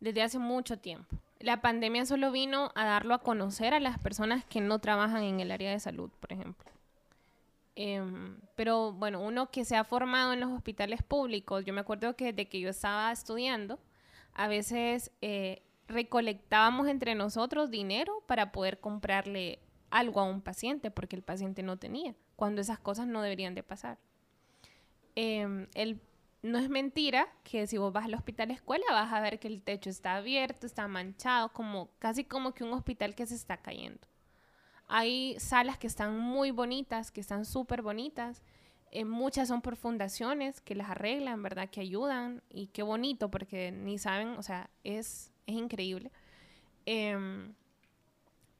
Desde 0.00 0.20
hace 0.20 0.40
mucho 0.40 0.80
tiempo. 0.80 1.16
La 1.38 1.60
pandemia 1.60 2.06
solo 2.06 2.32
vino 2.32 2.72
a 2.74 2.84
darlo 2.84 3.14
a 3.14 3.20
conocer 3.20 3.72
a 3.72 3.78
las 3.78 4.00
personas 4.00 4.44
que 4.44 4.60
no 4.60 4.80
trabajan 4.80 5.22
en 5.22 5.38
el 5.38 5.52
área 5.52 5.70
de 5.70 5.78
salud, 5.78 6.10
por 6.18 6.32
ejemplo. 6.32 6.68
Em, 7.76 8.36
pero 8.56 8.92
bueno, 8.92 9.20
uno 9.20 9.48
que 9.48 9.64
se 9.64 9.76
ha 9.76 9.84
formado 9.84 10.32
en 10.32 10.40
los 10.40 10.50
hospitales 10.50 11.04
públicos, 11.04 11.64
yo 11.64 11.72
me 11.72 11.82
acuerdo 11.82 12.16
que 12.16 12.32
desde 12.32 12.48
que 12.48 12.58
yo 12.58 12.68
estaba 12.68 13.12
estudiando, 13.12 13.78
a 14.32 14.48
veces 14.48 15.12
eh, 15.22 15.62
recolectábamos 15.86 16.88
entre 16.88 17.14
nosotros 17.14 17.70
dinero 17.70 18.24
para 18.26 18.50
poder 18.50 18.80
comprarle 18.80 19.60
algo 19.90 20.18
a 20.18 20.24
un 20.24 20.40
paciente 20.40 20.90
porque 20.90 21.14
el 21.14 21.22
paciente 21.22 21.62
no 21.62 21.76
tenía 21.76 22.16
cuando 22.36 22.60
esas 22.60 22.78
cosas 22.78 23.06
no 23.06 23.22
deberían 23.22 23.54
de 23.54 23.62
pasar. 23.62 23.98
Em, 25.16 25.66
no 26.42 26.58
es 26.58 26.68
mentira 26.68 27.28
que 27.42 27.66
si 27.66 27.78
vos 27.78 27.92
vas 27.92 28.04
al 28.04 28.14
hospital 28.14 28.50
escuela 28.50 28.84
vas 28.90 29.12
a 29.12 29.20
ver 29.20 29.38
que 29.38 29.48
el 29.48 29.62
techo 29.62 29.88
está 29.88 30.16
abierto, 30.16 30.66
está 30.66 30.86
manchado, 30.88 31.52
como, 31.52 31.88
casi 31.98 32.24
como 32.24 32.52
que 32.52 32.64
un 32.64 32.72
hospital 32.72 33.14
que 33.14 33.26
se 33.26 33.34
está 33.34 33.56
cayendo. 33.56 34.06
Hay 34.86 35.38
salas 35.38 35.78
que 35.78 35.86
están 35.86 36.18
muy 36.18 36.50
bonitas, 36.50 37.10
que 37.10 37.20
están 37.20 37.46
súper 37.46 37.80
bonitas. 37.80 38.42
Eh, 38.90 39.04
muchas 39.04 39.48
son 39.48 39.62
por 39.62 39.76
fundaciones 39.76 40.60
que 40.60 40.74
las 40.74 40.90
arreglan, 40.90 41.42
¿verdad? 41.42 41.70
Que 41.70 41.80
ayudan. 41.80 42.42
Y 42.50 42.66
qué 42.66 42.82
bonito, 42.82 43.30
porque 43.30 43.72
ni 43.72 43.98
saben, 43.98 44.28
o 44.36 44.42
sea, 44.42 44.68
es, 44.84 45.32
es 45.46 45.54
increíble. 45.54 46.12
Em, 46.84 47.54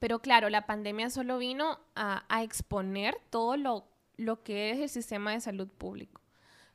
pero 0.05 0.19
claro, 0.19 0.51
la 0.51 0.67
pandemia 0.67 1.09
solo 1.09 1.39
vino 1.39 1.81
a, 1.97 2.27
exponer 2.43 3.17
todo 3.31 3.57
lo, 3.57 3.89
lo, 4.19 4.43
que 4.43 4.71
es 4.71 4.79
el 4.79 4.91
sistema 4.91 5.33
de 5.33 5.41
salud 5.41 5.67
público. 5.67 6.21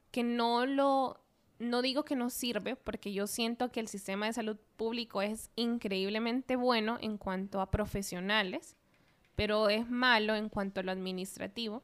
Que 0.10 0.24
no 0.24 0.66
lo, 0.66 1.22
no 1.60 1.84
digo 1.84 2.04
que 2.06 2.16
no 2.16 2.32
sirve, 2.32 2.76
porque 2.76 3.14
yo 3.14 3.28
siento 3.28 3.72
que 3.72 3.82
el 3.82 3.88
sistema 3.88 4.26
de 4.26 4.34
salud 4.34 4.58
público 4.78 5.22
es 5.22 5.52
increíblemente 5.56 6.56
bueno 6.56 6.98
en 7.02 7.20
cuanto 7.20 7.62
a 7.62 7.70
profesionales, 7.70 8.76
pero 9.36 9.70
es 9.70 9.88
malo 9.88 10.34
en 10.34 10.50
cuanto 10.50 10.80
a 10.80 10.84
lo 10.84 10.92
administrativo 10.92 11.84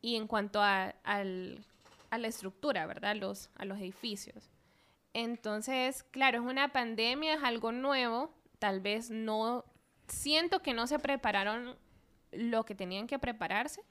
y 0.00 0.16
en 0.16 0.26
cuanto 0.26 0.62
a, 0.62 0.94
a 1.04 1.24
la 1.24 2.26
estructura, 2.26 2.86
¿verdad? 2.86 3.16
Los, 3.16 3.50
a 3.56 3.66
los 3.66 3.78
edificios. 3.78 4.48
Entonces, 5.12 6.04
claro, 6.04 6.38
es 6.38 6.46
una 6.46 6.72
pandemia, 6.72 7.34
es 7.34 7.42
algo 7.44 7.70
nuevo, 7.70 8.32
tal 8.58 8.80
vez 8.80 9.10
no 9.10 9.66
siento 10.08 10.62
que 10.62 10.74
no 10.74 10.86
se 10.86 10.98
prepararon 10.98 11.76
lo 12.32 12.64
que 12.64 12.74
tenían 12.74 13.06
que 13.06 13.18
prepararse, 13.18 13.82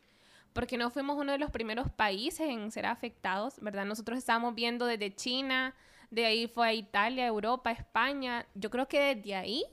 porque 0.54 0.78
no 0.78 0.90
fuimos 0.90 1.18
uno 1.18 1.32
de 1.32 1.38
los 1.38 1.52
primeros 1.52 1.90
países 1.92 2.50
en 2.50 2.72
ser 2.72 2.86
afectados, 2.86 3.60
¿verdad? 3.62 3.86
Nosotros 3.86 4.18
estábamos 4.18 4.56
viendo 4.56 4.86
desde 4.86 5.16
China, 5.16 5.74
de 6.10 6.26
ahí 6.26 6.48
fue 6.48 6.68
a 6.68 6.74
Italia, 6.74 7.26
Europa, 7.26 7.72
España. 7.72 8.46
Yo 8.54 8.70
creo 8.70 8.88
que 8.88 9.16
desde 9.16 9.34
ahí 9.36 9.66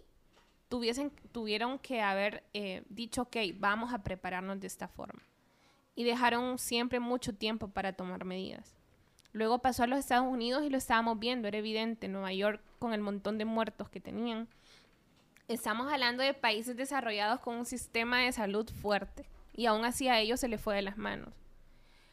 tuviesen, 0.69 1.10
tuvieron 1.32 1.78
que 1.81 2.01
haber 2.01 2.44
eh, 2.55 2.85
dicho, 2.89 3.23
ok, 3.23 3.36
vamos 3.56 3.93
a 3.93 4.05
prepararnos 4.05 4.60
de 4.60 4.69
esta 4.69 4.86
forma. 4.86 5.20
Y 5.97 6.05
dejaron 6.05 6.59
siempre 6.59 7.01
mucho 7.01 7.35
tiempo 7.35 7.69
para 7.69 7.93
tomar 7.93 8.24
medidas. 8.24 8.77
Luego 9.32 9.59
pasó 9.59 9.82
a 9.82 9.89
los 9.89 9.98
Estados 9.98 10.27
Unidos 10.27 10.65
y 10.65 10.70
lo 10.70 10.78
estábamos 10.78 11.19
viendo, 11.19 11.48
era 11.48 11.59
evidente, 11.59 12.06
Nueva 12.06 12.32
York 12.32 12.62
con 12.78 12.93
el 12.93 13.01
montón 13.01 13.36
de 13.36 13.44
muertos 13.44 13.89
que 13.89 14.01
tenían. 14.01 14.48
Estamos 15.49 15.91
hablando 15.91 16.23
de 16.23 16.35
países 16.35 16.77
desarrollados 16.77 17.41
con 17.41 17.57
un 17.57 17.65
sistema 17.65 18.20
de 18.20 18.33
salud 18.33 18.69
fuerte 18.70 19.25
y 19.55 19.65
aún 19.65 19.87
así 19.87 20.07
a 20.07 20.19
ellos 20.19 20.41
se 20.41 20.49
les 20.49 20.61
fue 20.61 20.75
de 20.75 20.83
las 20.83 20.99
manos. 20.99 21.33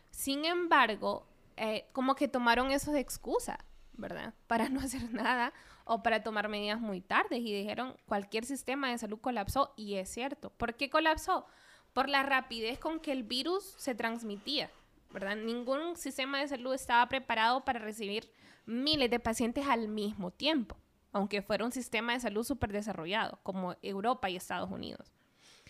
Sin 0.09 0.45
embargo, 0.45 1.27
eh, 1.57 1.85
como 1.91 2.15
que 2.15 2.29
tomaron 2.29 2.71
eso 2.71 2.93
de 2.93 3.01
excusa, 3.01 3.59
¿verdad? 3.91 4.33
Para 4.47 4.69
no 4.69 4.79
hacer 4.79 5.11
nada 5.11 5.51
o 5.83 6.01
para 6.01 6.23
tomar 6.23 6.47
medidas 6.47 6.79
muy 6.79 7.01
tarde 7.01 7.37
y 7.37 7.53
dijeron 7.53 7.97
cualquier 8.05 8.45
sistema 8.45 8.89
de 8.89 8.97
salud 8.97 9.19
colapsó 9.19 9.73
y 9.75 9.95
es 9.95 10.09
cierto. 10.09 10.49
¿Por 10.51 10.75
qué 10.75 10.89
colapsó? 10.89 11.45
Por 11.91 12.07
la 12.07 12.23
rapidez 12.23 12.79
con 12.79 13.01
que 13.01 13.11
el 13.11 13.23
virus 13.23 13.65
se 13.77 13.95
transmitía. 13.95 14.71
¿verdad? 15.11 15.35
Ningún 15.35 15.97
sistema 15.97 16.39
de 16.39 16.47
salud 16.47 16.73
estaba 16.73 17.07
preparado 17.09 17.65
para 17.65 17.79
recibir 17.79 18.31
miles 18.65 19.09
de 19.09 19.19
pacientes 19.19 19.67
al 19.67 19.89
mismo 19.89 20.31
tiempo, 20.31 20.77
aunque 21.15 21.41
fuera 21.41 21.63
un 21.63 21.71
sistema 21.71 22.11
de 22.11 22.19
salud 22.19 22.43
súper 22.43 22.73
desarrollado, 22.73 23.39
como 23.41 23.77
Europa 23.81 24.29
y 24.29 24.35
Estados 24.35 24.69
Unidos. 24.69 25.13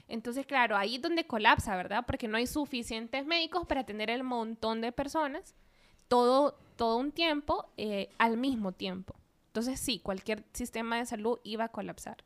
Entonces, 0.07 0.47
claro, 0.47 0.75
ahí 0.75 0.95
es 0.95 1.01
donde 1.03 1.27
colapsa, 1.27 1.75
¿verdad? 1.75 2.03
Porque 2.07 2.27
no 2.27 2.37
hay 2.37 2.47
suficientes 2.47 3.27
médicos 3.27 3.67
para 3.67 3.81
atender 3.81 4.09
el 4.09 4.23
montón 4.23 4.81
de 4.81 4.91
personas 4.91 5.53
todo, 6.07 6.57
todo 6.77 6.97
un 6.97 7.11
tiempo 7.11 7.69
eh, 7.77 8.09
al 8.17 8.37
mismo 8.37 8.71
tiempo. 8.71 9.15
Entonces, 9.45 9.79
sí, 9.79 9.99
cualquier 9.99 10.43
sistema 10.51 10.97
de 10.97 11.05
salud 11.05 11.37
iba 11.43 11.65
a 11.65 11.69
colapsar. 11.69 12.17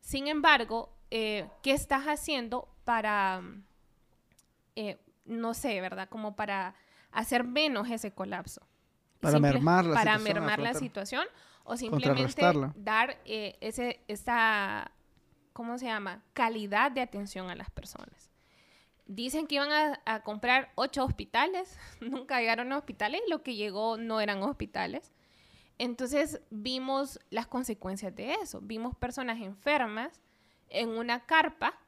Sin 0.00 0.26
embargo, 0.26 0.92
eh, 1.12 1.48
¿qué 1.62 1.70
estás 1.70 2.06
haciendo 2.06 2.68
para 2.84 3.42
eh, 4.74 4.98
no 5.24 5.54
sé, 5.54 5.80
¿verdad? 5.80 6.08
Como 6.08 6.34
para 6.34 6.74
hacer 7.12 7.44
menos 7.44 7.88
ese 7.88 8.10
colapso. 8.10 8.66
Para 9.20 9.38
mermar 9.38 9.84
la 9.84 9.94
para 9.94 10.18
situación. 10.18 10.34
mermar 10.34 10.58
la 10.58 10.74
situación 10.74 11.24
o 11.70 11.76
simplemente 11.76 12.42
dar 12.74 13.20
eh, 13.24 13.56
ese, 13.60 14.00
esta, 14.08 14.90
¿cómo 15.52 15.78
se 15.78 15.86
llama? 15.86 16.24
Calidad 16.32 16.90
de 16.90 17.00
atención 17.00 17.48
a 17.48 17.54
las 17.54 17.70
personas. 17.70 18.32
Dicen 19.06 19.46
que 19.46 19.54
iban 19.54 19.70
a, 19.70 20.00
a 20.04 20.24
comprar 20.24 20.72
ocho 20.74 21.04
hospitales, 21.04 21.78
nunca 22.00 22.40
llegaron 22.40 22.72
a 22.72 22.78
hospitales, 22.78 23.20
lo 23.28 23.44
que 23.44 23.54
llegó 23.54 23.96
no 23.98 24.20
eran 24.20 24.42
hospitales. 24.42 25.12
Entonces 25.78 26.40
vimos 26.50 27.20
las 27.30 27.46
consecuencias 27.46 28.16
de 28.16 28.34
eso. 28.34 28.60
Vimos 28.60 28.96
personas 28.96 29.40
enfermas 29.40 30.20
en 30.70 30.88
una 30.88 31.24
carpa, 31.24 31.78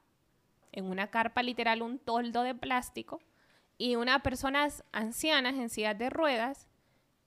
en 0.71 0.85
una 0.85 1.07
carpa 1.07 1.43
literal, 1.43 1.81
un 1.81 1.99
toldo 1.99 2.43
de 2.43 2.55
plástico, 2.55 3.19
y 3.77 3.97
unas 3.97 4.21
personas 4.21 4.85
ancianas 4.93 5.55
en 5.55 5.69
sillas 5.69 5.97
de 5.97 6.09
ruedas 6.09 6.69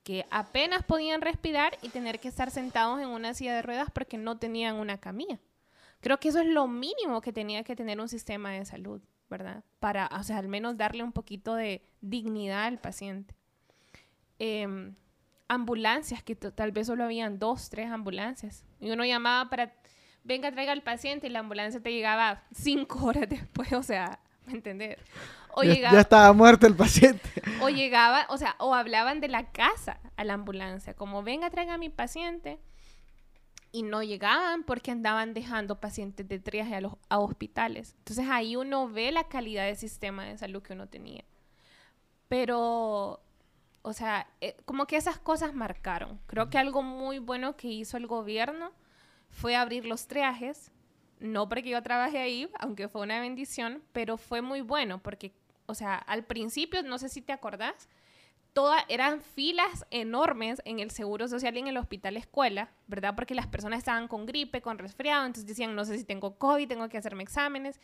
que 0.07 0.24
apenas 0.31 0.85
podían 0.85 1.20
respirar 1.20 1.77
y 1.83 1.89
tener 1.89 2.20
que 2.20 2.28
estar 2.28 2.53
sentados 2.53 3.01
en 3.01 3.09
una 3.09 3.35
silla 3.35 3.57
de 3.57 3.62
ruedas 3.62 3.91
porque 3.93 4.16
no 4.16 4.39
tenían 4.39 4.77
una 4.77 4.99
camilla. 4.99 5.41
Creo 6.01 6.20
que 6.20 6.28
eso 6.28 6.39
es 6.39 6.47
lo 6.47 6.69
mínimo 6.69 7.20
que 7.20 7.33
tenía 7.33 7.65
que 7.65 7.74
tener 7.74 8.01
un 8.01 8.09
sistema 8.09 8.53
de 8.53 8.65
salud, 8.65 9.03
¿verdad? 9.28 9.65
Para, 9.81 10.09
o 10.16 10.23
sea, 10.23 10.39
al 10.39 10.47
menos 10.47 10.77
darle 10.77 11.03
un 11.03 11.11
poquito 11.11 11.57
de 11.57 11.83
dignidad 12.03 12.66
al 12.66 12.78
paciente. 12.78 13.35
Em, 14.39 14.95
ambulancias, 15.49 16.23
que 16.23 16.37
tal 16.37 16.70
vez 16.70 16.87
solo 16.87 17.03
habían 17.03 17.41
dos, 17.41 17.69
tres 17.69 17.91
ambulancias. 17.91 18.65
Y 18.78 18.93
uno 18.93 19.05
llamaba 19.05 19.51
para, 19.51 19.74
venga, 20.23 20.53
traiga 20.53 20.70
al 20.70 20.85
paciente 20.85 21.27
y 21.27 21.31
la 21.31 21.41
ambulancia 21.41 21.83
te 21.83 21.91
llegaba 21.91 22.45
cinco 22.53 23.01
horas 23.07 23.28
después, 23.28 23.73
o 23.73 23.83
sea, 23.83 24.20
¿me 24.48 24.52
entendés? 24.52 24.98
O 25.55 25.62
ya, 25.62 25.74
llegaba, 25.74 25.94
ya 25.94 26.01
estaba 26.01 26.32
muerto 26.32 26.66
el 26.66 26.74
paciente. 26.74 27.28
O 27.62 27.68
llegaba, 27.68 28.27
o 28.28 28.36
sea, 28.36 28.55
o 28.59 28.74
hablaban 28.74 29.20
de 29.20 29.28
la 29.28 29.51
casa 29.51 29.98
a 30.16 30.24
la 30.24 30.35
ambulancia, 30.35 30.94
como 30.94 31.23
venga, 31.23 31.51
traiga 31.51 31.74
a 31.74 31.78
mi 31.78 31.89
paciente. 31.89 32.59
Y 33.73 33.82
no 33.82 34.02
llegaban 34.02 34.62
porque 34.62 34.90
andaban 34.90 35.35
dejando 35.35 35.81
pacientes 35.81 36.27
de 36.28 36.39
triaje 36.39 36.74
a 36.77 36.81
los 36.81 36.94
a 37.09 37.18
hospitales. 37.18 37.94
Entonces 37.98 38.27
ahí 38.31 38.56
uno 38.56 38.89
ve 38.89 39.12
la 39.12 39.24
calidad 39.24 39.66
del 39.66 39.77
sistema 39.77 40.24
de 40.24 40.39
salud 40.39 40.62
que 40.62 40.73
uno 40.73 40.89
tenía. 40.89 41.24
Pero, 42.28 43.20
o 43.82 43.93
sea, 43.93 44.28
eh, 44.40 44.56
como 44.64 44.86
que 44.86 44.97
esas 44.97 45.18
cosas 45.18 45.55
marcaron. 45.55 46.20
Creo 46.27 46.48
que 46.48 46.59
algo 46.59 46.82
muy 46.82 47.18
bueno 47.18 47.56
que 47.56 47.68
hizo 47.68 47.97
el 47.97 48.06
gobierno 48.06 48.73
fue 49.28 49.56
abrir 49.56 49.85
los 49.85 50.06
triajes. 50.06 50.73
No 51.18 51.48
porque 51.48 51.70
yo 51.70 51.82
trabajé 51.82 52.18
ahí, 52.18 52.51
aunque 52.59 52.88
fue 52.88 53.02
una 53.02 53.20
bendición, 53.20 53.82
pero 53.93 54.16
fue 54.16 54.43
muy 54.43 54.60
bueno 54.60 55.02
porque 55.02 55.32
o 55.66 55.74
sea, 55.74 55.97
al 55.97 56.24
principio, 56.24 56.82
no 56.82 56.98
sé 56.98 57.09
si 57.09 57.20
te 57.20 57.32
acordás, 57.32 57.88
todas 58.52 58.82
eran 58.88 59.20
filas 59.20 59.84
enormes 59.90 60.62
en 60.64 60.80
el 60.80 60.90
Seguro 60.90 61.28
Social 61.28 61.56
y 61.56 61.60
en 61.60 61.66
el 61.66 61.76
Hospital 61.76 62.16
Escuela, 62.16 62.70
¿verdad? 62.86 63.14
Porque 63.14 63.34
las 63.34 63.47
personas 63.47 63.78
estaban 63.78 64.09
con 64.09 64.24
gripe, 64.26 64.62
con 64.62 64.78
resfriado, 64.78 65.26
entonces 65.26 65.47
decían, 65.47 65.74
no 65.74 65.84
sé 65.84 65.98
si 65.98 66.05
tengo 66.05 66.38
COVID, 66.38 66.68
tengo 66.68 66.88
que 66.88 66.97
hacerme 66.97 67.22
exámenes. 67.22 67.80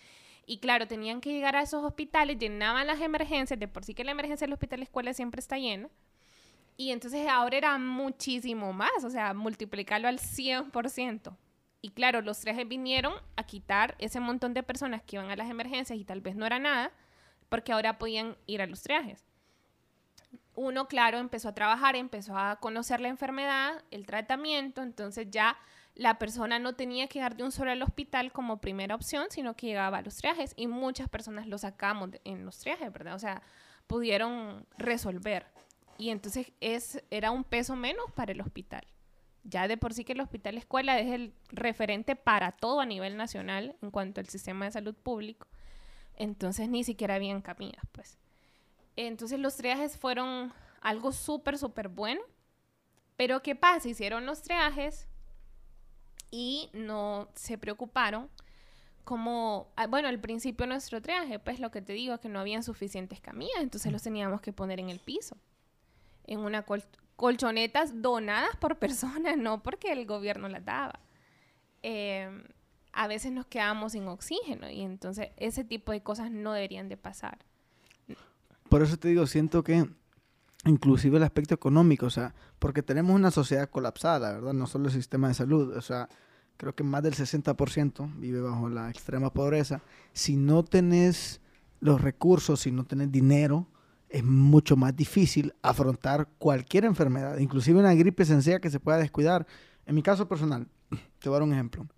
Y 0.47 0.59
claro, 0.59 0.87
tenían 0.89 1.21
que 1.21 1.33
llegar 1.33 1.57
a 1.57 1.63
esos 1.63 1.85
hospitales, 1.85 2.39
llenaban 2.39 2.87
las 2.87 3.01
emergencias, 3.01 3.59
de 3.61 3.69
por 3.69 3.85
sí 3.85 3.95
que 3.95 4.05
la 4.05 4.13
emergencia 4.13 4.47
del 4.47 4.55
Hospital 4.55 4.83
Escuela 4.83 5.13
siempre 5.13 5.41
está 5.41 5.59
llena. 5.59 5.89
Y 6.77 6.91
entonces 6.91 7.29
ahora 7.29 7.57
era 7.57 7.79
muchísimo 7.79 8.73
más, 8.73 9.05
o 9.05 9.11
sea, 9.11 9.35
multiplicarlo 9.35 10.09
al 10.09 10.19
100%. 10.19 11.37
Y 11.83 11.91
claro, 11.91 12.23
los 12.23 12.41
tres 12.41 12.57
vinieron 12.69 13.13
a 13.37 13.43
quitar 13.43 13.97
ese 13.99 14.21
montón 14.21 14.55
de 14.55 14.63
personas 14.63 15.03
que 15.03 15.17
iban 15.17 15.31
a 15.31 15.37
las 15.37 15.51
emergencias 15.51 15.99
y 15.99 16.05
tal 16.05 16.21
vez 16.21 16.37
no 16.37 16.47
era 16.47 16.61
nada, 16.61 16.93
porque 17.49 17.73
ahora 17.73 17.99
podían 17.99 18.37
ir 18.47 18.63
a 18.63 18.67
los 18.67 18.83
triajes. 18.83 19.27
Uno, 20.55 20.87
claro, 20.87 21.19
empezó 21.19 21.49
a 21.49 21.55
trabajar, 21.55 21.97
empezó 21.97 22.39
a 22.39 22.57
conocer 22.61 23.01
la 23.01 23.09
enfermedad, 23.09 23.83
el 23.91 24.07
tratamiento, 24.07 24.81
entonces 24.81 25.27
ya 25.31 25.59
la 25.95 26.19
persona 26.19 26.61
no 26.61 26.75
tenía 26.75 27.09
que 27.09 27.19
ir 27.19 27.35
de 27.35 27.43
un 27.43 27.53
solo 27.53 27.73
al 27.73 27.83
hospital 27.83 28.33
como 28.33 28.61
primera 28.61 28.95
opción, 28.95 29.27
sino 29.31 29.57
que 29.57 29.67
llegaba 29.67 29.99
a 29.99 30.03
los 30.03 30.17
triajes 30.17 30.55
y 30.57 30.69
muchas 30.69 31.09
personas 31.09 31.49
lo 31.49 31.59
sacamos 31.59 32.11
en 32.25 32.45
los 32.45 32.59
triajes, 32.59 32.93
¿verdad? 32.93 33.15
O 33.15 33.19
sea, 33.19 33.43
pudieron 33.89 34.67
resolver. 34.79 35.47
Y 35.99 36.11
entonces 36.11 36.53
es, 36.61 37.03
era 37.11 37.31
un 37.31 37.45
peso 37.45 37.75
menos 37.75 38.11
para 38.15 38.33
el 38.33 38.41
hospital. 38.41 38.87
Ya 39.45 39.67
de 39.69 39.77
por 39.77 39.93
sí 39.93 40.05
que 40.05 40.13
el 40.13 40.21
hospital 40.21 40.57
escuela 40.57 40.99
es 40.99 41.11
el 41.13 41.35
referente 41.49 42.17
para 42.17 42.53
todo 42.53 42.81
a 42.81 42.87
nivel 42.87 43.17
nacional 43.17 43.77
en 43.83 43.91
cuanto 43.91 44.21
al 44.21 44.29
sistema 44.29 44.67
de 44.67 44.71
salud 44.71 44.95
público. 44.95 45.49
Entonces 46.17 46.69
ni 46.69 46.85
siquiera 46.85 47.17
habían 47.17 47.43
caminas, 47.43 47.85
pues. 47.93 48.19
Entonces 48.97 49.41
los 49.41 49.57
triajes 49.57 49.99
fueron 49.99 50.53
algo 50.81 51.13
súper, 51.13 51.59
súper 51.59 51.89
bueno. 51.89 52.21
Pero 53.17 53.43
¿qué 53.43 53.55
pasa? 53.55 53.89
Hicieron 53.89 54.27
los 54.27 54.43
triajes 54.43 55.09
y 56.31 56.71
no 56.73 57.29
se 57.35 57.59
preocuparon 57.59 58.31
como, 59.05 59.73
ah, 59.77 59.87
bueno, 59.87 60.09
al 60.09 60.21
principio 60.21 60.67
nuestro 60.67 61.03
triaje, 61.03 61.39
pues 61.39 61.61
lo 61.61 61.71
que 61.71 61.83
te 61.83 61.93
digo 61.93 62.15
es 62.15 62.21
que 62.21 62.29
no 62.29 62.41
habían 62.41 62.63
suficientes 62.63 63.21
camillas, 63.21 63.59
entonces 63.61 63.93
los 63.93 64.03
teníamos 64.03 64.41
que 64.41 64.53
poner 64.53 64.79
en 64.81 64.91
el 64.91 65.01
piso, 65.01 65.37
en 66.25 66.41
una 66.41 66.63
colchonetas 67.23 68.03
donadas 68.03 68.57
por 68.57 68.79
personas, 68.81 69.39
no 69.39 69.63
porque 69.63 69.93
el 69.93 70.07
gobierno 70.07 70.49
las 70.49 70.65
daba. 70.65 70.99
Eh, 71.85 72.29
a 72.93 73.07
veces 73.07 73.31
nos 73.31 73.47
quedamos 73.47 73.93
sin 73.93 74.09
oxígeno 74.09 74.69
y 74.69 74.83
entonces 74.83 75.29
ese 75.37 75.63
tipo 75.63 75.93
de 75.93 76.03
cosas 76.03 76.33
no 76.33 76.53
deberían 76.53 76.89
de 76.89 76.97
pasar. 76.97 77.39
Por 78.69 78.83
eso 78.83 78.97
te 78.97 79.07
digo, 79.07 79.25
siento 79.29 79.63
que 79.63 79.89
inclusive 80.65 81.19
el 81.19 81.23
aspecto 81.23 81.55
económico, 81.55 82.07
o 82.07 82.11
sea, 82.11 82.35
porque 82.59 82.83
tenemos 82.83 83.15
una 83.15 83.31
sociedad 83.31 83.71
colapsada, 83.71 84.33
¿verdad? 84.33 84.53
No 84.53 84.67
solo 84.67 84.87
el 84.87 84.93
sistema 84.93 85.29
de 85.29 85.35
salud, 85.35 85.77
o 85.77 85.81
sea, 85.81 86.09
creo 86.57 86.75
que 86.75 86.83
más 86.83 87.05
del 87.05 87.15
60% 87.15 88.19
vive 88.19 88.41
bajo 88.41 88.69
la 88.69 88.91
extrema 88.91 89.33
pobreza. 89.33 89.81
Si 90.13 90.37
no 90.37 90.65
tenés 90.65 91.41
los 91.79 92.01
recursos, 92.01 92.59
si 92.59 92.73
no 92.73 92.85
tenés 92.85 93.13
dinero, 93.13 93.69
es 94.13 94.23
mucho 94.23 94.77
más 94.77 94.95
difícil 94.95 95.55
afrontar 95.63 96.29
cualquier 96.39 96.85
enfermedad, 96.85 97.39
inclusive 97.39 97.81
una 97.81 97.95
gripe 97.95 98.27
sencilla 98.27 98.61
que 98.61 98.71
se 98.71 98.79
pueda 98.79 98.99
descuidar. 98.99 99.47
En 99.87 99.95
mi 99.95 100.03
caso 100.03 100.29
personal, 100.29 100.69
te 101.19 101.31
voy 101.31 101.37
a 101.37 101.39
dar 101.39 101.49
un 101.49 101.55
ejemplo. 101.55 101.89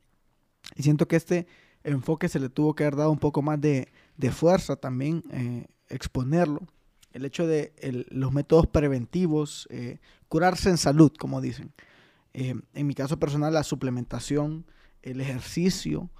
Y 0.77 0.85
siento 0.85 1.09
que 1.09 1.16
este 1.16 1.49
enfoque 1.82 2.28
se 2.28 2.39
le 2.39 2.49
tuvo 2.49 2.74
que 2.74 2.85
haber 2.85 2.97
dado 2.97 3.11
un 3.11 3.19
poco 3.19 3.43
más 3.43 3.61
de, 3.61 3.89
fuerza 4.31 4.77
también, 4.77 5.24
eh, 5.32 5.66
exponerlo. 5.89 6.62
El 7.12 7.24
hecho 7.24 7.49
de 7.49 7.73
los 8.11 8.32
métodos 8.32 8.69
preventivos, 8.69 9.66
eh, 9.70 9.99
curarse 10.28 10.70
en 10.70 10.78
salud, 10.78 11.12
como 11.19 11.41
dicen. 11.41 11.73
Eh, 12.32 12.55
en 12.74 12.86
mi 12.86 12.95
caso 12.95 13.19
personal, 13.19 13.53
la 13.53 13.65
suplementación, 13.65 14.66
el 15.03 15.20
ejercicio, 15.20 16.11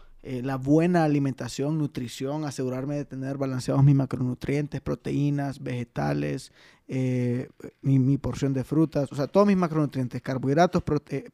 la 0.43 0.57
buena 0.57 1.05
alimentación, 1.05 1.79
nutrición, 1.79 2.45
asegurarme 2.45 2.97
de 2.97 3.05
tener 3.05 3.37
balanceados 3.37 3.85
mis 3.85 3.95
macronutrientes, 3.95 4.81
proteínas, 4.81 5.63
vegetales, 5.63 6.53
mi, 6.89 7.99
mi, 7.99 8.19
porción 8.19 8.55
de 8.55 8.65
frutas, 8.65 9.13
o 9.13 9.17
sea, 9.17 9.27
todos 9.27 9.47
mis 9.47 9.57
macronutrientes, 9.57 10.23
carbohidratos, 10.23 10.83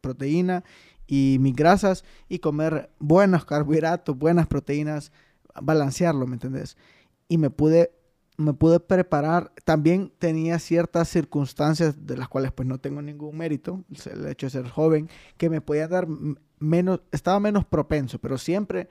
proteína 0.01 0.65
y 1.07 1.39
mis 1.41 1.55
grasas 1.55 2.05
y 2.29 2.41
comer 2.41 2.91
buenos 2.99 3.45
carbohidratos, 3.45 4.19
buenas 4.19 4.47
proteínas, 4.47 5.13
balancearlo, 5.61 6.27
¿me 6.27 6.35
entendés? 6.35 6.77
Y 7.29 7.39
me 7.39 7.51
pude 7.51 7.93
me 8.41 8.55
pude 8.55 8.81
preparar. 8.81 9.53
También 9.65 10.13
tenía 10.19 10.59
ciertas 10.59 11.09
circunstancias 11.09 12.07
de 12.07 12.17
las 12.17 12.29
cuales 12.29 12.53
pues 12.53 12.67
no 12.67 12.79
tengo 12.79 13.03
ningún 13.03 13.37
mérito, 13.37 13.85
el 14.11 14.27
hecho 14.27 14.47
de 14.47 14.51
ser 14.51 14.69
joven, 14.69 15.09
que 15.37 15.51
me 15.51 15.61
podía 15.61 15.87
dar 15.87 16.09
menos, 16.61 17.01
estaba 17.11 17.41
menos 17.41 17.65
propenso, 17.65 18.19
pero 18.19 18.39
siempre 18.39 18.89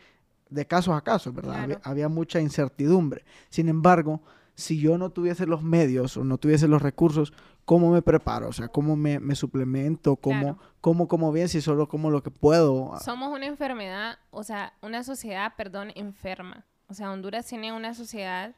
de 0.50 0.66
casos 0.66 0.96
a 0.96 1.02
casos, 1.02 1.34
¿verdad? 1.34 1.80
Había, 1.84 2.10
mucha 2.10 2.41
incertidumbre. 2.41 3.24
Sin 3.50 3.70
embargo, 3.70 4.22
si 4.56 4.80
yo 4.80 4.98
no 4.98 5.12
tuviese 5.12 5.46
los 5.46 5.62
medios 5.62 6.18
o 6.18 6.24
no 6.24 6.38
tuviese 6.38 6.68
los 6.68 6.82
recursos, 6.82 7.32
¿cómo 7.66 7.91
me 7.91 8.02
preparo? 8.02 8.50
O 8.50 8.54
sea, 8.54 8.68
¿cómo 8.68 8.96
me, 8.96 9.36
suplemento? 9.36 10.16
¿Cómo, 10.16 10.60
¿Cómo 10.82 11.08
como 11.08 11.32
bien 11.32 11.48
si 11.48 11.62
solo 11.62 11.88
como 11.88 12.10
lo 12.10 12.24
que 12.24 12.32
puedo? 12.32 12.98
Somos 13.00 13.32
una 13.32 13.46
enfermedad, 13.46 14.18
o 14.32 14.44
sea, 14.44 14.74
una 14.82 15.04
sociedad, 15.04 15.54
perdón, 15.56 15.91
enferma. 15.96 16.66
O 16.88 16.94
sea, 16.96 17.12
Honduras 17.12 17.46
tiene 17.46 17.72
una 17.72 17.94
sociedad 17.94 18.56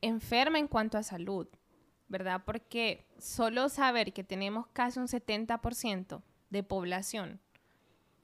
enferma 0.00 0.58
en 0.58 0.68
cuanto 0.68 0.96
a 0.96 1.02
salud, 1.02 1.46
¿verdad? 2.08 2.42
Porque 2.44 3.06
solo 3.18 3.68
saber 3.68 4.12
que 4.14 4.24
tenemos 4.24 4.66
casi 4.72 4.98
un 4.98 5.06
70% 5.06 6.22
de 6.48 6.62
población 6.62 7.40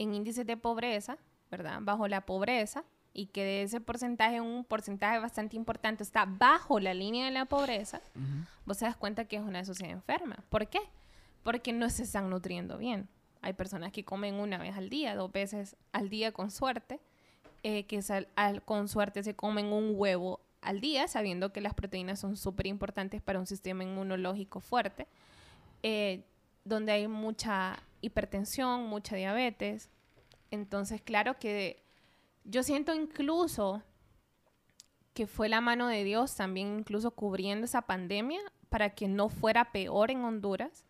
en 0.02 0.14
índices 0.14 0.46
de 0.46 0.56
pobreza, 0.56 1.18
¿verdad? 1.50 1.78
Bajo 1.82 2.08
la 2.08 2.22
pobreza, 2.26 2.84
y 3.14 3.26
que 3.26 3.44
de 3.44 3.62
ese 3.62 3.80
porcentaje, 3.80 4.40
un 4.40 4.64
porcentaje 4.64 5.18
bastante 5.18 5.56
importante 5.56 6.02
está 6.02 6.24
bajo 6.24 6.80
la 6.80 6.94
línea 6.94 7.26
de 7.26 7.30
la 7.30 7.44
pobreza, 7.44 8.00
vos 8.64 8.78
te 8.78 8.86
das 8.86 8.96
cuenta 8.96 9.26
que 9.26 9.36
es 9.36 9.42
una 9.42 9.64
sociedad 9.64 9.92
enferma. 9.92 10.36
¿Por 10.48 10.68
qué? 10.68 10.80
Porque 11.42 11.72
no 11.72 11.90
se 11.90 12.04
están 12.04 12.30
nutriendo 12.30 12.78
bien. 12.78 13.08
Hay 13.42 13.52
personas 13.52 13.92
que 13.92 14.04
comen 14.04 14.36
una 14.36 14.58
vez 14.58 14.76
al 14.76 14.88
día, 14.88 15.14
dos 15.14 15.30
veces 15.30 15.76
al 15.92 16.08
día 16.08 16.32
con 16.32 16.50
suerte, 16.50 17.00
eh, 17.62 17.84
que 17.84 18.00
con 18.64 18.88
suerte 18.88 19.22
se 19.22 19.34
comen 19.34 19.66
un 19.66 19.92
huevo 19.96 20.40
al 20.62 20.80
día, 20.80 21.08
sabiendo 21.08 21.52
que 21.52 21.60
las 21.60 21.74
proteínas 21.74 22.20
son 22.20 22.36
súper 22.36 22.66
importantes 22.66 23.20
para 23.20 23.38
un 23.38 23.46
sistema 23.46 23.82
inmunológico 23.82 24.60
fuerte, 24.60 25.06
eh, 25.82 26.22
donde 26.64 26.92
hay 26.92 27.08
mucha 27.08 27.78
hipertensión, 28.02 28.86
mucha 28.86 29.16
diabetes. 29.16 29.90
Entonces, 30.50 31.00
claro 31.00 31.38
que 31.38 31.82
yo 32.44 32.62
siento 32.62 32.94
incluso 32.94 33.82
que 35.14 35.26
fue 35.26 35.48
la 35.48 35.60
mano 35.60 35.88
de 35.88 36.04
Dios 36.04 36.34
también 36.36 36.78
incluso 36.78 37.12
cubriendo 37.12 37.64
esa 37.64 37.82
pandemia 37.82 38.40
para 38.68 38.90
que 38.90 39.08
no 39.08 39.28
fuera 39.28 39.72
peor 39.72 40.10
en 40.10 40.24
Honduras, 40.24 40.84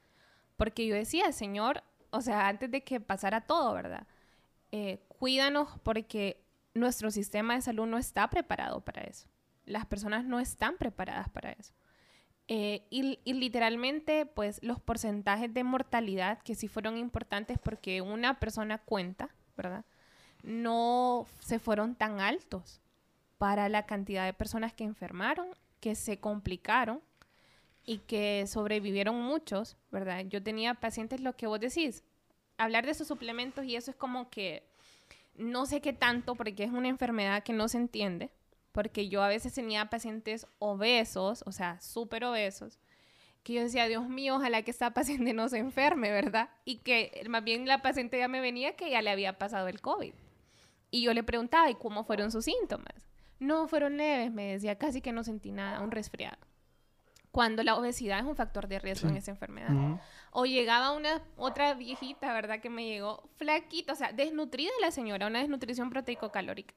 porque 0.56 0.86
yo 0.86 0.94
decía, 0.94 1.32
Señor, 1.32 1.82
o 2.10 2.20
sea, 2.20 2.48
antes 2.48 2.70
de 2.70 2.84
que 2.84 3.00
pasara 3.00 3.42
todo, 3.42 3.72
¿verdad? 3.74 4.06
Eh, 4.70 5.00
cuídanos 5.08 5.68
porque 5.82 6.44
nuestro 6.74 7.10
sistema 7.10 7.54
de 7.54 7.62
salud 7.62 7.86
no 7.86 7.98
está 7.98 8.30
preparado 8.30 8.80
para 8.80 9.02
eso. 9.02 9.28
Las 9.64 9.86
personas 9.86 10.24
no 10.24 10.40
están 10.40 10.76
preparadas 10.78 11.28
para 11.28 11.52
eso. 11.52 11.72
Eh, 12.48 12.86
y, 12.90 13.32
literalmente, 13.32 14.26
pues 14.26 14.62
los 14.62 14.80
porcentajes 14.80 15.52
de 15.54 15.64
mortalidad 15.64 16.42
que 16.42 16.54
sí 16.54 16.68
fueron 16.68 16.96
importantes 16.98 17.58
porque 17.58 18.02
una 18.02 18.38
persona 18.40 18.78
cuenta, 18.78 19.30
¿verdad? 19.56 19.84
no 20.42 21.26
se 21.40 21.58
fueron 21.58 21.94
tan 21.94 22.20
altos 22.20 22.80
para 23.38 23.68
la 23.68 23.86
cantidad 23.86 24.24
de 24.24 24.32
personas 24.32 24.72
que 24.72 24.84
enfermaron, 24.84 25.48
que 25.80 25.94
se 25.94 26.18
complicaron 26.18 27.00
y 27.84 27.98
que 27.98 28.46
sobrevivieron 28.46 29.20
muchos, 29.20 29.76
¿verdad? 29.90 30.24
Yo 30.26 30.42
tenía 30.42 30.74
pacientes, 30.74 31.20
lo 31.20 31.36
que 31.36 31.46
vos 31.46 31.58
decís, 31.58 32.04
hablar 32.56 32.84
de 32.84 32.92
esos 32.92 33.08
suplementos 33.08 33.64
y 33.64 33.76
eso 33.76 33.90
es 33.90 33.96
como 33.96 34.30
que 34.30 34.64
no 35.34 35.66
sé 35.66 35.80
qué 35.80 35.92
tanto 35.92 36.34
porque 36.34 36.64
es 36.64 36.70
una 36.70 36.88
enfermedad 36.88 37.42
que 37.42 37.52
no 37.52 37.68
se 37.68 37.78
entiende, 37.78 38.30
porque 38.72 39.08
yo 39.08 39.22
a 39.22 39.28
veces 39.28 39.54
tenía 39.54 39.90
pacientes 39.90 40.46
obesos, 40.58 41.44
o 41.46 41.52
sea, 41.52 41.80
súper 41.80 42.24
obesos, 42.24 42.78
que 43.42 43.54
yo 43.54 43.62
decía, 43.62 43.88
Dios 43.88 44.08
mío, 44.08 44.36
ojalá 44.36 44.62
que 44.62 44.70
esta 44.70 44.92
paciente 44.94 45.32
no 45.34 45.48
se 45.48 45.58
enferme, 45.58 46.10
¿verdad? 46.10 46.48
Y 46.64 46.76
que 46.78 47.24
más 47.28 47.44
bien 47.44 47.66
la 47.66 47.82
paciente 47.82 48.18
ya 48.18 48.28
me 48.28 48.40
venía 48.40 48.76
que 48.76 48.90
ya 48.90 49.02
le 49.02 49.10
había 49.10 49.38
pasado 49.38 49.68
el 49.68 49.80
COVID. 49.80 50.14
Y 50.90 51.02
yo 51.02 51.14
le 51.14 51.22
preguntaba, 51.22 51.70
¿y 51.70 51.74
cómo 51.74 52.04
fueron 52.04 52.30
sus 52.30 52.44
síntomas? 52.44 52.94
No, 53.40 53.66
fueron 53.66 53.96
leves, 53.96 54.30
me 54.30 54.52
decía, 54.52 54.78
casi 54.78 55.00
que 55.00 55.12
no 55.12 55.24
sentí 55.24 55.50
nada, 55.50 55.80
un 55.80 55.90
resfriado. 55.90 56.38
Cuando 57.32 57.62
la 57.62 57.76
obesidad 57.76 58.18
es 58.18 58.26
un 58.26 58.36
factor 58.36 58.68
de 58.68 58.78
riesgo 58.78 59.08
en 59.08 59.16
esa 59.16 59.30
enfermedad. 59.30 60.00
O 60.30 60.44
llegaba 60.44 60.92
una 60.92 61.22
otra 61.36 61.74
viejita, 61.74 62.32
¿verdad? 62.34 62.60
Que 62.60 62.68
me 62.68 62.86
llegó 62.86 63.28
flaquita, 63.36 63.94
o 63.94 63.96
sea, 63.96 64.12
desnutrida 64.12 64.70
la 64.82 64.90
señora, 64.90 65.26
una 65.26 65.40
desnutrición 65.40 65.88
proteico-calórica. 65.90 66.74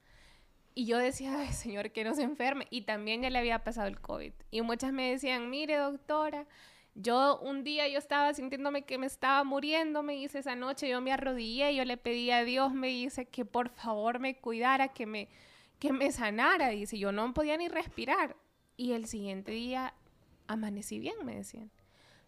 Y 0.77 0.85
yo 0.85 0.97
decía, 0.97 1.39
ay, 1.39 1.53
señor, 1.53 1.91
que 1.91 2.03
no 2.03 2.13
se 2.13 2.23
enferme. 2.23 2.67
Y 2.69 2.81
también 2.81 3.21
ya 3.21 3.29
le 3.29 3.39
había 3.39 3.63
pasado 3.63 3.87
el 3.87 3.99
COVID. 3.99 4.33
Y 4.51 4.61
muchas 4.61 4.91
me 4.91 5.09
decían, 5.09 5.49
mire, 5.49 5.77
doctora, 5.77 6.45
yo 6.95 7.39
un 7.39 7.63
día 7.63 7.87
yo 7.87 7.97
estaba 7.97 8.33
sintiéndome 8.33 8.83
que 8.83 8.97
me 8.97 9.05
estaba 9.05 9.43
muriendo, 9.45 10.03
me 10.03 10.13
dice 10.13 10.39
esa 10.39 10.55
noche, 10.55 10.89
yo 10.89 10.99
me 10.99 11.13
arrodillé, 11.13 11.73
yo 11.75 11.85
le 11.85 11.95
pedí 11.95 12.29
a 12.31 12.43
Dios, 12.43 12.73
me 12.73 12.87
dice 12.87 13.25
que 13.25 13.45
por 13.45 13.69
favor 13.69 14.19
me 14.19 14.35
cuidara, 14.35 14.89
que 14.89 15.05
me, 15.05 15.29
que 15.79 15.93
me 15.93 16.11
sanara, 16.11 16.69
dice, 16.69 16.99
yo 16.99 17.13
no 17.13 17.33
podía 17.33 17.55
ni 17.57 17.69
respirar. 17.69 18.35
Y 18.75 18.91
el 18.91 19.07
siguiente 19.07 19.53
día 19.53 19.93
amanecí 20.47 20.99
bien, 20.99 21.15
me 21.23 21.35
decían. 21.35 21.71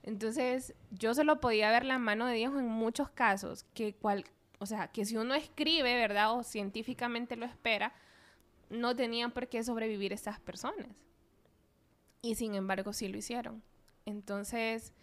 Entonces, 0.04 0.74
yo 0.92 1.14
solo 1.14 1.42
podía 1.42 1.70
ver 1.70 1.84
la 1.84 1.98
mano 1.98 2.28
de 2.28 2.36
Dios 2.36 2.54
en 2.58 2.70
muchos 2.70 3.10
casos, 3.10 3.66
que 3.74 3.94
cual, 3.94 4.24
o 4.60 4.66
sea, 4.66 4.88
que 4.88 5.04
si 5.04 5.18
uno 5.18 5.34
escribe, 5.34 5.96
¿verdad? 5.96 6.34
O 6.34 6.44
científicamente 6.44 7.36
lo 7.36 7.46
espera, 7.46 7.94
no 8.70 8.96
tenían 8.96 9.32
por 9.32 9.48
qué 9.48 9.64
sobrevivir 9.64 10.14
estas 10.14 10.40
personas. 10.40 10.88
Y 12.22 12.36
sin 12.36 12.56
embargo, 12.56 12.94
sí 12.94 13.08
lo 13.08 13.18
hicieron. 13.18 13.64
Entonces, 14.06 14.94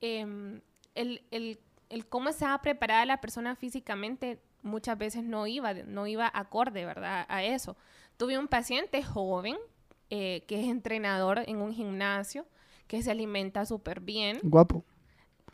em, 0.00 0.60
el, 0.94 1.22
el, 1.30 1.60
el, 1.88 2.06
cómo 2.06 2.28
estaba 2.28 2.60
preparada 2.60 3.04
la 3.04 3.20
persona 3.20 3.56
físicamente 3.56 4.40
muchas 4.62 4.98
veces 4.98 5.24
no 5.24 5.46
iba, 5.46 5.72
no 5.74 6.06
iba 6.06 6.30
acorde, 6.32 6.84
¿verdad? 6.84 7.26
A 7.28 7.42
eso. 7.42 7.76
Tuve 8.16 8.38
un 8.38 8.48
paciente 8.48 9.02
joven 9.02 9.56
eh, 10.10 10.44
que 10.46 10.60
es 10.60 10.68
entrenador 10.68 11.42
en 11.46 11.58
un 11.58 11.72
gimnasio, 11.72 12.46
que 12.86 13.02
se 13.02 13.10
alimenta 13.10 13.66
súper 13.66 14.00
bien. 14.00 14.40
Guapo. 14.42 14.84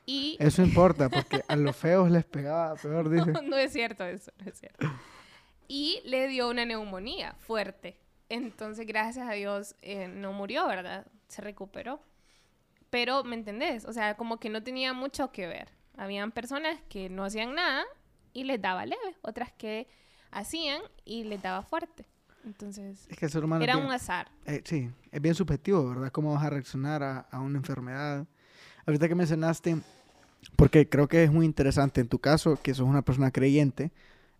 Y... 0.06 0.36
Eso 0.38 0.62
importa, 0.62 1.08
porque 1.08 1.42
a 1.48 1.56
los 1.56 1.74
feos 1.76 2.10
les 2.10 2.24
pegaba 2.24 2.74
peor, 2.76 3.08
dice. 3.10 3.32
No, 3.32 3.42
no 3.42 3.56
es 3.56 3.72
cierto 3.72 4.04
eso, 4.04 4.30
no 4.38 4.50
es 4.50 4.58
cierto. 4.58 4.86
Y 5.68 6.00
le 6.04 6.28
dio 6.28 6.48
una 6.48 6.64
neumonía 6.64 7.34
fuerte. 7.38 7.96
Entonces, 8.28 8.86
gracias 8.86 9.28
a 9.28 9.32
Dios, 9.32 9.76
eh, 9.82 10.08
no 10.08 10.32
murió, 10.32 10.66
¿verdad? 10.66 11.06
Se 11.28 11.42
recuperó. 11.42 12.00
Pero, 12.90 13.24
¿me 13.24 13.36
entendés? 13.36 13.84
O 13.84 13.92
sea, 13.92 14.16
como 14.16 14.38
que 14.38 14.48
no 14.48 14.62
tenía 14.62 14.92
mucho 14.92 15.32
que 15.32 15.46
ver. 15.46 15.68
Habían 15.96 16.32
personas 16.32 16.80
que 16.88 17.08
no 17.08 17.24
hacían 17.24 17.54
nada 17.54 17.84
y 18.32 18.44
les 18.44 18.60
daba 18.60 18.84
leve, 18.86 19.16
otras 19.22 19.52
que 19.52 19.86
hacían 20.30 20.82
y 21.04 21.24
les 21.24 21.40
daba 21.42 21.62
fuerte. 21.62 22.04
Entonces, 22.44 23.06
es 23.08 23.16
que 23.16 23.24
el 23.24 23.30
ser 23.30 23.44
humano 23.44 23.64
era 23.64 23.76
un 23.76 23.90
azar. 23.90 24.30
Eh, 24.44 24.62
sí, 24.64 24.90
es 25.10 25.22
bien 25.22 25.34
subjetivo, 25.34 25.88
¿verdad? 25.88 26.12
Cómo 26.12 26.34
vas 26.34 26.44
a 26.44 26.50
reaccionar 26.50 27.02
a, 27.02 27.40
una 27.40 27.58
enfermedad. 27.58 28.26
Ahorita 28.86 29.08
que 29.08 29.14
mencionaste, 29.14 29.78
porque 30.56 30.88
creo 30.88 31.08
que 31.08 31.24
es 31.24 31.32
muy 31.32 31.46
interesante 31.46 32.00
en 32.00 32.08
tu 32.08 32.18
caso, 32.18 32.58
que 32.62 32.74
sos 32.74 32.86
una 32.86 33.02
persona 33.02 33.30
creyente, 33.30 33.92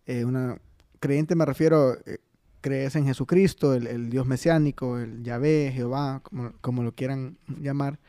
eh, 0.05 0.23
una 0.23 0.59
creyente 1.05 1.35
me 1.35 1.45
refiero, 1.45 1.93
eh, 2.05 2.17
crees 2.61 2.95
en 2.95 3.05
Jesucristo, 3.05 3.75
el, 3.75 4.09
Dios 4.09 4.25
mesiánico, 4.25 4.97
el 4.97 5.21
Yahvé, 5.21 5.71
Jehová, 5.71 6.21
como, 6.23 6.51
como 6.61 6.81
lo 6.81 6.95
quieran 6.95 7.37
llamar. 7.61 7.99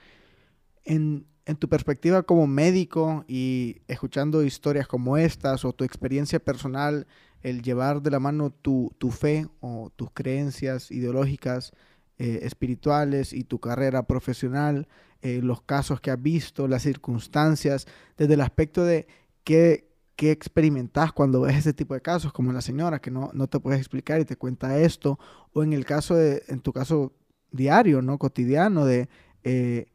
En, 0.85 1.27
tu 1.59 1.69
perspectiva 1.69 2.25
como 2.25 2.47
médico 2.47 3.25
y 3.29 3.83
escuchando 3.87 4.43
historias 4.43 4.89
como 4.89 5.17
estas 5.17 5.65
o 5.65 5.73
tu 5.73 5.85
experiencia 5.85 6.41
personal, 6.41 7.07
el 7.43 7.63
llevar 7.63 8.03
de 8.03 8.11
la 8.11 8.19
mano 8.19 8.51
tu, 8.51 8.91
fe 9.11 9.47
o 9.61 9.93
tus 9.95 10.11
creencias 10.13 10.91
ideológicas, 10.91 11.73
eh, 12.19 12.41
espirituales 12.43 13.33
y 13.33 13.45
tu 13.45 13.61
carrera 13.61 14.07
profesional, 14.07 14.89
eh, 15.21 15.41
los 15.43 15.61
casos 15.63 16.01
que 16.01 16.11
has 16.11 16.21
visto, 16.21 16.67
las 16.67 16.83
circunstancias, 16.83 17.87
desde 18.17 18.35
el 18.35 18.41
aspecto 18.41 18.85
de 18.85 19.07
qué, 19.45 19.87
qué 20.17 20.31
experimentas 20.31 21.13
cuando 21.13 21.43
ves 21.43 21.57
ese 21.57 21.75
tipo 21.75 21.95
de 21.95 22.01
casos, 22.01 22.33
como 22.33 22.53
la 22.53 22.63
señora 22.63 23.01
que 23.01 23.11
no, 23.11 23.31
no 23.35 23.47
te 23.47 23.61
puedes 23.61 23.79
explicar 23.79 24.21
y 24.21 24.25
te 24.25 24.37
cuenta 24.37 24.79
esto, 24.79 25.19
o 25.53 25.63
en 25.63 25.75
el 25.75 25.85
caso 25.85 26.17
de, 26.17 26.43
en 26.49 26.61
tu 26.61 26.73
caso 26.73 27.13
diario, 27.53 28.03
¿no? 28.03 28.19
Cotidiano 28.19 28.85
de... 28.85 29.09
Eh, 29.45 29.87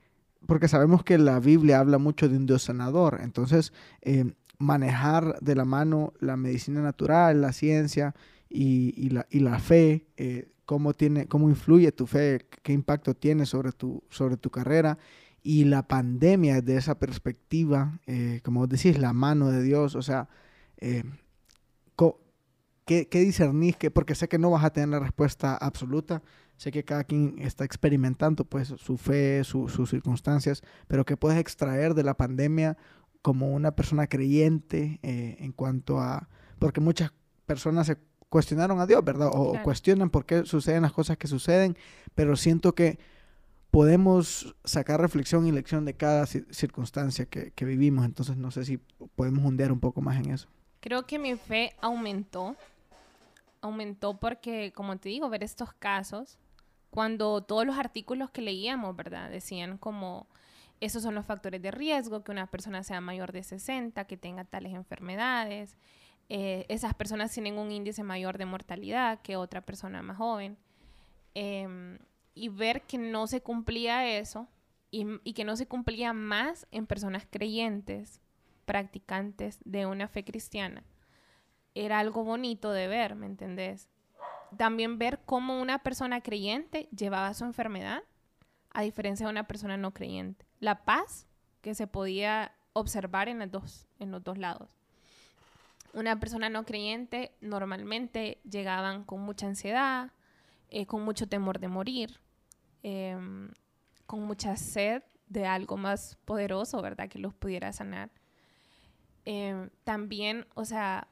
porque 0.47 0.67
sabemos 0.67 1.03
que 1.03 1.17
la 1.17 1.39
Biblia 1.39 1.79
habla 1.79 1.97
mucho 1.97 2.27
de 2.27 2.37
un 2.37 2.45
Dios 2.45 2.63
sanador, 2.63 3.19
entonces 3.21 3.73
eh, 4.01 4.33
manejar 4.57 5.39
de 5.39 5.55
la 5.55 5.65
mano 5.65 6.13
la 6.19 6.35
medicina 6.35 6.81
natural, 6.81 7.41
la 7.41 7.53
ciencia 7.53 8.15
y, 8.49 9.09
la, 9.09 9.27
y 9.29 9.39
la, 9.39 9.59
fe, 9.59 10.07
eh, 10.17 10.51
cómo, 10.65 10.93
tiene, 10.93 11.27
cómo 11.27 11.49
influye 11.49 11.91
tu 11.91 12.07
fe, 12.07 12.47
qué 12.63 12.73
impacto 12.73 13.13
tiene 13.13 13.45
sobre 13.45 13.71
tu, 13.71 14.03
sobre 14.09 14.35
tu 14.35 14.49
carrera 14.49 14.97
y 15.43 15.65
la 15.65 15.87
pandemia 15.87 16.61
desde 16.61 16.77
esa 16.77 16.99
perspectiva, 16.99 17.99
eh, 18.07 18.41
como 18.43 18.67
decís, 18.67 18.99
la 18.99 19.13
mano 19.13 19.49
de 19.49 19.63
Dios, 19.63 19.95
o 19.95 20.01
sea, 20.01 20.29
¿qué, 20.77 21.03
¿qué, 23.07 23.19
discernís? 23.19 23.77
Que, 23.77 23.91
porque 23.91 24.15
sé 24.15 24.27
que 24.27 24.37
no 24.37 24.51
vas 24.51 24.63
a 24.63 24.73
tener 24.73 24.89
la 24.89 24.99
respuesta 24.99 25.55
absoluta, 25.55 26.21
Sé 26.61 26.71
que 26.71 26.85
cada 26.85 27.05
quien 27.05 27.37
está 27.39 27.65
experimentando 27.65 28.45
pues 28.45 28.67
su 28.67 28.95
fe, 28.95 29.43
sus 29.43 29.89
circunstancias, 29.89 30.61
pero 30.87 31.05
¿qué 31.05 31.17
puedes 31.17 31.39
extraer 31.39 31.95
de 31.95 32.03
la 32.03 32.17
pandemia 32.17 32.77
como 33.23 33.49
una 33.49 33.71
persona 33.71 34.05
creyente 34.05 34.99
eh, 35.01 35.37
en 35.39 35.53
cuanto 35.53 35.99
a... 35.99 36.29
Porque 36.59 36.79
muchas 36.79 37.13
personas 37.47 37.87
se 37.87 37.97
cuestionaron 38.29 38.79
a 38.79 38.85
Dios, 38.85 39.03
¿verdad? 39.03 39.31
O, 39.33 39.59
cuestionan 39.63 40.11
por 40.11 40.27
qué 40.27 40.45
suceden 40.45 40.83
las 40.83 40.93
cosas 40.93 41.17
que 41.17 41.27
suceden, 41.27 41.75
pero 42.13 42.35
siento 42.35 42.75
que 42.75 42.99
podemos 43.71 44.55
sacar 44.63 45.01
reflexión 45.01 45.47
y 45.47 45.51
lección 45.51 45.85
de 45.85 45.95
cada 45.95 46.25
circunstancia 46.25 47.25
que, 47.25 47.51
que 47.51 47.65
vivimos, 47.65 48.05
entonces 48.05 48.37
no 48.37 48.51
sé 48.51 48.65
si 48.65 48.77
podemos 49.15 49.43
hundir 49.45 49.71
un 49.71 49.79
poco 49.79 50.01
más 50.01 50.17
en 50.17 50.31
eso. 50.31 50.49
Creo 50.81 51.05
que 51.05 51.17
mi 51.17 51.35
fe 51.35 51.73
aumentó, 51.81 52.55
aumentó 53.61 54.19
porque, 54.19 54.71
como 54.73 54.97
te 54.97 55.09
digo, 55.09 55.29
ver 55.29 55.43
estos 55.43 55.73
casos 55.73 56.37
cuando 56.91 57.41
todos 57.41 57.65
los 57.65 57.77
artículos 57.77 58.29
que 58.29 58.41
leíamos, 58.41 58.95
¿verdad? 58.95 59.31
Decían 59.31 59.77
como, 59.77 60.27
esos 60.81 61.01
son 61.01 61.15
los 61.15 61.25
factores 61.25 61.61
de 61.61 61.71
riesgo, 61.71 62.23
que 62.23 62.31
una 62.31 62.47
persona 62.47 62.83
sea 62.83 62.99
mayor 62.99 63.31
de 63.31 63.43
60, 63.43 64.03
que 64.05 64.17
tenga 64.17 64.43
tales 64.43 64.73
enfermedades, 64.73 65.77
eh, 66.27 66.65
esas 66.67 66.93
personas 66.93 67.31
tienen 67.31 67.57
un 67.57 67.71
índice 67.71 68.03
mayor 68.03 68.37
de 68.37 68.45
mortalidad 68.45 69.21
que 69.21 69.37
otra 69.37 69.61
persona 69.61 70.01
más 70.01 70.17
joven. 70.17 70.57
Em, 71.33 71.97
y 72.33 72.49
ver 72.49 72.83
que 72.83 72.97
no 72.97 73.27
se 73.27 73.41
cumplía 73.41 74.17
eso 74.17 74.47
y, 74.89 75.33
que 75.33 75.45
no 75.45 75.55
se 75.55 75.67
cumplía 75.67 76.13
más 76.13 76.67
en 76.71 76.85
personas 76.85 77.25
creyentes, 77.29 78.19
practicantes 78.65 79.59
de 79.63 79.85
una 79.85 80.07
fe 80.07 80.23
cristiana, 80.23 80.83
era 81.73 81.99
algo 81.99 82.23
bonito 82.23 82.71
de 82.71 82.87
ver, 82.87 83.15
¿me 83.15 83.25
entendés? 83.25 83.89
también 84.57 84.97
ver 84.97 85.19
cómo 85.25 85.61
una 85.61 85.79
persona 85.79 86.21
creyente 86.21 86.89
llevaba 86.95 87.33
su 87.33 87.45
enfermedad 87.45 88.03
a 88.71 88.81
diferencia 88.81 89.25
de 89.25 89.31
una 89.31 89.47
persona 89.47 89.77
no 89.77 89.93
creyente. 89.93 90.45
La 90.59 90.83
paz 90.83 91.27
que 91.61 91.75
se 91.75 91.87
podía 91.87 92.53
observar 92.73 93.27
en, 93.27 93.39
los 93.39 93.51
dos, 93.51 93.87
en 93.99 94.11
los 94.11 94.23
dos 94.23 94.37
lados. 94.37 94.69
Una 95.93 96.19
persona 96.19 96.49
no 96.49 96.65
creyente 96.65 97.33
normalmente 97.41 98.39
llegaban 98.49 99.03
con 99.03 99.21
mucha 99.21 99.47
ansiedad, 99.47 100.11
eh, 100.71 100.85
con 100.85 101.03
mucho 101.03 101.27
temor 101.27 101.59
de 101.59 101.67
morir, 101.67 102.19
em, 102.81 103.51
con 104.07 104.23
mucha 104.23 104.55
sed 104.55 105.03
de 105.27 105.45
algo 105.45 105.77
más 105.77 106.17
poderoso, 106.25 106.81
¿verdad? 106.81 107.09
Que 107.09 107.19
los 107.19 107.33
pudiera 107.33 107.71
sanar. 107.73 108.09
Em, 109.25 109.69
también, 109.83 110.47
o 110.55 110.65
sea, 110.65 111.07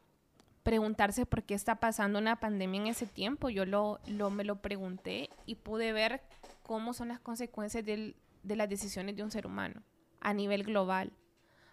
preguntarse 0.63 1.25
por 1.25 1.43
qué 1.43 1.53
está 1.53 1.75
pasando 1.79 2.19
una 2.19 2.39
pandemia 2.39 2.81
en 2.81 2.87
ese 2.87 3.05
tiempo. 3.05 3.49
Yo 3.49 3.65
lo, 3.65 3.99
lo 4.07 4.29
me 4.29 4.43
lo 4.43 4.61
pregunté 4.61 5.29
y 5.45 5.55
pude 5.55 5.93
ver 5.93 6.21
cómo 6.63 6.93
son 6.93 7.09
las 7.09 7.19
consecuencias 7.19 7.85
de 7.85 8.15
las 8.43 8.69
decisiones 8.69 9.15
de 9.15 9.23
un 9.23 9.31
ser 9.31 9.45
humano 9.45 9.83
a 10.21 10.33
nivel 10.33 10.63
global. 10.63 11.11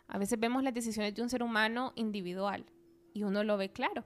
A 0.09 0.19
veces 0.19 0.39
vemos 0.39 0.63
las 0.63 0.75
decisiones 0.75 1.15
de 1.15 1.23
un 1.23 1.31
ser 1.31 1.43
humano 1.43 1.93
individual 1.97 2.65
y 3.13 3.25
uno 3.25 3.45
lo 3.45 3.57
ve 3.57 3.71
claro, 3.71 4.05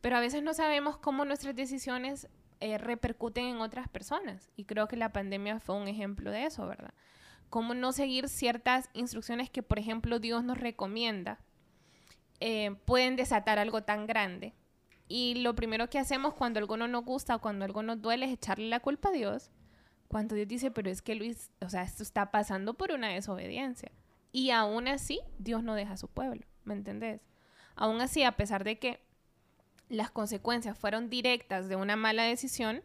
pero 0.00 0.16
a 0.16 0.20
veces 0.20 0.42
no 0.42 0.54
sabemos 0.54 0.96
cómo 0.98 1.24
nuestras 1.24 1.54
decisiones 1.54 2.28
eh, 2.62 2.78
repercuten 2.78 3.46
en 3.46 3.60
otras 3.60 3.88
personas 3.88 4.48
y 4.56 4.66
creo 4.66 4.86
que 4.86 4.96
la 4.96 5.12
pandemia 5.12 5.58
fue 5.58 5.74
un 5.74 5.88
ejemplo 5.88 6.30
de 6.30 6.46
eso, 6.46 6.64
¿verdad? 6.66 6.94
Cómo 7.50 7.74
no 7.74 7.90
seguir 7.90 8.28
ciertas 8.28 8.88
instrucciones 8.92 9.50
que, 9.50 9.64
por 9.64 9.80
ejemplo, 9.80 10.20
Dios 10.20 10.44
nos 10.44 10.58
recomienda 10.58 11.40
eh, 12.44 12.76
pueden 12.86 13.16
desatar 13.16 13.58
algo 13.58 13.82
tan 13.82 14.06
grande. 14.06 14.54
Y 15.08 15.34
lo 15.42 15.56
primero 15.56 15.90
que 15.90 15.98
hacemos 15.98 16.34
cuando 16.34 16.60
algo 16.60 16.76
no 16.76 16.86
nos 16.86 17.04
gusta 17.04 17.34
o 17.34 17.40
cuando 17.40 17.64
algo 17.64 17.82
nos 17.82 18.00
duele 18.00 18.26
es 18.26 18.32
echarle 18.32 18.68
la 18.68 18.78
culpa 18.78 19.08
a 19.08 19.12
Dios. 19.12 19.50
Cuando 20.06 20.36
Dios 20.36 20.46
dice, 20.46 20.70
pero 20.70 20.88
es 20.88 21.02
que 21.02 21.16
Luis, 21.16 21.50
o 21.60 21.68
sea, 21.68 21.82
esto 21.82 22.04
está 22.04 22.30
pasando 22.30 22.74
por 22.74 22.92
una 22.92 23.08
desobediencia. 23.08 23.90
Y 24.30 24.50
aún 24.50 24.86
así, 24.86 25.20
Dios 25.38 25.64
no 25.64 25.74
deja 25.74 25.94
a 25.94 25.96
su 25.96 26.06
pueblo, 26.06 26.46
¿me 26.62 26.74
entendés? 26.74 27.22
Aún 27.74 28.00
así, 28.00 28.22
a 28.22 28.36
pesar 28.36 28.62
de 28.62 28.78
que 28.78 29.00
las 29.92 30.10
consecuencias 30.10 30.78
fueron 30.78 31.10
directas 31.10 31.68
de 31.68 31.76
una 31.76 31.96
mala 31.96 32.22
decisión, 32.24 32.82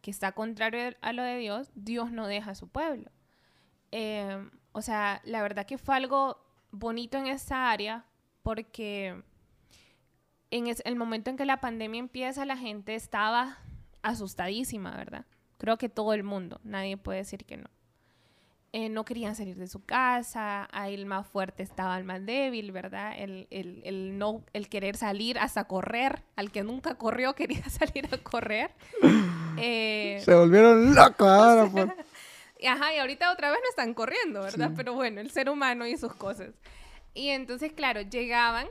que 0.00 0.10
está 0.10 0.32
contrario 0.32 0.96
a 1.02 1.12
lo 1.12 1.22
de 1.22 1.36
Dios, 1.36 1.70
Dios 1.74 2.10
no 2.10 2.26
deja 2.26 2.52
a 2.52 2.54
su 2.54 2.68
pueblo. 2.68 3.10
Eh, 3.92 4.48
o 4.72 4.80
sea, 4.80 5.20
la 5.24 5.42
verdad 5.42 5.66
que 5.66 5.76
fue 5.76 5.94
algo 5.94 6.42
bonito 6.70 7.18
en 7.18 7.26
esa 7.26 7.70
área 7.70 8.06
porque 8.42 9.22
en 10.50 10.74
el 10.84 10.96
momento 10.96 11.30
en 11.30 11.36
que 11.36 11.44
la 11.44 11.60
pandemia 11.60 11.98
empieza, 11.98 12.46
la 12.46 12.56
gente 12.56 12.94
estaba 12.94 13.58
asustadísima, 14.00 14.96
¿verdad? 14.96 15.26
Creo 15.58 15.76
que 15.76 15.90
todo 15.90 16.14
el 16.14 16.22
mundo, 16.22 16.60
nadie 16.64 16.96
puede 16.96 17.18
decir 17.18 17.44
que 17.44 17.58
no. 17.58 17.68
Eh, 18.78 18.88
no 18.88 19.04
querían 19.04 19.34
salir 19.34 19.56
de 19.56 19.66
su 19.66 19.84
casa, 19.84 20.68
ahí 20.70 20.94
el 20.94 21.04
más 21.04 21.26
fuerte 21.26 21.64
estaba 21.64 21.98
el 21.98 22.04
más 22.04 22.24
débil, 22.24 22.70
¿verdad? 22.70 23.12
El, 23.18 23.48
no, 24.16 24.44
el 24.52 24.68
querer 24.68 24.96
salir 24.96 25.36
hasta 25.40 25.64
correr, 25.64 26.22
al 26.36 26.52
que 26.52 26.62
nunca 26.62 26.94
corrió 26.94 27.34
quería 27.34 27.64
salir 27.70 28.08
a 28.12 28.18
correr. 28.18 28.70
Eh, 29.60 30.22
Se 30.24 30.32
volvieron 30.32 30.94
locos 30.94 31.26
ahora. 31.26 31.68
Pues. 31.72 32.68
Ajá, 32.68 32.94
y 32.94 32.98
ahorita 32.98 33.32
otra 33.32 33.50
vez 33.50 33.58
no 33.60 33.68
están 33.68 33.92
corriendo, 33.92 34.42
¿verdad? 34.42 34.70
Pero 34.76 34.94
bueno, 34.94 35.20
el 35.20 35.32
ser 35.32 35.50
humano 35.50 35.84
y 35.84 35.96
sus 35.96 36.14
cosas. 36.14 36.50
Y 37.12 37.30
entonces, 37.30 37.72
claro, 37.72 38.02
llegaban 38.02 38.68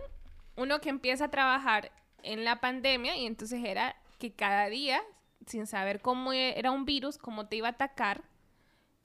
uno 0.56 0.80
que 0.80 0.88
empieza 0.88 1.26
a 1.26 1.30
trabajar 1.30 1.92
en 2.24 2.46
la 2.46 2.62
pandemia 2.62 3.18
y 3.18 3.26
entonces 3.26 3.62
era 3.66 3.98
que 4.18 4.32
cada 4.32 4.70
día, 4.70 5.02
sin 5.46 5.68
saber 5.68 6.00
cómo 6.00 6.32
era 6.32 6.72
un 6.72 6.86
virus, 6.86 7.18
cómo 7.18 7.48
te 7.48 7.58
iba 7.58 7.68
a 7.68 7.72
atacar, 7.72 8.22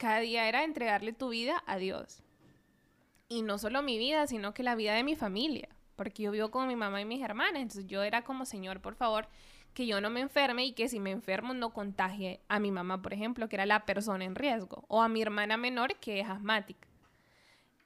cada 0.02 0.18
día 0.18 0.48
era 0.48 0.64
entregarle 0.64 1.12
tu 1.12 1.28
vida 1.28 1.62
a 1.64 1.76
Dios. 1.76 2.24
Y 3.28 3.42
no 3.42 3.56
solo 3.56 3.82
mi 3.82 3.98
vida, 3.98 4.26
sino 4.26 4.52
que 4.52 4.64
la 4.64 4.74
vida 4.74 4.94
de 4.94 5.04
mi 5.04 5.14
familia, 5.14 5.68
porque 5.94 6.24
yo 6.24 6.32
vivo 6.32 6.50
con 6.50 6.66
mi 6.66 6.74
mamá 6.74 7.00
y 7.00 7.04
mis 7.04 7.22
hermanas, 7.22 7.62
entonces 7.62 7.86
yo 7.86 8.02
era 8.02 8.22
como, 8.22 8.44
Señor, 8.44 8.80
por 8.80 8.96
favor, 8.96 9.28
que 9.74 9.86
yo 9.86 10.00
no 10.00 10.10
me 10.10 10.18
enferme 10.18 10.64
y 10.64 10.72
que 10.72 10.88
si 10.88 10.98
me 10.98 11.12
enfermo 11.12 11.54
no 11.54 11.72
contagie 11.72 12.40
a 12.48 12.58
mi 12.58 12.72
mamá, 12.72 13.00
por 13.00 13.12
ejemplo, 13.12 13.48
que 13.48 13.54
era 13.54 13.64
la 13.64 13.86
persona 13.86 14.24
en 14.24 14.34
riesgo, 14.34 14.84
o 14.88 15.02
a 15.02 15.08
mi 15.08 15.22
hermana 15.22 15.56
menor 15.56 15.94
que 16.00 16.18
es 16.18 16.28
asmática. 16.28 16.88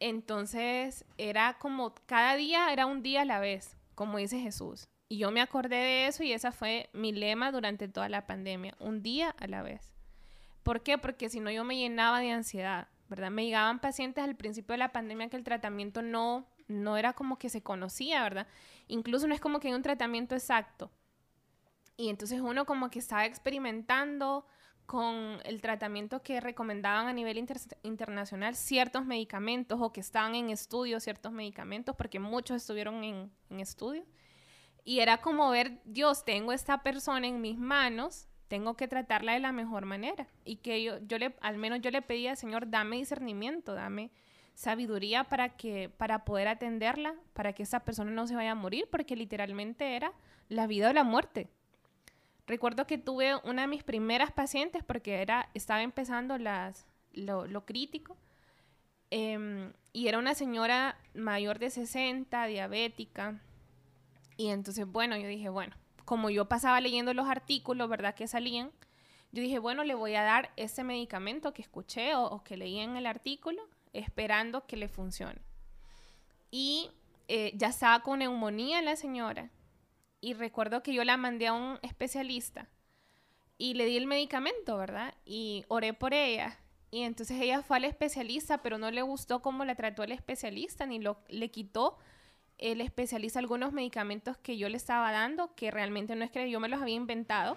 Entonces 0.00 1.04
era 1.18 1.58
como 1.58 1.94
cada 2.06 2.34
día 2.36 2.72
era 2.72 2.86
un 2.86 3.02
día 3.02 3.22
a 3.22 3.26
la 3.26 3.40
vez, 3.40 3.76
como 3.94 4.16
dice 4.16 4.40
Jesús. 4.40 4.88
Y 5.10 5.18
yo 5.18 5.30
me 5.30 5.42
acordé 5.42 5.76
de 5.76 6.06
eso 6.06 6.22
y 6.22 6.32
esa 6.32 6.50
fue 6.50 6.88
mi 6.94 7.12
lema 7.12 7.52
durante 7.52 7.88
toda 7.88 8.08
la 8.08 8.26
pandemia, 8.26 8.74
un 8.80 9.02
día 9.02 9.34
a 9.38 9.46
la 9.48 9.62
vez. 9.62 9.95
¿Por 10.66 10.82
qué? 10.82 10.98
Porque 10.98 11.28
si 11.28 11.38
no 11.38 11.48
yo 11.52 11.62
me 11.62 11.76
llenaba 11.76 12.18
de 12.18 12.32
ansiedad, 12.32 12.88
¿verdad? 13.08 13.30
Me 13.30 13.44
llegaban 13.44 13.78
pacientes 13.78 14.24
al 14.24 14.34
principio 14.34 14.72
de 14.72 14.78
la 14.78 14.90
pandemia 14.90 15.28
que 15.28 15.36
el 15.36 15.44
tratamiento 15.44 16.02
no, 16.02 16.44
no 16.66 16.96
era 16.96 17.12
como 17.12 17.38
que 17.38 17.48
se 17.48 17.62
conocía, 17.62 18.24
¿verdad? 18.24 18.48
Incluso 18.88 19.28
no 19.28 19.34
es 19.34 19.40
como 19.40 19.60
que 19.60 19.68
hay 19.68 19.74
un 19.74 19.82
tratamiento 19.82 20.34
exacto. 20.34 20.90
Y 21.96 22.08
entonces 22.08 22.40
uno 22.40 22.66
como 22.66 22.90
que 22.90 22.98
estaba 22.98 23.26
experimentando, 23.26 24.44
con 24.86 25.38
el 25.44 25.60
tratamiento 25.60 26.22
que 26.22 26.40
recomendaban 26.40 27.08
a 27.08 27.12
nivel 27.12 27.44
internacional 27.82 28.54
ciertos 28.54 29.04
medicamentos 29.04 29.78
o 29.80 29.92
que 29.92 30.00
estaban 30.00 30.34
en 30.34 30.50
estudio 30.50 31.00
ciertos 31.00 31.32
medicamentos, 31.32 31.94
porque 31.96 32.20
muchos 32.20 32.56
estuvieron 32.56 33.04
en, 33.04 33.30
estudio. 33.60 34.04
Y 34.84 35.00
era 35.00 35.20
como 35.20 35.48
ver, 35.50 35.80
Dios, 35.84 36.24
tengo 36.24 36.52
esta 36.52 36.82
persona 36.82 37.26
en 37.26 37.40
mis 37.40 37.58
manos, 37.58 38.28
tengo 38.48 38.74
que 38.74 38.88
tratarla 38.88 39.32
de 39.32 39.40
la 39.40 39.52
mejor 39.52 39.84
manera. 39.84 40.26
Y 40.44 40.56
que 40.56 40.82
yo, 40.82 40.98
yo 41.06 41.18
le, 41.18 41.34
al 41.40 41.58
menos 41.58 41.80
yo 41.80 41.90
le 41.90 42.02
pedía, 42.02 42.36
Señor, 42.36 42.70
dame 42.70 42.96
discernimiento, 42.96 43.74
dame 43.74 44.10
sabiduría 44.54 45.24
para 45.24 45.50
que, 45.50 45.90
para 45.90 46.24
poder 46.24 46.48
atenderla, 46.48 47.14
para 47.34 47.52
que 47.52 47.62
esa 47.62 47.80
persona 47.80 48.10
no 48.10 48.26
se 48.26 48.34
vaya 48.34 48.52
a 48.52 48.54
morir, 48.54 48.88
porque 48.90 49.14
literalmente 49.14 49.96
era 49.96 50.12
la 50.48 50.66
vida 50.66 50.90
o 50.90 50.92
la 50.92 51.04
muerte. 51.04 51.48
Recuerdo 52.46 52.86
que 52.86 52.96
tuve 52.96 53.36
una 53.44 53.62
de 53.62 53.68
mis 53.68 53.82
primeras 53.82 54.32
pacientes 54.32 54.84
porque 54.84 55.20
era, 55.20 55.50
estaba 55.52 55.82
empezando 55.82 56.38
las, 56.38 56.86
lo, 57.12 57.64
crítico. 57.64 58.16
Em, 59.10 59.72
y 59.92 60.08
era 60.08 60.18
una 60.18 60.34
señora 60.34 60.96
mayor 61.14 61.58
de 61.58 61.70
60, 61.70 62.46
diabética. 62.46 63.40
Y 64.36 64.48
entonces, 64.48 64.86
bueno, 64.86 65.16
yo 65.16 65.26
dije, 65.26 65.48
bueno, 65.48 65.74
como 66.06 66.30
yo 66.30 66.48
pasaba 66.48 66.80
leyendo 66.80 67.12
los 67.12 67.28
artículos, 67.28 67.90
¿verdad? 67.90 68.14
Que 68.14 68.26
salían, 68.26 68.70
yo 69.32 69.42
dije, 69.42 69.58
bueno, 69.58 69.84
le 69.84 69.94
voy 69.94 70.14
a 70.14 70.22
dar 70.22 70.50
ese 70.56 70.84
medicamento 70.84 71.52
que 71.52 71.60
escuché 71.60 72.14
o, 72.14 72.42
que 72.42 72.56
leí 72.56 72.78
en 72.78 72.96
el 72.96 73.04
artículo, 73.04 73.60
esperando 73.92 74.66
que 74.66 74.76
le 74.76 74.88
funcione. 74.88 75.42
Y 76.50 76.90
eh, 77.28 77.52
ya 77.56 77.68
estaba 77.68 78.02
con 78.02 78.20
neumonía 78.20 78.80
la 78.80 78.96
señora 78.96 79.50
y 80.20 80.34
recuerdo 80.34 80.82
que 80.82 80.94
yo 80.94 81.04
la 81.04 81.16
mandé 81.16 81.48
a 81.48 81.52
un 81.52 81.78
especialista 81.82 82.68
y 83.58 83.74
le 83.74 83.86
di 83.86 83.96
el 83.96 84.06
medicamento, 84.06 84.78
¿verdad? 84.78 85.12
Y 85.24 85.64
oré 85.68 85.92
por 85.92 86.14
ella. 86.14 86.58
Y 86.90 87.02
entonces 87.02 87.40
ella 87.40 87.62
fue 87.62 87.78
al 87.78 87.84
especialista, 87.84 88.62
pero 88.62 88.78
no 88.78 88.90
le 88.90 89.02
gustó 89.02 89.42
cómo 89.42 89.64
la 89.64 89.74
trató 89.74 90.04
el 90.04 90.12
especialista, 90.12 90.86
ni 90.86 91.00
lo, 91.00 91.18
le 91.28 91.50
quitó 91.50 91.98
el 92.58 92.80
especialista 92.80 93.38
algunos 93.38 93.72
medicamentos 93.72 94.36
que 94.38 94.56
yo 94.56 94.68
le 94.68 94.76
estaba 94.76 95.12
dando, 95.12 95.54
que 95.54 95.70
realmente 95.70 96.16
no 96.16 96.24
es 96.24 96.30
que 96.30 96.50
yo 96.50 96.60
me 96.60 96.68
los 96.68 96.80
había 96.80 96.94
inventado. 96.94 97.56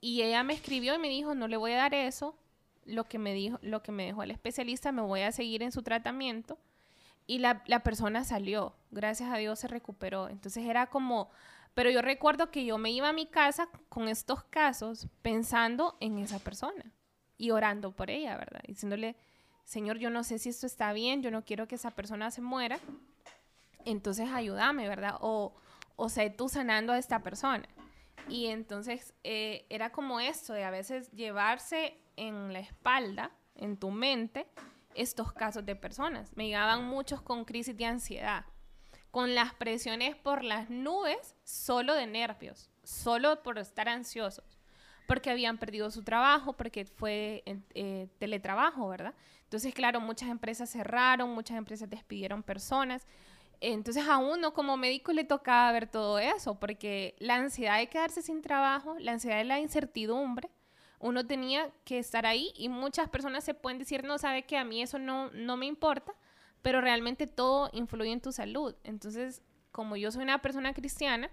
Y 0.00 0.22
ella 0.22 0.42
me 0.42 0.54
escribió 0.54 0.94
y 0.94 0.98
me 0.98 1.08
dijo, 1.08 1.34
no 1.34 1.48
le 1.48 1.56
voy 1.56 1.72
a 1.72 1.78
dar 1.78 1.94
eso, 1.94 2.36
lo 2.84 3.04
que 3.04 3.18
me 3.18 3.34
dijo, 3.34 3.58
lo 3.62 3.82
que 3.82 3.92
me 3.92 4.06
dejó 4.06 4.22
el 4.22 4.30
especialista, 4.30 4.92
me 4.92 5.02
voy 5.02 5.22
a 5.22 5.32
seguir 5.32 5.62
en 5.62 5.72
su 5.72 5.82
tratamiento. 5.82 6.58
Y 7.26 7.38
la, 7.38 7.62
la 7.66 7.82
persona 7.82 8.24
salió, 8.24 8.74
gracias 8.90 9.30
a 9.30 9.36
Dios 9.36 9.58
se 9.58 9.68
recuperó. 9.68 10.28
Entonces 10.28 10.64
era 10.64 10.86
como, 10.86 11.30
pero 11.74 11.90
yo 11.90 12.02
recuerdo 12.02 12.50
que 12.50 12.64
yo 12.64 12.78
me 12.78 12.90
iba 12.90 13.08
a 13.08 13.12
mi 13.12 13.26
casa 13.26 13.68
con 13.88 14.08
estos 14.08 14.42
casos 14.44 15.08
pensando 15.22 15.96
en 16.00 16.18
esa 16.18 16.38
persona 16.38 16.92
y 17.36 17.52
orando 17.52 17.92
por 17.92 18.10
ella, 18.10 18.36
¿verdad? 18.36 18.60
Diciéndole, 18.66 19.16
Señor, 19.64 19.98
yo 19.98 20.10
no 20.10 20.24
sé 20.24 20.38
si 20.38 20.48
esto 20.48 20.66
está 20.66 20.92
bien, 20.92 21.22
yo 21.22 21.30
no 21.30 21.44
quiero 21.44 21.68
que 21.68 21.76
esa 21.76 21.92
persona 21.92 22.30
se 22.30 22.40
muera, 22.40 22.80
entonces 23.84 24.28
ayúdame, 24.30 24.88
¿verdad? 24.88 25.16
O, 25.20 25.54
o 25.96 26.08
sé 26.08 26.30
tú 26.30 26.48
sanando 26.48 26.92
a 26.92 26.98
esta 26.98 27.22
persona. 27.22 27.68
Y 28.28 28.46
entonces 28.46 29.14
eh, 29.24 29.66
era 29.70 29.90
como 29.90 30.20
esto, 30.20 30.52
de 30.52 30.64
a 30.64 30.70
veces 30.70 31.10
llevarse 31.12 31.96
en 32.16 32.52
la 32.52 32.60
espalda, 32.60 33.32
en 33.54 33.76
tu 33.76 33.90
mente, 33.90 34.46
estos 34.94 35.32
casos 35.32 35.64
de 35.64 35.76
personas. 35.76 36.36
Me 36.36 36.46
llegaban 36.46 36.84
muchos 36.84 37.22
con 37.22 37.44
crisis 37.44 37.76
de 37.76 37.86
ansiedad, 37.86 38.44
con 39.10 39.34
las 39.34 39.54
presiones 39.54 40.16
por 40.16 40.44
las 40.44 40.70
nubes, 40.70 41.36
solo 41.44 41.94
de 41.94 42.06
nervios, 42.06 42.70
solo 42.82 43.42
por 43.42 43.58
estar 43.58 43.88
ansiosos, 43.88 44.58
porque 45.06 45.30
habían 45.30 45.58
perdido 45.58 45.90
su 45.90 46.04
trabajo, 46.04 46.56
porque 46.56 46.84
fue 46.84 47.42
eh, 47.46 48.08
teletrabajo, 48.18 48.88
¿verdad? 48.88 49.14
Entonces, 49.42 49.74
claro, 49.74 50.00
muchas 50.00 50.28
empresas 50.28 50.70
cerraron, 50.70 51.30
muchas 51.30 51.56
empresas 51.56 51.90
despidieron 51.90 52.44
personas. 52.44 53.06
Entonces 53.60 54.06
a 54.08 54.16
uno 54.16 54.54
como 54.54 54.76
médico 54.76 55.12
le 55.12 55.24
tocaba 55.24 55.70
ver 55.72 55.86
todo 55.86 56.18
eso, 56.18 56.58
porque 56.58 57.14
la 57.18 57.36
ansiedad 57.36 57.78
de 57.78 57.88
quedarse 57.88 58.22
sin 58.22 58.40
trabajo, 58.40 58.96
la 58.98 59.12
ansiedad 59.12 59.36
de 59.36 59.44
la 59.44 59.60
incertidumbre, 59.60 60.50
uno 60.98 61.26
tenía 61.26 61.70
que 61.84 61.98
estar 61.98 62.26
ahí 62.26 62.52
y 62.56 62.68
muchas 62.68 63.08
personas 63.08 63.44
se 63.44 63.54
pueden 63.54 63.78
decir, 63.78 64.04
no, 64.04 64.18
sabe 64.18 64.44
que 64.44 64.56
a 64.56 64.64
mí 64.64 64.82
eso 64.82 64.98
no, 64.98 65.30
no 65.32 65.56
me 65.56 65.66
importa, 65.66 66.12
pero 66.62 66.80
realmente 66.80 67.26
todo 67.26 67.70
influye 67.72 68.12
en 68.12 68.20
tu 68.20 68.32
salud. 68.32 68.74
Entonces, 68.84 69.42
como 69.72 69.96
yo 69.96 70.10
soy 70.10 70.22
una 70.22 70.42
persona 70.42 70.74
cristiana 70.74 71.30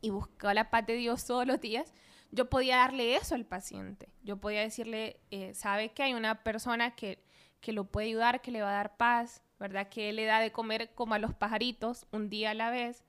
y 0.00 0.10
buscaba 0.10 0.54
la 0.54 0.70
paz 0.70 0.86
de 0.86 0.94
Dios 0.94 1.24
todos 1.26 1.46
los 1.46 1.60
días, 1.60 1.92
yo 2.30 2.50
podía 2.50 2.78
darle 2.78 3.16
eso 3.16 3.34
al 3.34 3.46
paciente. 3.46 4.08
Yo 4.22 4.38
podía 4.38 4.60
decirle, 4.60 5.20
eh, 5.30 5.54
sabe 5.54 5.92
que 5.92 6.02
hay 6.02 6.14
una 6.14 6.42
persona 6.42 6.94
que, 6.94 7.22
que 7.60 7.72
lo 7.72 7.84
puede 7.84 8.08
ayudar, 8.08 8.42
que 8.42 8.50
le 8.50 8.60
va 8.60 8.70
a 8.70 8.74
dar 8.74 8.96
paz, 8.96 9.42
¿verdad? 9.64 9.88
Que 9.88 10.12
le 10.12 10.26
da 10.26 10.40
de 10.40 10.52
comer 10.52 10.90
como 10.94 11.14
a 11.14 11.18
los 11.18 11.32
pajaritos, 11.32 12.06
un 12.12 12.28
día 12.28 12.50
a 12.50 12.54
la 12.54 12.68
vez. 12.68 13.02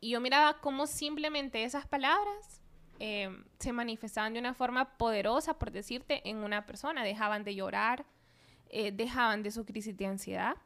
Y 0.00 0.10
yo 0.10 0.20
miraba 0.20 0.58
cómo 0.58 0.88
simplemente 0.88 1.62
esas 1.62 1.86
palabras 1.86 2.60
eh, 2.98 3.30
se 3.60 3.72
manifestaban 3.72 4.32
de 4.32 4.40
una 4.40 4.52
forma 4.52 4.96
poderosa, 4.98 5.60
por 5.60 5.70
decirte, 5.70 6.28
en 6.28 6.38
una 6.38 6.66
persona. 6.66 7.04
Dejaban 7.04 7.44
de 7.44 7.54
llorar, 7.54 8.04
eh, 8.68 8.90
dejaban 8.90 9.44
de 9.44 9.52
su 9.52 9.64
crisis 9.64 9.96
de 9.96 10.06
ansiedad. 10.06 10.56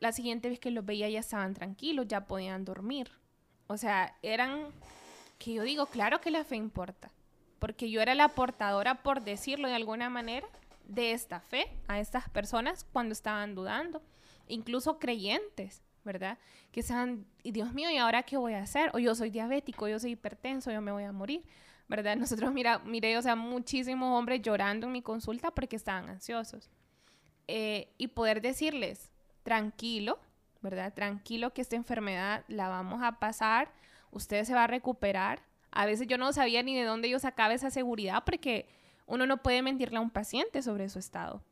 la 0.00 0.12
siguiente 0.12 0.48
vez 0.48 0.60
que 0.60 0.70
los 0.70 0.86
veía 0.86 1.10
ya 1.10 1.20
estaban 1.20 1.52
tranquilos, 1.52 2.08
ya 2.08 2.26
podían 2.26 2.64
dormir. 2.64 3.10
O 3.66 3.76
sea, 3.76 4.16
eran, 4.22 4.68
que 5.38 5.52
yo 5.52 5.62
digo, 5.62 5.84
claro 5.86 6.22
que 6.22 6.30
la 6.30 6.44
fe 6.44 6.56
importa, 6.56 7.10
porque 7.58 7.90
yo 7.90 8.00
era 8.00 8.14
la 8.14 8.28
portadora, 8.28 9.02
por 9.02 9.22
decirlo 9.22 9.68
de 9.68 9.74
alguna 9.74 10.08
manera, 10.08 10.48
de 10.86 11.12
esta 11.12 11.40
fe 11.40 11.66
a 11.88 12.00
estas 12.00 12.28
personas 12.30 12.84
cuando 12.92 13.12
estaban 13.12 13.54
dudando, 13.54 14.02
incluso 14.48 14.98
creyentes. 14.98 15.82
¿verdad? 16.06 16.38
Que 16.70 16.82
sean, 16.82 17.26
y 17.42 17.50
Dios 17.50 17.74
mío, 17.74 17.90
¿y 17.90 17.98
ahora 17.98 18.22
qué 18.22 18.36
voy 18.36 18.54
a 18.54 18.62
hacer? 18.62 18.90
O 18.94 18.98
yo 18.98 19.14
soy 19.14 19.28
diabético, 19.28 19.88
yo 19.88 19.98
soy 19.98 20.12
hipertenso, 20.12 20.70
yo 20.70 20.80
me 20.80 20.92
voy 20.92 21.02
a 21.02 21.10
morir, 21.12 21.42
¿verdad? 21.88 22.16
Nosotros, 22.16 22.54
mira, 22.54 22.78
miré, 22.78 23.18
o 23.18 23.22
sea, 23.22 23.34
muchísimos 23.34 24.16
hombres 24.16 24.40
llorando 24.40 24.86
en 24.86 24.92
mi 24.92 25.02
consulta 25.02 25.50
porque 25.50 25.76
estaban 25.76 26.08
ansiosos. 26.08 26.70
Eh, 27.48 27.92
y 27.98 28.08
poder 28.08 28.40
decirles, 28.40 29.10
tranquilo, 29.42 30.18
¿verdad? 30.62 30.94
Tranquilo 30.94 31.52
que 31.52 31.60
esta 31.60 31.76
enfermedad 31.76 32.44
la 32.48 32.68
vamos 32.68 33.02
a 33.02 33.18
pasar, 33.18 33.72
usted 34.12 34.44
se 34.44 34.54
va 34.54 34.64
a 34.64 34.68
recuperar. 34.68 35.42
A 35.72 35.86
veces 35.86 36.06
yo 36.06 36.18
no 36.18 36.32
sabía 36.32 36.62
ni 36.62 36.74
de 36.76 36.84
dónde 36.84 37.10
yo 37.10 37.18
sacaba 37.18 37.52
esa 37.52 37.70
seguridad 37.70 38.22
porque 38.24 38.68
uno 39.06 39.26
no 39.26 39.42
puede 39.42 39.62
mentirle 39.62 39.98
a 39.98 40.02
un 40.02 40.10
paciente 40.10 40.62
sobre 40.62 40.88
su 40.88 40.98
estado. 40.98 41.42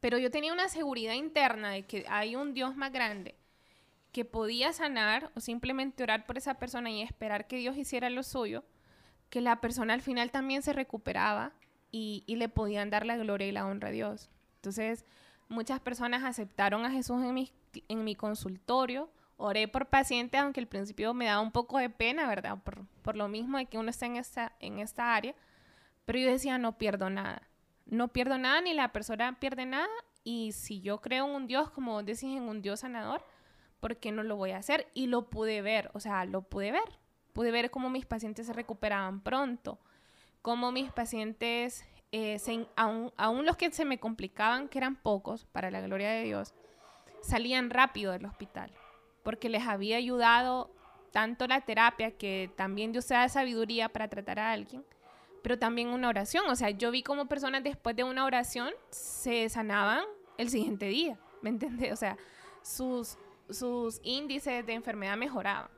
Pero 0.00 0.18
yo 0.18 0.30
tenía 0.30 0.52
una 0.52 0.68
seguridad 0.68 1.14
interna 1.14 1.70
de 1.70 1.84
que 1.84 2.04
hay 2.08 2.36
un 2.36 2.54
Dios 2.54 2.76
más 2.76 2.92
grande 2.92 3.36
que 4.12 4.24
podía 4.24 4.72
sanar 4.72 5.30
o 5.34 5.40
simplemente 5.40 6.02
orar 6.02 6.26
por 6.26 6.36
esa 6.36 6.54
persona 6.54 6.90
y 6.90 7.00
esperar 7.00 7.46
que 7.46 7.56
Dios 7.56 7.76
hiciera 7.78 8.10
lo 8.10 8.22
suyo, 8.22 8.62
que 9.30 9.40
la 9.40 9.60
persona 9.60 9.94
al 9.94 10.02
final 10.02 10.30
también 10.30 10.62
se 10.62 10.74
recuperaba 10.74 11.52
y, 11.90 12.24
le 12.26 12.48
podían 12.48 12.90
dar 12.90 13.06
la 13.06 13.16
gloria 13.16 13.46
y 13.46 13.52
la 13.52 13.66
honra 13.66 13.88
a 13.88 13.92
Dios. 13.92 14.30
Entonces, 14.56 15.04
muchas 15.48 15.80
personas 15.80 16.24
aceptaron 16.24 16.84
a 16.84 16.90
Jesús 16.90 17.22
en 17.22 18.04
mi, 18.04 18.14
consultorio. 18.14 19.10
Oré 19.36 19.68
por 19.68 19.86
pacientes, 19.86 20.40
aunque 20.40 20.60
al 20.60 20.66
principio 20.66 21.14
me 21.14 21.26
daba 21.26 21.40
un 21.40 21.52
poco 21.52 21.78
de 21.78 21.90
pena, 21.90 22.28
¿verdad? 22.28 22.58
Por, 23.02 23.16
lo 23.16 23.28
mismo 23.28 23.58
de 23.58 23.66
que 23.66 23.78
uno 23.78 23.90
está 23.90 24.06
en 24.60 24.78
esta 24.78 25.14
área. 25.14 25.34
Pero 26.04 26.18
yo 26.18 26.30
decía, 26.30 26.58
no 26.58 26.78
pierdo 26.78 27.10
nada. 27.10 27.48
No 27.86 28.08
pierdo 28.08 28.38
nada, 28.38 28.60
ni 28.60 28.74
la 28.74 28.92
persona 28.92 29.38
pierde 29.38 29.66
nada. 29.66 29.88
Y 30.24 30.52
si 30.52 30.80
yo 30.80 31.00
creo 31.00 31.26
en 31.26 31.34
un 31.34 31.46
Dios, 31.46 31.70
como 31.70 32.02
decís, 32.02 32.24
en 32.24 32.42
un 32.42 32.62
Dios 32.62 32.80
sanador, 32.80 33.24
¿por 33.80 33.96
qué 33.96 34.12
no 34.12 34.22
lo 34.22 34.36
voy 34.36 34.52
a 34.52 34.58
hacer? 34.58 34.88
Y 34.94 35.08
lo 35.08 35.28
pude 35.28 35.60
ver, 35.62 35.90
o 35.94 36.00
sea, 36.00 36.24
lo 36.24 36.42
pude 36.42 36.72
ver. 36.72 36.98
Pude 37.32 37.50
ver 37.50 37.70
cómo 37.70 37.90
mis 37.90 38.06
pacientes 38.06 38.46
se 38.46 38.52
recuperaban 38.52 39.22
pronto, 39.22 39.80
cómo 40.42 40.70
mis 40.70 40.92
pacientes, 40.92 41.84
eh, 42.12 42.38
aún, 42.76 43.46
los 43.46 43.56
que 43.56 43.70
se 43.72 43.84
me 43.84 43.98
complicaban, 43.98 44.68
que 44.68 44.78
eran 44.78 44.96
pocos, 44.96 45.46
para 45.46 45.70
la 45.70 45.80
gloria 45.80 46.10
de 46.10 46.24
Dios, 46.24 46.54
salían 47.22 47.70
rápido 47.70 48.12
del 48.12 48.26
hospital, 48.26 48.70
porque 49.22 49.48
les 49.48 49.66
había 49.66 49.96
ayudado 49.96 50.74
tanto 51.10 51.46
la 51.46 51.62
terapia, 51.62 52.16
que 52.18 52.50
también 52.54 52.92
Dios 52.92 53.06
se 53.06 53.14
da 53.14 53.28
sabiduría 53.28 53.88
para 53.88 54.08
tratar 54.08 54.38
a 54.38 54.52
alguien, 54.52 54.84
pero 55.42 55.58
también 55.58 55.88
una 55.88 56.08
oración. 56.08 56.48
O 56.48 56.56
sea, 56.56 56.70
yo 56.70 56.90
vi 56.90 57.02
cómo 57.02 57.26
personas 57.26 57.62
después 57.62 57.94
de 57.96 58.04
una 58.04 58.24
oración 58.24 58.70
se 58.90 59.48
sanaban 59.48 60.04
el 60.38 60.48
siguiente 60.48 60.86
día, 60.86 61.18
¿me 61.42 61.50
entiendes? 61.50 61.92
O 61.92 61.96
sea, 61.96 62.16
sus, 62.62 63.18
sus 63.50 64.00
índices 64.02 64.64
de 64.64 64.72
enfermedad 64.72 65.16
mejoraban. 65.16 65.70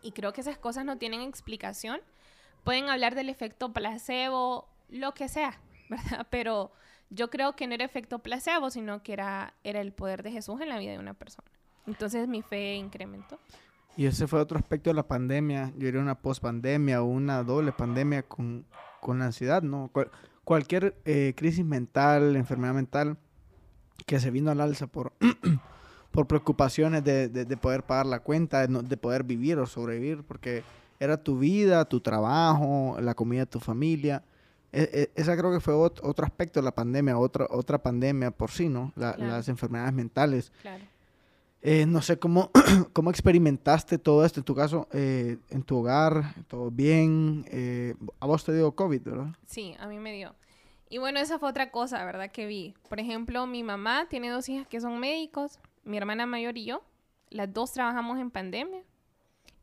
Y 0.00 0.12
creo 0.12 0.32
que 0.32 0.40
esas 0.40 0.58
cosas 0.58 0.84
no 0.84 0.96
tienen 0.96 1.20
explicación. 1.22 2.00
Pueden 2.64 2.88
hablar 2.88 3.14
del 3.14 3.28
efecto 3.28 3.72
placebo, 3.72 4.68
lo 4.88 5.12
que 5.12 5.28
sea, 5.28 5.60
¿verdad? 5.88 6.26
Pero 6.30 6.72
yo 7.10 7.30
creo 7.30 7.56
que 7.56 7.66
no 7.66 7.74
era 7.74 7.84
efecto 7.84 8.20
placebo, 8.20 8.70
sino 8.70 9.02
que 9.02 9.12
era, 9.12 9.54
era 9.64 9.80
el 9.80 9.92
poder 9.92 10.22
de 10.22 10.30
Jesús 10.30 10.60
en 10.60 10.68
la 10.68 10.78
vida 10.78 10.92
de 10.92 10.98
una 10.98 11.14
persona. 11.14 11.48
Entonces 11.86 12.28
mi 12.28 12.42
fe 12.42 12.74
incrementó. 12.74 13.40
Y 13.98 14.06
ese 14.06 14.28
fue 14.28 14.38
otro 14.38 14.56
aspecto 14.56 14.90
de 14.90 14.94
la 14.94 15.08
pandemia. 15.08 15.72
Yo 15.76 15.88
era 15.88 16.00
una 16.00 16.14
post-pandemia 16.14 17.02
o 17.02 17.06
una 17.06 17.42
doble 17.42 17.72
pandemia 17.72 18.22
con, 18.22 18.64
con 19.00 19.18
la 19.18 19.24
ansiedad, 19.24 19.60
¿no? 19.60 19.90
cualquier 20.44 20.94
eh, 21.04 21.34
crisis 21.36 21.64
mental, 21.64 22.36
enfermedad 22.36 22.74
mental 22.74 23.16
que 24.06 24.20
se 24.20 24.30
vino 24.30 24.52
al 24.52 24.60
alza 24.60 24.86
por 24.86 25.14
por 26.12 26.28
preocupaciones 26.28 27.02
de, 27.02 27.28
de, 27.28 27.56
poder 27.56 27.82
pagar 27.82 28.06
la 28.06 28.20
cuenta, 28.20 28.64
de, 28.64 28.82
de, 28.82 28.96
poder 28.96 29.24
vivir 29.24 29.58
o 29.58 29.66
sobrevivir, 29.66 30.22
porque 30.22 30.62
era 31.00 31.16
tu 31.16 31.36
vida, 31.36 31.84
tu 31.84 32.00
trabajo, 32.00 32.96
la 33.00 33.14
comida 33.14 33.40
de 33.40 33.46
tu 33.46 33.58
familia. 33.58 34.22
E, 34.70 35.10
e, 35.16 35.20
esa 35.20 35.36
creo 35.36 35.52
que 35.52 35.60
fue 35.60 35.74
otro 35.74 36.24
aspecto 36.24 36.60
de 36.60 36.64
la 36.64 36.74
pandemia, 36.74 37.18
otra, 37.18 37.48
otra 37.50 37.82
pandemia 37.82 38.30
por 38.30 38.52
sí, 38.52 38.68
¿no? 38.68 38.92
Las 38.94 39.48
enfermedades 39.48 39.92
mentales. 39.92 40.52
Claro. 40.62 40.84
Eh, 41.60 41.86
no 41.86 42.02
sé 42.02 42.18
cómo, 42.18 42.50
cómo 42.92 43.10
experimentaste 43.10 43.98
todo 43.98 44.24
esto 44.24 44.40
en 44.40 44.44
tu 44.44 44.54
caso, 44.54 44.88
eh, 44.92 45.38
en 45.50 45.62
tu 45.62 45.78
hogar, 45.78 46.34
todo 46.46 46.70
bien. 46.70 47.44
Eh, 47.50 47.94
a 48.20 48.26
vos 48.26 48.44
te 48.44 48.54
dio 48.54 48.72
COVID, 48.72 49.02
¿verdad? 49.02 49.28
Sí, 49.46 49.74
a 49.78 49.86
mí 49.86 49.98
me 49.98 50.12
dio. 50.12 50.34
Y 50.88 50.98
bueno, 50.98 51.20
esa 51.20 51.38
fue 51.38 51.50
otra 51.50 51.70
cosa, 51.70 52.04
¿verdad? 52.04 52.30
Que 52.30 52.46
vi. 52.46 52.74
Por 52.88 53.00
ejemplo, 53.00 53.46
mi 53.46 53.62
mamá 53.62 54.06
tiene 54.08 54.30
dos 54.30 54.48
hijas 54.48 54.66
que 54.66 54.80
son 54.80 54.98
médicos 54.98 55.58
mi 55.88 55.96
hermana 55.96 56.26
mayor 56.26 56.56
y 56.58 56.66
yo, 56.66 56.82
las 57.30 57.52
dos 57.52 57.72
trabajamos 57.72 58.18
en 58.18 58.30
pandemia 58.30 58.82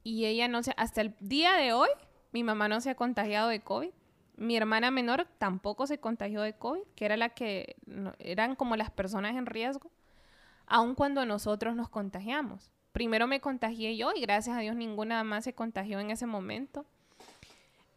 y 0.04 0.26
ella 0.26 0.48
no 0.48 0.64
se, 0.64 0.74
hasta 0.76 1.02
el 1.02 1.14
día 1.20 1.54
de 1.54 1.72
hoy, 1.72 1.90
mi 2.32 2.44
mamá 2.44 2.68
no 2.68 2.82
se 2.82 2.90
ha 2.90 2.96
contagiado 2.96 3.48
de 3.48 3.62
COVID. 3.62 3.92
Mi 4.38 4.58
hermana 4.58 4.92
menor 4.92 5.28
tampoco 5.38 5.88
se 5.88 6.00
contagió 6.00 6.42
de 6.42 6.54
COVID, 6.54 6.82
que 6.96 7.06
era 7.06 7.16
la 7.16 7.30
que 7.30 7.78
eran 8.20 8.56
como 8.56 8.76
las 8.76 8.92
personas 8.92 9.36
en 9.36 9.46
riesgo, 9.46 9.90
aun 10.68 10.96
cuando 10.96 11.26
nosotros 11.26 11.76
nos 11.76 11.90
contagiamos. 11.90 12.72
Primero 12.92 13.28
me 13.28 13.42
contagié 13.42 13.98
yo 13.98 14.12
y 14.16 14.22
gracias 14.22 14.56
a 14.56 14.62
Dios 14.62 14.76
ninguna 14.76 15.24
más 15.24 15.44
se 15.44 15.54
contagió 15.54 16.00
en 16.00 16.12
ese 16.12 16.26
momento. 16.26 16.86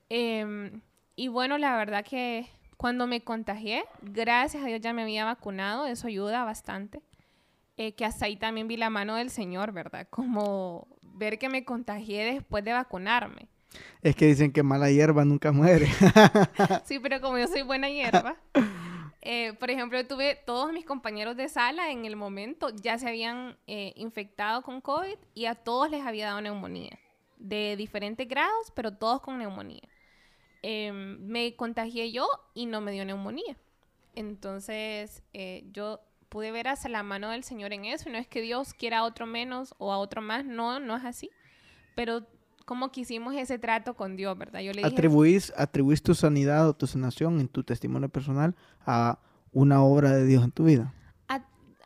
Em, 0.08 0.80
y 1.16 1.28
bueno, 1.28 1.58
la 1.58 1.76
verdad 1.76 2.04
que 2.04 2.46
cuando 2.76 3.06
me 3.06 3.20
contagié, 3.22 3.84
gracias 4.02 4.62
a 4.62 4.66
Dios 4.66 4.80
ya 4.80 4.92
me 4.92 5.02
había 5.02 5.24
vacunado, 5.24 5.86
eso 5.86 6.06
ayuda 6.06 6.44
bastante. 6.44 7.02
Eh, 7.76 7.92
que 7.92 8.04
hasta 8.04 8.26
ahí 8.26 8.36
también 8.36 8.66
vi 8.66 8.76
la 8.76 8.90
mano 8.90 9.14
del 9.14 9.30
Señor, 9.30 9.72
¿verdad? 9.72 10.06
Como 10.10 10.88
ver 11.02 11.38
que 11.38 11.48
me 11.48 11.64
contagié 11.64 12.24
después 12.34 12.64
de 12.64 12.72
vacunarme. 12.72 13.48
Es 14.02 14.16
que 14.16 14.26
dicen 14.26 14.52
que 14.52 14.62
mala 14.62 14.90
hierba 14.90 15.24
nunca 15.24 15.52
muere. 15.52 15.86
sí, 16.84 16.98
pero 17.00 17.20
como 17.20 17.38
yo 17.38 17.46
soy 17.48 17.62
buena 17.62 17.90
hierba, 17.90 18.36
eh, 19.20 19.52
por 19.54 19.70
ejemplo, 19.70 20.06
tuve 20.06 20.36
todos 20.36 20.72
mis 20.72 20.84
compañeros 20.84 21.36
de 21.36 21.48
sala 21.48 21.90
en 21.90 22.04
el 22.04 22.16
momento 22.16 22.70
ya 22.70 22.98
se 22.98 23.08
habían 23.08 23.56
eh, 23.66 23.92
infectado 23.96 24.62
con 24.62 24.80
COVID 24.80 25.16
y 25.34 25.46
a 25.46 25.54
todos 25.56 25.90
les 25.90 26.06
había 26.06 26.26
dado 26.26 26.40
neumonía, 26.40 26.98
de 27.36 27.76
diferentes 27.76 28.28
grados, 28.28 28.72
pero 28.74 28.94
todos 28.94 29.20
con 29.20 29.38
neumonía. 29.38 29.88
Em, 30.62 31.18
me 31.26 31.54
contagié 31.56 32.10
yo 32.12 32.28
y 32.54 32.66
no 32.66 32.80
me 32.80 32.92
dio 32.92 33.04
neumonía. 33.04 33.56
Entonces, 34.14 35.22
eh, 35.32 35.64
yo 35.72 36.00
pude 36.28 36.50
ver 36.50 36.68
hasta 36.68 36.88
la 36.88 37.02
mano 37.02 37.30
del 37.30 37.44
Señor 37.44 37.72
en 37.72 37.84
eso. 37.84 38.08
Y 38.08 38.12
no 38.12 38.18
es 38.18 38.26
que 38.26 38.40
Dios 38.40 38.74
quiera 38.74 38.98
a 38.98 39.04
otro 39.04 39.26
menos 39.26 39.74
o 39.78 39.92
a 39.92 39.98
otro 39.98 40.22
más, 40.22 40.44
no, 40.44 40.80
no 40.80 40.96
es 40.96 41.04
así. 41.04 41.30
Pero 41.94 42.26
como 42.68 42.92
que 42.92 43.00
hicimos 43.00 43.34
ese 43.34 43.58
trato 43.58 43.94
con 43.94 44.14
Dios, 44.14 44.36
¿verdad? 44.36 44.60
Yo 44.60 44.74
le 44.74 44.82
dije, 44.82 44.86
atribuís, 44.94 45.54
atribuís 45.56 46.02
tu 46.02 46.14
sanidad 46.14 46.68
o 46.68 46.74
tu 46.74 46.86
sanación 46.86 47.40
en 47.40 47.48
tu 47.48 47.64
testimonio 47.64 48.10
personal 48.10 48.54
a 48.84 49.20
una 49.52 49.82
obra 49.82 50.12
de 50.12 50.26
Dios 50.26 50.44
en 50.44 50.50
tu 50.50 50.64
vida. 50.64 50.92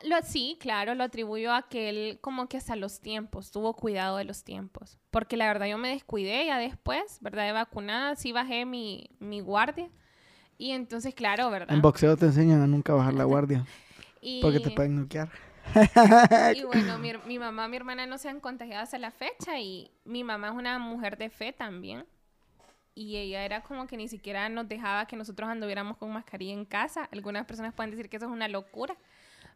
lo, 0.02 0.16
sí, 0.24 0.58
claro, 0.58 0.96
lo 0.96 1.04
atribuyo 1.04 1.54
a 1.54 1.68
que 1.68 1.88
él 1.88 2.18
como 2.20 2.48
que 2.48 2.56
hasta 2.56 2.74
los 2.74 2.98
tiempos, 2.98 3.52
tuvo 3.52 3.74
cuidado 3.74 4.16
de 4.16 4.24
los 4.24 4.42
tiempos. 4.42 4.98
Porque 5.12 5.36
la 5.36 5.46
verdad 5.46 5.66
yo 5.66 5.78
me 5.78 5.88
descuidé 5.88 6.46
ya 6.46 6.58
después, 6.58 7.18
¿verdad? 7.20 7.46
De 7.46 7.52
vacunada, 7.52 8.16
sí 8.16 8.32
bajé 8.32 8.66
mi, 8.66 9.08
mi 9.20 9.38
guardia. 9.38 9.88
Y 10.58 10.72
entonces, 10.72 11.14
claro, 11.14 11.48
¿verdad? 11.48 11.76
En 11.76 11.80
boxeo 11.80 12.16
te 12.16 12.26
enseñan 12.26 12.60
a 12.60 12.66
nunca 12.66 12.92
bajar 12.92 13.14
la 13.14 13.22
guardia. 13.22 13.64
Porque 14.40 14.58
te 14.58 14.72
pueden 14.72 14.96
noquear. 14.96 15.30
Y 16.54 16.64
bueno, 16.64 16.98
mi, 16.98 17.12
mi, 17.26 17.38
mamá, 17.38 17.68
mi 17.68 17.76
hermana 17.76 18.06
no 18.06 18.18
se 18.18 18.28
han 18.28 18.40
contagiado 18.40 18.82
hasta 18.82 18.98
la 18.98 19.10
fecha 19.10 19.58
y 19.58 19.90
mi 20.04 20.24
mamá 20.24 20.48
es 20.48 20.54
una 20.54 20.78
mujer 20.78 21.16
de 21.16 21.30
fe 21.30 21.52
también. 21.52 22.04
Y 22.94 23.16
ella 23.16 23.44
era 23.44 23.62
como 23.62 23.86
que 23.86 23.96
ni 23.96 24.06
siquiera 24.06 24.48
nos 24.48 24.68
dejaba 24.68 25.06
que 25.06 25.16
nosotros 25.16 25.48
anduviéramos 25.48 25.96
con 25.96 26.12
mascarilla 26.12 26.52
en 26.52 26.66
casa. 26.66 27.08
Algunas 27.10 27.46
personas 27.46 27.72
pueden 27.72 27.90
decir 27.90 28.10
que 28.10 28.18
eso 28.18 28.26
es 28.26 28.32
una 28.32 28.48
locura. 28.48 28.96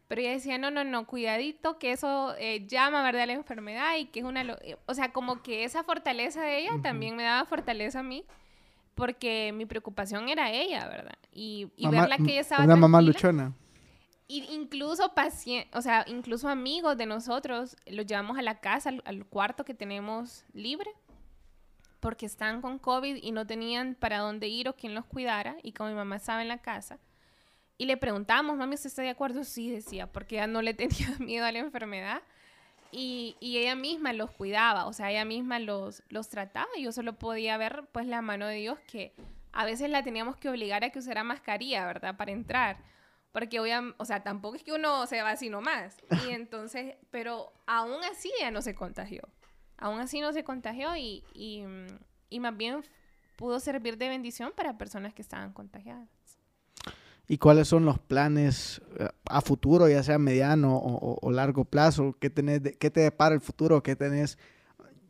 Pero 0.07 0.21
ella 0.21 0.31
decía, 0.31 0.57
no, 0.57 0.71
no, 0.71 0.83
no, 0.83 1.05
cuidadito, 1.05 1.77
que 1.77 1.91
eso 1.91 2.33
eh, 2.39 2.65
llama, 2.65 3.03
¿verdad?, 3.03 3.23
a 3.23 3.25
la 3.25 3.33
enfermedad 3.33 3.97
y 3.97 4.05
que 4.05 4.21
es 4.21 4.25
una... 4.25 4.41
Eh, 4.41 4.77
o 4.85 4.93
sea, 4.93 5.11
como 5.11 5.43
que 5.43 5.65
esa 5.65 5.83
fortaleza 5.83 6.41
de 6.41 6.59
ella 6.59 6.71
también 6.81 7.15
me 7.15 7.23
daba 7.23 7.45
fortaleza 7.45 7.99
a 7.99 8.03
mí, 8.03 8.23
porque 8.95 9.51
mi 9.53 9.65
preocupación 9.65 10.29
era 10.29 10.49
ella, 10.49 10.87
¿verdad? 10.87 11.17
Y, 11.33 11.71
y 11.75 11.87
verla 11.89 12.17
que 12.17 12.31
ella 12.31 12.41
estaba... 12.41 12.63
Una 12.63 12.77
mamá 12.77 13.01
luchona. 13.01 13.53
Y 14.27 14.43
incluso 14.53 15.13
pacientes, 15.13 15.73
o 15.73 15.81
sea, 15.81 16.03
incluso 16.07 16.49
amigos 16.49 16.97
de 16.97 17.05
nosotros 17.05 17.77
los 17.85 18.05
llevamos 18.05 18.37
a 18.37 18.41
la 18.41 18.59
casa, 18.59 18.91
al, 19.05 19.25
cuarto 19.25 19.63
que 19.63 19.73
tenemos 19.73 20.43
libre, 20.53 20.91
porque 22.01 22.25
están 22.25 22.61
con 22.61 22.77
COVID 22.77 23.19
y 23.21 23.31
no 23.31 23.47
tenían 23.47 23.95
para 23.95 24.19
dónde 24.19 24.47
ir 24.49 24.67
o 24.67 24.75
quién 24.75 24.93
los 24.93 25.05
cuidara, 25.05 25.55
y 25.63 25.71
como 25.71 25.89
mi 25.89 25.95
mamá 25.95 26.17
estaba 26.17 26.41
en 26.41 26.49
la 26.49 26.61
casa, 26.61 26.99
y 27.77 27.85
le 27.85 27.95
preguntamos, 27.95 28.57
mami, 28.57 28.75
¿usted 28.75 28.87
está 28.87 29.01
de 29.01 29.09
acuerdo? 29.09 29.43
Sí, 29.43 29.69
decía, 29.69 30.07
porque 30.07 30.35
ella 30.35 30.47
no 30.47 30.61
le 30.61 30.73
tenía 30.73 31.15
miedo 31.19 31.45
a 31.45 31.51
la 31.51 31.59
enfermedad. 31.59 32.21
Y, 32.91 33.35
y, 33.41 33.57
ella 33.57 33.75
misma 33.75 34.13
los 34.13 34.31
cuidaba, 34.31 34.85
o 34.85 34.93
sea, 34.93 35.11
ella 35.11 35.25
misma 35.25 35.59
los, 35.59 36.03
los 36.09 36.29
trataba. 36.29 36.69
Yo 36.79 36.91
solo 36.91 37.13
podía 37.13 37.57
ver, 37.57 37.83
pues, 37.91 38.07
la 38.07 38.21
mano 38.21 38.47
de 38.47 38.55
Dios 38.55 38.79
que 38.87 39.13
a 39.51 39.65
veces 39.65 39.89
la 39.89 40.03
teníamos 40.03 40.37
que 40.37 40.49
obligar 40.49 40.83
a 40.83 40.89
que 40.89 40.99
usara 40.99 41.23
mascarilla, 41.23 41.85
¿verdad? 41.85 42.15
Para 42.15 42.31
entrar. 42.31 42.77
Porque 43.31 43.59
o 43.59 44.05
sea, 44.05 44.23
tampoco 44.23 44.55
es 44.55 44.63
que 44.63 44.73
uno 44.73 45.05
se 45.05 45.21
va 45.21 45.31
así 45.31 45.49
nomás. 45.49 45.95
Y 46.27 46.31
entonces, 46.31 46.95
pero 47.11 47.51
aún 47.65 48.03
así 48.11 48.31
ya 48.39 48.51
no 48.51 48.61
se 48.61 48.75
contagió. 48.75 49.21
Aún 49.77 49.99
así 49.99 50.21
no 50.21 50.33
se 50.33 50.43
contagió 50.43 50.95
y, 50.95 51.23
y, 51.33 51.63
y 52.29 52.39
más 52.39 52.57
bien 52.57 52.83
pudo 53.35 53.59
servir 53.59 53.97
de 53.97 54.09
bendición 54.09 54.51
para 54.55 54.77
personas 54.77 55.13
que 55.13 55.21
estaban 55.21 55.53
contagiadas. 55.53 56.09
¿Y 57.29 57.37
cuáles 57.37 57.67
son 57.67 57.85
los 57.85 57.99
planes 57.99 58.81
eh, 58.99 59.09
a 59.25 59.41
futuro, 59.41 59.89
ya 59.89 60.01
sea 60.01 60.17
mediano 60.17 60.77
o, 60.77 61.31
largo 61.31 61.65
plazo? 61.65 62.15
¿Qué, 62.19 62.29
tenés 62.29 62.61
¿Qué 62.79 62.89
te 62.89 63.01
depara 63.01 63.35
el 63.35 63.41
futuro? 63.41 63.83
¿Qué 63.83 63.95
tenés? 63.95 64.37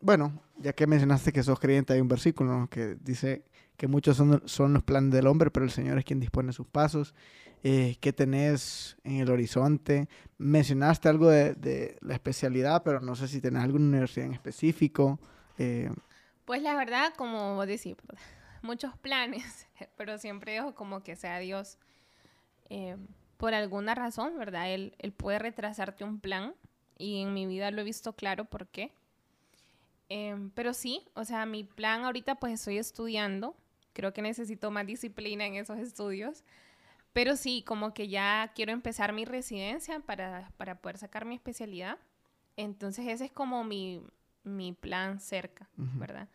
Bueno, 0.00 0.42
ya 0.58 0.72
que 0.72 0.86
mencionaste 0.86 1.32
que 1.32 1.42
sos 1.42 1.60
creyente, 1.60 1.92
hay 1.92 2.00
un 2.00 2.08
versículo 2.08 2.68
que 2.70 2.96
dice 3.00 3.44
que 3.76 3.86
muchos 3.86 4.16
son, 4.16 4.42
son 4.46 4.74
los 4.74 4.82
planes 4.82 5.12
del 5.12 5.28
hombre, 5.28 5.52
pero 5.52 5.64
el 5.64 5.70
Señor 5.70 5.98
es 5.98 6.04
quien 6.04 6.18
dispone 6.18 6.52
sus 6.52 6.66
pasos 6.66 7.14
eh, 7.62 7.96
tenés 8.14 8.96
en 9.04 9.16
el 9.16 9.30
horizonte. 9.30 10.08
Mencionaste 10.38 11.08
algo 11.08 11.28
de, 11.28 11.96
la 12.00 12.14
especialidad, 12.14 12.82
pero 12.82 13.00
no 13.00 13.16
sé 13.16 13.28
si 13.28 13.40
tenés 13.40 13.62
alguna 13.62 13.86
universidad 13.86 14.26
en 14.26 14.34
específico. 14.34 15.18
Eh. 15.58 15.90
Pues 16.44 16.62
la 16.62 16.74
verdad, 16.74 17.12
como 17.16 17.54
vos 17.56 17.66
decís, 17.66 17.96
muchos 18.62 18.96
planes, 18.98 19.66
pero 19.96 20.18
siempre 20.18 20.52
dejo 20.52 20.74
como 20.74 21.02
que 21.02 21.16
sea 21.16 21.38
Dios. 21.38 21.78
Eh, 22.70 22.96
por 23.36 23.54
alguna 23.54 23.94
razón, 23.94 24.36
¿verdad? 24.38 24.72
Él, 24.72 24.94
él 24.98 25.12
puede 25.12 25.38
retrasarte 25.38 26.04
un 26.04 26.20
plan 26.20 26.54
y 26.98 27.22
en 27.22 27.32
mi 27.32 27.46
vida 27.46 27.70
lo 27.70 27.80
he 27.80 27.84
visto 27.84 28.12
claro 28.12 28.44
por 28.44 28.66
qué. 28.66 28.92
Em, 30.08 30.50
pero 30.50 30.72
sí, 30.72 31.02
o 31.14 31.24
sea, 31.24 31.46
mi 31.46 31.64
plan 31.64 32.04
ahorita 32.04 32.36
pues 32.36 32.54
estoy 32.54 32.78
estudiando. 32.78 33.54
Creo 33.92 34.12
que 34.12 34.22
necesito 34.22 34.70
más 34.70 34.86
disciplina 34.86 35.46
en 35.46 35.54
esos 35.54 35.78
estudios. 35.78 36.44
Pero 37.18 37.34
sí, 37.34 37.64
como 37.66 37.94
que 37.94 38.06
ya 38.06 38.52
quiero 38.54 38.70
empezar 38.70 39.12
mi 39.12 39.24
residencia 39.24 39.98
para, 39.98 40.52
poder 40.80 40.98
sacar 40.98 41.24
mi 41.24 41.34
especialidad. 41.34 41.98
Entonces 42.56 43.08
ese 43.08 43.24
es 43.24 43.32
como 43.32 43.64
mi, 43.64 44.06
plan 44.80 45.18
cerca, 45.18 45.68
¿verdad? 45.74 46.28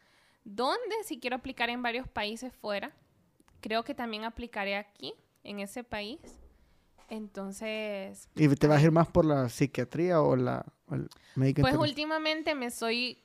¿Dónde? 0.44 0.94
Si 1.06 1.22
quiero 1.22 1.38
aplicar 1.38 1.70
en 1.70 1.82
varios 1.82 2.10
países 2.10 2.52
fuera, 2.54 2.92
creo 3.62 3.86
que 3.86 3.96
también 3.96 4.26
aplicaré 4.26 4.76
aquí, 4.76 5.14
en 5.46 5.62
ese 5.62 5.86
país. 5.86 6.20
Entonces... 7.08 8.28
¿Y 8.36 8.50
te 8.50 8.68
vas 8.68 8.82
a 8.82 8.84
ir 8.84 8.92
más 8.92 9.08
por 9.08 9.24
la 9.24 9.48
psiquiatría 9.48 10.22
o 10.22 10.36
la 10.36 10.66
Pues 11.62 11.78
últimamente 11.78 12.56
me 12.56 12.66
estoy 12.66 13.24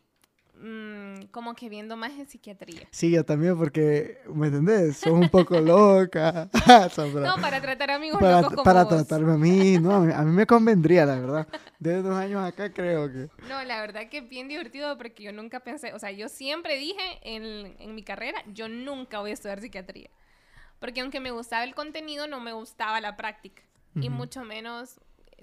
Mm, 0.60 1.26
como 1.30 1.54
que 1.54 1.68
viendo 1.68 1.96
más 1.96 2.12
en 2.12 2.26
psiquiatría. 2.26 2.88
Sí, 2.90 3.12
yo 3.12 3.24
también, 3.24 3.56
porque, 3.56 4.18
¿me 4.34 4.48
entendés? 4.48 4.96
Son 4.96 5.12
un 5.12 5.28
poco 5.28 5.60
loca. 5.60 6.50
no, 7.14 7.36
para 7.40 7.60
tratar 7.60 7.92
amigos 7.92 8.18
para, 8.18 8.40
locos 8.40 8.54
como 8.54 8.64
Para 8.64 8.88
tratarme 8.88 9.32
a 9.32 9.36
mí, 9.36 9.78
no, 9.78 9.94
a 9.94 10.22
mí, 10.22 10.32
me 10.32 10.46
convendría, 10.46 11.06
la 11.06 11.20
verdad. 11.20 11.48
Desde 11.78 12.02
dos 12.02 12.16
años 12.16 12.44
acá 12.44 12.72
creo 12.72 13.10
que... 13.10 13.28
No, 13.48 13.62
la 13.64 13.80
verdad 13.80 14.08
que 14.08 14.18
es 14.18 14.28
bien 14.28 14.48
divertido 14.48 14.98
porque 14.98 15.22
yo 15.22 15.32
nunca 15.32 15.60
pensé, 15.60 15.94
o 15.94 15.98
sea, 15.98 16.10
yo 16.10 16.28
siempre 16.28 16.76
dije 16.76 17.20
en, 17.22 17.76
en 17.78 17.94
mi 17.94 18.02
carrera, 18.02 18.42
yo 18.52 18.68
nunca 18.68 19.20
voy 19.20 19.30
a 19.30 19.34
estudiar 19.34 19.60
psiquiatría. 19.60 20.10
Porque 20.80 21.00
aunque 21.00 21.20
me 21.20 21.30
gustaba 21.30 21.64
el 21.64 21.74
contenido, 21.74 22.26
no 22.26 22.40
me 22.40 22.52
gustaba 22.52 23.00
la 23.00 23.16
práctica. 23.16 23.62
Y 24.00 24.10
mucho 24.10 24.44
menos, 24.44 25.00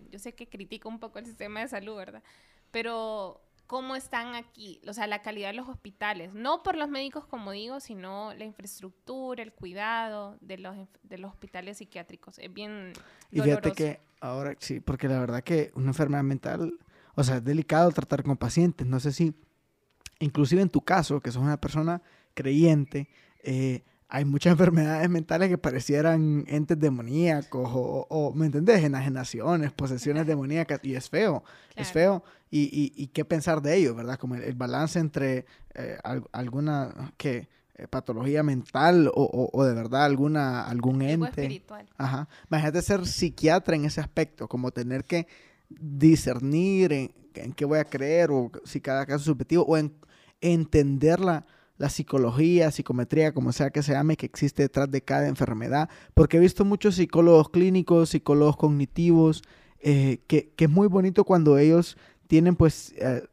yo 0.09 0.17
sé 0.17 0.33
que 0.33 0.47
critico 0.47 0.87
un 0.87 0.99
poco 0.99 1.19
el 1.19 1.25
sistema 1.25 1.59
de 1.59 1.67
salud, 1.67 1.97
¿verdad? 1.97 2.23
Pero 2.71 3.41
cómo 3.67 3.95
están 3.95 4.35
aquí, 4.35 4.81
o 4.87 4.93
sea, 4.93 5.07
la 5.07 5.21
calidad 5.21 5.49
de 5.49 5.55
los 5.55 5.67
hospitales, 5.67 6.33
no 6.33 6.63
por 6.63 6.77
los 6.77 6.89
médicos 6.89 7.25
como 7.25 7.51
digo, 7.51 7.79
sino 7.79 8.33
la 8.35 8.45
infraestructura, 8.45 9.41
el 9.41 9.53
cuidado 9.53 10.37
de 10.41 10.57
los, 10.57 10.75
de 11.03 11.17
los 11.17 11.31
hospitales 11.31 11.77
psiquiátricos. 11.77 12.37
Es 12.39 12.53
bien... 12.53 12.93
Y 13.31 13.41
fíjate 13.41 13.71
que 13.71 14.01
ahora 14.19 14.55
sí, 14.59 14.79
porque 14.79 15.07
la 15.07 15.19
verdad 15.19 15.43
que 15.43 15.71
una 15.75 15.87
enfermedad 15.87 16.23
mental, 16.23 16.77
o 17.15 17.23
sea, 17.23 17.37
es 17.37 17.43
delicado 17.43 17.91
tratar 17.91 18.23
con 18.23 18.37
pacientes, 18.37 18.85
no 18.85 18.99
sé 18.99 19.11
si, 19.11 19.33
inclusive 20.19 20.61
en 20.61 20.69
tu 20.69 20.81
caso, 20.81 21.19
que 21.19 21.31
sos 21.31 21.41
una 21.41 21.59
persona 21.59 22.01
creyente, 22.33 23.09
eh, 23.43 23.83
hay 24.07 24.25
muchas 24.25 24.51
enfermedades 24.59 25.09
mentales 25.09 25.49
que 25.49 25.57
parecieran 25.57 26.45
entes 26.47 26.79
demoníacos 26.79 27.69
o, 27.73 28.33
¿me 28.35 28.47
entendés? 28.47 28.83
Enajenaciones, 28.83 29.71
posesiones 29.71 30.27
demoníacas 30.27 30.79
y 30.83 30.95
es 30.95 31.09
feo, 31.09 31.43
es 31.75 31.91
feo 31.91 32.23
y, 32.49 32.93
y, 32.95 33.07
qué 33.07 33.25
pensar 33.25 33.61
de 33.61 33.75
ello, 33.75 33.95
¿verdad? 33.95 34.17
Como 34.17 34.35
el, 34.35 34.55
balance 34.55 34.99
entre 34.99 35.45
eh, 35.73 35.97
alguna, 36.31 37.13
¿qué? 37.17 37.49
Eh, 37.77 37.87
patología 37.89 38.41
mental 38.41 39.11
o, 39.13 39.49
o, 39.51 39.65
de 39.65 39.73
verdad 39.73 40.05
alguna 40.05 40.65
algún 40.65 41.01
ente. 41.01 41.27
espiritual. 41.27 41.85
Ajá. 41.97 42.29
Imagínate 42.49 42.81
ser 42.81 43.05
psiquiatra 43.05 43.75
en 43.75 43.83
ese 43.83 43.99
aspecto, 43.99 44.47
como 44.47 44.71
tener 44.71 45.03
que 45.03 45.27
discernir 45.67 46.93
en, 46.93 47.11
en 47.33 47.51
qué 47.51 47.65
voy 47.65 47.79
a 47.79 47.83
creer 47.83 48.31
o 48.31 48.49
si 48.63 48.79
cada 48.79 49.05
caso 49.05 49.17
es 49.17 49.23
subjetivo 49.23 49.65
o 49.65 49.75
en 49.75 49.93
entenderla 50.39 51.33
la 51.33 51.54
psicología, 51.89 52.71
psicometría, 52.71 53.33
como 53.33 53.51
sea 53.51 53.69
que 53.69 53.83
se 53.83 53.91
llame, 53.91 54.17
que 54.17 54.25
existe 54.25 54.63
detrás 54.63 54.89
de 54.89 55.01
cada 55.01 55.27
enfermedad, 55.27 55.89
porque 56.13 56.37
he 56.37 56.39
visto 56.39 56.65
muchos 56.65 56.95
psicólogos 56.95 57.49
clínicos, 57.49 58.09
psicólogos 58.09 58.57
cognitivos, 58.57 59.43
eh, 59.79 60.19
que, 60.27 60.53
es 60.57 60.69
muy 60.69 60.87
bonito 60.87 61.25
cuando 61.25 61.57
ellos 61.57 61.97
tienen 62.27 62.55
pues 62.55 62.93
eh, 62.97 63.23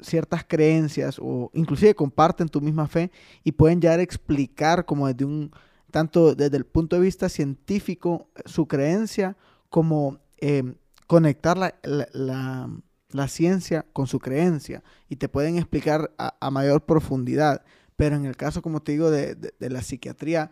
ciertas 0.00 0.44
creencias 0.44 1.18
o 1.20 1.50
inclusive 1.54 1.94
comparten 1.94 2.48
tu 2.48 2.60
misma 2.60 2.86
fe 2.86 3.10
y 3.42 3.52
pueden 3.52 3.80
llegar 3.80 3.98
a 3.98 4.02
explicar 4.02 4.84
como 4.84 5.08
desde 5.08 5.24
un, 5.24 5.50
tanto 5.90 6.34
desde 6.34 6.58
el 6.58 6.66
punto 6.66 6.96
de 6.96 7.02
vista 7.02 7.28
científico, 7.28 8.28
su 8.44 8.68
creencia, 8.68 9.36
como 9.70 10.18
eh, 10.36 10.74
conectar 11.06 11.56
la, 11.56 11.74
la, 11.82 13.28
ciencia 13.28 13.86
con 13.94 14.06
su 14.06 14.18
creencia 14.18 14.84
y 15.08 15.16
te 15.16 15.28
pueden 15.28 15.56
explicar 15.56 16.12
a 16.18 16.50
mayor 16.50 16.84
profundidad 16.84 17.62
Pero 17.96 18.16
en 18.16 18.26
el 18.26 18.36
caso, 18.36 18.62
como 18.62 18.80
te 18.80 18.92
digo, 18.92 19.10
de, 19.10 19.34
de, 19.34 19.70
la 19.70 19.82
psiquiatría, 19.82 20.50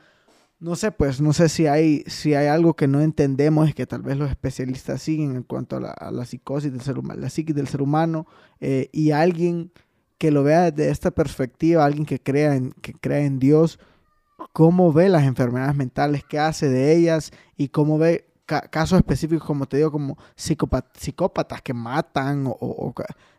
no 0.61 0.77
sé, 0.77 0.93
pues 0.93 1.21
no 1.21 1.33
sé 1.33 1.49
si 1.49 1.66
hay, 1.66 2.05
si 2.07 2.35
hay 2.35 2.47
algo 2.47 2.75
que 2.75 2.89
no 2.89 3.01
entendemos 3.01 3.69
y 3.69 3.75
que 3.75 3.87
tal 3.87 4.03
vez 4.03 4.16
los 4.16 4.31
especialistas 4.31 5.03
siguen 5.03 5.37
en 5.37 5.43
cuanto 5.43 5.77
a 5.77 6.11
la, 6.11 6.25
psicosis 6.25 6.73
del 6.73 6.81
ser 6.81 6.99
humano, 6.99 7.21
la 7.21 7.31
psiquis 7.31 7.55
del 7.55 7.69
ser 7.69 7.83
humano, 7.83 8.27
eh, 8.61 8.89
y 8.93 9.11
alguien 9.11 9.73
que 10.16 10.31
lo 10.31 10.43
vea 10.43 10.71
desde 10.71 10.91
esta 10.91 11.11
perspectiva, 11.11 11.85
alguien 11.85 12.07
que 12.07 12.19
crea 12.19 12.57
en, 12.57 12.73
que 12.81 12.95
crea 12.95 13.21
en 13.21 13.39
Dios, 13.39 13.79
cómo 14.53 14.93
ve 14.93 15.09
las 15.09 15.25
enfermedades 15.25 15.77
mentales, 15.77 16.25
qué 16.25 16.39
hace 16.39 16.69
de 16.69 16.97
ellas 16.97 17.31
y 17.57 17.69
cómo 17.69 17.99
ve 17.99 18.27
casos 18.47 18.99
específicos, 18.99 19.47
como 19.47 19.66
te 19.66 19.79
digo, 19.79 19.91
como 19.91 20.19
psicópatas 20.35 21.62
que 21.62 21.73
matan 21.73 22.45
o, 22.47 22.95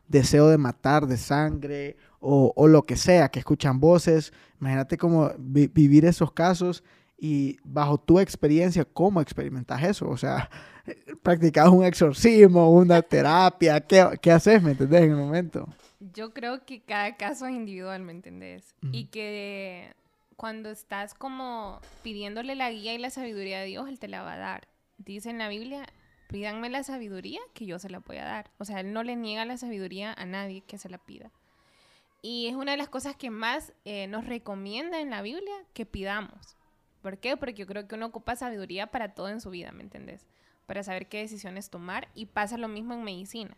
deseo 0.07 0.49
de 0.49 0.57
matar 0.57 1.07
de 1.07 1.18
sangre 1.18 1.98
o, 2.19 2.68
lo 2.68 2.84
que 2.84 2.95
sea, 2.95 3.30
que 3.30 3.40
escuchan 3.40 3.80
voces. 3.80 4.34
Imagínate 4.60 4.98
cómo 4.98 5.32
vivir 5.38 6.06
esos 6.06 6.32
casos 6.32 6.84
y 7.18 7.57
bajo 7.64 7.98
tu 7.99 8.19
experiencia, 8.19 8.84
¿cómo 8.84 9.22
experimentas 9.22 9.84
eso? 9.84 10.10
O 10.10 10.18
sea, 10.18 10.49
practicas 11.23 11.69
un 11.69 11.84
exorcismo, 11.84 12.72
una 12.72 13.02
terapia, 13.03 13.80
¿qué, 13.82 14.18
qué 14.22 14.32
haces, 14.32 14.61
me 14.61 14.72
entendés, 14.72 15.03
en 15.03 15.11
el 15.11 15.18
momento? 15.18 15.68
Yo 16.14 16.34
creo 16.34 16.65
que 16.65 16.82
cada 16.82 17.15
caso 17.15 17.45
es 17.48 17.53
individual, 17.53 18.02
¿me 18.02 18.11
entendés? 18.11 18.76
Y 18.91 19.06
que 19.06 19.94
cuando 20.36 20.69
estás 20.69 21.14
como 21.14 21.80
pidiéndole 22.03 22.56
la 22.56 22.69
guía 22.69 22.94
y 22.94 22.98
la 22.98 23.10
sabiduría 23.10 23.60
de 23.60 23.68
Dios, 23.68 23.88
Él 23.88 23.99
te 23.99 24.07
la 24.07 24.22
va 24.22 24.34
a 24.34 24.38
dar. 24.38 24.68
Dice 24.98 25.30
en 25.30 25.38
la 25.38 25.48
Biblia, 25.48 25.86
pídanme 26.36 26.70
la 26.70 26.84
sabiduría 26.84 27.40
que 27.53 27.66
yo 27.66 27.80
se 27.80 27.90
la 27.90 27.99
voy 27.99 28.18
a 28.18 28.26
dar. 28.26 28.52
O 28.57 28.66
sea, 28.66 28.82
Él 28.82 28.91
no 28.91 29.03
le 29.03 29.16
niega 29.16 29.45
la 29.45 29.56
sabiduría 29.56 30.14
a 30.18 30.26
nadie 30.26 30.60
que 30.60 30.78
se 30.78 30.90
la 30.90 30.98
pida. 30.98 31.32
Y 32.22 32.48
es 32.48 32.56
una 32.56 32.72
de 32.72 32.78
las 32.78 32.90
cosas 32.90 33.16
que 33.16 33.30
más 33.30 33.72
eh, 33.86 34.07
nos 34.07 34.26
recomienda 34.26 34.99
en 34.99 35.12
la 35.12 35.22
Biblia 35.22 35.56
que 35.74 35.86
pidamos. 35.86 36.57
¿Por 37.02 37.20
qué? 37.20 37.38
Porque 37.38 37.53
yo 37.53 37.66
creo 37.66 37.88
que 37.88 37.95
uno 37.95 38.07
ocupa 38.07 38.36
sabiduría 38.36 38.88
para 38.88 39.14
todo 39.14 39.30
en 39.30 39.40
su 39.40 39.49
vida, 39.49 39.72
¿me 39.72 39.84
entendés? 39.84 40.26
Para 40.66 40.84
saber 40.84 41.07
qué 41.07 41.20
decisiones 41.20 41.70
tomar 41.70 42.10
y 42.16 42.26
pasa 42.26 42.57
lo 42.57 42.68
mismo 42.68 42.95
en 42.95 43.06
medicina, 43.06 43.56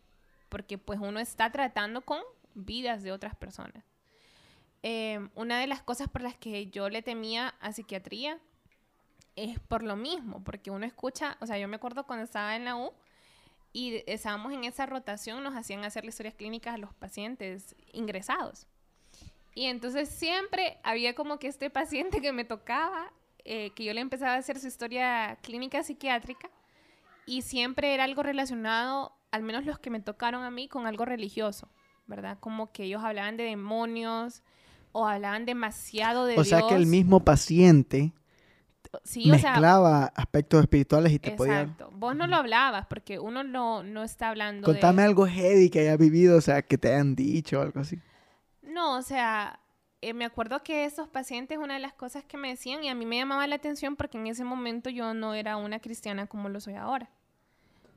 porque 0.47 0.77
pues 0.77 0.99
uno 1.01 1.19
está 1.19 1.51
tratando 1.51 2.01
con 2.01 2.21
vidas 2.53 3.01
de 3.01 3.11
otras 3.11 3.35
personas. 3.35 3.85
Em, 4.83 5.31
una 5.33 5.59
de 5.59 5.65
las 5.65 5.81
cosas 5.81 6.09
por 6.09 6.21
las 6.21 6.37
que 6.37 6.67
yo 6.67 6.89
le 6.89 7.01
temía 7.01 7.55
a 7.59 7.73
psiquiatría 7.73 8.37
es 9.37 9.59
por 9.59 9.83
lo 9.83 9.95
mismo, 9.95 10.43
porque 10.43 10.71
uno 10.71 10.85
escucha, 10.85 11.37
o 11.39 11.45
sea, 11.45 11.57
yo 11.57 11.67
me 11.67 11.77
acuerdo 11.77 12.05
cuando 12.05 12.25
estaba 12.25 12.55
en 12.55 12.65
la 12.65 12.75
U 12.75 12.91
y 13.71 14.03
estábamos 14.07 14.51
en 14.51 14.63
esa 14.63 14.87
rotación, 14.87 15.43
nos 15.43 15.55
hacían 15.55 15.85
hacer 15.85 16.03
historias 16.03 16.33
clínicas 16.33 16.73
a 16.73 16.77
los 16.77 16.93
pacientes 16.95 17.75
ingresados. 17.93 18.67
Y 19.53 19.65
entonces 19.65 20.09
siempre 20.09 20.79
había 20.83 21.13
como 21.13 21.37
que 21.37 21.47
este 21.47 21.69
paciente 21.69 22.19
que 22.19 22.33
me 22.33 22.45
tocaba, 22.45 23.13
eh, 23.45 23.71
que 23.75 23.85
yo 23.85 23.93
le 23.93 24.01
empezaba 24.01 24.33
a 24.33 24.37
hacer 24.37 24.59
su 24.59 24.67
historia 24.67 25.37
clínica 25.41 25.83
psiquiátrica, 25.83 26.49
y 27.27 27.43
siempre 27.43 27.93
era 27.93 28.05
algo 28.05 28.23
relacionado, 28.23 29.13
al 29.31 29.43
menos 29.43 29.65
los 29.65 29.77
que 29.77 29.89
me 29.89 29.99
tocaron 29.99 30.43
a 30.43 30.49
mí, 30.49 30.67
con 30.67 30.87
algo 30.87 31.05
religioso, 31.05 31.69
¿verdad? 32.07 32.37
Como 32.39 32.71
que 32.71 32.85
ellos 32.85 33.03
hablaban 33.03 33.37
de 33.37 33.43
demonios, 33.43 34.41
o 34.93 35.05
hablaban 35.05 35.45
demasiado 35.45 36.25
de 36.25 36.33
o 36.33 36.43
Dios. 36.43 36.47
O 36.47 36.49
sea 36.49 36.67
que 36.67 36.75
el 36.75 36.87
mismo 36.87 37.19
paciente 37.19 38.13
mezclaba 39.25 40.11
aspectos 40.15 40.61
espirituales 40.61 41.11
y 41.11 41.19
te 41.19 41.31
podía... 41.31 41.61
Exacto. 41.61 41.91
Vos 41.93 42.15
no 42.15 42.27
lo 42.27 42.35
hablabas 42.35 42.85
porque 42.87 43.19
uno 43.19 43.43
no, 43.43 43.83
no 43.83 44.03
está 44.03 44.29
hablando 44.29 44.65
Contame 44.65 45.03
algo 45.03 45.27
heavy 45.27 45.69
que 45.69 45.81
hayas 45.81 45.97
vivido, 45.97 46.37
o 46.37 46.41
sea, 46.41 46.61
que 46.61 46.77
te 46.77 46.93
hayan 46.93 47.15
dicho 47.15 47.59
o 47.59 47.61
algo 47.61 47.79
así. 47.79 47.99
No, 48.61 48.97
o 48.97 49.01
sea, 49.01 49.59
eh, 50.01 50.13
me 50.13 50.25
acuerdo 50.25 50.61
que 50.63 50.85
esos 50.85 51.07
pacientes, 51.07 51.57
una 51.57 51.73
de 51.73 51.79
las 51.79 51.93
cosas 51.93 52.23
que 52.23 52.37
me 52.37 52.49
decían, 52.49 52.83
y 52.83 52.89
a 52.89 52.95
mí 52.95 53.05
me 53.05 53.17
llamaba 53.17 53.47
la 53.47 53.55
atención 53.55 53.95
porque 53.95 54.17
en 54.17 54.27
ese 54.27 54.43
momento 54.43 54.89
yo 54.89 55.13
no 55.13 55.33
era 55.33 55.57
una 55.57 55.79
cristiana 55.79 56.27
como 56.27 56.49
lo 56.49 56.59
soy 56.59 56.75
ahora. 56.75 57.09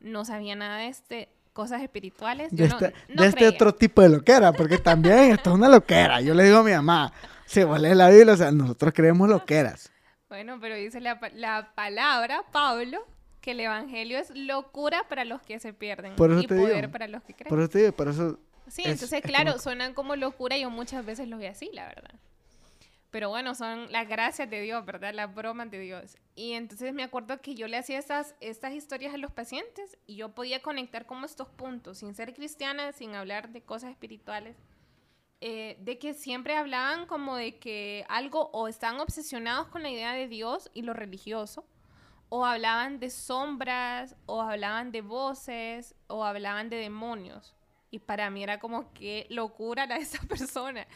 No 0.01 0.25
sabía 0.25 0.57
nada 0.57 0.79
de 0.79 0.89
este, 0.89 1.29
cosas 1.53 1.83
espirituales. 1.83 2.51
de, 2.57 2.65
este, 2.65 2.95
de 3.09 3.27
este 3.27 3.49
otro 3.49 3.75
tipo 3.75 4.01
de 4.01 4.09
loquera, 4.09 4.53
porque 4.53 4.79
también 4.79 5.33
esto 5.33 5.51
es 5.51 5.57
una 5.57 5.69
loquera. 5.69 6.23
Yo 6.23 6.33
le 6.33 6.45
digo 6.45 6.59
a 6.59 6.63
mi 6.63 6.73
mamá, 6.73 7.13
si 7.45 7.65
vos 7.65 7.79
lees 7.79 7.97
la 7.97 8.09
Biblia, 8.09 8.33
o 8.33 8.37
sea, 8.37 8.51
nosotros 8.51 8.95
creemos 8.95 9.29
loqueras. 9.29 9.93
Bueno, 10.31 10.59
pero 10.61 10.77
dice 10.77 11.01
la, 11.01 11.21
la 11.35 11.73
palabra, 11.75 12.45
Pablo, 12.53 13.05
que 13.41 13.51
el 13.51 13.61
evangelio 13.61 14.17
es 14.17 14.31
locura 14.31 15.05
para 15.09 15.25
los 15.25 15.43
que 15.43 15.59
se 15.59 15.73
pierden 15.73 16.13
y 16.13 16.47
poder 16.47 16.89
para 16.93 17.09
los 17.09 17.25
que 17.25 17.35
creen. 17.35 17.49
Por 17.49 17.59
eso 17.59 17.69
te 17.69 17.79
digo, 17.81 17.93
por 17.93 18.09
eso... 18.09 18.39
Sí, 18.69 18.83
entonces, 18.85 19.23
claro, 19.23 19.59
suenan 19.59 19.93
como 19.93 20.15
locura 20.15 20.57
y 20.57 20.63
yo 20.63 20.71
muchas 20.71 21.05
veces 21.05 21.27
lo 21.27 21.39
veo 21.39 21.51
así, 21.51 21.69
la 21.73 21.89
verdad. 21.89 22.15
Pero 23.11 23.29
bueno, 23.29 23.57
son 23.57 23.91
las 23.91 24.07
gracias 24.09 24.49
de 24.49 24.61
Dios, 24.61 24.87
¿verdad? 24.87 25.13
Las 25.13 25.35
bromas 25.35 25.69
de 25.69 25.81
Dios. 25.81 26.17
Y 26.37 26.53
entonces 26.53 26.95
me 26.95 27.03
acuerdo 27.03 27.41
que 27.41 27.57
yo 27.57 27.67
le 27.67 27.77
hacía 27.77 27.99
estas, 27.99 28.37
estas 28.39 28.73
historias 28.73 29.13
a 29.13 29.17
los 29.17 29.33
pacientes 29.33 29.99
y 30.07 30.15
yo 30.15 30.29
podía 30.33 30.63
conectar 30.63 31.07
como 31.07 31.27
estos 31.27 31.49
puntos, 31.49 31.99
sin 31.99 32.15
ser 32.15 32.35
cristiana, 32.35 32.93
sin 32.93 33.17
hablar 33.17 33.49
de 33.49 33.63
cosas 33.63 33.91
espirituales, 33.91 34.57
eh, 35.43 35.77
de 35.81 35.99
que 35.99 36.13
siempre 36.13 36.55
hablaban 36.55 37.07
como 37.07 37.37
de 37.37 37.59
que 37.59 38.05
algo 38.09 38.51
o 38.53 38.69
estaban 38.69 39.01
obsesionados 39.01 39.69
con 39.69 39.83
la 39.83 39.91
idea 39.91 40.13
de 40.13 40.29
Dios 40.29 40.71
y 40.75 40.83
lo 40.83 40.93
religioso, 40.93 41.65
o 42.29 42.45
hablaban 42.45 43.01
de 43.01 43.11
sombras, 43.11 44.17
o 44.27 44.43
hablaban 44.43 44.93
de 44.93 45.01
voces, 45.01 45.95
o 46.09 46.25
hablaban 46.25 46.69
de 46.69 46.77
demonios. 46.77 47.55
Y 47.91 47.99
para 48.01 48.31
mí 48.31 48.43
era 48.43 48.61
como 48.61 48.93
que 48.93 49.27
locura 49.31 49.87
de 49.87 49.97
esa 49.97 50.21
persona. 50.29 50.87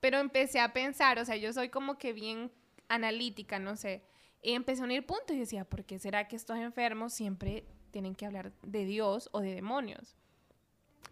Pero 0.00 0.18
empecé 0.18 0.60
a 0.60 0.72
pensar, 0.72 1.18
o 1.18 1.24
sea, 1.24 1.36
yo 1.36 1.52
soy 1.52 1.70
como 1.70 1.96
que 1.96 2.12
bien 2.12 2.52
analítica, 2.88 3.58
no 3.58 3.76
sé. 3.76 4.02
Y 4.42 4.52
empecé 4.52 4.82
a 4.82 4.84
unir 4.84 5.06
puntos 5.06 5.34
y 5.34 5.38
decía, 5.38 5.64
¿por 5.64 5.84
qué 5.84 5.98
será 5.98 6.28
que 6.28 6.36
estos 6.36 6.58
enfermos 6.58 7.14
siempre 7.14 7.64
tienen 7.90 8.14
que 8.14 8.26
hablar 8.26 8.52
de 8.62 8.84
Dios 8.84 9.30
o 9.32 9.40
de 9.40 9.54
demonios? 9.54 10.14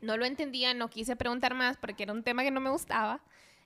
No 0.01 0.17
lo 0.17 0.25
entendía, 0.25 0.75
no 0.75 0.91
quise 0.91 1.17
preguntar 1.17 1.55
más 1.55 1.77
porque 1.77 2.03
era 2.05 2.13
un 2.13 2.23
tema 2.23 2.43
que 2.43 2.51
no 2.51 2.61
me 2.61 2.71
gustaba. 2.71 3.21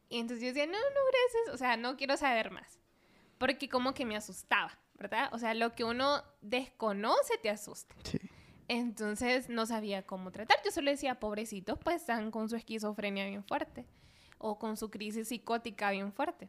Y 0.09 0.19
entonces 0.19 0.43
yo 0.43 0.49
decía, 0.49 0.67
no, 0.67 0.73
no, 0.73 0.79
gracias, 0.79 1.55
o 1.55 1.59
sea, 1.59 1.77
no 1.77 1.97
quiero 1.97 2.17
saber 2.17 2.51
más. 2.51 2.79
Porque 3.39 3.69
como 3.69 3.95
que 3.95 4.05
me 4.05 4.17
asustaba, 4.17 4.79
¿verdad? 4.95 5.29
O 5.33 5.39
sea, 5.39 5.55
lo 5.55 5.75
que 5.75 5.85
uno 5.85 6.23
desconoce 6.41 7.39
te 7.43 7.51
asusta. 7.51 7.95
Sí. 8.05 8.19
Entonces 8.69 9.49
no 9.49 9.67
sabía 9.67 10.03
cómo 10.03 10.31
tratar. 10.31 10.59
Yo 10.65 10.71
solo 10.71 10.91
decía, 10.91 11.21
pobrecitos, 11.21 11.79
pues 11.79 11.97
están 11.97 12.31
con 12.31 12.49
su 12.49 12.57
esquizofrenia 12.57 13.27
bien 13.27 13.45
fuerte 13.45 13.87
o 14.39 14.59
con 14.59 14.77
su 14.77 14.91
crisis 14.91 15.29
psicótica 15.29 15.91
bien 15.91 16.13
fuerte. 16.13 16.49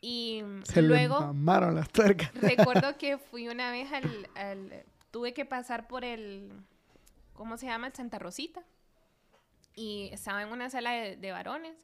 Y 0.00 0.42
Se 0.64 0.80
luego... 0.80 1.32
Le 1.34 1.72
las 1.72 1.90
tuercas. 1.90 2.32
Recuerdo 2.34 2.96
que 2.98 3.18
fui 3.18 3.48
una 3.48 3.70
vez 3.70 3.88
al, 3.92 4.84
Tuve 5.10 5.34
que 5.34 5.44
pasar 5.44 5.88
por 5.88 6.04
el... 6.04 6.52
¿Cómo 7.34 7.56
se 7.56 7.66
llama? 7.66 7.88
El 7.88 7.94
Santa 7.94 8.18
Rosita. 8.18 8.62
Y 9.74 10.10
estaba 10.12 10.42
en 10.42 10.50
una 10.50 10.70
sala 10.70 10.92
de, 10.92 11.32
varones. 11.32 11.76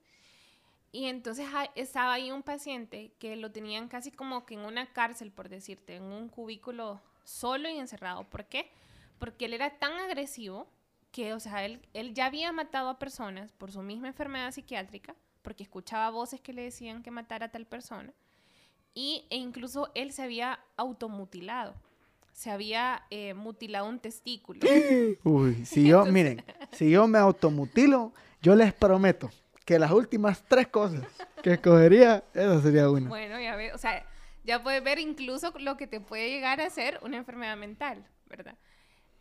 Y 0.93 1.07
entonces 1.07 1.47
estaba 1.75 2.15
ahí 2.15 2.31
un 2.31 2.43
paciente 2.43 3.13
que 3.19 3.37
lo 3.37 3.53
tenían 3.53 3.89
casi 3.89 4.11
como 4.11 4.47
que 4.47 4.55
en 4.55 4.61
una 4.61 4.93
cárcel, 4.93 5.31
por 5.31 5.49
decirte, 5.49 5.97
en 5.97 6.05
un 6.05 6.29
cubículo 6.29 7.01
solo 7.25 7.69
y 7.69 7.79
encerrado. 7.79 8.25
¿Por 8.25 8.47
qué? 8.47 8.71
Porque 9.19 9.47
él 9.47 9.55
era 9.55 9.79
tan 9.79 9.93
agresivo 9.93 10.69
que, 11.13 11.35
o 11.35 11.41
sea, 11.41 11.65
él, 11.65 11.81
él 11.93 12.15
ya 12.15 12.27
había 12.27 12.53
matado 12.53 12.89
a 12.89 12.99
personas 12.99 13.53
por 13.53 13.73
su 13.73 13.83
misma 13.83 14.09
enfermedad 14.09 14.53
psiquiátrica 14.53 15.15
porque 15.47 15.63
escuchaba 15.63 16.11
voces 16.11 16.41
que 16.41 16.53
le 16.53 16.63
decían 16.63 17.05
que 17.05 17.13
matara 17.13 17.47
a 17.47 17.53
tal 17.53 17.67
persona. 17.67 18.13
Y, 18.95 19.27
e 19.31 19.37
incluso 19.37 19.93
él 19.95 20.13
se 20.13 20.25
había 20.25 20.59
automutilado. 20.77 21.77
Se 22.37 22.51
había 22.51 23.03
eh, 23.09 23.33
mutilado 23.33 23.89
un 23.89 23.99
testículo. 23.99 24.61
Uy, 25.25 25.65
si 25.65 25.89
yo, 25.89 26.05
miren, 26.05 26.45
si 26.73 26.91
yo 26.91 27.09
me 27.09 27.19
automutilo, 27.19 28.13
yo 28.43 28.55
les 28.55 28.75
prometo 28.75 29.31
que 29.65 29.79
las 29.79 29.91
últimas 29.91 30.45
tres 30.47 30.69
cosas 30.69 31.03
que 31.43 31.55
escogería, 31.55 32.23
esa 32.35 32.61
sería 32.61 32.91
una. 32.91 33.09
Bueno, 33.09 33.41
ya 33.41 33.57
ves, 33.57 33.73
o 33.75 33.79
sea, 33.79 34.05
ya 34.45 34.63
puedes 34.63 34.85
ver 34.85 34.99
incluso 34.99 35.53
lo 35.59 35.79
que 35.79 35.87
te 35.87 35.99
puede 35.99 36.29
llegar 36.29 36.61
a 36.61 36.69
ser 36.69 37.01
una 37.03 37.17
enfermedad 37.17 37.57
mental, 37.57 38.07
¿verdad? 38.27 38.57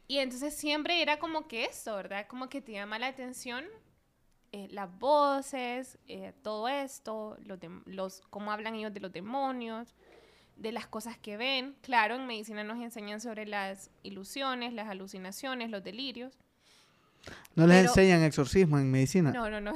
Y 0.08 0.18
entonces 0.18 0.54
siempre 0.54 1.02
era 1.02 1.18
como 1.18 1.48
que 1.48 1.64
eso, 1.64 1.96
¿verdad? 1.96 2.28
Como 2.28 2.50
que 2.50 2.62
te 2.62 2.74
llama 2.74 3.00
la 3.00 3.08
atención 3.08 3.64
eh, 4.52 4.68
las 4.72 4.90
voces, 5.00 5.98
eh, 6.08 6.34
todo 6.44 6.68
esto, 6.68 7.38
los, 7.46 7.60
los, 7.86 8.22
cómo 8.30 8.52
hablan 8.52 8.76
ellos 8.76 8.94
de 8.94 9.00
los 9.00 9.12
demonios, 9.12 9.96
de 10.58 10.72
las 10.72 10.88
cosas 10.88 11.18
que 11.18 11.38
ven. 11.38 11.76
Claro, 11.82 12.16
en 12.16 12.28
medicina 12.28 12.64
nos 12.64 12.82
enseñan 12.82 13.22
sobre 13.22 13.46
las 13.46 13.90
ilusiones, 14.04 14.74
las 14.74 14.88
alucinaciones, 14.88 15.70
los 15.70 15.84
delirios. 15.84 16.38
¿No 17.56 17.66
les 17.66 17.88
enseñan 17.88 18.22
exorcismo 18.24 18.78
en 18.78 18.92
medicina? 18.92 19.32
No, 19.32 19.50
no, 19.50 19.60
no. 19.60 19.74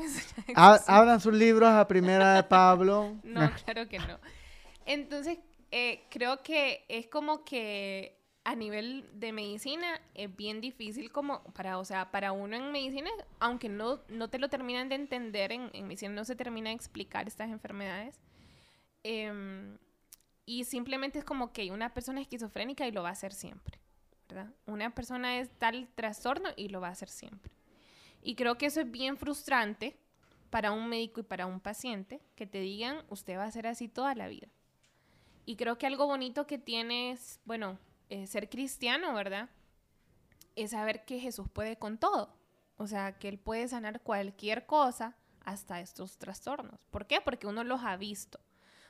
Abran 0.55 1.19
sus 1.19 1.33
libros 1.33 1.69
a 1.69 1.87
primera 1.87 2.35
de 2.35 2.43
Pablo. 2.43 3.17
no, 3.23 3.51
claro 3.65 3.87
que 3.87 3.99
no. 3.99 4.19
Entonces, 4.85 5.39
eh, 5.71 6.03
creo 6.09 6.43
que 6.43 6.85
es 6.89 7.07
como 7.07 7.43
que 7.43 8.17
a 8.43 8.55
nivel 8.55 9.05
de 9.13 9.31
medicina 9.31 10.01
es 10.15 10.35
bien 10.35 10.61
difícil 10.61 11.11
como 11.11 11.43
para, 11.53 11.77
o 11.77 11.85
sea, 11.85 12.11
para 12.11 12.31
uno 12.31 12.55
en 12.55 12.71
medicina, 12.71 13.09
aunque 13.39 13.69
no, 13.69 13.99
no 14.09 14.29
te 14.29 14.39
lo 14.39 14.49
terminan 14.49 14.89
de 14.89 14.95
entender, 14.95 15.51
en, 15.51 15.69
en 15.73 15.87
medicina 15.87 16.13
no 16.13 16.25
se 16.25 16.35
termina 16.35 16.69
de 16.69 16.75
explicar 16.75 17.27
estas 17.27 17.49
enfermedades. 17.49 18.19
Em, 19.03 19.77
y 20.49 20.63
simplemente 20.63 21.19
es 21.19 21.25
como 21.25 21.53
que 21.53 21.69
una 21.69 21.93
persona 21.93 22.21
es 22.21 22.25
esquizofrénica 22.25 22.87
y 22.87 22.91
lo 22.91 23.03
va 23.03 23.09
a 23.09 23.11
hacer 23.11 23.33
siempre, 23.33 23.79
¿verdad? 24.27 24.51
Una 24.65 24.95
persona 24.95 25.37
es 25.37 25.47
tal 25.59 25.87
trastorno 25.93 26.49
y 26.55 26.69
lo 26.69 26.81
va 26.81 26.87
a 26.87 26.93
hacer 26.93 27.07
siempre. 27.07 27.51
Y 28.23 28.33
creo 28.33 28.57
que 28.57 28.65
eso 28.65 28.81
es 28.81 28.89
bien 28.89 29.15
frustrante 29.15 29.95
para 30.49 30.71
un 30.71 30.89
médico 30.89 31.19
y 31.19 31.23
para 31.23 31.45
un 31.45 31.59
paciente 31.59 32.19
que 32.35 32.47
te 32.47 32.61
digan, 32.61 33.05
usted 33.09 33.37
va 33.37 33.43
a 33.43 33.51
ser 33.51 33.67
así 33.67 33.87
toda 33.87 34.15
la 34.15 34.27
vida. 34.27 34.47
Y 35.45 35.55
creo 35.55 35.77
que 35.77 35.85
algo 35.85 36.07
bonito 36.07 36.47
que 36.47 36.57
tienes, 36.57 37.39
bueno, 37.45 37.77
eh, 38.09 38.25
ser 38.25 38.49
cristiano, 38.49 39.13
¿verdad? 39.13 39.51
Es 40.55 40.71
saber 40.71 41.05
que 41.05 41.19
Jesús 41.19 41.47
puede 41.47 41.77
con 41.77 41.99
todo. 41.99 42.33
O 42.77 42.87
sea, 42.87 43.19
que 43.19 43.29
Él 43.29 43.37
puede 43.37 43.67
sanar 43.67 44.01
cualquier 44.01 44.65
cosa 44.65 45.15
hasta 45.45 45.79
estos 45.79 46.17
trastornos. 46.17 46.79
¿Por 46.89 47.05
qué? 47.05 47.21
Porque 47.21 47.45
uno 47.45 47.63
los 47.63 47.83
ha 47.83 47.95
visto. 47.97 48.39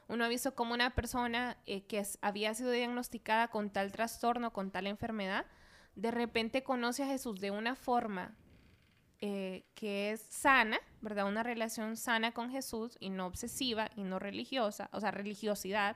Uno 0.09 0.25
ha 0.25 0.27
visto 0.27 0.55
como 0.55 0.73
una 0.73 0.89
persona 0.95 1.57
eh, 1.65 1.83
que 1.85 2.03
había 2.21 2.53
sido 2.55 2.71
diagnosticada 2.71 3.47
con 3.47 3.69
tal 3.69 3.91
trastorno, 3.91 4.51
con 4.51 4.71
tal 4.71 4.87
enfermedad, 4.87 5.45
de 5.95 6.11
repente 6.11 6.63
conoce 6.63 7.03
a 7.03 7.07
Jesús 7.07 7.39
de 7.39 7.51
una 7.51 7.75
forma 7.75 8.35
eh, 9.21 9.65
que 9.75 10.11
es 10.11 10.21
sana, 10.21 10.79
¿verdad? 11.01 11.27
Una 11.27 11.43
relación 11.43 11.95
sana 11.95 12.31
con 12.31 12.49
Jesús 12.49 12.97
y 12.99 13.11
no 13.11 13.27
obsesiva 13.27 13.91
y 13.95 14.03
no 14.03 14.17
religiosa, 14.17 14.89
o 14.93 14.99
sea, 14.99 15.11
religiosidad, 15.11 15.95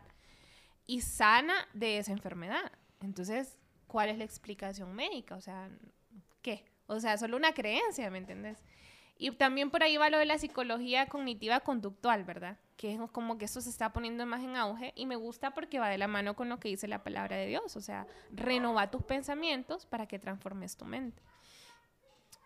y 0.85 1.01
sana 1.01 1.55
de 1.73 1.97
esa 1.97 2.11
enfermedad. 2.11 2.71
Entonces, 3.01 3.57
¿cuál 3.87 4.09
es 4.09 4.17
la 4.17 4.25
explicación 4.25 4.93
médica? 4.93 5.35
O 5.35 5.41
sea, 5.41 5.69
¿qué? 6.41 6.65
O 6.85 6.99
sea, 6.99 7.17
solo 7.17 7.37
una 7.37 7.53
creencia, 7.53 8.11
¿me 8.11 8.19
entiendes? 8.19 8.61
Y 9.17 9.31
también 9.31 9.69
por 9.69 9.83
ahí 9.83 9.97
va 9.97 10.09
lo 10.09 10.17
de 10.17 10.25
la 10.25 10.37
psicología 10.37 11.07
cognitiva 11.07 11.59
conductual, 11.59 12.23
¿verdad? 12.23 12.57
Que 12.77 12.93
es 12.93 12.99
como 13.11 13.37
que 13.37 13.45
eso 13.45 13.61
se 13.61 13.69
está 13.69 13.93
poniendo 13.93 14.25
más 14.25 14.41
en 14.41 14.55
auge 14.55 14.91
y 14.95 15.05
me 15.05 15.15
gusta 15.15 15.51
porque 15.51 15.79
va 15.79 15.89
de 15.89 15.97
la 15.97 16.07
mano 16.07 16.35
con 16.35 16.49
lo 16.49 16.59
que 16.59 16.69
dice 16.69 16.87
la 16.87 17.03
palabra 17.03 17.37
de 17.37 17.45
Dios, 17.45 17.75
o 17.75 17.81
sea, 17.81 18.07
renova 18.31 18.89
tus 18.89 19.03
pensamientos 19.03 19.85
para 19.85 20.07
que 20.07 20.19
transformes 20.19 20.75
tu 20.75 20.85
mente. 20.85 21.21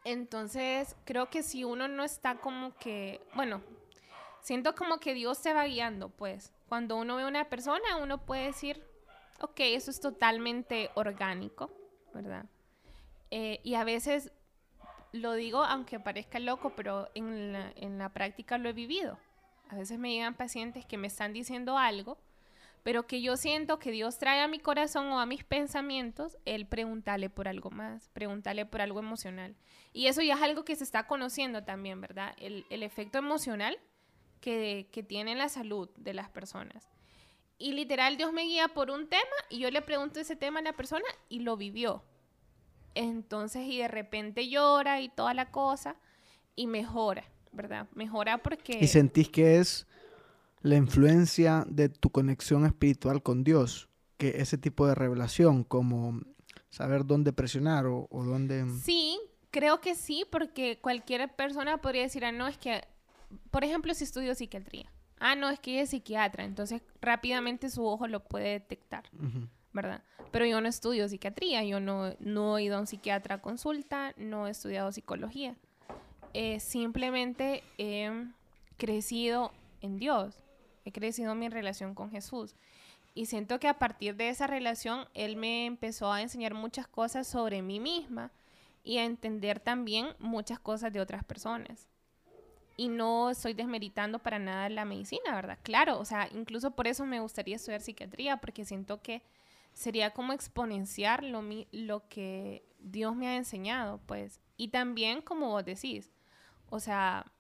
Entonces, 0.04 0.96
creo 1.06 1.30
que 1.30 1.44
si 1.44 1.64
uno 1.64 1.88
no 1.88 2.04
está 2.04 2.36
como 2.36 2.76
que, 2.78 3.22
bueno, 3.34 3.62
siento 4.42 4.76
como 4.76 5.00
que 5.00 5.14
Dios 5.14 5.42
te 5.42 5.54
va 5.54 5.66
guiando, 5.66 6.10
pues. 6.10 6.54
Cuando 6.70 6.96
uno 6.96 7.16
ve 7.16 7.24
a 7.24 7.28
una 7.28 7.50
persona, 7.50 7.98
uno 7.98 8.26
puede 8.26 8.48
decir, 8.48 8.82
ok, 9.42 9.60
eso 9.60 9.92
es 9.92 10.00
totalmente 10.00 10.92
orgánico, 10.96 11.72
¿verdad? 12.14 12.46
Eh, 13.32 13.60
y 13.64 13.76
a 13.76 13.84
veces 13.84 14.32
lo 15.22 15.34
digo 15.34 15.64
aunque 15.64 16.00
parezca 16.00 16.40
loco, 16.40 16.74
pero 16.76 17.10
en 17.16 17.54
la, 17.54 17.72
en 17.76 17.98
la 17.98 18.10
práctica 18.10 18.58
lo 18.58 18.70
he 18.70 18.74
vivido. 18.74 19.20
A 19.70 19.76
veces 19.76 20.00
me 20.00 20.14
llegan 20.14 20.36
pacientes 20.36 20.86
que 20.86 20.98
me 20.98 21.08
están 21.08 21.34
diciendo 21.34 21.78
algo, 21.78 22.18
pero 22.84 23.06
que 23.06 23.22
yo 23.22 23.36
siento 23.36 23.80
que 23.80 23.92
Dios 23.92 24.18
trae 24.18 24.40
a 24.40 24.48
mi 24.48 24.60
corazón 24.60 25.08
o 25.08 25.20
a 25.20 25.26
mis 25.26 25.44
pensamientos 25.44 26.38
el 26.46 26.66
preguntarle 26.66 27.30
por 27.30 27.48
algo 27.50 27.70
más, 27.70 28.10
preguntarle 28.10 28.66
por 28.66 28.82
algo 28.82 29.00
emocional. 29.00 29.56
Y 29.92 30.08
eso 30.08 30.22
ya 30.22 30.36
es 30.36 30.42
algo 30.42 30.64
que 30.64 30.76
se 30.76 30.86
está 30.86 31.06
conociendo 31.06 31.64
también, 31.64 32.00
¿verdad? 32.00 32.34
El, 32.38 32.66
el 32.70 32.84
efecto 32.84 33.18
emocional 33.18 33.78
que, 34.40 34.88
que 34.92 35.04
tiene 35.04 35.36
la 35.36 35.50
salud 35.50 35.90
de 35.98 36.14
las 36.14 36.30
personas. 36.30 36.88
Y 37.58 37.74
literal 37.74 38.18
Dios 38.18 38.32
me 38.32 38.44
guía 38.44 38.70
por 38.70 38.92
un 38.92 39.08
tema 39.10 39.24
y 39.50 39.60
yo 39.60 39.72
le 39.72 39.82
pregunto 39.82 40.20
ese 40.20 40.36
tema 40.36 40.60
a 40.60 40.64
la 40.64 40.74
persona 40.74 41.06
y 41.28 41.40
lo 41.40 41.58
vivió. 41.58 42.04
Entonces, 42.98 43.68
y 43.68 43.78
de 43.78 43.88
repente 43.88 44.50
llora 44.50 45.02
y 45.02 45.10
toda 45.10 45.34
la 45.34 45.52
cosa 45.52 45.98
y 46.56 46.66
mejora, 46.66 47.24
¿verdad? 47.52 47.88
Mejora 47.94 48.40
porque... 48.40 48.80
Y 48.82 48.88
sentís 48.88 49.30
que 49.30 49.60
es 49.60 49.86
la 50.62 50.78
influencia 50.78 51.64
de 51.68 51.90
tu 51.90 52.10
conexión 52.10 52.66
espiritual 52.66 53.22
con 53.22 53.44
Dios, 53.44 53.88
que 54.18 54.42
ese 54.42 54.58
tipo 54.58 54.88
de 54.88 54.96
revelación, 54.96 55.64
como 55.64 56.20
saber 56.70 57.06
dónde 57.06 57.34
presionar 57.34 57.86
o, 57.86 58.08
o 58.10 58.24
dónde... 58.24 58.66
Sí, 58.82 59.20
creo 59.52 59.80
que 59.80 59.94
sí, 59.94 60.26
porque 60.32 60.80
cualquier 60.82 61.34
persona 61.36 61.78
podría 61.78 62.02
decir, 62.02 62.26
ah, 62.26 62.32
no, 62.32 62.48
es 62.48 62.58
que, 62.58 62.82
por 63.52 63.64
ejemplo, 63.64 63.94
si 63.94 64.06
estudio 64.06 64.34
psiquiatría, 64.34 64.92
ah, 65.20 65.36
no, 65.36 65.50
es 65.50 65.60
que 65.60 65.74
ella 65.74 65.84
es 65.84 65.92
psiquiatra, 65.92 66.46
entonces 66.46 66.82
rápidamente 67.00 67.70
su 67.70 67.86
ojo 67.86 68.08
lo 68.08 68.24
puede 68.24 68.50
detectar, 68.54 69.04
¿verdad? 69.74 70.04
Pero 70.32 70.46
yo 70.46 70.60
no 70.62 70.68
estudio 70.68 71.08
psiquiatría, 71.08 71.64
yo 71.64 71.80
no, 71.80 72.14
no 72.20 72.58
he 72.58 72.64
ido 72.64 72.78
a 72.78 72.80
un 72.80 72.88
psiquiatra 72.88 73.36
a 73.36 73.42
consulta, 73.42 74.14
no 74.18 74.48
he 74.48 74.52
estudiado 74.52 74.92
psicología. 74.92 75.56
Eh, 76.34 76.60
simplemente 76.60 77.64
he 77.78 78.12
crecido 78.78 79.52
en 79.82 79.98
Dios, 79.98 80.40
he 80.86 80.92
crecido 80.92 81.32
en 81.32 81.40
mi 81.40 81.50
relación 81.50 81.96
con 81.96 82.12
Jesús. 82.12 82.56
Y 83.14 83.26
siento 83.26 83.60
que 83.60 83.68
a 83.68 83.80
partir 83.80 84.16
de 84.16 84.30
esa 84.30 84.46
relación, 84.46 85.08
Él 85.14 85.38
me 85.38 85.66
empezó 85.66 86.12
a 86.12 86.22
enseñar 86.22 86.54
muchas 86.54 86.88
cosas 86.88 87.26
sobre 87.28 87.62
mí 87.62 87.80
misma 87.80 88.32
y 88.84 89.00
a 89.00 89.06
entender 89.06 89.60
también 89.60 90.10
muchas 90.20 90.60
cosas 90.60 90.94
de 90.94 91.02
otras 91.02 91.24
personas 91.24 91.88
y 92.78 92.90
no 92.90 93.32
estoy 93.32 93.54
desmeritando 93.54 94.20
para 94.20 94.38
nada 94.38 94.70
la 94.70 94.86
medicina, 94.86 95.34
¿verdad? 95.34 95.58
Claro, 95.64 96.00
o 96.00 96.06
sea, 96.06 96.30
incluso 96.32 96.72
por 96.72 96.88
eso 96.88 97.06
me 97.06 97.20
gustaría 97.20 97.56
estudiar 97.56 97.82
psiquiatría, 97.82 98.38
porque 98.38 98.64
siento 98.64 99.02
que 99.02 99.24
sería 99.78 100.10
como 100.10 100.34
exponenciar 100.34 101.24
lo, 101.24 101.44
lo 101.72 102.08
que 102.10 102.66
Dios 102.80 103.16
me 103.16 103.28
ha 103.28 103.36
enseñado, 103.36 104.02
pues. 104.08 104.42
Y 104.58 104.70
también, 104.70 105.22
como 105.22 105.50
vos 105.50 105.64
decís, 105.64 106.12
o 106.72 106.80
sea, 106.80 107.32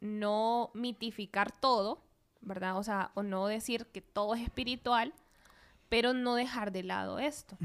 no 0.00 0.70
mitificar 0.72 1.52
todo, 1.52 2.02
¿verdad? 2.40 2.78
O 2.78 2.82
sea, 2.82 3.10
o 3.12 3.22
no 3.22 3.46
decir 3.48 3.84
que 3.88 4.00
todo 4.00 4.34
es 4.34 4.40
espiritual, 4.40 5.12
pero 5.90 6.14
no 6.14 6.36
dejar 6.36 6.72
de 6.72 6.84
lado 6.84 7.18
esto. 7.18 7.58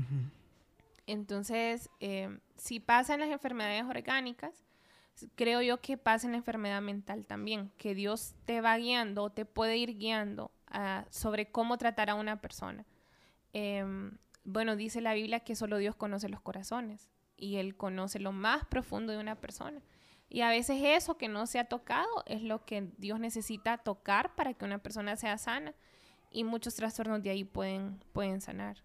Entonces, 1.07 1.89
eh, 2.01 2.39
si 2.57 2.81
pasan 2.81 3.21
las 3.21 3.29
enfermedades 3.29 3.85
orgánicas, 3.85 4.65
creo 5.35 5.61
yo 5.61 5.79
que 5.79 5.97
pasa 5.97 6.27
en 6.27 6.33
la 6.33 6.39
enfermedad 6.39 6.81
mental 6.81 7.25
también, 7.25 7.71
que 7.77 7.95
Dios 7.95 8.35
te 8.43 8.59
va 8.59 8.77
guiando, 8.77 9.29
te 9.29 9.45
puede 9.45 9.77
ir 9.77 9.97
guiando 9.97 10.51
ah, 10.67 11.05
sobre 11.09 11.49
cómo 11.49 11.77
tratar 11.77 12.09
a 12.09 12.15
una 12.15 12.41
persona. 12.41 12.85
Em, 13.53 14.17
bueno, 14.43 14.75
dice 14.75 15.01
la 15.01 15.13
Biblia 15.13 15.41
que 15.41 15.55
solo 15.55 15.77
Dios 15.77 15.95
conoce 15.95 16.29
los 16.29 16.41
corazones 16.41 17.09
y 17.37 17.57
Él 17.57 17.75
conoce 17.75 18.19
lo 18.19 18.31
más 18.31 18.65
profundo 18.65 19.13
de 19.13 19.19
una 19.19 19.35
persona. 19.35 19.81
Y 20.29 20.41
a 20.41 20.49
veces 20.49 20.81
eso 20.83 21.17
que 21.17 21.27
no 21.27 21.47
se 21.47 21.59
ha 21.59 21.65
tocado 21.65 22.23
es 22.25 22.43
lo 22.43 22.63
que 22.63 22.89
Dios 22.97 23.19
necesita 23.19 23.77
tocar 23.77 24.35
para 24.35 24.53
que 24.53 24.65
una 24.65 24.77
persona 24.77 25.15
sea 25.15 25.37
sana 25.37 25.73
y 26.31 26.43
muchos 26.43 26.75
trastornos 26.75 27.23
de 27.23 27.31
ahí 27.31 27.43
pueden, 27.43 28.03
pueden 28.13 28.39
sanar. 28.39 28.77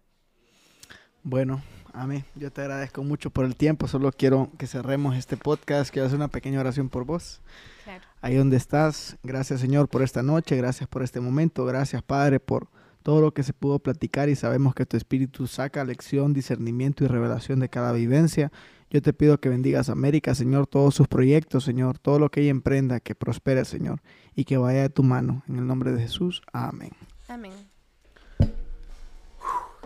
Bueno, 1.21 1.61
Amén. 1.97 2.25
Yo 2.35 2.51
te 2.51 2.59
agradezco 2.59 3.03
mucho 3.03 3.29
por 3.29 3.45
el 3.45 3.55
tiempo. 3.55 3.87
Solo 3.87 4.11
quiero 4.11 4.51
que 4.57 4.67
cerremos 4.67 5.15
este 5.15 5.37
podcast. 5.37 5.91
Quiero 5.91 6.07
hacer 6.07 6.17
una 6.17 6.27
pequeña 6.27 6.59
oración 6.59 6.89
por 6.89 7.05
vos. 7.05 7.41
Claro. 7.85 8.03
Ahí 8.19 8.35
donde 8.35 8.57
estás. 8.57 9.15
Gracias, 9.23 9.61
Señor, 9.61 9.87
por 9.87 10.03
esta 10.03 10.21
noche. 10.21 10.57
Gracias 10.57 10.89
por 10.89 11.03
este 11.03 11.21
momento. 11.21 11.63
Gracias, 11.63 12.03
Padre, 12.03 12.41
por 12.41 12.67
todo 13.05 13.21
lo 13.21 13.35
que 13.35 13.43
se 13.43 13.53
pudo 13.53 13.77
platicar 13.77 14.29
y 14.29 14.35
sabemos 14.35 14.73
que 14.73 14.87
tu 14.87 14.97
Espíritu 14.97 15.45
saca 15.45 15.85
lección, 15.85 16.33
discernimiento 16.33 17.03
y 17.03 17.07
revelación 17.07 17.59
de 17.59 17.69
cada 17.69 17.91
vivencia. 17.91 18.51
Yo 18.89 18.99
te 18.99 19.13
pido 19.13 19.39
que 19.39 19.47
bendigas 19.47 19.89
a 19.89 19.91
América, 19.91 20.33
Señor, 20.33 20.65
todos 20.65 20.95
sus 20.95 21.07
proyectos, 21.07 21.63
Señor, 21.63 21.99
todo 21.99 22.17
lo 22.17 22.31
que 22.31 22.41
ella 22.41 22.49
emprenda, 22.49 22.99
que 22.99 23.13
prospere, 23.13 23.63
Señor, 23.63 24.01
y 24.33 24.45
que 24.45 24.57
vaya 24.57 24.81
de 24.81 24.89
tu 24.89 25.03
mano. 25.03 25.43
En 25.47 25.57
el 25.57 25.67
nombre 25.67 25.91
de 25.91 26.01
Jesús. 26.01 26.41
Amén. 26.51 26.93
Amén. 27.27 27.53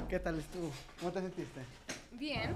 ¿Qué 0.07 0.19
tal 0.19 0.39
estuvo? 0.39 0.71
¿Cómo 1.01 1.11
te 1.11 1.19
sentiste? 1.19 1.59
Bien. 2.17 2.55